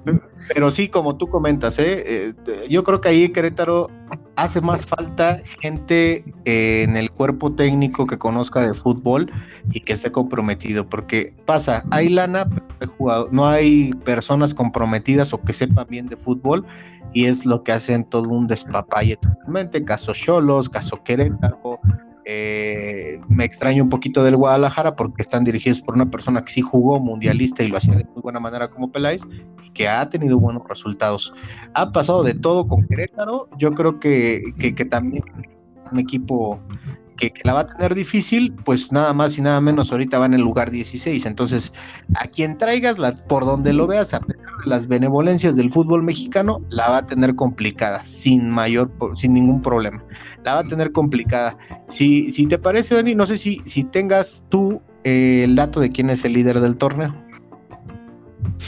Pero 0.49 0.71
sí, 0.71 0.89
como 0.89 1.17
tú 1.17 1.29
comentas, 1.29 1.79
¿eh? 1.79 2.03
¿eh? 2.05 2.35
yo 2.69 2.83
creo 2.85 3.01
que 3.01 3.09
ahí 3.09 3.29
Querétaro 3.29 3.91
hace 4.37 4.61
más 4.61 4.85
falta 4.87 5.41
gente 5.61 6.25
eh, 6.45 6.83
en 6.83 6.97
el 6.97 7.11
cuerpo 7.11 7.53
técnico 7.53 8.07
que 8.07 8.19
conozca 8.19 8.67
de 8.67 8.75
fútbol 8.75 9.31
y 9.71 9.81
que 9.81 9.93
esté 9.93 10.11
comprometido, 10.11 10.89
porque 10.89 11.35
pasa, 11.47 11.85
hay 11.91 12.09
lana, 12.09 12.49
no 13.31 13.47
hay 13.47 13.93
personas 14.05 14.53
comprometidas 14.55 15.33
o 15.33 15.41
que 15.41 15.53
sepan 15.53 15.87
bien 15.89 16.09
de 16.09 16.17
fútbol 16.17 16.67
y 17.13 17.27
es 17.27 17.47
lo 17.47 17.63
que 17.63 17.73
hacen 17.73 18.05
todo 18.05 18.29
un 18.29 18.47
despapalle 18.47 19.17
totalmente, 19.17 19.85
caso 19.85 20.13
Cholos, 20.13 20.69
caso 20.69 21.03
Querétaro, 21.05 21.79
eh, 22.25 23.21
me 23.29 23.45
extraño 23.45 23.83
un 23.83 23.89
poquito 23.89 24.23
del 24.23 24.37
Guadalajara 24.37 24.95
porque 24.95 25.23
están 25.23 25.45
dirigidos 25.45 25.81
por 25.81 25.95
una 25.95 26.11
persona 26.11 26.45
que 26.45 26.53
sí 26.53 26.61
jugó 26.61 27.01
mundialista 27.01 27.63
y 27.63 27.69
lo 27.69 27.79
hacía 27.79 27.95
de 27.95 28.05
muy 28.05 28.23
buena 28.23 28.41
manera 28.41 28.69
como 28.71 28.93
Peláez 28.93 29.23
y 29.65 29.71
que 29.71 29.89
ha 29.89 30.09
tenido 30.09 30.39
buenos 30.39 30.63
resultados. 30.69 31.35
Ha 31.75 31.91
pasado 31.93 32.23
de 32.23 32.35
todo 32.35 32.69
con 32.69 32.87
Querétaro. 32.87 33.49
Yo 33.59 33.73
creo 33.75 33.99
que, 33.99 34.43
que, 34.59 34.75
que 34.75 34.85
también 34.85 35.25
un 35.91 35.99
equipo 35.99 36.59
que, 37.31 37.41
la 37.45 37.53
va 37.53 37.61
a 37.61 37.67
tener 37.67 37.95
difícil, 37.95 38.53
pues 38.65 38.91
nada 38.91 39.13
más 39.13 39.39
y 39.39 39.43
nada 39.43 39.61
menos 39.61 39.93
ahorita 39.93 40.19
va 40.19 40.27
en 40.27 40.35
el 40.35 40.41
lugar 40.41 40.71
16. 40.71 41.27
Entonces, 41.27 41.73
a 42.17 42.27
quien 42.27 42.59
traigas, 42.59 42.99
por 43.29 43.45
donde 43.45 43.73
lo 43.73 43.87
veas, 43.87 44.15
a 44.15 44.21
pesar 44.21 44.45
de 44.45 44.67
las 44.67 44.89
benevolencias 44.89 45.57
del 45.57 45.71
fútbol 45.71 46.03
mexicano, 46.03 46.61
la 46.69 46.89
va 46.91 46.97
a 46.99 47.07
tener 47.07 47.35
complicada, 47.35 48.05
sin 48.05 48.51
mayor, 48.51 48.91
sin 49.15 49.35
ningún 49.35 49.63
problema. 49.63 50.03
La 50.45 50.55
va 50.55 50.61
a 50.61 50.65
tener 50.65 50.91
complicada. 50.93 51.57
Si, 51.89 52.31
si 52.31 52.47
te 52.47 52.59
parece, 52.59 52.95
Dani, 52.95 53.15
no 53.15 53.27
sé 53.27 53.37
si, 53.37 53.61
si 53.65 53.85
tengas 53.85 54.45
tú 54.49 54.81
eh, 55.05 55.43
el 55.45 55.55
dato 55.55 55.81
de 55.81 55.91
quién 55.91 56.11
es 56.11 56.25
el 56.25 56.33
líder 56.33 56.61
del 56.61 56.77
torneo. 56.77 57.15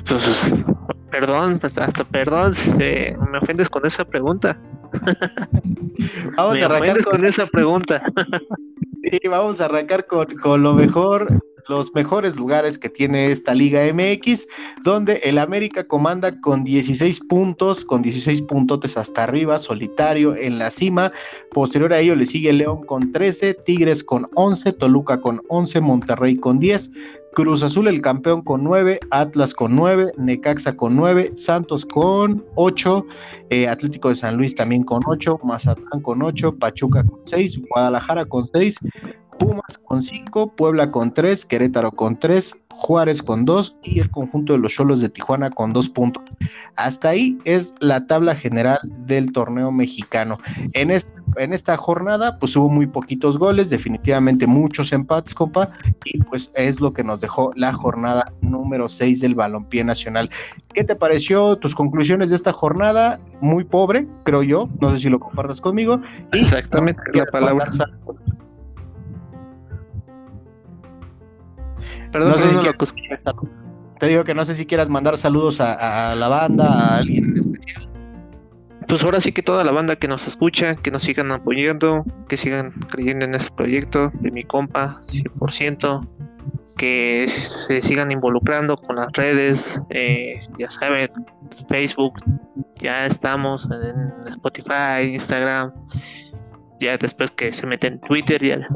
Pues, 0.07 0.73
perdón, 1.11 1.59
pues, 1.59 1.77
hasta 1.79 2.05
perdón, 2.05 2.53
me 2.79 3.39
ofendes 3.39 3.69
con 3.69 3.85
esa 3.87 4.05
pregunta. 4.05 4.59
vamos 6.37 6.63
a 6.63 6.67
arrancar 6.67 7.05
con... 7.05 7.25
esa 7.25 7.47
pregunta. 7.47 8.03
sí, 9.03 9.21
vamos 9.29 9.61
a 9.61 9.67
arrancar 9.67 10.07
con, 10.07 10.27
con 10.37 10.63
lo 10.63 10.75
mejor, 10.75 11.29
los 11.69 11.95
mejores 11.95 12.37
lugares 12.37 12.79
que 12.79 12.89
tiene 12.89 13.31
esta 13.31 13.55
Liga 13.55 13.81
MX, 13.93 14.47
donde 14.83 15.17
el 15.25 15.39
América 15.39 15.85
comanda 15.85 16.41
con 16.41 16.65
16 16.65 17.21
puntos, 17.21 17.85
con 17.85 18.03
16 18.03 18.43
puntotes 18.43 18.97
hasta 18.97 19.25
arriba, 19.25 19.59
solitario 19.59 20.37
en 20.37 20.59
la 20.59 20.71
cima. 20.71 21.13
Posterior 21.53 21.93
a 21.93 22.01
ello 22.01 22.17
le 22.17 22.27
sigue 22.27 22.53
León 22.53 22.85
con 22.85 23.13
13, 23.13 23.55
Tigres 23.55 24.05
con 24.05 24.29
11, 24.35 24.73
Toluca 24.75 25.21
con 25.21 25.41
11, 25.49 25.81
Monterrey 25.81 26.37
con 26.37 26.59
10. 26.59 26.91
Cruz 27.35 27.65
Azul 27.65 27.89
el 27.89 28.01
campeón 28.01 28.43
con 28.43 28.63
9, 28.63 29.01
Atlas 29.11 29.53
con 29.55 29.75
9, 29.75 30.13
Necaxa 30.19 30.77
con 30.77 30.95
9, 30.95 31.33
Santos 31.37 31.85
con 31.85 32.45
8, 32.55 33.07
eh, 33.51 33.69
Atlético 33.69 34.09
de 34.09 34.17
San 34.17 34.37
Luis 34.37 34.55
también 34.55 34.85
con 34.85 35.03
8, 35.05 35.41
Mazatlán 35.43 36.01
con 36.03 36.23
8, 36.23 36.57
Pachuca 36.57 37.03
con 37.03 37.21
6, 37.25 37.61
Guadalajara 37.69 38.25
con 38.25 38.47
6, 38.47 38.79
Pumas 39.39 39.79
con 39.85 40.01
5, 40.01 40.55
Puebla 40.55 40.93
con 40.93 41.13
3, 41.13 41.45
Querétaro 41.45 41.91
con 41.91 42.19
3, 42.19 42.55
Juárez 42.77 43.23
con 43.23 43.45
2 43.45 43.77
y 43.83 44.01
el 44.01 44.11
conjunto 44.11 44.53
de 44.53 44.59
los 44.59 44.73
Cholos 44.73 45.01
de 45.01 45.09
Tijuana 45.09 45.51
con 45.51 45.73
2 45.73 45.91
puntos. 45.91 46.25
Hasta 46.77 47.11
ahí 47.11 47.39
es 47.45 47.75
la 47.81 48.07
tabla 48.07 48.35
general 48.35 48.79
del 49.07 49.33
torneo 49.33 49.71
mexicano. 49.71 50.39
En, 50.73 50.91
en 50.91 51.53
esta 51.53 51.77
jornada 51.77 52.39
pues 52.39 52.57
hubo 52.57 52.69
muy 52.69 52.87
poquitos 52.87 53.39
goles, 53.39 53.71
definitivamente 53.71 54.47
muchos 54.47 54.93
empates, 54.93 55.35
compa, 55.35 55.71
y 56.05 56.19
pues 56.25 56.51
es 56.55 56.81
lo 56.81 56.93
que 56.93 57.05
nos 57.05 57.21
dejó 57.21 57.53
la 57.55 57.73
jornada 57.73 58.33
número 58.41 58.89
6 58.89 59.21
del 59.21 59.35
balompié 59.35 59.85
nacional. 59.85 60.31
¿Qué 60.73 60.85
te 60.85 60.97
pareció 60.97 61.57
tus 61.57 61.75
conclusiones 61.75 62.31
de 62.31 62.37
esta 62.37 62.53
jornada? 62.53 63.21
Muy 63.41 63.65
pobre, 63.65 64.07
creo 64.25 64.43
yo, 64.43 64.69
no 64.81 64.91
sé 64.91 64.99
si 64.99 65.09
lo 65.09 65.21
compartas 65.21 65.61
conmigo. 65.61 66.01
Exactamente, 66.33 67.03
la 67.13 67.27
palabra. 67.27 67.71
Perdón, 72.15 72.31
no 72.31 72.39
sé 72.39 72.49
si 72.49 72.59
te 73.99 74.07
digo 74.07 74.23
que 74.23 74.35
no 74.35 74.45
sé 74.45 74.55
si 74.55 74.67
quieras 74.67 74.89
mandar 74.89 75.19
saludos 75.19 75.61
a, 75.61 76.15
la 76.15 76.29
banda, 76.29 76.67
a 76.67 76.99
alguien 76.99 77.25
en 77.25 77.39
especial. 77.39 77.89
Pues 78.87 79.03
ahora 79.03 79.21
sí 79.21 79.33
que 79.33 79.43
toda 79.43 79.65
la 79.65 79.73
banda 79.73 79.97
que 79.97 80.07
nos 80.07 80.25
escucha, 80.29 80.77
que 80.77 80.93
nos 80.93 81.03
sigan 81.03 81.33
apoyando, 81.33 82.05
que 82.29 82.37
sigan 82.37 82.71
creyendo 82.89 83.25
en 83.25 83.35
este 83.35 83.53
proyecto 83.57 84.13
de 84.21 84.31
mi 84.31 84.45
compa, 84.45 85.01
100%, 85.01 86.09
que 86.77 87.27
se 87.29 87.83
sigan 87.83 88.13
involucrando 88.13 88.77
con 88.77 88.95
las 88.95 89.11
redes, 89.15 89.81
eh, 89.91 90.41
ya 90.57 90.71
saben, 90.71 91.11
Facebook, 91.69 92.15
ya 92.77 93.07
estamos 93.07 93.67
en 93.73 94.31
Spotify, 94.35 95.15
Instagram, 95.15 95.73
ya 96.81 96.97
después 96.97 97.33
que 97.33 97.53
se 97.53 97.67
meten 97.67 97.95
en 97.95 98.01
Twitter, 98.03 98.41
ya 98.41 98.69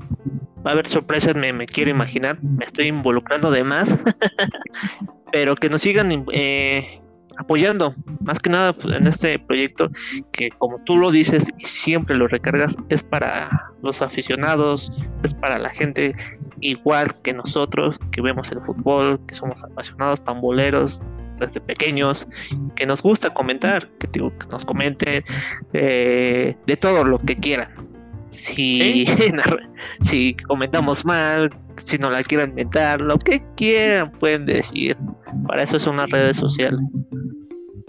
va 0.68 0.72
a 0.72 0.74
haber 0.74 0.88
sorpresas, 0.90 1.34
me, 1.34 1.64
quiero 1.64 1.90
imaginar, 1.90 2.42
me 2.42 2.66
estoy 2.66 2.88
involucrando 2.88 3.50
de 3.50 3.64
más, 3.64 3.88
pero 5.32 5.56
que 5.56 5.70
nos 5.70 5.80
sigan 5.80 6.26
eh, 6.30 7.00
apoyando, 7.38 7.94
más 8.20 8.38
que 8.38 8.50
nada 8.50 8.74
pues, 8.74 8.94
en 8.94 9.06
este 9.06 9.38
proyecto 9.38 9.90
que 10.30 10.50
como 10.50 10.76
tú 10.84 10.98
lo 10.98 11.10
dices 11.10 11.42
y 11.56 11.64
siempre 11.64 12.16
lo 12.16 12.28
recargas, 12.28 12.76
es 12.90 13.02
para 13.02 13.72
los 13.82 14.02
aficionados, 14.02 14.92
es 15.22 15.32
para 15.32 15.58
la 15.58 15.70
gente 15.70 16.14
igual 16.60 17.18
que 17.22 17.32
nosotros, 17.32 17.98
que 18.12 18.20
vemos 18.20 18.52
el 18.52 18.60
fútbol, 18.60 19.18
que 19.26 19.34
somos 19.34 19.64
apasionados, 19.64 20.20
pamboleros, 20.20 21.00
desde 21.40 21.62
pequeños, 21.62 22.28
que 22.76 22.84
nos 22.84 23.00
gusta 23.00 23.32
comentar, 23.32 23.88
que, 24.00 24.08
que 24.08 24.20
nos 24.50 24.66
comenten 24.66 25.24
eh, 25.72 26.56
de 26.66 26.76
todo 26.76 27.04
lo 27.04 27.20
que 27.20 27.36
quieran 27.36 27.97
si, 28.30 29.06
si 30.02 30.34
comentamos 30.48 31.04
mal, 31.04 31.50
si 31.84 31.98
no 31.98 32.10
la 32.10 32.22
quieren 32.22 32.50
inventar, 32.50 33.00
lo 33.00 33.18
que 33.18 33.42
quieran 33.56 34.10
pueden 34.12 34.46
decir. 34.46 34.96
Para 35.46 35.62
eso 35.62 35.76
es 35.76 35.86
una 35.86 36.06
red 36.06 36.32
social. 36.34 36.78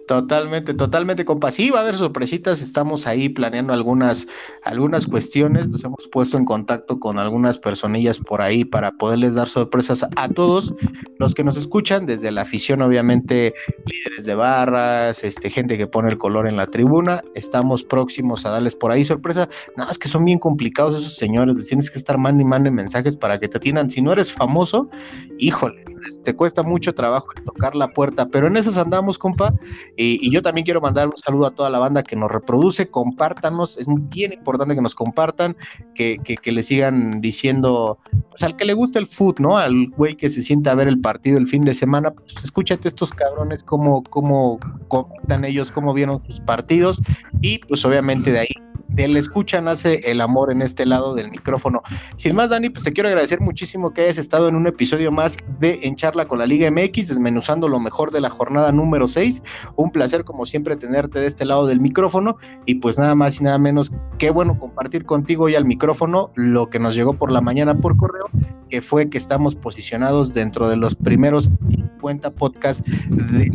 Totalmente, 0.09 0.73
totalmente, 0.73 1.23
compa. 1.23 1.51
Sí, 1.51 1.69
va 1.69 1.77
a 1.77 1.81
haber 1.83 1.93
sorpresitas. 1.93 2.63
Estamos 2.63 3.05
ahí 3.05 3.29
planeando 3.29 3.73
algunas, 3.73 4.27
algunas 4.63 5.05
cuestiones. 5.05 5.69
Nos 5.69 5.83
hemos 5.83 6.07
puesto 6.11 6.35
en 6.35 6.45
contacto 6.45 6.99
con 6.99 7.19
algunas 7.19 7.59
personillas 7.59 8.17
por 8.17 8.41
ahí 8.41 8.65
para 8.65 8.89
poderles 8.89 9.35
dar 9.35 9.47
sorpresas 9.47 10.03
a 10.15 10.27
todos 10.29 10.73
los 11.19 11.35
que 11.35 11.43
nos 11.43 11.57
escuchan, 11.57 12.07
desde 12.07 12.31
la 12.31 12.41
afición, 12.41 12.81
obviamente, 12.81 13.53
líderes 13.85 14.25
de 14.25 14.33
barras, 14.33 15.23
este, 15.23 15.51
gente 15.51 15.77
que 15.77 15.85
pone 15.85 16.09
el 16.09 16.17
color 16.17 16.47
en 16.47 16.57
la 16.57 16.65
tribuna. 16.65 17.23
Estamos 17.35 17.83
próximos 17.83 18.47
a 18.47 18.49
darles 18.49 18.75
por 18.75 18.91
ahí 18.91 19.03
sorpresa. 19.03 19.47
Nada, 19.77 19.91
es 19.91 19.99
que 19.99 20.07
son 20.07 20.25
bien 20.25 20.39
complicados 20.39 20.99
esos 20.99 21.17
señores. 21.17 21.55
Les 21.55 21.67
tienes 21.67 21.91
que 21.91 21.99
estar 21.99 22.17
mandando 22.17 22.41
y 22.41 22.47
manden 22.47 22.73
mensajes 22.73 23.15
para 23.15 23.39
que 23.39 23.47
te 23.47 23.57
atiendan. 23.57 23.91
Si 23.91 24.01
no 24.01 24.11
eres 24.11 24.31
famoso, 24.31 24.89
híjole, 25.37 25.85
te 26.23 26.35
cuesta 26.35 26.63
mucho 26.63 26.95
trabajo 26.95 27.27
tocar 27.45 27.75
la 27.75 27.89
puerta, 27.89 28.27
pero 28.27 28.47
en 28.47 28.57
esas 28.57 28.75
andamos, 28.77 29.19
compa 29.19 29.53
y, 30.01 30.31
yo 30.31 30.41
también 30.41 30.63
quiero 30.63 30.79
mandar 30.79 31.09
un 31.09 31.17
saludo 31.17 31.47
a 31.47 31.51
toda 31.51 31.69
la 31.69 31.77
banda 31.77 32.03
que 32.03 32.15
nos 32.15 32.31
reproduce, 32.31 32.89
compártanos, 32.89 33.77
es 33.77 33.85
bien 34.09 34.31
importante 34.31 34.73
que 34.73 34.81
nos 34.81 34.95
compartan, 34.95 35.57
que, 35.93 36.17
que, 36.19 36.51
le 36.53 36.63
sigan 36.63 37.19
diciendo, 37.19 37.99
pues 38.29 38.41
al 38.43 38.55
que 38.55 38.63
le 38.63 38.73
gusta 38.73 38.97
el 38.97 39.07
foot, 39.07 39.41
¿no? 39.41 39.57
Al 39.57 39.89
güey 39.89 40.15
que 40.15 40.29
se 40.29 40.41
sienta 40.41 40.71
a 40.71 40.75
ver 40.75 40.87
el 40.87 41.01
partido 41.01 41.37
el 41.37 41.47
fin 41.47 41.65
de 41.65 41.73
semana, 41.73 42.11
pues 42.11 42.33
escúchate 42.41 42.87
estos 42.87 43.11
cabrones, 43.11 43.61
cómo, 43.61 44.01
cómo 44.03 44.57
comentan 44.87 45.43
ellos, 45.43 45.69
cómo 45.69 45.93
vieron 45.93 46.23
sus 46.25 46.39
partidos, 46.39 47.01
y 47.41 47.59
pues 47.59 47.83
obviamente 47.83 48.31
de 48.31 48.39
ahí 48.39 48.68
del 48.89 49.17
escucha 49.17 49.61
nace 49.61 50.01
el 50.05 50.21
amor 50.21 50.51
en 50.51 50.61
este 50.61 50.85
lado 50.85 51.15
del 51.15 51.31
micrófono. 51.31 51.81
Sin 52.15 52.35
más, 52.35 52.49
Dani, 52.49 52.69
pues 52.69 52.83
te 52.83 52.93
quiero 52.93 53.09
agradecer 53.09 53.39
muchísimo 53.39 53.93
que 53.93 54.01
hayas 54.01 54.17
estado 54.17 54.47
en 54.47 54.55
un 54.55 54.67
episodio 54.67 55.11
más 55.11 55.37
de 55.59 55.79
En 55.83 55.95
Charla 55.95 56.27
con 56.27 56.39
la 56.39 56.45
Liga 56.45 56.69
MX, 56.69 57.07
desmenuzando 57.07 57.67
lo 57.67 57.79
mejor 57.79 58.11
de 58.11 58.21
la 58.21 58.29
jornada 58.29 58.71
número 58.71 59.07
6. 59.07 59.41
Un 59.75 59.91
placer, 59.91 60.23
como 60.23 60.45
siempre, 60.45 60.75
tenerte 60.75 61.19
de 61.19 61.27
este 61.27 61.45
lado 61.45 61.67
del 61.67 61.79
micrófono. 61.79 62.37
Y 62.65 62.75
pues 62.75 62.97
nada 62.97 63.15
más 63.15 63.39
y 63.39 63.43
nada 63.43 63.57
menos, 63.57 63.91
qué 64.17 64.29
bueno 64.29 64.59
compartir 64.59 65.05
contigo 65.05 65.49
y 65.49 65.55
al 65.55 65.65
micrófono 65.65 66.31
lo 66.35 66.69
que 66.69 66.79
nos 66.79 66.95
llegó 66.95 67.13
por 67.13 67.31
la 67.31 67.41
mañana 67.41 67.75
por 67.75 67.97
correo, 67.97 68.29
que 68.69 68.81
fue 68.81 69.09
que 69.09 69.17
estamos 69.17 69.55
posicionados 69.55 70.33
dentro 70.33 70.67
de 70.69 70.77
los 70.77 70.95
primeros 70.95 71.49
50 71.69 72.31
podcasts 72.31 72.83
de 73.09 73.51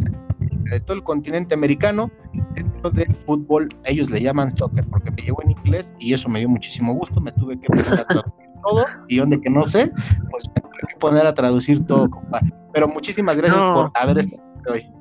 de 0.70 0.80
todo 0.80 0.96
el 0.96 1.02
continente 1.02 1.54
americano 1.54 2.10
dentro 2.54 2.90
del 2.90 3.14
fútbol. 3.14 3.68
Ellos 3.84 4.10
le 4.10 4.20
llaman 4.20 4.54
soccer 4.56 4.86
porque 4.88 5.10
me 5.10 5.22
llegó 5.22 5.42
en 5.42 5.52
inglés 5.52 5.94
y 5.98 6.14
eso 6.14 6.28
me 6.28 6.40
dio 6.40 6.48
muchísimo 6.48 6.94
gusto. 6.94 7.20
Me 7.20 7.32
tuve 7.32 7.58
que 7.58 7.66
poner 7.66 7.88
a 7.88 8.04
traducir 8.06 8.32
todo 8.66 8.84
y 9.08 9.16
donde 9.18 9.40
que 9.40 9.50
no 9.50 9.64
sé, 9.64 9.92
pues 10.30 10.48
me 10.48 10.60
tuve 10.62 10.80
que 10.88 10.96
poner 10.98 11.26
a 11.26 11.34
traducir 11.34 11.84
todo, 11.86 12.08
compa. 12.08 12.40
Pero 12.72 12.88
muchísimas 12.88 13.38
gracias 13.38 13.62
por 13.62 13.90
haber 13.94 14.18
estado 14.18 14.42
hoy 14.72 14.93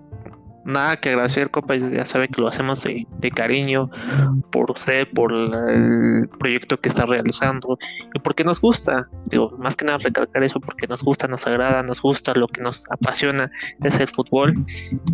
nada 0.66 0.98
que 0.98 1.10
agradecer, 1.10 1.50
compa. 1.50 1.76
Ya 1.76 2.06
sabe 2.06 2.28
que 2.28 2.42
lo 2.42 2.48
hacemos 2.48 2.84
de, 2.84 3.06
cariño 3.32 3.90
por 4.52 4.72
usted, 4.72 5.08
por 5.14 5.32
el 5.32 6.30
proyecto 6.40 6.80
que 6.80 6.90
está 6.90 7.06
realizando 7.06 7.78
y 8.14 8.20
porque 8.20 8.44
nos 8.44 8.62
gusta. 8.62 9.08
Digo, 9.30 9.50
más 9.60 9.76
que 9.76 9.86
nada 9.86 9.98
recalcar 9.98 10.44
eso 10.44 10.60
porque 10.60 10.88
nos 10.88 11.02
gusta, 11.04 11.28
nos 11.28 11.46
agrada, 11.48 11.84
nos 11.84 12.02
gusta, 12.02 12.34
lo 12.34 12.48
que 12.48 12.62
nos 12.62 12.86
apasiona 12.90 13.52
es 13.84 14.00
el 14.00 14.08
fútbol. 14.08 14.54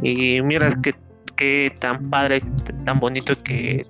Y 0.01 0.41
mira 0.41 0.73
que, 0.81 0.95
que 1.35 1.73
tan 1.79 2.09
padre, 2.09 2.41
tan 2.85 2.99
bonito 2.99 3.33
que, 3.43 3.85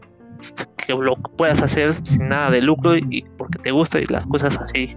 que 0.77 0.93
lo 0.93 1.15
puedas 1.15 1.61
hacer 1.61 1.93
sin 2.05 2.29
nada 2.29 2.51
de 2.51 2.61
lucro 2.61 2.97
y 2.97 3.25
porque 3.37 3.59
te 3.59 3.71
gusta 3.71 3.99
y 3.99 4.05
las 4.05 4.25
cosas 4.27 4.57
así 4.57 4.95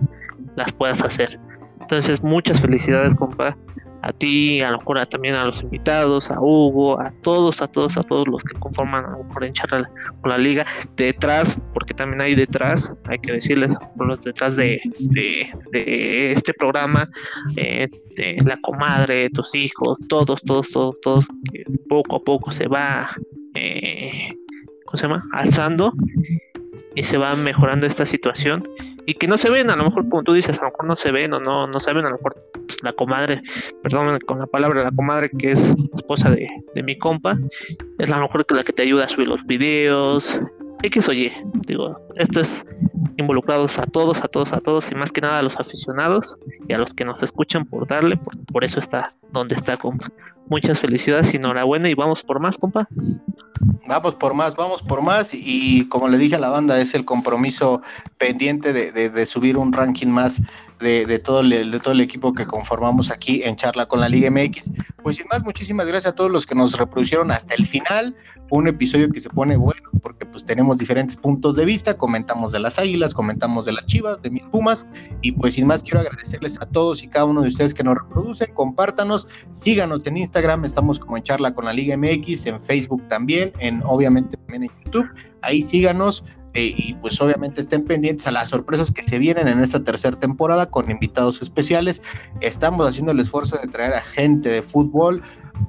las 0.57 0.73
puedas 0.73 1.03
hacer. 1.03 1.39
Entonces, 1.81 2.23
muchas 2.23 2.61
felicidades, 2.61 3.15
compa 3.15 3.57
a 4.03 4.13
ti, 4.13 4.61
a 4.61 4.71
lo 4.71 4.79
mejor 4.79 5.07
también 5.07 5.35
a 5.35 5.45
los 5.45 5.63
invitados, 5.63 6.31
a 6.31 6.41
Hugo, 6.41 7.01
a 7.01 7.13
todos, 7.23 7.63
a 7.63 7.69
todos, 7.69 7.97
a 7.97 8.03
todos 8.03 8.27
los 8.27 8.43
que 8.43 8.59
conforman 8.59 9.05
a 9.05 9.11
lo 9.13 9.25
mejor 9.25 9.45
en 9.45 9.53
charla 9.53 9.91
con 10.21 10.31
la 10.31 10.39
liga, 10.39 10.67
detrás, 10.97 11.61
porque 11.73 11.95
también 11.95 12.21
hay 12.21 12.35
detrás, 12.35 12.93
hay 13.05 13.19
que 13.19 13.33
decirles, 13.33 13.71
los 13.97 14.21
detrás 14.23 14.57
de, 14.57 14.81
de, 14.99 16.33
este 16.33 16.53
programa, 16.53 17.09
eh, 17.57 17.89
la 18.45 18.57
comadre, 18.59 19.31
tus 19.31 19.55
hijos, 19.55 19.99
todos, 20.09 20.43
todos, 20.43 20.69
todos, 20.71 21.01
todos, 21.01 21.27
que 21.53 21.65
poco 21.89 22.17
a 22.17 22.21
poco 22.21 22.51
se 22.51 22.67
va, 22.67 23.09
eh, 23.55 24.31
¿cómo 24.85 24.97
se 24.97 25.03
llama? 25.07 25.25
Alzando 25.33 25.93
y 26.95 27.05
se 27.05 27.19
va 27.19 27.35
mejorando 27.37 27.87
esta 27.87 28.05
situación 28.05 28.69
y 29.07 29.15
que 29.15 29.27
no 29.27 29.37
se 29.37 29.51
ven, 29.51 29.71
a 29.71 29.77
lo 29.77 29.85
mejor 29.85 30.09
como 30.09 30.23
tú 30.23 30.33
dices, 30.33 30.59
a 30.59 30.63
lo 30.63 30.69
mejor 30.69 30.85
no 30.87 30.97
se 30.97 31.13
ven 31.13 31.33
o 31.35 31.41
no, 31.41 31.67
no 31.67 31.81
saben, 31.81 32.05
a 32.07 32.11
lo 32.11 32.17
mejor 32.17 32.37
pues, 32.67 32.83
la 32.83 32.93
comadre, 32.93 33.43
perdón 33.83 34.19
con 34.21 34.39
la 34.39 34.47
palabra, 34.47 34.85
la 34.85 34.91
comadre 34.91 35.31
que 35.31 35.53
es 35.53 35.61
esposa 35.95 36.31
de, 36.31 36.49
de 36.75 36.83
mi 36.83 36.99
compa, 36.99 37.39
es 37.99 38.09
la 38.09 38.19
mejor 38.19 38.47
que 38.47 38.55
la 38.55 38.65
que 38.65 38.73
te 38.73 38.83
ayuda 38.83 39.05
a 39.05 39.09
subir 39.09 39.29
los 39.29 39.45
videos, 39.45 40.39
X 40.83 41.09
oye, 41.09 41.33
digo, 41.67 42.01
esto 42.17 42.41
es 42.41 42.65
involucrados 43.17 43.79
a 43.79 43.87
todos, 43.87 44.19
a 44.19 44.29
todos, 44.29 44.53
a 44.53 44.61
todos, 44.61 44.91
y 44.91 44.95
más 44.97 45.13
que 45.13 45.21
nada 45.21 45.39
a 45.39 45.43
los 45.43 45.57
aficionados 45.57 46.37
y 46.69 46.73
a 46.73 46.79
los 46.79 46.93
que 46.93 47.05
nos 47.05 47.23
escuchan 47.23 47.65
por 47.65 47.87
darle, 47.87 48.17
por, 48.17 48.37
por 48.47 48.65
eso 48.65 48.81
está 48.81 49.15
donde 49.31 49.55
está, 49.55 49.77
compa. 49.77 50.11
Muchas 50.49 50.79
felicidades 50.79 51.33
y 51.33 51.37
enhorabuena 51.37 51.89
y 51.89 51.95
vamos 51.95 52.23
por 52.23 52.41
más, 52.41 52.59
compa. 52.59 52.89
Vamos 53.87 54.15
por 54.15 54.35
más, 54.35 54.57
vamos 54.57 54.83
por 54.83 55.03
más 55.03 55.33
y 55.35 55.89
como 55.89 56.09
le 56.09 56.19
dije 56.19 56.37
a 56.37 56.39
la 56.39 56.51
banda, 56.51 56.81
es 56.81 56.95
el 56.95 57.05
compromiso 57.05 57.83
pendiente 58.19 58.73
de, 58.73 59.27
subir 59.27 59.57
un 59.57 59.73
ranking 59.73 60.09
más 60.09 60.41
de, 60.81 61.07
de, 61.07 61.19
todo 61.19 61.41
el, 61.41 61.71
de 61.71 61.81
todo 61.81 61.93
el 61.93 62.01
equipo 62.01 62.33
que 62.33 62.47
conformamos 62.47 63.11
aquí 63.11 63.43
en 63.45 63.57
charla 63.57 63.87
con 63.87 64.01
la 64.01 64.09
Liga 64.09 64.31
MX. 64.31 64.71
Pues 65.03 65.17
sin 65.17 65.27
más, 65.31 65.43
muchísimas 65.43 65.87
gracias 65.87 66.13
a 66.13 66.17
todos 66.17 66.31
los 66.31 66.47
que 66.47 66.55
nos 66.55 66.79
reproducieron 66.79 67.31
hasta 67.31 67.55
el 67.55 67.67
final. 67.67 68.15
Un 68.51 68.69
episodio 68.69 69.11
que 69.11 69.21
se 69.21 69.31
pone 69.31 69.57
bueno 69.57 69.93
porque 70.03 70.27
pues 70.27 70.45
tenemos 70.45 70.79
diferentes 70.79 71.17
puntos 71.17 71.57
de 71.57 71.65
vista, 71.65 71.97
comentamos 71.97 72.53
de 72.53 72.59
las 72.59 72.79
águilas, 72.79 73.15
comentamos 73.15 73.65
de 73.65 73.73
las 73.73 73.87
chivas, 73.87 74.21
de 74.21 74.31
mis 74.31 74.45
pumas 74.47 74.87
y 75.23 75.33
pues 75.33 75.55
sin 75.55 75.67
más 75.67 75.83
quiero 75.83 76.01
agradecerles 76.01 76.61
a 76.61 76.67
todos 76.67 77.03
y 77.03 77.09
cada 77.09 77.25
uno 77.25 77.43
de 77.43 77.49
ustedes 77.49 77.73
que 77.73 77.85
nos 77.85 77.97
reproducen, 77.97 78.53
compártanos, 78.53 79.29
síganos 79.53 80.05
en 80.07 80.17
Instagram, 80.17 80.32
estamos 80.65 80.99
como 80.99 81.17
en 81.17 81.23
charla 81.23 81.55
con 81.55 81.65
la 81.65 81.73
Liga 81.73 81.97
MX, 81.97 82.47
en 82.47 82.63
Facebook 82.63 83.07
también, 83.09 83.53
en 83.59 83.83
obviamente 83.85 84.37
también 84.37 84.65
en 84.65 84.71
YouTube, 84.85 85.09
ahí 85.43 85.63
síganos, 85.63 86.25
eh, 86.55 86.75
y 86.77 86.95
pues 86.95 87.21
obviamente 87.21 87.63
estén 87.63 87.85
pendientes 87.85 88.27
a 88.27 88.31
las 88.31 88.51
sorpresas 88.51 88.91
que 88.91 89.03
se 89.03 89.19
vienen 89.19 89.49
en 89.49 89.61
esta 89.61 89.83
tercera 89.83 90.19
temporada 90.19 90.67
con 90.67 90.91
invitados 90.91 91.41
especiales. 91.41 92.03
Estamos 92.41 92.89
haciendo 92.89 93.13
el 93.13 93.21
esfuerzo 93.21 93.57
de 93.57 93.69
traer 93.69 93.95
a 93.95 94.03
gente 94.03 94.51
de 94.51 94.63
fútbol, 94.63 95.23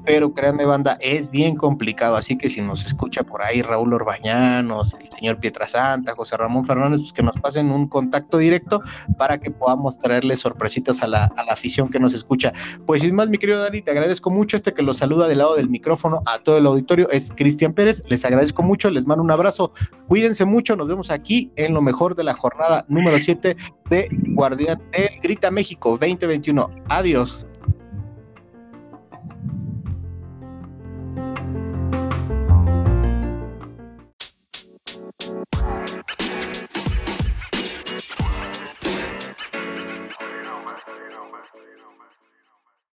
pero 0.06 0.34
créanme 0.34 0.66
banda, 0.66 0.98
es 1.02 1.30
bien 1.30 1.56
complicado, 1.56 2.16
así 2.16 2.38
que 2.38 2.50
si 2.50 2.62
nos 2.62 2.86
escucha 2.86 3.24
por 3.24 3.42
ahí 3.42 3.62
Raúl 3.62 3.94
Orbañanos, 3.94 4.96
el 5.00 5.10
señor 5.10 5.40
Pietrasanta, 5.40 6.14
José 6.16 6.38
Ramón 6.38 6.66
Fernández, 6.66 7.00
pues 7.00 7.14
que 7.14 7.24
nos 7.24 7.36
pasen 7.38 7.72
un 7.72 7.88
contacto 7.88 8.38
directo 8.38 8.82
para 9.18 9.38
que 9.40 9.52
podamos 9.52 9.98
traerles 10.00 10.40
sorpresitas 10.40 11.02
a 11.04 11.08
la, 11.08 11.26
a 11.36 11.44
la 11.44 11.54
afición 11.54 11.90
que 11.90 12.00
nos 12.00 12.14
escucha. 12.14 12.54
Pues 12.86 13.02
sin 13.02 13.16
más, 13.16 13.30
mi 13.30 13.38
querido 13.38 13.62
Dani, 13.62 13.82
te 13.82 13.92
agradezco 13.92 14.30
mucho, 14.30 14.58
este 14.58 14.74
que 14.74 14.82
los 14.82 14.98
saluda 14.98 15.28
del 15.28 15.40
lado 15.40 15.56
del 15.56 15.70
micrófono 15.70 16.22
a 16.26 16.40
todo 16.40 16.58
el 16.58 16.66
auditorio 16.66 17.10
es 17.10 17.32
Cristian 17.36 17.74
Pérez, 17.74 18.04
les 18.08 18.26
agradezco 18.26 18.64
mucho, 18.64 18.90
les 18.90 19.08
mando 19.08 19.24
un 19.24 19.32
abrazo, 19.32 19.72
cuídense 20.08 20.46
mucho, 20.46 20.76
nos 20.76 20.88
vemos 20.88 21.10
aquí 21.10 21.52
en 21.56 21.74
lo 21.74 21.82
mejor 21.82 22.16
de 22.16 22.24
la 22.24 22.34
jornada 22.34 22.86
número 22.88 23.18
7 23.20 23.56
de 23.90 24.08
Guardián 24.34 24.82
del 24.92 25.10
Grita 25.22 25.52
México 25.52 25.92
2021. 25.92 26.70
Adiós. 26.90 27.46